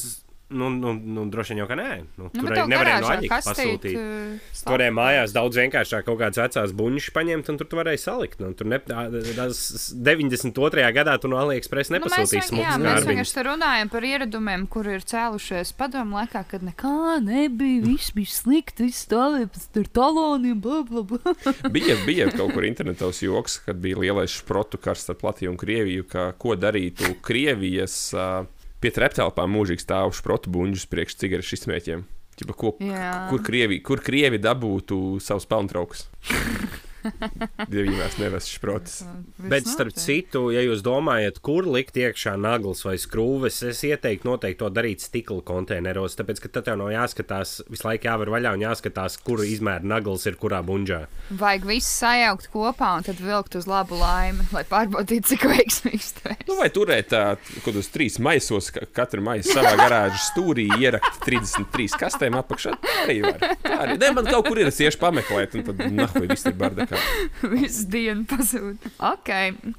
nu, 0.49 0.69
nu, 0.71 0.93
nu 0.95 1.25
droši 1.31 1.55
vien 1.55 1.59
jau, 1.65 1.67
ka 1.71 1.75
nē. 1.79 1.89
Nu, 2.19 2.27
Nu, 2.27 2.31
tur 2.31 2.53
arī 2.53 2.65
nevarēja 2.71 3.01
no 3.01 3.07
garāžā 3.09 3.19
aģika 3.19 3.39
kastīt, 3.41 3.83
pasūtīt. 3.83 3.97
uh, 3.99 4.63
Tu 4.67 4.73
varēji 4.73 4.95
mājās 4.95 5.33
daudz 5.35 5.59
vienkāršāk 5.59 6.05
kaut 6.07 6.19
kādas 6.21 6.39
vecās 6.39 6.75
buļbuļsaktas 6.79 7.15
paņemt, 7.17 7.51
un 7.51 7.59
tur 7.61 7.67
tu 7.67 7.79
varēji 7.81 8.01
salikt. 8.03 8.41
Nu, 8.41 8.53
tur 8.55 8.67
ne, 8.71 8.79
tas 8.79 9.61
92. 9.93 10.87
gadā 10.95 11.17
tu 11.21 11.29
no 11.29 11.37
AliExpress 11.43 11.91
Nu, 11.91 11.99
vienkārši- 11.99 12.39
jā, 12.39 12.43
smukus 12.47 12.79
mēs 12.87 13.07
vienkārši 13.11 13.45
runājam 13.49 13.91
par 13.91 14.03
ieradumiem, 14.03 14.67
kur 14.71 14.87
ir 14.87 15.01
cēlušies 15.01 15.73
padomu 15.77 16.17
laikā, 16.21 16.45
kad 16.49 16.63
nekā 16.63 17.21
nebija, 17.27 17.83
viss 17.83 18.11
bija 18.17 18.27
slikti, 18.27 18.87
viss 18.87 19.07
stāvēja 19.07 19.51
ar 19.83 19.89
taloniem, 19.93 20.61
bla, 20.61 20.83
bla, 20.83 21.03
bla. 21.03 21.37
bija, 21.77 21.97
bija 22.07 22.31
kaut 22.31 22.53
kur 22.55 22.63
internetā 22.63 23.11
joks, 23.23 23.59
kad 23.67 23.77
bija 23.83 23.99
lielais 23.99 24.31
šprotu 24.31 24.79
karš 24.79 25.07
starp 25.09 25.23
Latviju 25.27 25.51
un 25.51 25.57
Krieviju, 25.61 26.07
ka 26.09 26.33
ko 26.39 26.55
darītu 26.57 27.17
Krievijas 27.23 28.13
uh, 28.15 28.47
pie 28.81 28.93
treptelpām 28.95 29.53
mūžīgi 29.57 29.85
stāv 29.85 30.15
šprotu 30.17 30.53
buņģus 30.55 30.89
priekš 30.93 31.19
cigarešu 31.23 31.59
izsmēķiem. 31.59 32.07
Ķipa, 32.37 32.57
ko, 32.57 32.75
kur, 32.77 33.41
krievi, 33.45 33.81
kur 33.85 34.03
krievi 34.05 34.41
dabūtu 34.43 35.17
savus 35.25 35.49
pelntraukus? 35.49 36.09
Vairs 37.97 38.19
neves 38.21 38.49
šprotus. 38.51 39.01
Bet, 39.37 39.69
starp 39.71 39.97
citu, 39.99 40.49
ja 40.55 40.63
jūs 40.65 40.83
domājat, 40.87 41.41
kur 41.45 41.67
likt 41.69 41.99
iekšā 41.99 42.37
naglas 42.41 42.85
vai 42.87 42.97
skrūves, 43.01 43.63
es 43.71 43.83
ieteiktu 43.87 44.29
noteikti 44.29 44.61
to 44.63 44.71
darīt 44.73 45.05
stikla 45.05 45.43
konteineros. 45.47 46.17
Tāpēc, 46.19 46.43
ka 46.45 46.53
tad 46.59 46.71
jau 46.71 46.77
nav 46.81 46.93
jāskatās, 46.95 47.59
visu 47.71 47.87
laiku 47.89 48.11
jāvar 48.11 48.33
vaļā 48.37 48.55
un 48.57 48.65
jāskatās, 48.67 49.19
kura 49.27 49.47
izmēra 49.49 49.87
naglas 49.87 50.27
ir 50.29 50.39
kurā 50.41 50.63
bunžā. 50.67 51.05
Vajag 51.31 51.67
visu 51.69 51.91
sajaukt 51.91 52.51
kopā 52.53 52.93
un 52.99 53.07
tad 53.07 53.21
vilkt 53.23 53.59
uz 53.59 53.69
labu 53.71 53.99
laimi, 54.01 54.47
lai 54.55 54.65
pārbaudītu, 54.69 55.33
cik 55.35 55.49
veiksmīgs 55.53 56.13
tas 56.21 56.37
ir. 56.37 56.47
Nu, 56.49 56.59
vai 56.61 56.71
turēt 56.75 57.13
kaut 57.13 57.63
kādus 57.65 57.91
trīs 57.95 58.21
maisos, 58.23 58.71
ka 58.75 58.87
katru 58.97 59.25
maisu 59.25 59.55
savā 59.57 59.75
garāžas 59.79 60.31
stūrī 60.33 60.69
ierakt 60.81 61.21
33 61.27 62.01
kastēm 62.01 62.39
apakšā? 62.41 62.77
Tā 62.83 62.97
Arī 63.07 63.19
var. 63.25 63.39
Tā 63.63 63.77
arī. 63.85 63.97
Ne, 64.01 64.11
man 64.17 64.29
kaut 64.29 64.49
kur 64.49 64.61
ir, 64.61 64.71
es 64.71 64.81
iešu 64.83 65.01
pameklēt, 65.03 65.57
un 65.59 65.67
tad 65.67 65.83
nahuj 65.95 66.29
viss 66.31 66.49
ir 66.49 66.57
bardakā. 66.59 66.96
Visu 67.53 67.87
dienu 67.93 68.25
pazūd. 68.29 68.87
Ok, 69.05 69.31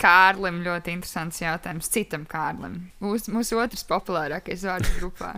Kārlim 0.01 0.61
ļoti 0.65 0.93
interesants 0.95 1.41
jautājums. 1.41 1.89
Citam 1.93 2.25
Kārlim. 2.29 2.79
Mūsu, 3.03 3.31
mūsu 3.35 3.59
otrs 3.61 3.85
populārākais 3.87 4.65
vārds 4.67 4.93
grupā. 4.99 5.33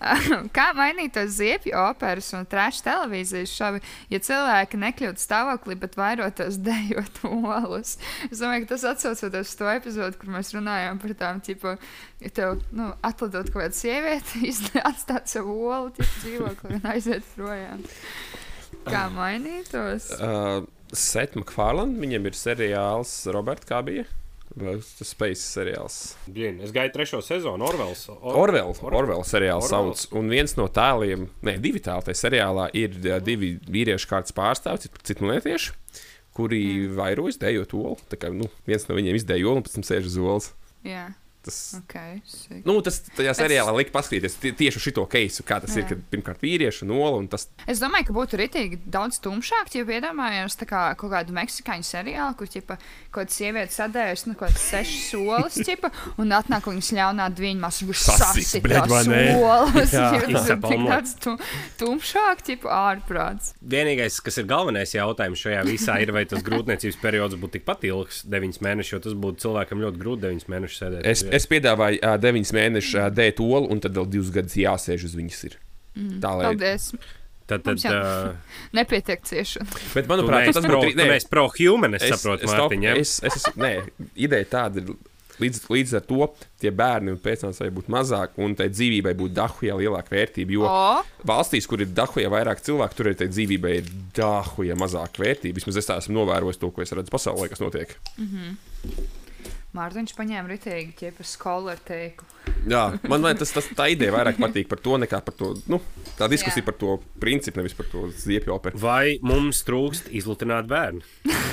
Kā 0.56 0.66
mainītos 0.76 1.36
ziepju 1.38 1.74
operas 1.86 2.32
un 2.36 2.46
trešā 2.48 2.86
televīzijas 2.86 3.54
šovi, 3.56 3.82
ja 4.12 4.20
cilvēki 4.22 4.80
nekļūtu 4.82 5.22
stāvoklī, 5.22 5.78
bet 5.80 5.98
vairotos 5.98 6.60
dejot 6.62 7.22
olus? 7.28 7.96
Es 8.30 8.42
domāju, 8.42 8.66
ka 8.66 8.74
tas 8.74 8.86
atsaucoties 8.92 9.52
uz 9.52 9.56
to 9.58 9.70
epizodu, 9.72 10.20
kur 10.20 10.32
mēs 10.34 10.52
runājām 10.56 11.00
par 11.02 11.16
tām, 11.18 11.42
tipo, 11.44 11.76
ja 12.22 12.32
tev 12.36 12.60
nu, 12.76 12.92
atlidot 13.06 13.50
kaut 13.52 13.66
kāda 13.66 13.76
sieviete, 13.76 14.42
atstāt 14.90 15.30
savu 15.32 15.58
olu, 15.70 15.94
dzīvokli 15.96 16.78
un 16.78 16.90
aiziet 16.94 17.26
projām. 17.36 17.84
Kā 18.86 19.06
mainītos? 19.10 20.12
Uh, 20.14 20.66
Seth 20.96 21.36
MacFarlane, 21.36 21.98
viņam 22.00 22.26
ir 22.30 22.36
seriāls 22.38 23.10
Roberts, 23.34 23.66
kā 23.68 23.82
bija? 23.86 24.06
Tas 24.56 25.10
Space 25.10 25.42
seriāls. 25.44 26.14
Blin, 26.32 26.60
es 26.64 26.70
gaidu 26.72 26.94
trešo 26.94 27.18
sezonu, 27.20 27.66
Orvels. 27.66 28.06
Or 28.14 28.38
Orvela, 28.46 28.72
Orvela 28.88 29.24
seriāls 29.26 29.66
Orwell. 29.68 29.92
sauc. 29.98 30.14
Un 30.16 30.30
viens 30.32 30.54
no 30.56 30.64
tēliem, 30.72 31.26
ne, 31.44 31.56
divi 31.60 31.82
tēli 31.84 32.06
tajā 32.06 32.20
seriālā 32.22 32.70
ir 32.78 32.94
divi 33.20 33.58
vīriešu 33.68 34.08
kārtas 34.08 34.32
pārstāvji, 34.32 34.88
citu- 35.04 35.26
monētieši, 35.26 35.74
kuri 36.36 36.62
vairojas 36.88 37.36
dējot 37.42 37.74
olu. 37.76 37.98
Tā 38.08 38.16
kā 38.22 38.32
nu, 38.32 38.48
viens 38.66 38.88
no 38.88 38.96
viņiem 38.96 39.18
izdēja 39.20 39.44
olu 39.50 39.60
un 39.60 39.66
pēc 39.66 39.76
tam 39.76 39.84
sēž 39.90 40.08
uz 40.08 40.16
olas. 40.16 40.48
Jā. 40.86 41.10
Tas, 41.46 41.58
Okay, 41.78 42.18
sick. 42.26 42.64
nu, 42.66 42.74
tas 42.82 42.96
tajā 43.14 43.30
seriālā 43.38 43.70
lika 43.76 43.92
paskatīties 43.94 44.34
tie- 44.42 44.50
tieši 44.58 44.80
šo 44.88 45.04
keisu, 45.06 45.44
kā 45.46 45.60
tas 45.62 45.70
Jā. 45.76 45.84
ir. 45.84 45.86
Kad 45.92 46.00
pirmkārt 46.10 46.40
vīriešu 46.42 46.86
nola 46.90 47.16
un 47.20 47.28
tas 47.30 47.46
Es 47.70 47.78
domāju, 47.78 48.08
ka 48.08 48.12
būtu 48.16 48.40
rītīgi 48.40 48.80
daudz 48.90 49.20
tumšāk, 49.22 49.70
ja 49.78 49.84
iedomājos 49.86 50.56
tā 50.58 50.66
kā 50.66 50.80
kaut 50.98 51.12
kādu 51.12 51.30
meksikāņu 51.36 51.86
seriālu, 51.86 52.34
kur 52.36 52.50
ķipa, 52.50 52.76
kaut 53.14 53.28
kāda 53.28 53.36
sieviete 53.36 53.72
sadēļas, 53.76 54.26
nu, 54.26 54.34
kaut 54.34 54.50
kāds 54.50 54.66
sešas 54.72 55.04
solis, 55.12 55.60
ķipa, 55.68 55.92
un 56.18 56.34
atnāk 56.34 56.66
viņas 56.66 56.90
ļaunā 56.98 57.28
dviņa 57.38 57.60
mās, 57.62 57.78
un 57.86 57.94
Sasits, 57.94 58.50
sasit 58.50 58.62
bļaļ, 58.66 58.80
tās 58.82 58.90
vai 58.90 59.04
ne? 59.06 59.22
solis. 59.38 59.92
Jā, 59.96 60.10
Tas 60.26 60.48
ir 60.50 60.58
tik 60.66 60.82
tāds 60.90 61.14
tu, 61.22 61.36
tumšāk, 61.80 62.42
ķipa, 62.46 62.70
ārprāts. 62.90 63.52
Vienīgais, 63.62 64.18
kas 64.24 64.38
ir 64.42 64.46
galvenais 64.50 64.92
jautājums 64.96 65.40
šajā 65.46 65.62
visā, 65.68 65.96
ir, 66.02 66.10
vai 66.16 66.24
tas 66.28 66.42
grūtniecības 66.46 66.98
periods 67.02 67.38
būtu 67.40 67.58
tikpat 67.60 67.86
ilgs, 67.88 68.24
9 68.26 68.60
mēneši, 68.66 68.92
jo 68.96 69.00
tas 69.06 69.14
būtu 69.14 69.44
cilvēkam 69.46 69.82
ļoti 69.84 70.00
grūti 70.02 70.24
9 70.26 70.48
mēnešus 70.52 70.82
sēdēt. 70.82 71.06
Es. 71.06 71.22
Es 71.36 71.46
piedāvāju 71.50 72.00
uh, 72.02 72.16
9 72.22 72.56
mēnešu 72.56 72.98
uh, 73.00 73.06
dēt 73.14 73.42
olu, 73.44 73.66
un 73.72 73.82
tad 73.84 73.96
vēl 73.98 74.08
2 74.18 74.34
gadus 74.40 74.58
jāsēž 74.60 75.06
uz 75.10 75.16
viņas. 75.18 75.44
Ir. 75.50 75.56
Mm. 75.96 76.18
Tā 76.24 76.34
lai. 76.36 76.50
Paldies. 76.50 76.90
Tad, 77.46 77.62
tad 77.62 77.82
uh, 77.86 78.32
Nepietiek 78.76 79.22
ciešana. 79.26 79.68
Bet, 79.94 80.08
manuprāt, 80.10 80.50
tas 80.50 80.64
pro, 80.64 80.80
būtu 80.82 80.96
tu 80.96 81.04
neesi 81.06 81.28
pro-human, 81.30 81.94
es, 81.98 82.08
es 82.08 82.16
saprotu, 82.16 82.48
stop, 82.50 82.72
Mārtiņ. 82.72 82.88
es, 82.96 83.18
es, 83.22 83.36
es, 83.38 83.52
nē, 83.60 83.76
ideja 84.18 84.48
tāda 84.58 84.82
ir. 84.82 84.96
Līdz, 85.36 85.66
līdz 85.68 85.90
ar 85.98 86.04
to 86.08 86.26
tie 86.62 86.70
bērni 86.72 87.12
un 87.12 87.18
pēcnācēji 87.20 87.74
būtu 87.76 87.92
mazāk, 87.92 88.38
un 88.40 88.54
tai 88.56 88.70
dzīvībai 88.72 89.12
būtu 89.20 89.34
dahuja 89.36 89.74
lielāka 89.76 90.14
vērtība. 90.14 90.54
Jo 90.56 90.62
O, 90.64 91.02
valstīs, 91.28 91.68
kur 91.68 91.84
ir 91.84 91.90
dahuja 91.92 92.30
vairāk 92.32 92.62
cilvēku, 92.64 92.96
tur 92.96 93.10
ir 93.10 93.18
tai 93.20 93.28
dzīvībai 93.28 93.74
ir 93.82 93.90
dahuja 94.16 94.78
mazāka 94.80 95.20
vērtība. 95.20 95.58
Vismaz 95.60 95.76
es 95.82 95.90
tā 95.90 95.98
esmu 96.00 96.16
novērojis 96.16 96.62
to, 96.62 96.72
ko 96.72 96.80
es 96.80 96.96
redzu 96.96 97.12
pasaulē, 97.12 97.50
kas 97.52 97.60
notiek. 97.60 97.92
Mārtiņš 99.76 100.14
paņēma 100.16 100.48
ritīgi, 100.48 100.94
ķipa, 100.96 101.24
skolar 101.26 101.80
teiku. 101.84 102.24
Jā, 102.66 102.82
man 103.10 103.22
liekas, 103.22 103.52
tas, 103.52 103.66
tas 103.68 103.76
tā 103.76 103.88
ideja 103.92 104.14
vairāk 104.14 104.38
patīk 104.40 104.70
par 104.70 104.80
to, 104.82 104.96
nekā 105.02 105.20
par 105.26 105.36
to. 105.36 105.52
Nu, 105.70 105.78
tā 106.18 106.30
diskusija 106.32 106.62
Jā. 106.62 106.66
par 106.70 106.78
to 106.80 106.96
principu, 107.22 107.60
nevis 107.60 107.76
par 107.76 107.90
to 107.92 108.06
ziepju 108.10 108.54
operu. 108.56 108.80
Vai 108.80 109.18
mums 109.26 109.60
trūkst 109.68 110.08
izlutināt 110.16 110.70
bērnu? 110.70 111.04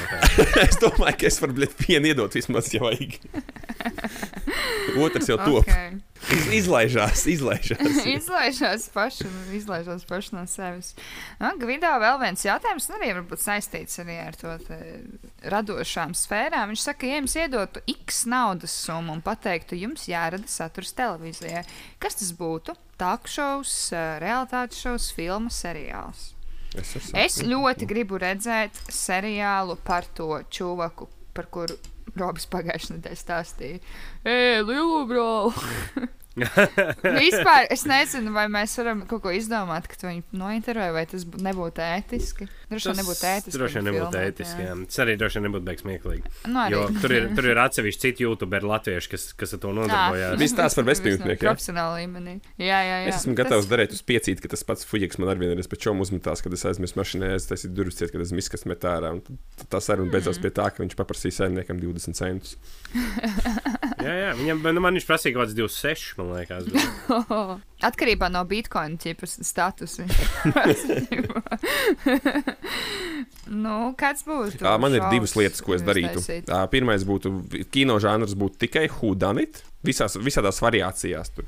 es 0.64 0.80
domāju, 0.82 1.20
ka 1.20 1.30
es 1.30 1.42
varu 1.44 1.68
vienu 1.84 2.14
iedot 2.14 2.40
vismaz, 2.40 2.72
ja 2.74 2.82
vajag. 2.86 3.20
Otrs 5.04 5.30
jau 5.30 5.38
top. 5.44 5.70
Okay. 6.24 6.58
Izlaižās, 6.58 7.26
izlaižās. 7.28 7.98
izlaižās 8.18 8.86
paši, 8.94 9.28
izlaižās 9.58 10.06
paši 10.08 10.36
no 10.38 10.44
sevis. 10.48 10.94
Nu, 11.42 11.52
Gvido 11.60 11.90
vēl 12.00 12.20
viens 12.22 12.46
jautājums, 12.46 12.88
nu, 12.90 12.98
arī 13.00 13.12
varbūt 13.18 13.44
saistīts 13.44 14.00
arī 14.04 14.18
ar 14.24 14.38
to 14.40 14.54
te 14.64 14.80
radošām 15.52 16.16
sfērām. 16.18 16.72
Viņš 16.72 16.86
saka, 16.88 17.10
ja 17.10 17.20
jums 17.20 17.36
iedotu 17.40 17.84
X 17.92 18.24
naudas 18.32 18.76
summu 18.86 19.18
un 19.18 19.24
pateiktu, 19.26 19.78
jums 19.84 20.08
jārada 20.08 20.48
saturs 20.50 20.96
televīzijai, 20.98 21.66
kas 22.02 22.22
tas 22.22 22.32
būtu? 22.40 22.78
Talkšovs, 23.02 23.76
realitātes 24.24 24.80
šovs, 24.80 25.10
filma, 25.18 25.52
seriāls. 25.52 26.32
Es, 26.74 26.96
Es 27.14 27.42
ļoti 27.46 27.86
gribu 27.90 28.18
redzēt 28.22 28.80
seriālu 28.90 29.76
par 29.86 30.08
to 30.18 30.40
čuvaku, 30.50 31.10
par 31.36 31.52
kuru 31.54 31.78
Robs 32.20 32.46
pagājušajā 32.54 32.98
nedēļā 33.00 33.20
stāstīja. 33.22 33.80
Ej, 34.26 34.60
lielu 34.68 35.00
brāli! 35.10 36.10
Vispār 37.24 37.68
es 37.74 37.84
nezinu, 37.86 38.32
vai 38.34 38.48
mēs 38.50 38.74
varam 38.80 39.04
kaut 39.10 39.22
ko 39.26 39.34
izdomāt, 39.38 39.86
kad 39.92 40.02
viņi 40.08 40.24
nointervēja, 40.34 40.94
vai 40.96 41.04
tas 41.10 41.26
bū- 41.30 41.42
nebūtu 41.46 41.84
ētiski. 41.86 42.48
Droši 42.74 42.90
vien 42.90 43.00
nebūtu 43.02 43.28
ētiski. 43.30 43.54
Droši 43.58 43.78
vien 43.80 43.86
nebūtu 43.90 44.20
ētiski. 44.24 44.66
jā. 44.68 44.74
Tas 44.90 45.00
arī 45.04 45.16
droši 45.22 45.40
vien 45.40 45.46
nebūtu 45.48 45.68
beigas 45.70 45.84
smieklīgi. 45.86 46.32
Nu, 46.50 46.60
arī. 46.64 46.74
Jo 46.76 46.84
tur 47.04 47.14
ir, 47.18 47.28
tur 47.38 47.48
ir 47.54 47.62
atsevišķi 47.64 48.04
citi 48.04 48.26
youtuberi 48.28 48.70
latvieši, 48.70 49.12
kas, 49.14 49.26
kas 49.40 49.56
ar 49.58 49.62
to 49.64 49.74
nodarbojās. 49.78 50.38
Viss 50.42 50.58
tās 50.58 50.78
par 50.78 50.88
bezpajumtnieku, 50.90 51.46
jā? 51.48 51.54
Profesionāli 51.54 52.04
līmenī. 52.04 52.36
Jā, 52.58 52.80
jā, 52.84 52.98
jā. 53.06 53.12
Es 53.14 53.22
esmu 53.22 53.36
gatavs 53.40 53.70
darīt 53.72 53.94
uz 53.96 54.02
piecīt, 54.06 54.42
ka 54.44 54.52
tas 54.56 54.64
pats 54.68 54.86
fujiks 54.90 55.20
man 55.22 55.30
ar 55.34 55.42
vienu 55.42 55.56
reizi 55.58 55.70
pēc 55.72 55.86
čom 55.88 56.02
uzmetās, 56.04 56.42
kad 56.44 56.54
es 56.58 56.66
aizmirsu 56.70 57.00
mašīnā, 57.02 57.34
es 57.38 57.48
taisīju 57.52 57.74
durvis 57.78 58.00
ciet, 58.02 58.12
kad 58.14 58.22
es 58.26 58.34
miskas 58.36 58.66
met 58.70 58.84
ārā. 58.90 59.14
un 59.14 59.22
tad 59.24 59.70
Tā 59.74 59.82
saruna 59.82 60.12
beidzās 60.14 60.38
Mm. 60.38 60.42
pie 60.42 60.50
tā, 60.54 60.66
ka 60.74 60.84
viņš 60.84 60.96
paprasīja 61.00 61.38
saimniekam 61.44 61.80
20 61.82 62.18
centus. 62.18 62.58
Jā, 64.04 64.14
jā, 64.20 64.32
viņam 64.36 64.60
nu, 64.76 64.82
man 64.84 64.98
viņš 64.98 65.06
prasīja 65.08 65.34
kaut 65.36 65.46
kāds 65.48 65.56
26, 65.56 66.18
man 66.20 66.34
liekas. 66.36 66.68
Atkarībā 67.84 68.30
no 68.32 68.46
bitkoina 68.48 68.96
statusa. 69.28 70.04
nu, 73.64 73.76
kāds 74.00 74.24
būs? 74.28 74.58
Ā, 74.64 74.76
Man 74.82 74.96
ir 74.96 75.04
divas 75.12 75.36
lietas, 75.40 75.62
ko 75.64 75.76
es 75.78 75.84
darītu. 75.86 76.20
Ā, 76.48 76.64
Pirmais 76.72 77.04
būtu 77.08 77.28
kino 77.74 77.96
žanrs, 78.04 78.34
būtu 78.40 78.56
tikai 78.66 78.86
hudanit, 79.00 79.64
visās, 79.86 80.14
visādās 80.20 80.62
variācijās. 80.64 81.28
Tur. 81.36 81.46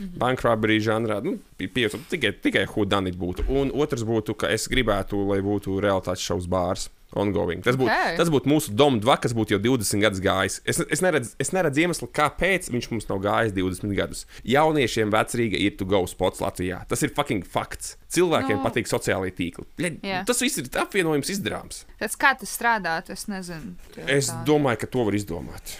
Mhm. 0.00 0.16
Bankrābī 0.20 0.78
žanrā, 0.84 1.20
nu, 1.24 1.36
pieņemot, 1.60 2.08
tikai, 2.12 2.32
tikai 2.44 2.64
hudanit 2.72 3.16
būtu. 3.20 3.40
Un 3.52 3.66
otrs 3.72 4.04
būtu, 4.08 4.36
ka 4.40 4.46
es 4.52 4.68
gribētu, 4.70 5.16
lai 5.28 5.40
būtu 5.44 5.80
realitātes 5.82 6.24
šausmas 6.24 6.50
bārs. 6.50 6.88
Ongoing. 7.18 7.62
Tas 7.64 7.74
būtu 7.76 7.90
Ok. 7.90 8.16
tas 8.20 8.28
būtu 8.30 8.46
mūsu 8.46 8.70
Domā, 8.76 9.16
kas 9.20 9.32
būtu 9.34 9.56
jau 9.56 9.58
20 9.58 10.00
gadus 10.00 10.20
gājis. 10.22 10.60
Es, 10.64 10.78
es, 10.80 11.00
neredzu, 11.02 11.32
es 11.42 11.50
neredzu 11.52 11.80
iemeslu, 11.82 12.06
kāpēc 12.12 12.70
viņš 12.70 12.90
mums 12.92 13.08
nav 13.10 13.18
gājis 13.24 13.52
20 13.56 13.94
gadus. 13.98 14.26
Jauniešiem 14.46 15.10
vecrīga 15.10 15.58
ir 15.58 15.76
to 15.76 15.84
go 15.84 16.04
spots 16.06 16.40
Latvijā. 16.40 16.84
Tas 16.86 17.02
ir 17.02 17.10
fucking 17.16 17.42
fakts. 17.44 17.96
Cilvēkiem 18.10 18.56
Nu. 18.58 18.62
no. 18.62 18.68
patīk 18.68 18.86
sociālai 18.86 19.30
tīkli. 19.34 19.66
Bļeļ, 19.78 20.00
Jā. 20.02 20.24
tas 20.26 20.40
viss 20.40 20.58
ir 20.58 20.66
apvienojums 20.70 21.30
izdarāms. 21.30 21.84
Tas 21.98 22.14
kā 22.16 22.36
tas 22.38 22.50
strādāt, 22.56 23.10
es 23.10 23.26
nezinu. 23.26 23.74
Es 24.06 24.30
tā. 24.30 24.44
domāju, 24.44 24.78
ka 24.80 24.86
to 24.86 25.04
var 25.04 25.12
izdomāt. 25.14 25.76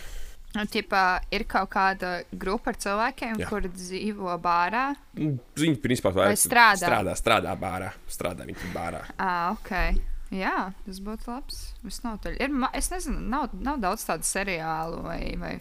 Nu, 0.52 0.64
ķipā, 0.66 1.20
ir 1.30 1.44
kaut 1.46 1.70
kāda 1.70 2.24
grupa 2.34 2.72
ar 2.72 2.74
cilvēkiem, 2.74 3.36
Jā. 3.38 3.46
kur 3.48 3.60
dzīvo 3.70 4.34
bārā. 4.42 4.96
Nu, 5.14 5.38
Viņi 5.54 5.76
principā 5.78 6.10
vairāk 6.10 6.34
strādā? 6.34 6.88
strādā, 6.90 7.14
strādā 7.14 7.54
bārā. 7.54 7.92
Strādā 8.10 8.42
viņi 8.48 8.72
bārā. 8.74 9.04
Ah, 9.16 9.52
ok. 9.54 9.70
Jā, 10.30 10.72
tas 10.86 11.00
būtu 11.02 11.26
labs. 11.26 11.56
Ir, 12.38 12.52
es 12.78 12.90
nezinu, 12.92 13.18
nav, 13.32 13.50
nav 13.58 13.80
daudz 13.82 14.04
tādu 14.06 14.22
seriālu 14.28 15.00
vai, 15.02 15.34
vai 15.40 15.56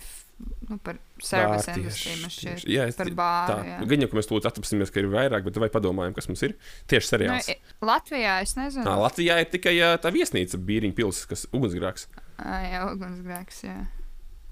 nu, 0.69 0.77
par 0.85 0.99
service 1.19 1.73
industriju. 1.73 2.69
Jā, 2.69 2.85
es 2.91 2.95
par 2.99 3.09
tā. 3.09 3.15
bāru. 3.17 3.63
jā. 3.65 3.79
Gan 3.89 4.05
jau, 4.05 4.09
ka 4.11 4.19
mēs 4.19 4.29
lūdzu 4.29 4.51
atrapsimies, 4.51 4.93
ka 4.93 5.01
ir 5.01 5.09
vairāk, 5.09 5.43
bet 5.47 5.57
vai 5.57 5.71
padomājam, 5.73 6.13
kas 6.15 6.29
mums 6.29 6.43
ir? 6.45 6.53
Tieši 6.87 7.05
Nu, 7.07 7.11
seriāls. 7.17 7.49
i- 7.49 7.57
Latvijā 7.81 8.41
es 8.45 8.53
nezinu. 8.55 8.85
Nā, 8.85 8.93
Latvijā 9.01 9.39
ir 9.41 9.49
tikai 9.49 9.73
tā 10.05 10.13
viesnīca, 10.13 10.61
Bīriņa 10.69 10.93
pilsēta, 11.01 11.31
kas 11.33 11.47
ugunsgrēks. 11.51 12.05
Jā, 12.39 12.85
ugunsgrēks. 12.93 13.63
Jā. 13.65 13.79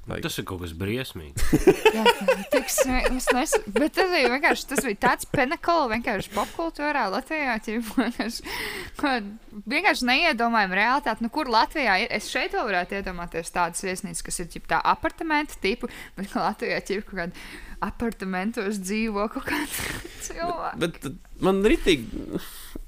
Like. 0.08 0.24
Tas 0.24 0.38
ir 0.40 0.46
kaut 0.48 0.62
kas 0.64 0.72
briesmīgs. 0.78 1.44
Jā, 1.98 2.04
tik 2.54 2.70
smieklīgi. 2.72 3.36
Nes... 3.36 3.56
Bet 3.76 3.96
tas 3.98 4.08
bija 4.14 4.32
vienkārši 4.32 4.68
tas 4.70 4.84
bija 4.86 5.00
tāds 5.04 5.28
pinakls, 5.28 5.90
vienkārši 5.92 6.32
popkultūrā 6.32 7.08
Latvijā. 7.12 7.58
Vienkārši, 7.68 8.46
vienkārši 9.68 10.08
neiedomājama 10.08 10.80
realitāte. 10.80 11.26
Nu, 11.26 11.32
kur 11.34 11.52
Latvijā 11.52 12.00
ir? 12.06 12.12
Es 12.16 12.32
šeit 12.32 12.56
vēl 12.56 12.70
varētu 12.70 13.02
iedomāties 13.02 13.52
tādas 13.52 13.84
viesnīcas, 13.84 14.24
kas 14.24 14.40
ir 14.44 14.52
ģip, 14.56 14.70
tā 14.72 14.80
apartamenta 14.96 15.60
tipu, 15.64 15.92
bet 16.16 16.36
Latvijā 16.40 16.80
ir 16.96 17.04
kaut 17.08 17.20
kāda 17.26 17.48
apartamentos 17.84 18.80
dzīvo 18.82 19.28
kaut 19.34 19.48
kāda 19.48 20.00
cilvēka. 20.28 20.74
Bet 20.82 21.00
tad 21.04 21.20
man 21.44 21.62
ritīgi. 21.66 22.40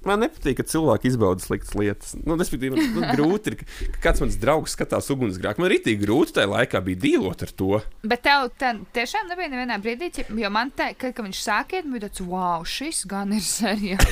Man 0.08 0.22
nepatīk, 0.24 0.56
ka 0.62 0.64
cilvēki 0.64 1.10
izbauda 1.12 1.44
sliktas 1.44 1.74
lietas. 1.76 2.14
Nu, 2.24 2.38
respektīvi, 2.40 2.72
man, 2.72 2.94
man 2.96 3.18
grūti 3.18 3.52
ir, 3.52 3.56
ka 3.60 4.00
kāds 4.06 4.22
mans 4.24 4.38
draugs 4.40 4.78
skatās 4.78 5.10
ugunsgrēku. 5.12 5.60
Man 5.60 5.72
ritīgi 5.74 6.06
grūti 6.06 6.38
tajā 6.38 6.48
laikā 6.48 6.80
bija 6.86 7.02
dīlot 7.04 7.44
ar 7.44 7.52
to. 7.60 7.82
Bet 8.08 8.24
tev 8.24 8.48
ten, 8.62 8.86
tiešām 8.96 9.28
nebija 9.28 9.52
nevienā 9.52 9.76
brīdī, 9.84 10.24
jo 10.40 10.52
man 10.56 10.72
te, 10.72 10.94
kad, 10.96 11.12
kad 11.18 11.28
viņš 11.28 11.42
sākiet, 11.44 11.90
bija 11.92 12.08
tāds, 12.08 12.24
wow, 12.32 12.64
šis 12.64 13.04
gan 13.12 13.36
ir 13.36 13.44
seriāls. 13.44 14.08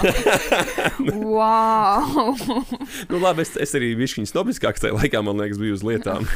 wow! 1.24 2.36
Nu, 3.08 3.22
labi, 3.24 3.48
es, 3.48 3.56
es 3.56 3.78
arī 3.80 3.94
biju 3.96 4.20
viņa 4.20 4.34
snobiskāks 4.34 4.84
tajā 4.84 4.98
laikā, 5.00 5.24
man 5.24 5.40
liekas, 5.40 5.62
bija 5.62 5.80
uz 5.80 5.88
lietām. 5.88 6.28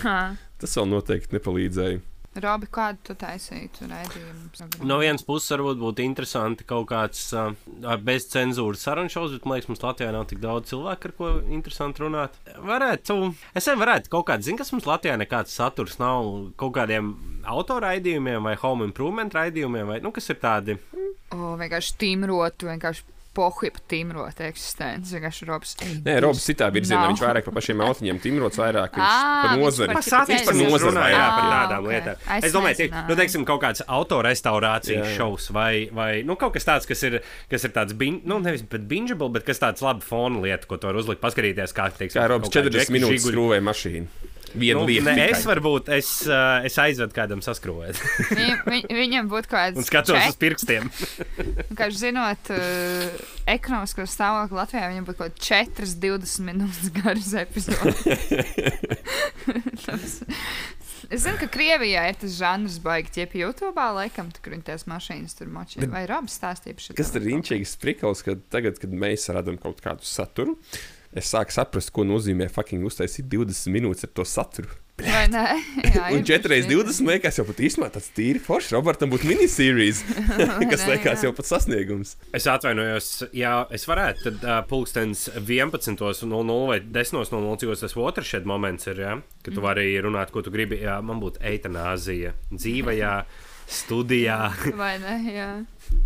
Tas 0.62 0.80
vēl 0.80 0.88
noteikti 0.96 1.36
nepalīdzēja. 1.36 2.00
Robi, 2.40 2.68
kādu 2.72 3.02
tu 3.10 3.14
taisītu 3.20 3.90
raidījumu? 3.92 4.86
No 4.88 5.02
vienas 5.02 5.26
puses, 5.28 5.50
varbūt 5.52 5.82
būtu 5.82 6.04
interesanti 6.06 6.64
kaut 6.68 6.88
kāds 6.88 7.26
uh, 7.36 7.52
bez 8.00 8.30
cenzūras 8.32 8.86
sarunu 8.88 9.12
šovs, 9.12 9.34
bet 9.36 9.48
man 9.50 9.60
liekas, 9.60 9.68
mums 9.68 9.84
Latvijā 9.84 10.14
nav 10.16 10.30
tik 10.30 10.40
daudz 10.40 10.72
cilvēku, 10.72 11.10
ar 11.10 11.16
ko 11.18 11.32
interesanti 11.52 12.06
runāt. 12.06 12.38
Varētu, 12.56 13.18
es 13.52 13.68
arī 13.68 13.82
varētu 13.84 14.14
kaut 14.16 14.30
kādu, 14.32 14.48
zinu, 14.48 14.62
kas 14.62 14.72
mums 14.72 14.88
Latvijā 14.88 15.18
nekāds 15.20 15.58
saturs 15.60 16.00
nav 16.00 16.32
kaut 16.62 16.78
kādiem 16.80 17.12
autoraidījumiem 17.52 18.48
vai 18.48 18.56
home 18.64 18.88
improvement 18.88 19.36
raidījumiem, 19.36 19.92
vai, 19.92 20.00
nu, 20.00 20.16
kas 20.16 20.32
ir 20.32 20.40
tādi. 20.40 20.78
O, 21.36 21.58
vienkārši 21.60 21.98
tīmrot, 22.00 22.64
vienkārši 22.72 23.04
pohuja 23.38 23.72
par 23.74 23.84
tīmrot 23.92 24.42
eksistenci. 24.46 25.16
Vienkārši 25.16 25.48
Robs. 25.50 25.74
Nē, 26.06 26.18
Robs 26.24 26.44
citā 26.46 26.68
virzienā. 26.74 27.06
Nav. 27.06 27.14
Viņš 27.14 27.24
vairāk 27.24 27.48
par 27.48 27.56
pašiem 27.58 27.84
autiņiem 27.86 28.20
timrots, 28.24 28.60
vairāk 28.60 28.98
viņš 29.00 29.14
par 29.16 29.52
viņš 29.54 29.64
nozari. 29.64 29.96
par 29.96 30.08
Tas 30.12 30.46
Par 30.52 30.58
nozari 30.60 30.92
nozari, 30.92 31.14
jā, 31.16 31.26
par 31.38 31.48
tādām 31.56 31.88
ok. 31.88 31.92
lietām. 31.94 32.26
Es 32.38 32.50
Es 32.52 32.56
domāju, 32.56 32.88
ka, 32.92 33.04
nu, 33.08 33.16
teiksim, 33.16 33.46
kaut 33.48 33.62
kāds 33.64 33.84
autorestaurācijas 33.88 35.14
šovs 35.16 35.48
vai, 35.56 35.88
vai 35.96 36.10
nu, 36.28 36.36
kaut 36.40 36.56
kas 36.58 36.68
tāds, 36.68 36.90
kas 36.90 37.04
ir, 37.08 37.22
kas 37.52 37.64
ir 37.68 37.72
tāds, 37.76 37.96
bin, 37.98 38.20
nu, 38.28 38.42
nevis 38.44 38.66
bingeable, 38.68 39.32
bet 39.32 39.48
kas 39.48 39.64
tāds 39.64 39.84
laba 39.86 40.04
fona 40.04 40.44
lieta, 40.44 40.68
ko 40.68 40.80
tu 40.82 40.90
vari 40.90 41.00
uzlikt, 41.00 41.24
paskatīties, 41.24 41.76
kā, 41.78 41.88
teiksim, 41.96 42.20
Kā 42.20 42.28
Robs 42.32 42.50
kaut 42.50 42.58
kā 42.60 42.66
40 42.68 42.82
Džeki 42.82 42.98
minūtes 42.98 43.30
skrūvēja 43.30 43.64
mašīnu. 43.70 44.31
Vienu 44.52 44.84
lietu 44.88 45.06
ne, 45.08 45.14
tikai. 45.16 45.28
es 45.36 45.46
varbūt 45.48 45.90
es, 45.96 46.10
uh, 46.28 46.60
es 46.68 46.76
aizvedu 46.82 47.16
kādam 47.16 47.40
saskrūvēt. 47.46 48.00
Viņ, 48.40 48.56
viņ, 48.68 48.84
viņam 48.98 49.30
būtu 49.32 49.52
kaut 49.52 49.78
Un 49.78 49.80
kāds 49.80 49.88
skatos 49.92 50.18
čet- 50.18 50.34
uz 50.34 50.40
pirkstiem. 50.42 50.90
Kā 51.78 51.88
jūs 51.88 52.02
zināt, 52.04 52.52
uh, 52.52 53.08
ekonomisko 53.52 54.04
stāvokli 54.10 54.60
Latvijā 54.60 54.90
viņam 54.92 55.08
būtu 55.08 55.20
kaut 55.24 55.38
kāds 55.40 55.48
4, 55.80 55.96
20 56.04 56.48
minūtes 56.50 56.92
garas 57.00 57.32
epizodes. 57.46 58.00
Es 61.12 61.26
zinu, 61.26 61.36
ka 61.42 61.48
Krievijā 61.52 62.06
ir 62.08 62.16
tas 62.22 62.36
žanrs, 62.38 62.78
baigi 62.84 63.10
ķiepi 63.18 63.42
YouTube, 63.42 63.84
laikam, 63.98 64.30
tur, 64.32 64.44
kur 64.46 64.54
viņi 64.54 64.64
tās 64.70 64.86
mašīnas 64.88 65.34
tur 65.36 65.50
močē. 65.52 65.84
Vai 65.92 66.06
Robs 66.08 66.38
stāstīja 66.40 66.78
par 66.78 66.86
šo? 66.86 66.96
Kas 66.96 67.10
ir 67.20 67.26
inčīgs 67.34 67.74
prikals, 67.82 68.22
ka 68.24 68.38
tagad, 68.54 68.78
kad 68.80 68.94
mēs 68.96 69.26
radām 69.34 69.58
kaut 69.60 69.82
kādu 69.84 70.08
saturu, 70.08 70.56
es 71.18 71.32
sāku 71.34 71.54
saprast, 71.56 71.92
ko 71.96 72.06
nozīmē 72.08 72.48
fucking 72.52 72.86
uztaisīt 72.88 73.28
20 73.32 73.74
minūtes 73.74 74.08
ar 74.08 74.14
to 74.16 74.26
saturu. 74.28 74.72
Vai 75.02 75.24
nē? 75.32 75.44
Jā, 75.96 76.10
Un 76.14 76.20
ir 76.22 76.26
4 76.28 76.52
reizes 76.52 76.68
bišķi. 76.70 76.84
20 76.92 77.10
liekas 77.10 77.40
jau 77.40 77.46
pat 77.48 77.62
īstenībā 77.66 77.88
tāds 77.96 78.10
tīri 78.14 78.42
foršs. 78.44 78.72
Robertam 78.76 79.10
būtu 79.10 79.30
minisērijas, 79.32 80.02
kas 80.72 80.84
nē, 80.86 80.92
liekas 80.92 81.24
jā. 81.24 81.28
jau 81.28 81.32
pat 81.38 81.50
sasniegums. 81.50 82.14
Es 82.38 82.46
atvainojos, 82.52 83.10
ja 83.38 83.54
es 83.74 83.88
varētu, 83.90 84.28
tad 84.28 84.46
uh, 84.46 84.60
pulkstenis 84.70 85.26
11.00 85.40 86.60
vai 86.70 86.80
10.00, 86.84 87.56
cik 87.64 87.74
tas 87.82 87.98
otrs 87.98 88.34
šeit 88.36 88.46
moments 88.50 88.92
ir, 88.92 89.02
ja? 89.02 89.16
kad 89.42 89.58
tu 89.58 89.64
vari 89.64 89.88
runāt, 90.06 90.30
ko 90.36 90.44
tu 90.46 90.54
gribi. 90.54 90.84
Jā, 90.84 91.00
man 91.06 91.24
būtu 91.24 91.42
eitanāzija 91.50 92.36
dzīvajā 92.54 93.16
studijā, 93.72 94.40
Vai 94.78 94.94
ne? 95.02 95.18
Jā. 95.32 95.50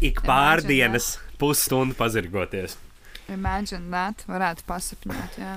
ik 0.06 0.24
pārdienas 0.24 1.16
pusstundu 1.42 1.98
pazirgoties. 2.00 2.78
Imagine 3.34 3.90
that, 3.92 4.24
varētu 4.30 4.66
pasapņot. 4.70 5.40
Jā. 5.42 5.56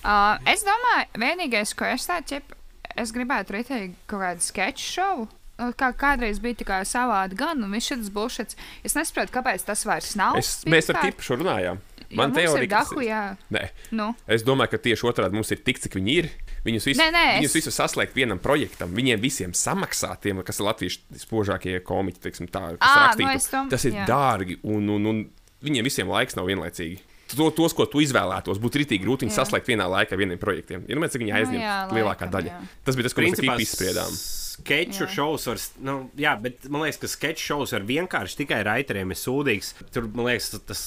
Uh, 0.00 0.38
es 0.48 0.62
domāju, 0.64 1.10
vienīgais, 1.20 1.74
ko 1.76 1.84
es 1.90 2.06
tādu 2.08 2.26
ķepu, 2.36 2.56
es 2.96 3.12
gribētu 3.12 3.56
rītīgi 3.58 3.92
kaut 4.06 4.22
kādu 4.24 4.46
sketchu 4.46 4.92
šovu. 4.94 5.28
Uh, 5.60 5.74
Kā 5.76 5.90
kādreiz 5.92 6.38
bija 6.40 6.56
tā 6.62 6.64
kā 6.64 6.78
savādi, 6.88 7.36
gan 7.36 7.60
un 7.62 7.74
viss 7.74 7.90
šis 7.92 8.08
bullshits. 8.14 8.56
Es 8.86 8.94
nesaprotu, 8.96 9.34
kāpēc 9.34 9.66
tas 9.68 9.82
vairs 9.84 10.14
nav. 10.16 10.38
Es, 10.40 10.62
mēs 10.64 10.88
ar 10.94 11.02
Kipu 11.04 11.26
šo 11.26 11.36
runājām. 11.42 11.82
Man 12.10 12.32
Man 12.32 12.32
teorija, 12.34 12.64
ir 12.64 12.70
dahu, 12.72 13.02
jā. 13.06 13.18
Nē, 13.54 13.68
Nu, 13.94 14.08
es 14.26 14.42
domāju, 14.42 14.72
ka 14.72 14.78
tieši 14.82 15.04
otrādi 15.06 15.36
mums 15.36 15.52
ir 15.54 15.60
tik, 15.62 15.78
cik 15.78 15.94
viņi 15.94 16.14
ir. 16.18 16.30
Viņus 16.64 16.88
visus, 16.88 16.98
Nē, 16.98 17.10
nē, 17.14 17.26
viņus 17.38 17.52
es- 17.52 17.54
visus 17.60 17.76
saslēgt 17.78 18.16
vienam 18.18 18.40
projektam, 18.42 18.90
viņiem 18.96 19.20
visiem 19.22 19.52
samaksāt, 19.54 20.18
tiem, 20.24 20.42
kas 20.42 20.58
ir 20.58 20.66
latviešu 20.66 20.98
spožākie 21.22 21.76
komiķi, 21.86 22.18
teiksim, 22.24 22.48
tā, 22.50 22.76
kas 22.80 22.88
Ā, 22.90 23.04
rakstītu. 23.04 23.30
nu 23.32 23.50
tam- 23.50 23.68
Tas 23.70 23.84
ir 23.84 23.92
jā. 23.92 24.06
dārgi, 24.08 24.58
un, 24.64 24.88
un, 24.90 25.06
un 25.06 25.30
viņiem 25.64 25.86
visiem 25.86 26.10
laiks 26.10 26.38
nav 26.38 26.50
vienlaicīgi. 26.50 27.00
To, 27.30 27.46
tos, 27.54 27.70
ko 27.78 27.86
tu 27.86 28.00
izvēlētos, 28.02 28.58
būtu 28.58 28.80
rītīgi 28.82 29.04
grūti 29.04 29.28
Jā. 29.28 29.36
saslēgt 29.38 29.68
vienā 29.70 29.86
laikā 29.86 30.18
vieniem 30.18 30.38
projektiem. 30.42 30.82
Ir 30.90 30.98
domāts, 30.98 31.14
ka 31.14 31.22
viņi 31.22 31.34
aizņem 31.38 31.62
jā, 31.62 31.74
lielākā 31.94 32.26
laikam, 32.26 32.32
daļa. 32.34 32.54
jā. 32.56 32.76
Tas 32.88 32.98
bija 32.98 33.06
tas, 33.06 33.14
ko 33.14 33.22
mēs 33.22 33.38
tikko 33.38 33.58
izspriedām. 33.62 34.16
Sketču 34.60 35.04
Jā. 35.06 35.08
šovs 35.14 35.46
var, 35.48 35.60
nu, 35.86 35.94
jā, 36.20 36.32
bet 36.42 36.66
man 36.68 36.82
liekas, 36.82 36.98
ka 37.00 37.08
sketču 37.08 37.46
šovs 37.52 37.70
ar 37.78 37.86
vienkārši 37.86 38.40
tikai 38.42 38.58
raiteriem 38.66 39.14
ir 39.14 39.16
sūdīgs. 39.16 39.70
Tur, 39.94 40.08
man 40.10 40.26
liekas, 40.26 40.50
tas, 40.68 40.82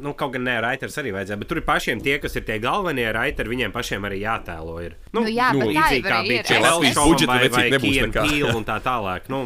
nu, 0.00 0.14
kaut 0.18 0.32
gan 0.34 0.48
ne 0.48 0.56
raiters 0.64 0.96
arī 0.98 1.12
vajadzēja, 1.14 1.38
bet 1.44 1.52
tur 1.52 1.60
ir 1.60 1.66
pašiem 1.68 2.00
tie, 2.02 2.16
kas 2.24 2.34
ir 2.40 2.48
tie 2.48 2.56
galvenie 2.64 3.06
raiteri, 3.14 3.52
viņiem 3.52 3.76
pašiem 3.76 4.08
arī 4.08 4.22
jātēlo. 4.24 4.78
Ir. 4.88 4.96
Nu, 5.12 5.22
jā, 5.28 5.52
bet 5.52 5.60
tā 5.60 5.68
līdzīgi 5.70 6.00
jau 6.00 6.08
kā 6.08 6.22
bija 6.26 6.42
ir. 6.42 6.64
Latvijas 6.66 6.98
budžeta 7.04 7.36
vai, 7.36 7.52
vai 7.52 7.94
nekā. 8.08 8.26
Peele 8.32 8.56
un 8.56 8.66
tā 8.72 8.80
tālāk. 8.82 9.28
Nu, 9.30 9.44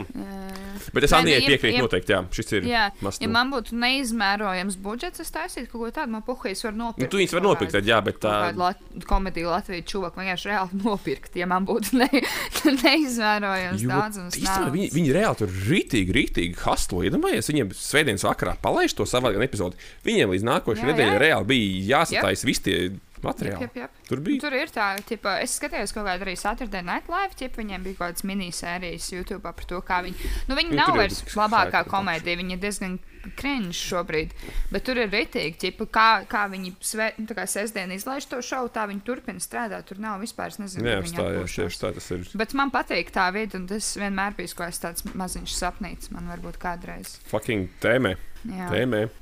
Bet 0.95 1.05
es 1.09 1.13
Anijai 1.17 1.41
ja- 1.43 1.49
piekrītu 1.51 1.77
ja- 1.79 1.83
noteikti, 1.87 2.13
jā, 2.15 2.21
šis 2.31 2.53
ir 2.59 2.63
jā. 2.71 2.85
must 3.01 3.23
Ja 3.23 3.29
man 3.29 3.51
būtu 3.51 3.75
neizmērojams 3.75 4.77
budžets, 4.83 5.21
es 5.21 5.31
taisītu 5.35 5.71
kaut 5.73 5.81
ko 5.83 5.91
tādu, 6.01 6.11
man 6.15 6.23
puhīs 6.23 6.63
var 6.65 6.73
nopirkt. 6.73 7.03
Nu, 7.03 7.09
tu 7.13 7.21
viņus 7.21 7.35
var 7.39 7.43
nopirkt, 7.43 7.73
tad 7.73 7.85
jā, 7.89 7.99
bet 8.05 8.21
tā. 8.23 8.35
Kādu 8.51 8.59
lat 8.63 8.79
komēdiju 9.09 9.51
Latvijas 9.51 9.85
čūvaku 9.91 10.23
vienkārši 10.23 10.51
reāli 10.53 10.81
nopirkt, 10.87 11.37
ja 11.37 11.47
man 11.47 11.67
būtu 11.67 11.99
ne, 12.01 12.09
neizmērojams 12.85 13.83
Jo 13.83 13.89
daudzums. 13.91 14.37
īstenībā 14.39 14.73
Viņi, 14.77 14.91
viņi 14.95 15.15
reāli 15.17 15.41
tur 15.41 15.53
rītīgi, 15.71 16.15
rītīgi 16.17 16.59
hastlo. 16.65 17.03
Iedomājieties, 17.07 17.51
viņiem 17.53 17.73
svētdienas 17.77 18.25
vakarā 18.27 18.57
palaiž 18.63 18.95
to 18.99 19.07
savā 19.09 19.33
epizodē. 19.37 19.77
Viņiem 20.07 20.33
līdz 20.35 20.47
nākošajai 20.49 20.91
nedēļai 20.93 21.21
reāli 21.23 21.49
bija 21.51 22.01
jāsataisa 22.03 22.49
visi 22.49 22.63
tie 22.67 22.79
materiāli. 23.25 23.65
Jep, 23.67 23.77
jep, 23.77 23.91
jep. 23.97 24.07
Tur 24.11 24.21
bija. 24.27 24.41
Tur 24.45 24.57
ir 24.59 24.73
tā, 24.75 24.89
ka 25.23 25.37
es 25.43 25.57
skatījos 25.61 25.95
kaut 25.97 26.07
kādu 26.09 26.27
arī 26.27 26.37
Saturday 26.37 26.83
Night 26.85 27.09
Live, 27.13 27.35
ķipa, 27.39 27.63
viņiem 27.63 27.85
bija 27.87 27.99
kaut 28.01 28.13
kādas 28.13 28.27
minisērijas 28.29 29.11
YouTube 29.15 29.43
par 29.47 29.65
to, 29.69 29.81
kā 29.87 30.03
viņi. 30.07 30.33
Nu, 30.51 30.57
viņi 30.59 30.75
Nu, 30.77 30.81
nav 30.83 30.97
vairs 31.01 31.23
labākā 31.37 31.85
komēdija, 31.89 32.41
viņi 32.43 32.57
ir 32.59 32.65
diezgan 32.67 32.99
krīņš 33.41 33.79
šobrīd. 33.91 34.35
Bet 34.71 34.85
tur 34.87 35.01
ir 35.03 35.09
ritīgi, 35.11 35.57
ķipa, 35.65 35.87
kā, 35.91 36.09
kā 36.31 36.45
viņi 36.53 36.75
sve, 36.85 37.09
nu, 37.19 37.27
tā 37.27 37.35
kā 37.35 37.47
sestdien 37.51 37.91
izlaiž 37.97 38.29
to 38.31 38.39
šovu, 38.45 38.71
tā 38.75 38.85
viņi 38.87 39.03
turpina 39.07 39.43
strādāt. 39.43 39.89
Tur 39.89 39.99
nav 40.03 40.21
vispār, 40.23 40.53
es 40.55 40.61
nezinu, 40.63 40.87
Jā, 40.87 41.01
apstājās. 41.03 41.41
atpūšās. 41.41 41.57
Tieši 41.67 41.83
tā 41.83 41.91
tas 41.97 42.11
ir. 42.15 42.29
Bet 42.39 42.55
man 42.55 42.71
patīk 42.75 43.11
tā 43.15 43.27
vieta, 43.35 43.59
un 43.59 43.67
tas 43.71 43.89
vienmēr 43.99 44.37
bija 44.39 44.53
kaut 44.55 44.69
kāds 44.69 44.83
tāds 44.85 45.07
maziņš 45.11 45.57
sapnīts. 45.59 46.13
Man 46.15 46.31
varbūt 46.31 46.61
kādreiz. 46.63 47.17
Fucking 47.33 47.67
tēmē. 47.83 48.15
Jā. 48.47 48.69
Tēmē. 48.73 49.07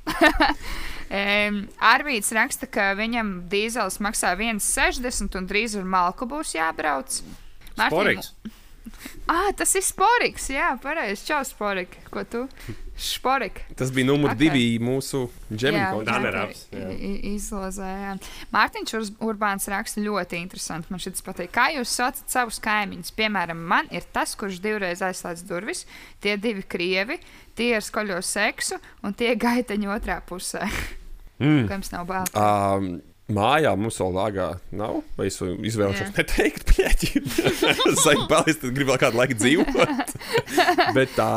Arvīts 1.95 2.33
raksta, 2.35 2.67
ka 2.67 2.91
viņam 2.97 3.47
dīzels 3.51 3.99
maksā 4.03 4.35
1,60 4.37 5.37
un 5.39 5.49
drīz 5.49 5.77
ar 5.79 5.85
malku 5.87 6.27
būs 6.29 6.55
jābrauc. 6.57 7.21
Mārtiņ, 7.75 7.89
Sporiks. 7.89 8.33
Ah, 9.25 9.49
tas 9.57 9.71
ir 9.73 9.81
sporiks. 9.81 10.51
Jā, 10.53 10.75
pareizi. 10.81 11.25
Čau, 11.25 11.39
sporik. 11.47 11.95
Ko 12.13 12.21
tu? 12.29 12.43
Sporik. 12.95 13.59
Tas 13.75 13.91
bija 13.91 14.07
numur 14.07 14.31
Ok. 14.31 14.37
okay. 14.37 14.49
divi 14.49 14.79
mūsu 14.79 15.25
jā. 16.71 16.91
Izlozējām. 17.35 18.21
Mārtiņš 18.55 18.93
Urbāns 19.19 19.67
raksta 19.71 20.03
ļoti 20.03 20.39
interesanti. 20.39 20.91
Man 20.93 21.03
šis 21.03 21.25
patīk. 21.25 21.51
Kā 21.55 21.67
jūs 21.75 21.91
saucat 21.91 22.31
savus 22.31 22.61
kaimiņus? 22.63 23.11
Piemēram, 23.17 23.59
man 23.59 23.91
ir 23.91 24.07
tas, 24.15 24.37
kurš 24.39 24.61
divreiz 24.63 25.03
aizslēdz 25.03 25.43
durvis, 25.49 25.83
tie 26.23 26.37
divi 26.39 26.63
krievi, 26.63 27.19
tie 27.59 27.73
ar 27.75 27.83
skoļo 27.83 28.21
seksu 28.23 28.79
un 29.03 29.17
tie 29.17 29.35
gaiteņi 29.35 29.91
otrā 29.91 30.21
pusē. 30.23 30.63
Mm. 31.35 31.65
Kam 31.67 31.81
nav 31.91 32.07
bail? 32.07 32.31
Um, 32.31 32.93
mājā 33.31 33.71
mums 33.77 33.97
vēl 34.01 34.13
lāgā 34.15 34.47
nav. 34.75 34.99
Vai 35.17 35.29
es 35.29 35.39
izvēlos 35.41 36.01
neteikt, 36.17 36.73
pieķi? 36.75 37.23
Zaļi 38.03 38.27
balis, 38.29 38.59
tad 38.61 38.75
gribu 38.75 38.93
vēl 38.93 39.01
kādu 39.01 39.21
laiku 39.21 39.39
dzīvot. 39.39 40.13
Bet 40.97 41.15
tā 41.17 41.31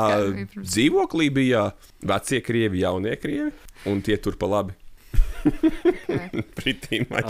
dzīvoklī 0.58 1.30
bija 1.40 1.70
vecie 2.04 2.42
krievi, 2.44 2.84
jaunie 2.84 3.16
krievi, 3.20 3.52
un 3.88 4.04
tie 4.04 4.18
tur 4.20 4.38
pa 4.40 4.50
labi. 4.50 4.76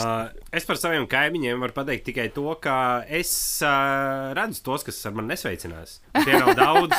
Uh, 0.05 0.29
es 0.55 0.67
par 0.69 0.79
saviem 0.81 1.07
kaimiņiem 1.11 1.65
varu 1.65 1.77
pateikt 1.77 2.07
tikai 2.09 2.29
to, 2.35 2.47
ka 2.63 2.77
es 3.05 3.33
uh, 3.67 4.31
redzu 4.39 4.63
tos, 4.67 4.87
kas 4.87 5.01
ar 5.09 5.17
mani 5.19 5.35
nesveicinās. 5.35 5.99
Tie 6.19 6.39
nav 6.39 6.55
daudz. 6.59 6.97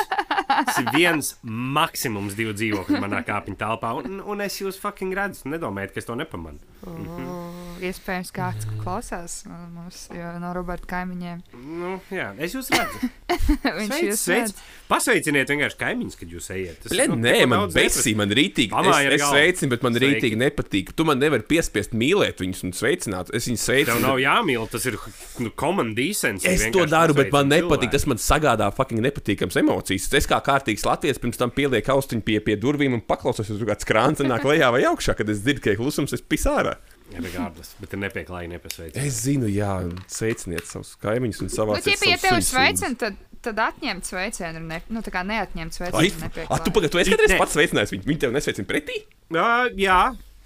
Tas 0.50 0.82
ir 0.82 0.92
viens, 0.96 1.34
maksimums 1.44 2.38
divi 2.38 2.56
dzīvokļi 2.58 3.02
manā 3.02 3.22
kāpņu 3.28 3.58
telpā. 3.60 3.94
Un, 4.02 4.22
un 4.22 4.46
es 4.46 4.60
jūs 4.62 4.80
fucking 4.82 5.16
redzu. 5.18 5.48
Nedomājiet, 5.54 5.96
ka 5.96 6.04
es 6.04 6.10
to 6.10 6.18
nepamanu. 6.20 6.62
Oh, 6.88 7.69
iespējams, 7.86 8.30
kāds 8.36 8.68
klausās 8.82 9.40
mums 9.48 10.06
jo 10.14 10.30
no 10.42 10.52
Roberta 10.56 10.88
kaimiņiem. 10.96 11.42
Nu, 11.80 11.96
jā, 12.14 12.30
es 12.42 12.56
jūs 12.58 12.70
redzu. 12.74 13.10
Viņš 13.80 13.90
Sveic, 13.90 14.04
jūs 14.10 14.22
sveic. 14.26 14.44
redz. 14.50 14.62
Pasveiciniet 14.90 15.52
vienkārši 15.54 15.78
kaimiņus, 15.80 16.18
kad 16.20 16.32
jūs 16.34 16.48
ejat. 16.56 16.80
Tas, 16.84 16.94
Bļa, 16.94 17.06
nu, 17.12 17.18
nē, 17.24 17.36
man 17.50 17.66
besī, 17.74 18.14
man 18.18 18.32
rītīgi. 18.36 18.72
Pamāja 18.74 19.12
Es, 19.14 19.22
es 19.22 19.28
sveicinu, 19.30 19.70
bet 19.74 19.84
man 19.86 19.96
Sveiki. 19.96 20.10
rītīgi 20.20 20.40
nepatīk. 20.42 20.92
Tu 20.98 21.06
man 21.08 21.20
nevari 21.22 21.46
piespiest 21.50 21.94
mīlēt 21.98 22.42
viņus 22.44 22.64
un 22.68 22.74
sveicināt. 22.78 23.32
Es 23.38 23.48
viņus 23.50 23.66
Tev 23.66 23.76
sveicinu. 23.76 24.02
nav 24.08 24.20
jāmīl, 24.24 24.66
tas 24.74 24.86
ir 24.90 24.98
nu, 25.46 25.52
common 25.60 25.94
decency. 25.98 26.50
Es 26.50 26.66
to 26.74 26.86
daru, 26.90 27.14
bet 27.18 27.32
man 27.36 27.50
nepatīk. 27.52 27.90
cilvēku. 27.90 27.96
Tas 28.00 28.08
man 28.10 28.22
sagādā 28.26 28.70
fucking 28.76 29.02
nepatīkams 29.06 29.60
emocijas. 29.62 30.10
Es 30.20 30.30
kā 30.30 30.42
kārtīgs 30.46 30.86
latviečs 30.90 31.22
pirms 31.22 31.38
tam 31.40 31.54
pielieku 31.54 31.94
austiņu 31.96 32.26
pie, 32.26 32.40
pie 32.46 32.58
durvīm 32.60 32.98
un 32.98 33.06
paklausos, 33.06 33.50
ja 33.50 33.58
tur 33.60 33.70
kāds 33.70 33.88
krāns 33.88 34.24
nāk 34.26 34.44
lejā 34.50 34.72
vai 34.74 34.84
augšā. 34.90 35.16
Kad 35.20 35.30
es 35.30 35.44
dzirdu, 35.46 35.64
ka 35.68 35.74
ir 35.76 35.80
klusums, 35.82 36.14
es 36.18 36.22
pisāru. 36.26 36.74
Regardless, 37.18 37.74
bet 37.82 37.96
ir 37.96 38.02
nepieklājīgi 38.04 38.52
nepasveicini. 38.54 39.08
Es 39.10 39.24
zinu, 39.26 39.50
jā, 39.50 39.72
sveiciniet 40.12 40.68
savus 40.70 40.94
kaimiņus 41.02 41.42
un 41.46 41.52
savā 41.54 41.80
Nu, 41.80 41.84
ķipa, 41.86 42.12
ja 42.12 42.20
tevi 42.22 42.46
sveicina, 42.46 42.94
tad, 43.02 43.18
tad 43.46 43.62
atņemt 43.66 44.06
sveicienu, 44.06 44.62
ne, 44.70 44.82
nu, 44.94 45.02
tā 45.06 45.14
kā 45.16 45.24
neatņemt 45.26 45.74
Ai, 45.74 45.78
sveicienu. 45.80 46.06
a, 46.06 46.14
tu 46.14 46.24
nepieklājīgi. 46.28 46.76
pagaidi, 46.78 46.94
tu 46.94 47.02
esi 47.02 47.16
kādreiz 47.16 47.36
pats 47.42 47.58
sveicinājis 47.58 47.96
viņu? 47.96 48.08
Viņi 48.12 48.24
tev 48.26 48.36
nesveicina 48.36 48.70
pretī? 48.70 49.02
Uh, 49.34 49.68
jā, 49.80 50.00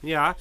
jā. 0.07 0.31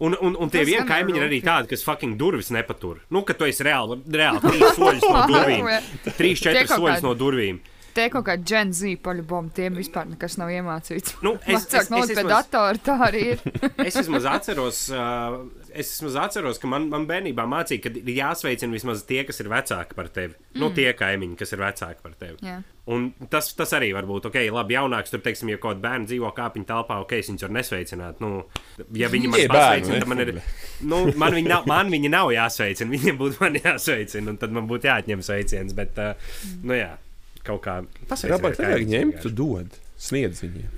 Un, 0.00 0.16
un, 0.24 0.36
un 0.40 0.48
tie 0.52 0.62
vieni 0.64 0.86
kaimiņi 0.88 1.20
ir 1.20 1.26
arī 1.26 1.38
tādi, 1.44 1.68
kas 1.74 1.82
fucking 1.84 2.16
durvis 2.20 2.48
nepatur. 2.56 3.02
Nu, 3.12 3.20
ka 3.28 3.34
tu 3.36 3.44
esi 3.44 3.64
reāli, 3.66 3.98
reāli 4.08 4.40
trīs 4.46 4.78
soļus 4.78 5.04
no 5.04 5.26
durvīm. 5.28 5.66
Trīs, 6.20 6.40
četras 6.40 6.72
soļus 6.72 7.04
no 7.04 7.12
durvīm. 7.20 7.58
Te 7.94 8.06
kaut 8.12 8.26
kā 8.28 8.36
Gen 8.46 8.74
Z 8.76 8.96
paļubom, 9.04 9.50
tiem 9.54 9.78
vispār 9.78 10.08
nekas 10.12 10.36
nav 10.40 10.52
iemācīts. 10.54 11.16
Nu, 11.26 11.34
es, 11.44 11.66
Vecāk 11.66 11.86
es, 11.86 11.92
nolikt 11.92 12.20
pie 12.20 12.26
datora, 12.28 12.82
tā 12.86 12.96
arī 13.08 13.22
ir. 13.34 13.44
es 13.88 13.98
vismaz 13.98 14.28
atceros, 14.30 14.82
uh, 14.94 15.40
es 15.70 15.94
vismaz 15.94 16.18
atceros, 16.26 16.60
ka 16.62 16.70
man, 16.70 16.88
man 16.92 17.06
bērnībā 17.10 17.46
mācīja, 17.50 17.84
ka 17.86 17.94
ir 17.98 18.12
jāsveicina 18.20 18.76
vismaz 18.76 19.02
tie, 19.08 19.22
kas 19.28 19.42
ir 19.42 19.50
vecāki 19.52 19.98
par 19.98 20.10
tevi. 20.14 20.36
Mm. 20.52 20.60
Nu, 20.62 20.70
tie 20.76 20.92
kaimiņi, 20.96 21.38
kas 21.40 21.56
ir 21.56 21.64
vecāki 21.64 22.04
par 22.04 22.14
tevi. 22.20 22.38
Jā. 22.46 22.60
Un 22.90 23.10
tas, 23.30 23.50
tas 23.54 23.70
arī 23.76 23.90
var 23.94 24.06
būt, 24.08 24.30
ok, 24.30 24.38
labi, 24.50 24.74
jaunāks. 24.74 25.12
Tur, 25.12 25.22
teiksim, 25.22 25.52
ja 25.52 25.60
kaut 25.60 25.76
kāda 25.76 25.84
bērna 25.84 26.08
dzīvo 26.10 26.30
kāpiņu 26.34 26.66
telpā, 26.66 26.96
ok, 27.04 27.12
es 27.20 27.28
viņus 27.30 27.44
varu 27.46 27.56
nesveicināt. 27.58 28.22
Nu, 28.24 28.30
ja 28.98 29.10
viņi 29.12 29.30
man 29.30 29.44
pasveicina, 29.52 30.00
tad 30.00 30.10
man 30.10 30.24
ir. 30.24 30.32
Nu, 30.80 31.04
man, 31.20 31.36
viņi 31.38 31.52
nav, 31.52 31.68
man 31.70 31.92
viņi 31.92 32.10
nav 32.10 32.32
jāsveicina, 32.34 32.90
viņiem 32.96 33.20
būtu 33.20 33.44
man 33.44 33.60
jāsveicina, 33.60 34.32
un 34.32 34.40
tad 34.42 34.56
man 34.56 34.66
būtu 34.70 34.90
jāatņem 34.90 35.22
sveiciens. 35.26 35.76
Bet, 35.76 36.02
uh, 36.02 36.34
nu 36.66 36.78
jā, 36.78 36.90
kaut 37.46 37.62
kā 37.64 37.76
Kāpēc 38.10 38.58
tā 38.58 38.70
vajag 38.72 38.86
ņemt? 38.90 39.20
Tu 39.24 39.32
dod, 39.34 39.80
sniedz 40.00 40.42
viņiem. 40.44 40.76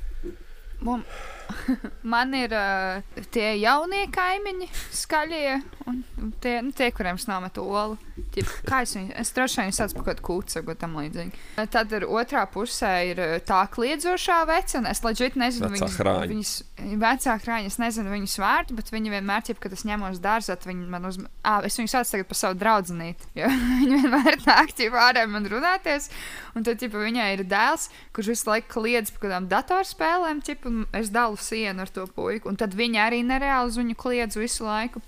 Mum, 0.82 1.04
man 2.14 2.34
ir 2.36 2.54
uh, 2.56 3.22
tie 3.34 3.54
jaunie 3.60 4.04
kaimiņi, 4.12 4.68
skaļie, 5.02 5.58
un 5.90 6.02
tie, 6.42 6.56
nu, 6.64 6.72
tie 6.76 6.90
kuriem 6.94 7.20
es 7.20 7.28
nometu 7.30 7.64
olu. 7.66 7.98
Ķip, 8.32 8.48
kā 8.68 8.82
es 8.84 8.94
viņu, 8.96 9.12
es 9.18 9.32
droši 9.34 9.62
vien 9.62 9.74
saucu 9.74 9.96
par 9.98 10.04
kaut 10.04 10.10
kādu 10.12 10.26
kūcu 10.28 10.62
vai 10.66 10.76
tam 10.78 10.96
līdzīgi. 11.00 11.40
Tad 11.72 11.92
ir 11.96 12.06
otrā 12.08 12.44
pusē 12.52 12.92
ir 13.10 13.22
uh, 13.22 13.36
tā 13.44 13.62
kliedzošā 13.72 14.42
vece, 14.50 14.78
un 14.80 14.88
es 14.90 15.02
leģit 15.04 15.38
nezinu 15.40 15.70
Vecā 15.72 15.78
viņas, 15.78 15.98
hrāņa. 16.00 16.30
viņas 16.32 16.54
vecā 17.02 17.36
krāņa, 17.42 17.70
es 17.70 17.78
nezinu 17.80 18.12
viņas 18.12 18.36
vārdu, 18.42 18.76
bet 18.78 18.90
viņi 18.92 19.12
vienmēr, 19.12 19.44
ķip, 19.46 19.60
kad 19.62 19.74
es 19.74 19.84
ņemos 19.88 20.20
dārzā, 20.22 20.56
viņi 20.66 20.88
man 20.92 21.08
uz, 21.08 21.18
ah, 21.46 21.62
es 21.66 21.78
viņu 21.78 21.92
saucu 21.92 22.16
tagad 22.16 22.30
par 22.30 22.38
savu 22.38 22.58
draudzenīti, 22.60 23.30
jo 23.38 23.50
viņi 23.80 24.00
vienmēr 24.02 24.38
nāk, 24.44 24.74
ķip, 24.78 24.96
ārā 24.98 25.24
man 25.30 25.48
runāties, 25.50 26.10
un 26.56 26.66
tad, 26.66 26.80
ķip, 26.82 26.96
viņai 26.98 27.28
ir 27.36 27.44
dēls, 27.48 27.88
kurš 28.16 28.32
visu 28.34 28.50
laiku 28.50 28.72
kliedz 28.76 29.12
par 29.14 29.26
kādām 29.26 29.48
datorspēlēm, 29.52 30.42
ķip, 30.46 30.68
un 30.70 30.84
es 30.98 31.12
dalu 31.14 31.31
sienu 31.40 31.86
ar 31.86 31.88
to 31.92 32.06
puiku, 32.06 32.48
un 32.48 32.56
tad 32.56 32.74
viņa 32.74 33.06
arī 33.08 33.22
nereāli 33.26 33.72
uz 33.72 33.78
viņu 33.80 33.98
kliedz 33.98 34.36
visu 34.40 34.64
laiku. 34.68 35.02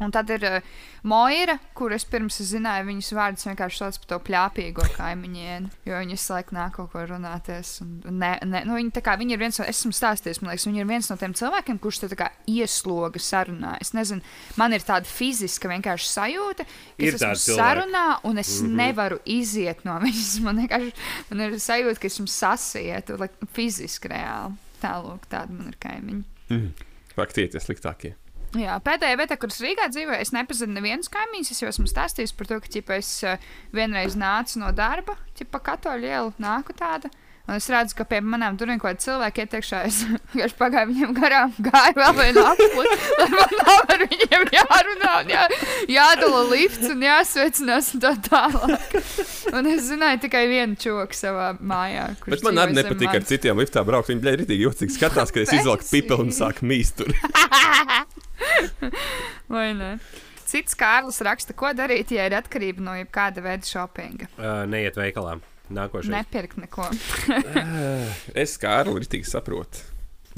Un 0.00 0.08
tad 0.10 0.30
ir 0.32 0.44
uh, 0.48 0.68
Moira, 1.04 1.58
kuras 1.76 2.06
pirms 2.08 2.38
es 2.40 2.54
zināju 2.54 2.86
viņas 2.88 3.10
vārdus, 3.16 3.44
vienkārši 3.50 3.80
sauc 3.82 3.98
par 4.00 4.08
to 4.08 4.18
plāpīgo 4.30 4.84
kaimiņienu. 4.94 5.68
Jo 5.88 5.98
viņi 6.00 6.16
visu 6.16 6.32
laiku 6.32 6.56
nāk 6.56 6.78
kaut 6.78 6.88
ko 6.94 7.02
runāties. 7.08 7.74
Un, 7.84 7.90
un 8.08 8.16
ne, 8.22 8.30
ne, 8.48 8.62
nu, 8.68 8.78
viņi, 8.78 8.94
tā 8.96 9.02
kā, 9.04 9.18
viņi 9.20 9.36
ir 9.36 9.42
viens 9.42 9.60
no, 9.60 9.66
esmu 9.68 9.92
stāstījis, 9.96 10.40
man 10.40 10.54
liekas, 10.54 10.64
viņi 10.70 10.80
ir 10.80 10.88
viens 10.88 11.10
no 11.12 11.18
tiem 11.20 11.36
cilvēkiem, 11.36 11.80
kurš 11.84 12.00
te 12.04 12.10
kā 12.16 12.30
iesloga 12.48 13.20
sarunā. 13.20 13.74
Es 13.84 13.92
nezinu, 13.96 14.24
man 14.60 14.76
ir 14.76 14.86
tāda 14.88 15.08
fiziska 15.08 15.68
vienkārši 15.72 16.08
sajūta, 16.14 16.64
ka 16.64 17.04
Ir 17.04 17.12
es 17.12 17.20
esmu 17.20 17.44
cilvēki. 17.44 17.60
sarunā 17.60 18.06
un 18.24 18.40
es 18.40 18.54
mm 18.56 18.66
-hmm. 18.66 18.80
nevaru 18.80 19.20
iziet 19.24 19.84
no 19.84 20.00
viņas. 20.00 20.32
Man, 20.40 20.64
man 21.28 21.40
ir 21.44 21.60
sajūta, 21.60 22.00
ka 22.00 22.08
esmu 22.08 22.26
sasieta, 22.26 23.20
like, 23.20 23.36
fiziski 23.52 24.08
reāli. 24.08 24.56
Tālāk, 24.80 25.28
tāda 25.32 25.54
man 25.54 25.70
ir 25.72 25.78
kaimiņa. 25.82 26.58
Vajag 27.16 27.36
tie 27.36 27.46
tie 27.52 27.62
sliktākie. 27.62 28.14
Jā, 28.58 28.80
pēdējā 28.82 29.14
vietā, 29.20 29.36
kuras 29.38 29.60
Rīgā 29.62 29.86
dzīvoju, 29.92 30.18
es 30.24 30.32
nepazinu 30.34 30.74
nevienas 30.74 31.10
kaimiņus. 31.12 31.52
Es 31.54 31.60
jau 31.62 31.68
esmu 31.70 31.86
stāstījis 31.86 32.34
par 32.34 32.48
to, 32.50 32.58
ka 32.58 32.72
ķipa, 32.74 32.96
es 32.98 33.10
uh, 33.22 33.50
vienreiz 33.76 34.16
nācu 34.18 34.58
no 34.62 34.72
darba, 34.74 35.14
pa 35.52 35.60
katoļu 35.70 36.10
ielu 36.10 36.32
nāku 36.42 36.74
tāda. 36.74 37.12
Un 37.50 37.56
es 37.58 37.66
redzu, 37.66 37.96
ka 37.98 38.04
pie 38.06 38.20
manām 38.22 38.54
durvīm 38.54 38.78
kaut 38.78 38.92
kāda 38.92 39.02
cilvēka 39.02 39.42
ietiekšā. 39.42 39.78
Es 39.88 39.96
vienkārši 40.06 40.54
pagāju 40.54 40.90
viņiem 40.92 41.14
garām, 41.16 41.54
gāju 41.66 41.96
vēl 41.96 42.12
vienu 42.20 42.44
apli, 42.46 42.84
lai 43.18 43.26
man 43.32 43.56
nav 43.58 43.90
ar 43.90 44.04
viņiem 44.04 44.44
jārunā, 44.54 45.14
un 45.16 45.32
jā, 45.34 45.42
jādala 45.90 46.44
lifts 46.52 46.86
un 46.92 47.02
jāsveicinās 47.02 47.90
un 47.96 48.04
tā 48.06 48.14
tālāk. 48.28 48.96
Un 49.50 49.66
es 49.72 49.82
zināju 49.88 50.22
tikai 50.28 50.44
vienu 50.52 50.78
čoku 50.78 51.18
savā 51.18 51.50
mājā. 51.58 52.06
kurš 52.22 52.36
Bet 52.36 52.46
man 52.46 52.62
arī 52.68 52.78
nepatīk 52.78 53.18
ar 53.18 53.26
citiem 53.32 53.58
liftā 53.58 53.82
braukt. 53.88 54.12
Viņi 54.12 54.22
bija 54.22 54.38
rītīgi 54.44 54.66
jocīgi. 54.68 54.94
Skatās, 54.94 55.34
ka 55.34 55.42
es 55.42 55.50
izvelku 55.58 55.90
pipeli 55.90 56.28
un 56.28 56.34
sāku 56.34 56.70
mīst 56.70 57.02
tur. 57.02 57.10
Vai 59.50 59.72
ne? 59.74 59.96
Cits 60.46 60.78
Kārlis 60.78 61.18
raksta, 61.26 61.54
ko 61.54 61.74
darīt, 61.74 62.14
ja 62.14 62.30
ir 62.30 62.38
atkarība 62.38 62.82
no 62.82 62.94
jebkāda 62.98 63.42
veida 63.42 63.66
shoppinga. 63.66 64.30
Uh, 64.38 64.62
neiet 64.70 64.98
veikalā. 64.98 65.40
Nākošais. 65.70 66.10
Nepirkt 66.10 66.56
neko. 66.58 66.86
Es 68.44 68.56
kā 68.60 68.78
arī 68.82 68.96
rītīgi 69.02 69.28
saprotu. 69.30 69.84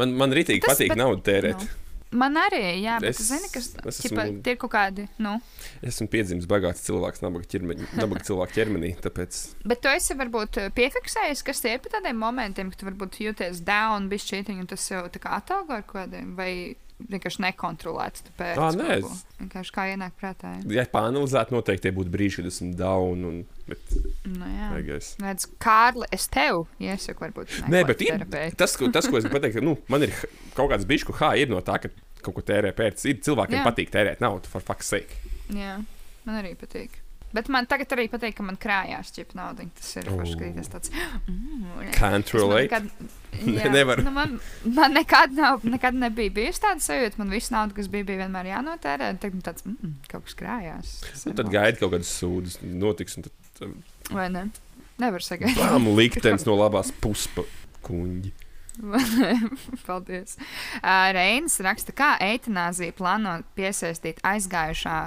Man, 0.00 0.14
man 0.16 0.32
rītīgi 0.34 0.62
Tas, 0.64 0.74
patīk 0.76 0.92
bet- 0.94 1.00
naudu 1.00 1.22
tērēt. 1.26 1.62
Nu. 1.62 1.78
Man 2.12 2.34
arī, 2.36 2.58
jā, 2.84 2.98
bet 3.00 3.08
Es- 3.14 3.20
es, 3.22 3.28
zini, 3.30 3.48
kas 3.48 3.70
es 3.88 4.00
ķipa, 4.04 4.24
esmu- 4.26 4.42
tie 4.44 4.52
ir 4.52 4.58
kaut 4.60 4.70
kādi, 4.74 5.06
nu. 5.24 5.38
Esmu 5.82 6.10
piedzimis 6.12 6.44
bagāts 6.44 6.82
cilvēks, 6.84 7.22
nabaga 7.24 7.46
ķermeņa- 7.48 7.86
nabaga 7.96 8.20
cilvēka 8.28 8.52
ķermenī. 8.58 8.90
Tāpēc 9.00 9.38
Bet 9.64 9.80
tu 9.80 9.88
esi 9.88 10.12
varbūt 10.20 10.58
piefiksējis, 10.76 11.42
kas 11.42 11.60
tie 11.64 11.72
ir 11.72 11.78
par 11.80 11.94
tādiem 11.96 12.20
momentiem, 12.20 12.68
kad 12.68 12.78
tu 12.82 12.88
varbūt 12.90 13.16
jūties 13.24 13.62
down, 13.64 14.10
bišķītiņ, 14.12 14.60
un 14.60 14.66
tas 14.66 14.84
jau 14.90 15.06
tā 15.08 15.18
kā 15.24 15.32
atalgo 15.40 15.72
ar 15.72 15.84
kādiem, 15.88 16.34
vai 16.36 16.76
vienkārši 17.02 17.40
nekontrolēts. 17.42 18.22
tu 18.26 18.30
pērc 18.38 18.58
Ā, 18.62 18.68
nē, 18.78 18.98
es- 18.98 19.24
Vienkārši 19.40 19.72
kā 19.74 19.84
ienāk 19.94 20.12
prātā. 20.20 20.52
jā. 20.62 20.72
ja 20.78 20.84
pāranalizētu, 20.92 21.50
noteikti 21.56 21.82
tie 21.88 21.92
būtu 21.92 22.12
brīži, 22.14 22.36
kad 22.36 22.46
esmu 22.46 22.74
down. 22.78 23.24
Un, 23.24 23.46
bet, 23.66 23.80
Nu, 24.24 24.46
jā. 24.46 24.68
beigās. 24.74 25.16
Redz, 25.20 25.46
Kārli, 25.58 26.06
es 26.12 26.28
tev 26.28 26.66
iesaku, 26.80 27.26
varbūt. 27.26 27.56
Nē, 27.68 27.84
bet 27.86 28.00
ir, 28.06 28.26
tas, 28.56 28.76
ko, 28.76 28.88
tas, 28.94 29.08
ko 29.08 29.16
es 29.18 29.24
gribu 29.26 29.40
pateikt, 29.40 29.58
ka 29.58 29.64
nu, 29.64 29.76
man 29.88 30.02
ir 30.06 30.14
kaut 30.54 30.70
kāds 30.70 30.86
bijis, 30.86 31.04
ko 31.04 31.12
hā 31.18 31.34
ir 31.42 31.48
no 31.50 31.60
tā, 31.60 31.80
ka 31.82 31.88
kaut 32.22 32.34
ko 32.38 32.40
tērē 32.42 32.70
pēc. 32.72 33.02
Ir 33.10 33.18
cilvēkiem 33.18 33.58
Jā. 33.60 33.66
patīk 33.66 33.90
tērēt 33.90 34.20
naudu, 34.22 34.46
for 34.46 34.60
fuck's 34.62 34.86
sake. 34.94 35.10
Jā, 35.50 35.80
man 36.24 36.38
arī 36.44 36.54
patīk. 36.56 37.01
Bet 37.32 37.48
man 37.52 37.66
tagad 37.70 37.92
arī 37.96 38.08
patīk, 38.12 38.36
ka 38.38 38.44
man 38.46 38.58
krājās 38.60 39.12
čipa 39.16 39.38
nauda. 39.38 39.64
Tas 39.78 39.90
ir 40.00 40.08
tas 40.08 40.72
tāds 40.74 40.92
mm, 41.30 41.92
Can't 41.96 42.32
relate. 42.36 42.68
Nekad, 42.68 42.90
Ne- 43.48 43.70
nevar. 43.72 44.02
Nu, 44.04 44.12
man, 44.12 44.34
man 44.68 44.92
nekad, 44.92 45.32
nav, 45.36 45.62
nekad 45.64 45.96
nebija 45.96 46.34
bijusi 46.36 46.60
tāda 46.66 46.84
sajūta. 46.84 47.16
Man 47.22 47.32
viss 47.32 47.48
nauda, 47.54 47.72
kas 47.78 47.88
bija, 47.92 48.04
bija 48.10 48.26
vienmēr 48.26 48.50
jānotērē. 48.52 49.08
Tagad 49.22 49.38
man 49.38 49.46
tāds 49.46 49.64
mm, 49.68 49.94
kaut 50.12 50.28
kas 50.28 50.36
krājās. 50.38 50.92
Ir 51.24 51.38
tad 51.40 51.48
gaida 51.54 51.80
kaut 51.80 51.94
kādas 51.96 52.12
sūdzes, 52.20 52.60
notiks. 52.62 53.16
Un 53.16 53.28
tad 53.28 53.72
Vai 54.12 54.28
ne? 54.32 54.46
Nevar 55.00 55.24
sagaidīt. 55.24 55.56
bām, 55.56 55.88
liktenis 55.98 56.44
no 56.48 56.56
labās 56.60 56.92
puses 57.02 57.48
kuņģi. 57.86 58.32
Paldies. 59.86 60.36
Uh, 60.80 61.08
Reinis 61.12 61.58
raksta, 61.64 61.92
kā 61.96 62.14
eitanāzija 62.24 62.94
plāno 62.96 63.34
piesaistīt 63.56 64.22
aizgājušā 64.24 64.98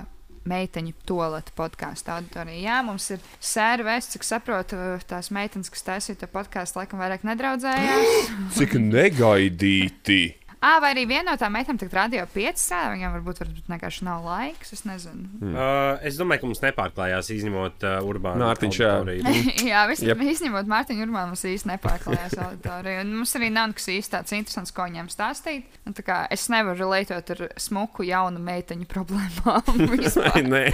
meiteņu 0.49 0.93
toaletu 1.09 1.53
podkāstu 1.57 2.13
auditoriju. 2.15 2.61
Jā, 2.65 2.79
mums 2.85 3.09
ir 3.15 3.23
sēra 3.41 3.87
vēsts, 3.89 4.15
cik 4.15 4.27
saprotu, 4.27 4.79
tās 5.09 5.31
meitenes, 5.35 5.71
kas 5.73 5.85
taisīja 5.89 6.21
to 6.23 6.31
podkāstu, 6.31 6.81
laikam 6.81 7.01
vairāk 7.01 7.25
nedraudzējās. 7.27 8.33
Cik 8.57 8.77
negaidīti! 8.81 10.44
Ā, 10.65 10.79
vai 10.81 10.91
arī 10.95 11.03
viena 11.09 11.29
no 11.29 11.37
tām 11.37 11.53
meitenēm 11.53 11.77
tagad 11.77 11.95
radio 11.99 12.23
5 12.33 12.61
strādā, 12.61 12.93
viņam 12.95 13.11
varbūt, 13.19 13.41
varbūt 13.43 13.67
vienkārši 13.69 14.05
nav 14.07 14.23
laiks, 14.25 14.71
es 14.73 14.81
nezinu. 14.87 15.27
Uh, 15.51 15.99
es 16.07 16.17
domāju, 16.17 16.41
ka 16.41 16.49
mums 16.49 16.61
nepārklājās 16.63 17.29
izņemot 17.35 17.85
uh, 17.85 17.97
urbānu. 18.09 18.41
Mārtiņš, 18.41 18.79
jā. 18.81 18.93
Jā, 19.71 19.83
Jep. 19.93 20.01
yep. 20.09 20.23
izņemot 20.33 20.69
Mārtiņu 20.71 21.05
Urmānu, 21.05 21.33
mums 21.35 21.45
īsti 21.45 21.69
nepārklājās 21.69 22.37
auditorija. 22.47 23.03
Un 23.05 23.13
mums 23.19 23.35
arī 23.37 23.51
nav 23.53 23.69
nekas 23.71 23.87
īsti 23.93 24.15
tāds 24.15 24.35
interesants, 24.37 24.73
ko 24.73 24.87
viņiem 24.89 25.09
stāstīt. 25.13 25.79
Un, 25.85 25.93
tā 25.97 26.05
kā 26.07 26.19
es 26.33 26.47
nevaru 26.49 26.81
relētot 26.81 27.33
ar 27.35 27.43
smuku 27.61 28.07
jaunu 28.09 28.41
meiteņu 28.41 28.89
problēmām. 28.89 29.85
vispār. 29.93 30.41
Nē, 30.49 30.65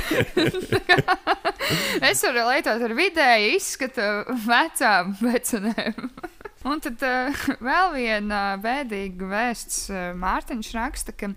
es 2.11 2.23
varu 2.23 2.37
relētot 2.37 2.87
ar 2.87 2.95
vidēju 2.97 3.55
izskatu 3.59 4.11
vecām 4.47 5.17
vecenēm. 5.19 6.11
Un 6.67 6.81
tad 6.83 7.01
uh, 7.01 7.45
vēl 7.69 7.93
viena 7.95 8.41
bēdīga 8.61 9.29
vēsts. 9.31 9.79
Uh, 9.89 10.01
Mārtiņš 10.21 10.73
raksta, 10.77 11.15
ka 11.17 11.31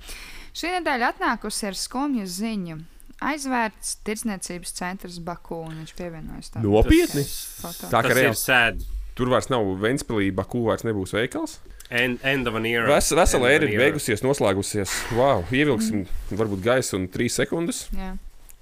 šī 0.53 0.75
nedēļa 0.79 1.15
atnākusi 1.15 1.71
ar 1.71 1.79
skumju 1.79 2.27
ziņu. 2.29 2.81
Aizvērts 3.25 3.95
tirdzniecības 4.05 4.75
centrs 4.77 5.21
Baku, 5.25 5.63
un 5.65 5.79
viņš 5.81 5.93
pievienojas 5.97 6.51
tam. 6.53 6.65
nopietni. 6.67 7.23
foto. 7.25 7.87
Tā 7.89 8.03
kā 8.03 8.11
Tas 8.11 8.19
reāli 8.19 8.37
sēd. 8.37 8.83
tur 9.17 9.31
vairs 9.33 9.49
nav 9.49 9.65
Ventspīlī, 9.81 10.33
Baku 10.35 10.65
vairs 10.67 10.85
nebūs 10.85 11.15
veikals. 11.17 11.61
End, 11.95 12.19
end 12.27 12.49
of 12.49 12.57
an 12.59 12.67
era. 12.67 12.89
Ves, 12.91 13.13
vesela 13.15 13.49
ēra 13.55 13.69
ir 13.71 13.79
beigusies, 13.79 14.23
noslēgusies. 14.25 14.93
Wow, 15.15 15.45
ievilksim 15.55 16.05
varbūt 16.33 16.65
gaisu 16.65 16.99
un 16.99 17.07
trīs 17.13 17.37
sekundes. 17.39 17.85
Jā. 17.95 18.15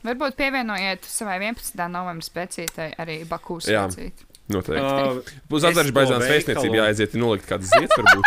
Varbūt 0.03 0.37
pievienojiet 0.39 1.07
savai 1.07 1.39
11. 1.41 1.79
novembra 1.89 2.27
speciālajai 2.27 2.93
arī 3.03 3.21
Baku 3.31 3.59
Jā. 3.63 3.87
Noteikti. 4.55 4.83
Uh, 4.83 5.57
Uz 5.57 5.65
es 5.65 5.71
Azerbaidžānas 5.73 6.31
vēstniecību 6.31 6.81
jāaiziet, 6.81 7.17
nolikt 7.21 7.49
kādas 7.49 7.73
zieds, 7.73 7.97
varbūt. 7.99 8.27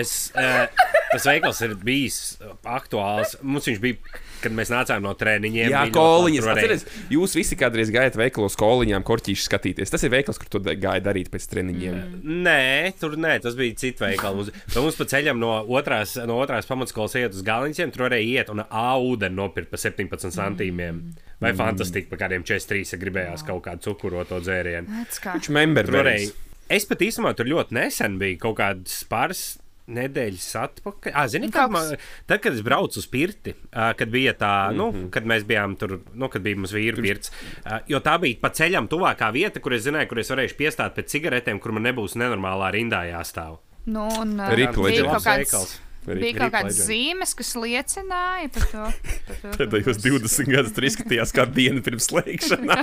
Es, 0.00 0.14
uh, 0.38 0.66
tas 1.10 1.26
veikals 1.26 1.60
ir 1.66 1.76
bijis 1.82 2.18
aktuāls. 2.62 3.36
Mums 3.42 3.66
viņš 3.70 3.80
bija, 3.82 4.20
kad 4.42 4.54
mēs 4.56 4.72
nācām 4.72 5.04
no 5.04 5.12
treniņiem. 5.18 5.70
Jā, 5.72 5.84
koliņas. 5.94 6.48
Atceries, 6.52 6.84
jūs 7.12 7.36
visi 7.38 7.58
kādreiz 7.60 7.92
gājat 7.94 8.18
veikalos 8.18 8.56
koliņām, 8.60 9.04
korķīši 9.06 9.46
skatīties. 9.46 9.92
Tas 9.92 10.04
ir 10.06 10.12
veikals, 10.14 10.40
kur 10.40 10.50
tu 10.52 10.62
gāji 10.64 11.04
darīt 11.04 11.30
pēc 11.32 11.48
treniņiem. 11.52 11.96
Mm. 12.00 12.42
Nē, 12.46 12.92
tur 13.00 13.16
nē, 13.20 13.36
tas 13.44 13.56
bija 13.58 13.78
cits 13.80 14.02
veikals. 14.02 14.50
Mums, 14.50 14.76
mums 14.76 15.00
pa 15.00 15.08
ceļam 15.14 15.40
no 15.42 15.54
otrās, 15.78 16.16
no 16.28 16.40
otrās 16.42 16.68
pamatskolas 16.70 17.16
iet 17.20 17.36
uz 17.36 17.46
galvenajiem. 17.46 17.94
Tur 17.94 18.08
varēja 18.08 18.40
iet 18.40 18.52
un 18.52 18.64
A 18.66 18.90
ūdeni 19.00 19.36
nopirkt 19.36 19.72
par 19.72 19.82
17 19.82 20.34
centīmiem. 20.36 21.02
Vai 21.40 21.54
fantastiski, 21.56 22.10
par 22.10 22.20
kādiem 22.26 22.44
43, 22.44 22.92
ja 22.92 23.00
gribējās 23.00 23.46
kaut 23.48 23.62
kādu 23.64 23.88
cukuroto 23.88 24.42
dzērienu. 24.44 25.04
Viņš 25.24 25.52
varēja. 25.94 26.32
Es 26.70 26.86
pat 26.86 27.00
īstenībā 27.02 27.32
tur 27.34 27.48
ļoti 27.50 27.74
nesen 27.74 28.18
biju 28.20 28.38
kaut 28.44 28.60
kādas 28.60 29.00
pāris. 29.10 29.44
Nedēļas 29.90 30.48
atpakaļ. 30.60 31.12
Ah, 31.14 31.26
zini, 31.28 31.50
kas- 31.50 31.70
man, 31.70 31.96
tad, 32.26 32.40
kad 32.44 32.52
es 32.54 32.62
braucu 32.62 32.98
uz 33.02 33.06
pirti, 33.10 33.54
uh, 33.74 33.92
kad 33.98 34.08
bija 34.08 34.34
tā, 34.34 34.70
mm 34.70 34.72
-hmm. 34.72 34.76
nu, 34.76 34.90
Mhm. 34.92 35.10
kad 35.10 35.24
mēs 35.24 35.44
bijām 35.44 35.76
tur, 35.78 36.00
nu, 36.14 36.28
kad 36.28 36.42
bija 36.42 36.56
mums 36.56 36.72
vīru 36.72 37.02
pirts, 37.02 37.30
uh, 37.66 37.78
jo 37.88 38.00
tā 38.00 38.18
bija 38.20 38.36
pa 38.40 38.48
ceļam 38.50 38.88
tuvākā 38.88 39.32
vieta, 39.32 39.60
kur 39.60 39.72
es 39.74 39.84
zināju, 39.86 40.08
kur 40.08 40.18
es 40.18 40.30
varēšu 40.30 40.56
piestāt 40.56 40.94
pēc 40.94 41.06
cigaretēm, 41.14 41.58
kur 41.60 41.72
man 41.72 41.82
nebūs 41.82 42.14
nenormālā 42.16 42.72
rindā 42.72 43.02
jāstāv. 43.10 43.58
Nu, 43.86 44.08
un, 44.20 44.38
uh, 44.40 44.48
Rip 44.54 44.74
bija 44.74 44.82
Legends. 44.82 45.12
kaut 45.12 45.22
kāds. 45.24 45.38
Veikals. 45.38 45.80
Bija 46.08 46.32
kaut 46.38 46.52
kādas 46.54 46.78
zīmes, 46.88 47.34
kas 47.36 47.50
liecināja 47.60 48.48
par 48.54 48.64
to. 48.72 48.84
Par 49.26 49.36
to 49.36 49.50
ka 49.50 49.58
Pēdējos 49.60 49.98
būs- 50.00 50.22
20 50.40 50.48
gadus 50.54 50.72
tur 50.76 50.86
izskatījās 50.88 51.34
kā 51.36 51.44
diena 51.46 51.82
pirms 51.84 52.08
slēgšanas. 52.08 52.80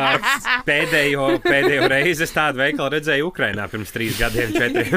Pēdējo, 0.68 1.28
pēdējo 1.44 1.86
reizi 1.92 2.26
es 2.26 2.32
tādu 2.34 2.58
veikalu 2.60 2.90
redzēju 2.96 3.28
Ukrajinā 3.30 3.68
pirms 3.72 3.94
trīs 3.94 4.18
gadiem, 4.18 4.52
četriem. 4.58 4.90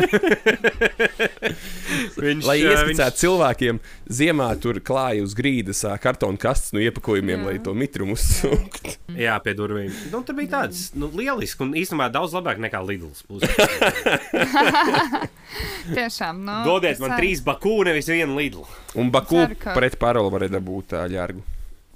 viņš, 2.25 2.47
Lai 2.49 2.57
ieskicētu 2.65 3.21
cilvēkiem, 3.21 3.79
ziemā 4.11 4.49
tur 4.63 4.81
klāja 4.83 5.23
uz 5.25 5.35
grīdas 5.37 5.83
kartona 6.03 6.41
kastes 6.41 6.73
no 6.75 6.81
iepakojumiem, 6.83 7.45
lai 7.47 7.55
to 7.63 7.75
mitrumu 7.77 8.17
uzsūktu. 8.17 8.95
Jā, 9.21 9.37
pie 9.45 9.53
durvīm. 9.57 9.93
Nu, 10.11 10.23
tur 10.27 10.35
bija 10.41 10.57
tāds 10.57 10.89
nu, 10.97 11.11
lielisks 11.13 11.61
un 11.63 11.75
īstenībā 11.77 12.09
daudz 12.13 12.33
labāk 12.35 12.59
nekā 12.63 12.81
Lidls. 12.89 13.21
būs. 13.29 13.45
Tiešām, 15.91 16.41
nu. 16.45 16.57
Dodiet 16.65 16.99
man 17.03 17.15
trīs 17.19 17.41
Baku, 17.51 17.77
nevis 17.87 18.07
vienu 18.11 18.37
Lidlu. 18.39 18.65
Un 18.95 19.11
Baku 19.13 19.39
Ceru, 19.43 19.55
ka- 19.59 19.73
pret 19.77 19.97
paroli 20.01 20.31
varēja 20.33 20.57
dabūt 20.59 20.93
tā 20.95 21.05
ģērgu. 21.11 21.43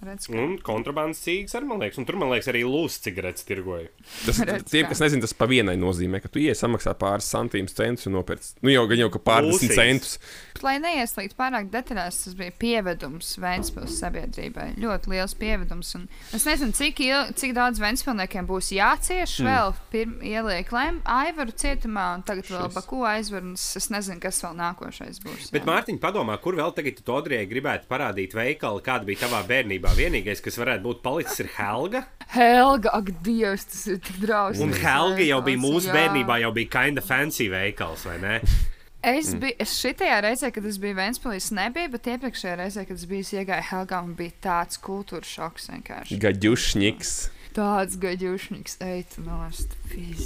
redz, 0.05 0.27
ka- 0.29 0.37
Un 0.37 0.57
kontrabandas 0.61 1.17
cīņas 1.25 1.55
arī, 1.57 1.65
man 1.65 1.79
liekas, 1.81 1.97
un 1.97 2.05
tur, 2.05 2.15
man 2.21 2.29
liekas, 2.29 2.45
arī 2.51 2.59
lūsas 2.67 2.99
cigaretes 3.07 3.45
tirgoja. 3.47 3.87
Tas, 4.27 4.37
Redz, 4.45 4.67
tiem, 4.69 4.85
kā. 4.85 4.89
kas 4.91 5.01
nezina, 5.01 5.23
tas 5.25 5.33
pa 5.33 5.47
vienai 5.49 5.73
nozīmē, 5.81 6.19
ka 6.21 6.29
tu 6.29 6.37
ienāc 6.43 6.59
samaksā 6.59 6.93
pāris 6.99 7.25
centus 7.31 7.73
centus 7.73 8.05
un 8.05 8.13
nopērci. 8.19 8.51
Nu, 8.61 8.69
jau 8.69 8.83
gan 8.91 9.01
jau 9.01 9.09
ka 9.15 9.17
pāris 9.31 9.55
Lūsīs. 9.55 9.73
centus. 9.79 10.19
Lai 10.65 10.79
neieslīgtu 10.81 11.37
pārāk 11.37 11.67
detaļās, 11.73 12.23
tas 12.23 12.35
bija 12.37 12.53
pievedums 12.57 13.35
Vēncpils 13.41 13.99
sabiedrībai. 14.01 14.71
Ļoti 14.81 15.11
liels 15.11 15.35
pievedums. 15.37 15.91
Un 15.99 16.07
es 16.33 16.47
nezinu, 16.47 16.73
cik, 16.73 17.03
il, 17.05 17.33
cik 17.37 17.53
daudz 17.57 17.81
Vēncpilniekiem 17.83 18.47
būs 18.49 18.71
jācieš 18.73 19.37
mm. 19.43 19.49
vēl. 19.51 19.75
Pirm, 19.93 20.15
ieliek 20.25 20.71
Lem, 20.73 21.01
Aivaru 21.05 21.53
cietumā, 21.53 22.07
un 22.17 22.25
tagad 22.25 22.49
vēl 22.49 22.73
Baku 22.73 23.03
aizver. 23.05 23.45
un 23.45 23.53
Es 23.55 23.89
nezinu, 23.93 24.17
kas 24.23 24.41
vēl 24.41 24.55
nākošais 24.57 25.21
būs. 25.21 25.49
Bet, 25.53 25.61
jā. 25.61 25.69
Mārtiņ, 25.69 25.99
padomā, 26.01 26.37
kur 26.41 26.57
vēl 26.57 26.73
tagad 26.75 27.01
tu 27.05 27.15
Odrijai 27.15 27.45
gribētu 27.49 27.89
parādīt 27.91 28.33
veikalu, 28.35 28.81
kāda 28.85 29.07
bija 29.07 29.25
tavā 29.25 29.41
bērnībā. 29.47 29.93
Vienīgais, 29.97 30.41
kas 30.43 30.57
varētu 30.61 30.85
būt 30.87 31.01
palicis, 31.05 31.43
ir 31.43 31.51
Helga. 31.59 32.05
Helga, 32.33 32.93
ak, 32.97 33.11
Dievs, 33.25 33.67
tas 33.71 33.83
ir 33.91 33.99
tik 34.03 34.21
drausmīgi. 34.23 34.65
Un 34.65 34.77
Helga 34.81 35.27
jau 35.27 35.41
bija 35.45 35.61
mūsu 35.61 35.91
Jā. 35.91 35.97
bērnībā, 35.99 36.39
jau 36.41 36.53
bija 36.55 36.73
kinda 36.79 37.05
fancy 37.05 37.51
veikals, 37.53 38.07
vai 38.09 38.17
ne? 38.23 38.39
Es 39.05 39.31
biju 39.37 39.53
es 39.61 39.75
šitajā 39.77 40.17
reizē, 40.25 40.49
kad 40.55 40.65
es 40.65 40.79
biju 40.81 40.97
Vēnspilsē, 40.97 41.53
nebija, 41.59 41.91
bet 41.93 42.07
iepriekšējā 42.15 42.55
reizē, 42.63 42.85
kad 42.89 42.97
es 42.97 43.05
biju 43.09 43.27
iegājis 43.41 43.69
Helgā, 43.69 44.01
man 44.01 44.15
bija 44.17 44.33
tāds 44.47 44.79
kultūras 44.81 45.29
šoks 45.29 45.69
vienkārši. 45.73 46.17
Gaļušņiks. 46.25 47.13
Tāds 47.55 47.95
gaļušņiks, 48.01 48.73
eit, 48.83 49.13
nost, 49.23 49.77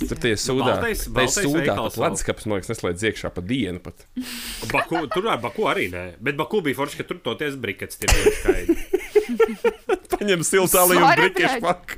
Tur 0.10 0.18
tie 0.18 0.32
sūdā. 0.34 0.80
Baltais- 0.80 1.04
Tie 1.06 1.14
baltais 1.14 1.46
sūdā 1.46 1.76
pat 1.78 1.98
leduskapis, 2.02 2.48
man 2.50 2.58
liekas, 2.58 2.72
neslēdz 2.74 3.04
iekšā 3.12 3.30
pa 3.36 3.44
dienu 3.46 3.84
pat. 3.86 4.02
Baku, 4.74 5.04
tur 5.14 5.28
ar 5.30 5.38
Baku 5.44 5.68
arī 5.70 5.92
nē, 5.94 6.06
bet 6.26 6.40
Baku 6.40 6.64
bija 6.66 6.80
forši, 6.80 6.98
ka 7.04 7.06
tur 7.12 7.20
toties 7.28 7.60
brikets 7.62 8.02
ir 8.02 8.16
ļoti 8.16 8.34
skaidri. 8.40 8.78
Paņem 10.16 10.42
siltāli 10.48 10.98
un 10.98 11.06
Sorry, 11.06 11.28
brikešu 11.28 11.62
bļaļ. 11.68 11.98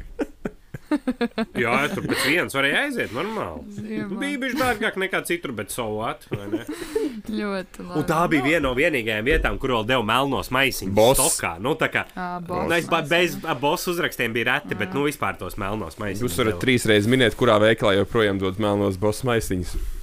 Jā, 1.64 1.76
tur 1.92 2.06
pēc 2.08 2.26
vienas 2.26 2.56
varēja 2.56 2.82
aiziet, 2.86 3.14
normāli. 3.16 3.76
Ziemā. 3.78 4.18
Bija 4.22 4.42
bijis 4.42 4.58
dārgāk 4.60 4.98
nekā 5.02 5.22
citur, 5.28 5.54
bet 5.58 5.74
savāt. 5.74 6.28
Ļoti 6.32 7.86
labi. 7.86 8.00
Un 8.02 8.08
tā 8.10 8.20
bija 8.32 8.46
viena 8.46 8.64
no 8.68 8.74
vienīgajām 8.78 9.28
vietām, 9.28 9.60
kur 9.62 9.76
vēl 9.78 9.88
deva 9.94 10.06
melnos 10.08 10.52
maisiņus. 10.54 10.96
Boss. 10.98 11.22
Stokā. 11.22 11.56
Nu, 11.64 11.76
tā 11.80 11.92
kā 11.94 12.06
boss 12.48 12.68
Nu, 12.72 13.02
bez 13.10 13.38
bosu 13.62 13.96
uzrakstiem 13.96 14.36
bija 14.36 14.56
reti, 14.56 14.78
bet 14.80 14.96
nu, 14.98 15.06
vispār 15.08 15.40
tos 15.40 15.58
melnos 15.62 16.00
maisiņus. 16.02 16.28
Jūs 16.28 16.44
varat 16.44 16.62
trīs 16.64 16.88
reizes 16.90 17.12
minēt, 17.12 17.38
kurā 17.40 17.60
veikalā 17.62 18.00
joprojām 18.02 18.42
dod 18.42 18.62
melnos 18.62 19.00
bosu 19.02 19.30
maisiņus. 19.32 20.01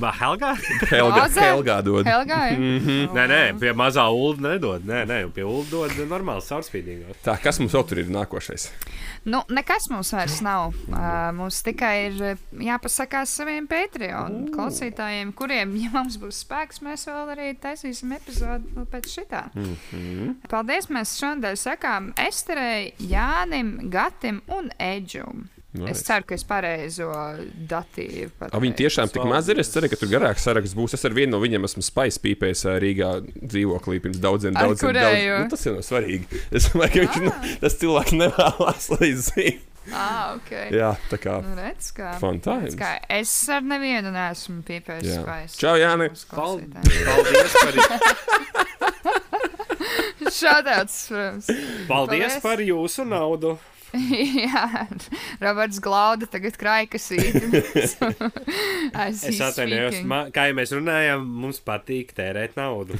Ba, 0.00 0.12
Helga? 0.14 0.54
Helga, 0.90 1.24
Oze? 1.24 1.40
Helgā 1.40 1.78
dod. 1.82 2.06
Helgā, 2.06 2.40
ja? 2.50 2.58
Mhm. 2.58 3.14
Nē, 3.14 3.24
nē, 3.30 3.40
pie 3.58 3.72
mazā 3.76 4.04
ulu 4.12 4.38
nedod. 4.44 4.84
Nē, 4.86 5.02
nē, 5.08 5.18
pie 5.34 5.42
ulu 5.46 5.64
dod 5.70 5.94
normāli 6.10 6.44
caurspīdīgos. 6.46 7.18
Tā, 7.26 7.34
kas 7.42 7.58
mums 7.62 7.74
vēl 7.74 7.86
tur 7.88 8.02
ir 8.04 8.12
nākošais? 8.14 8.68
Nu, 9.24 9.40
nekas 9.48 9.88
mums 9.90 10.12
vairs 10.14 10.40
nav. 10.44 10.74
Uh, 10.90 11.30
mums 11.36 11.62
tikai 11.64 11.94
ir 12.10 12.38
jāpasakās 12.60 13.32
saviem 13.40 13.66
Patreon 13.70 14.50
klausītājiem, 14.54 15.32
kuriem, 15.36 15.74
ja 15.80 15.90
mums 15.94 16.18
būs 16.20 16.42
spēks, 16.44 16.82
mēs 16.84 17.08
vēl 17.08 17.32
arī 17.34 17.48
taisīsim 17.60 18.12
epizodi 18.18 18.76
vēl 18.76 18.88
pēc 18.92 19.10
šitā. 19.16 19.42
Mm 19.54 19.76
-hmm. 19.90 20.34
Paldies! 20.50 20.90
Mēs 20.94 21.16
šodien 21.18 21.56
sakām 21.56 22.12
Esterei, 22.20 22.92
Jānim, 23.00 23.88
Gatim 23.90 24.42
un 24.46 24.70
Edžum. 24.78 25.48
Nice. 25.74 25.90
Es 25.90 26.02
ceru, 26.06 26.22
ka 26.28 26.36
es 26.38 26.44
pareizo 26.46 27.08
datīvu. 27.70 28.30
A, 28.46 28.60
viņi 28.62 28.76
tiešām 28.78 29.10
tik 29.10 29.24
maz 29.26 29.48
ir. 29.50 29.58
Es 29.58 29.72
ceru, 29.74 29.88
ka 29.90 29.98
tur 29.98 30.06
garāks 30.12 30.44
saraksts 30.46 30.76
būs. 30.78 30.94
Es 30.94 31.02
ar 31.08 31.16
vienu 31.16 31.34
no 31.34 31.40
viņiem 31.42 31.66
esmu 31.66 31.82
spainis 31.82 32.20
pīpējis 32.22 32.62
Rīgā 32.84 33.10
dzīvoklī 33.42 33.98
pirms 34.04 34.20
daudziem, 34.22 34.54
daudziem 34.54 34.92
kurējo? 34.92 35.40
Nu, 35.42 35.50
tas 35.50 35.66
jau 35.66 35.74
nav 35.74 35.82
svarīgi. 35.86 36.30
Es 36.54 36.70
domāju, 36.70 36.92
ka 36.94 37.02
viņš, 37.02 37.22
nu, 37.26 37.56
tas 37.64 37.78
cilvēks 37.82 38.14
nevēlas, 38.22 38.90
lai 38.94 39.10
zinātu. 39.18 39.70
Ah, 39.92 40.30
ok. 40.38 40.50
Jā, 40.72 40.94
tā 41.10 41.18
kā. 41.20 41.34
Nu, 41.44 41.52
redz, 41.58 41.90
kā, 41.92 42.14
Fun 42.22 42.38
redz, 42.38 42.46
times. 42.46 42.76
kā 42.78 42.94
es 43.18 43.34
ar 43.52 43.66
nevienu 43.68 44.14
neesmu 44.14 44.62
pīpējis 44.64 45.10
Jā. 45.10 45.18
spēks. 45.26 45.58
Čau, 45.60 45.74
Jāni. 45.76 46.06
Paldies 46.32 47.52
Šādāds, 50.34 50.96
protams. 51.10 51.50
paldies 51.88 51.88
Paldies. 51.88 52.40
par 52.46 52.62
jūsu 52.64 53.04
naudu. 53.10 53.58
Jā, 54.44 54.86
Roberts 55.42 55.80
Glauda 55.82 56.28
tagad 56.30 56.58
krājkasīt. 56.58 57.38
Es 58.94 59.40
atvainojos, 59.42 59.96
kā 60.34 60.46
jau 60.48 60.54
mēs 60.58 60.72
runājām, 60.74 61.24
mums 61.24 61.60
patīk 61.64 62.12
tērēt 62.16 62.54
naudu. 62.58 62.98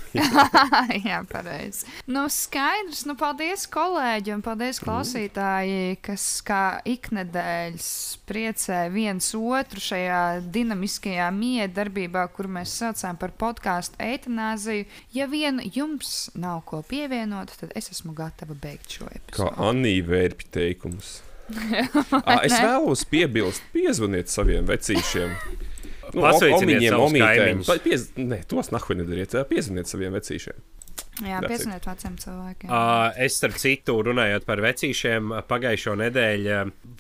Jā, 1.09 1.21
pareizi. 1.31 1.87
Nu, 2.11 2.25
skaidrs. 2.33 3.05
Nu, 3.09 3.17
paldies, 3.21 3.67
kolēģi, 3.71 4.33
un 4.35 4.43
paldies, 4.45 4.81
klausītāji, 4.83 5.99
kas 6.05 6.25
kā 6.47 6.63
iknedēļas 6.89 7.91
priecē 8.29 8.81
viens 8.95 9.29
otru 9.37 9.83
šajā 9.85 10.23
dinamiskajā 10.55 11.29
miedarbībā, 11.37 12.25
kur 12.35 12.49
mēs 12.51 12.75
saucām 12.81 13.21
par 13.21 13.35
podkāstu 13.39 14.01
eitanāziju. 14.05 14.89
Ja 15.15 15.29
vien 15.31 15.61
jums 15.75 16.31
nav 16.39 16.65
ko 16.69 16.83
pievienot, 16.89 17.55
tad 17.61 17.75
es 17.79 17.93
esmu 17.93 18.17
gatava 18.17 18.57
beigt 18.59 18.99
šo 18.99 19.09
Kā 19.09 19.19
epizodu. 19.21 19.55
Anija 19.69 20.09
vērpja 20.09 20.53
teikums. 20.85 21.23
Ā, 22.25 22.41
es 22.47 22.55
vēlos 22.57 23.05
piebilst, 23.09 23.65
piezvaniet 23.75 24.33
saviem 24.33 24.69
vecīšiem. 24.69 25.35
Nu, 26.15 26.23
Pasveiciniet 26.23 26.87
savus 26.89 27.17
kaimiņus. 27.19 27.73
Piez... 27.85 28.07
Nē, 28.21 28.45
tos 28.49 28.71
nahuj 28.73 29.01
nedariet. 29.01 29.35
Piezvaniet 29.51 29.91
saviem 29.91 30.15
vecīšiem. 30.15 30.63
Jā, 31.23 31.39
piesaniet 31.47 31.85
veciem 31.87 32.17
cilvēkiem. 32.19 32.67
Uh, 32.67 33.13
es, 33.23 33.37
starp 33.39 33.55
citu, 33.63 33.95
runājot 34.03 34.47
par 34.49 34.59
vecīšiem, 34.65 35.31
pagājušo 35.47 35.95
nedēļu, 36.01 36.57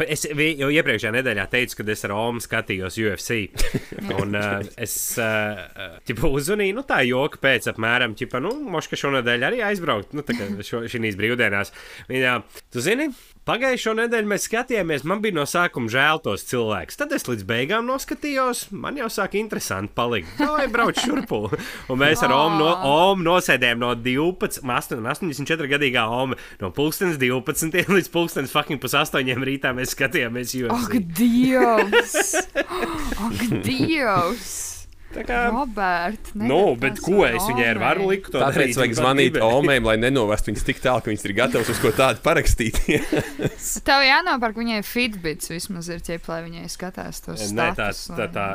es 0.07 0.23
jau 0.31 0.69
iepriekšējā 0.71 1.11
nedēļā 1.17 1.47
teicu, 1.51 1.81
ka 1.81 1.87
es 1.91 2.07
ar 2.07 2.15
Omu 2.15 2.43
skatījos 2.43 2.99
UFC. 3.03 3.41
Un 4.21 4.39
uh, 4.39 4.63
es 4.79 4.95
uh, 5.19 6.31
uzzvanīju, 6.31 6.77
nu 6.79 6.87
tā 6.87 7.01
joka 7.09 7.43
pēc 7.43 7.73
apmēram, 7.75 8.15
ķipa, 8.19 8.39
nu, 8.45 8.55
moška 8.77 8.99
šonadēļ 9.03 9.49
arī 9.51 9.65
aizbraukt, 9.67 10.15
nu, 10.15 10.23
tā 10.27 10.39
kā 10.39 10.47
šo, 10.63 10.85
šīs 10.91 11.19
brīvdienās. 11.19 11.75
Viņa, 12.11 12.39
tu 12.71 12.87
zini, 12.87 13.11
Pagājušo 13.45 13.93
nedēļu 13.99 14.29
mēs 14.31 14.47
skatījāmies, 14.49 15.03
man 15.05 15.21
bija 15.21 15.37
no 15.37 15.43
sākuma 15.45 15.91
žēl 15.93 16.23
tos 16.25 16.47
cilvēkus. 16.49 16.97
Tad 16.97 17.11
es 17.13 17.27
līdz 17.29 17.45
beigām 17.45 17.85
noskatījos, 17.85 18.71
man 18.73 18.97
jau 18.97 19.11
sāk 19.13 19.37
interesanti 19.37 19.93
palikt. 19.93 20.33
Vai 20.41 20.65
brauc 20.73 20.97
šurpu? 20.97 21.43
Un 21.93 22.01
mēs 22.01 22.25
ar 22.25 22.33
Omu, 22.33 22.63
no, 22.63 22.71
Omu 22.89 23.27
nosēdējām 23.29 23.85
no 23.85 23.93
12, 24.01 24.65
8, 24.65 25.05
84 25.13 25.73
gadīgā 25.75 26.07
Oma 26.09 26.41
no 26.63 26.73
2012 26.73 27.93
līdz 27.93 28.13
2008 28.17 29.45
rītā. 29.51 29.77
Mēs 29.77 29.93
skatījāmies 29.93 30.57
Ak. 30.73 30.97
Dievs! 31.21 32.39
Ak, 32.65 33.45
Dievs! 33.61 34.74
Tā 35.15 35.23
kā, 35.27 35.41
Roberta. 35.55 36.35
nu, 36.35 36.61
bet 36.81 36.99
ko 37.03 37.23
es 37.29 37.45
viņai 37.47 37.69
ar 37.75 37.81
varu 37.83 38.09
liku? 38.11 38.33
to 38.35 38.43
Tāpēc 38.43 38.59
darīt, 38.59 38.79
vajag 38.81 38.97
zvanīt. 38.99 39.39
Omei, 39.59 39.79
lai 39.85 39.97
nenovestu 40.03 40.51
viņas 40.51 40.67
tik 40.67 40.83
tālu, 40.83 41.05
ka 41.05 41.13
viņas 41.13 41.27
ir 41.29 41.37
gatavas 41.39 41.73
uz 41.75 41.81
ko 41.83 41.95
tādu 41.95 42.23
parakstīt. 42.25 42.81
Tev 43.89 44.05
jānopērk 44.09 44.59
viņai 44.59 44.83
fitbits 44.87 45.53
vismaz 45.55 45.91
ir 45.95 46.03
ķip, 46.05 46.27
lai 46.33 46.43
viņai 46.49 46.69
skatās 46.73 47.23
tos 47.25 47.47
Nē, 47.55 47.71
tā, 47.79 47.91
status, 47.95 48.07
tā, 48.19 48.31
tā. 48.35 48.49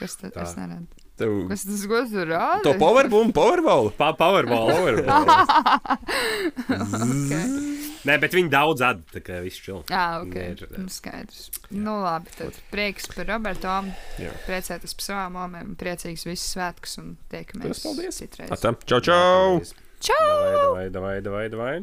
Kas 0.00 0.20
tad? 0.20 0.34
tā. 0.36 0.44
Es 0.44 0.56
neredzu. 0.60 0.99
Tev 1.20 1.34
Kas 1.50 1.66
tas 1.68 1.82
gods 1.90 2.14
tur 2.14 2.30
rāda? 2.32 2.62
to 2.64 2.72
powerbombu, 2.80 3.34
powerball. 3.36 3.90
Pa 3.96 4.12
Powerball. 4.16 4.72
Okay. 6.70 7.46
Nē, 8.08 8.14
bet 8.22 8.32
viņi 8.32 8.48
daudz 8.52 8.80
atdod, 8.80 9.10
tā 9.12 9.20
kā 9.24 9.40
viss 9.44 9.60
čil. 9.60 9.82
Jā, 9.92 10.22
ok. 10.24 10.32
Nē, 10.32 10.68
Nu, 10.80 10.86
skaidrs. 10.92 11.50
Nu, 11.68 11.98
labi, 12.00 12.32
tad 12.38 12.56
prieks 12.72 13.10
par 13.12 13.28
Robertu. 13.28 13.68
Jā. 14.22 14.32
Priecēties 14.46 14.96
par 14.96 15.04
savām 15.04 15.36
momēm. 15.36 15.74
Priecīgs 15.80 16.24
visus 16.24 16.54
svētkus 16.54 16.96
un 17.02 17.12
tiekamies 17.32 17.82
paldies. 17.84 18.22
citreiz. 18.22 18.48
Atam, 18.56 18.78
čau, 18.88 19.02
čau! 19.04 19.60
Čau! 20.00 20.16
Davai, 20.16 20.88
davai, 20.88 20.88
davai, 20.88 21.20
davai, 21.20 21.48
davai. 21.52 21.74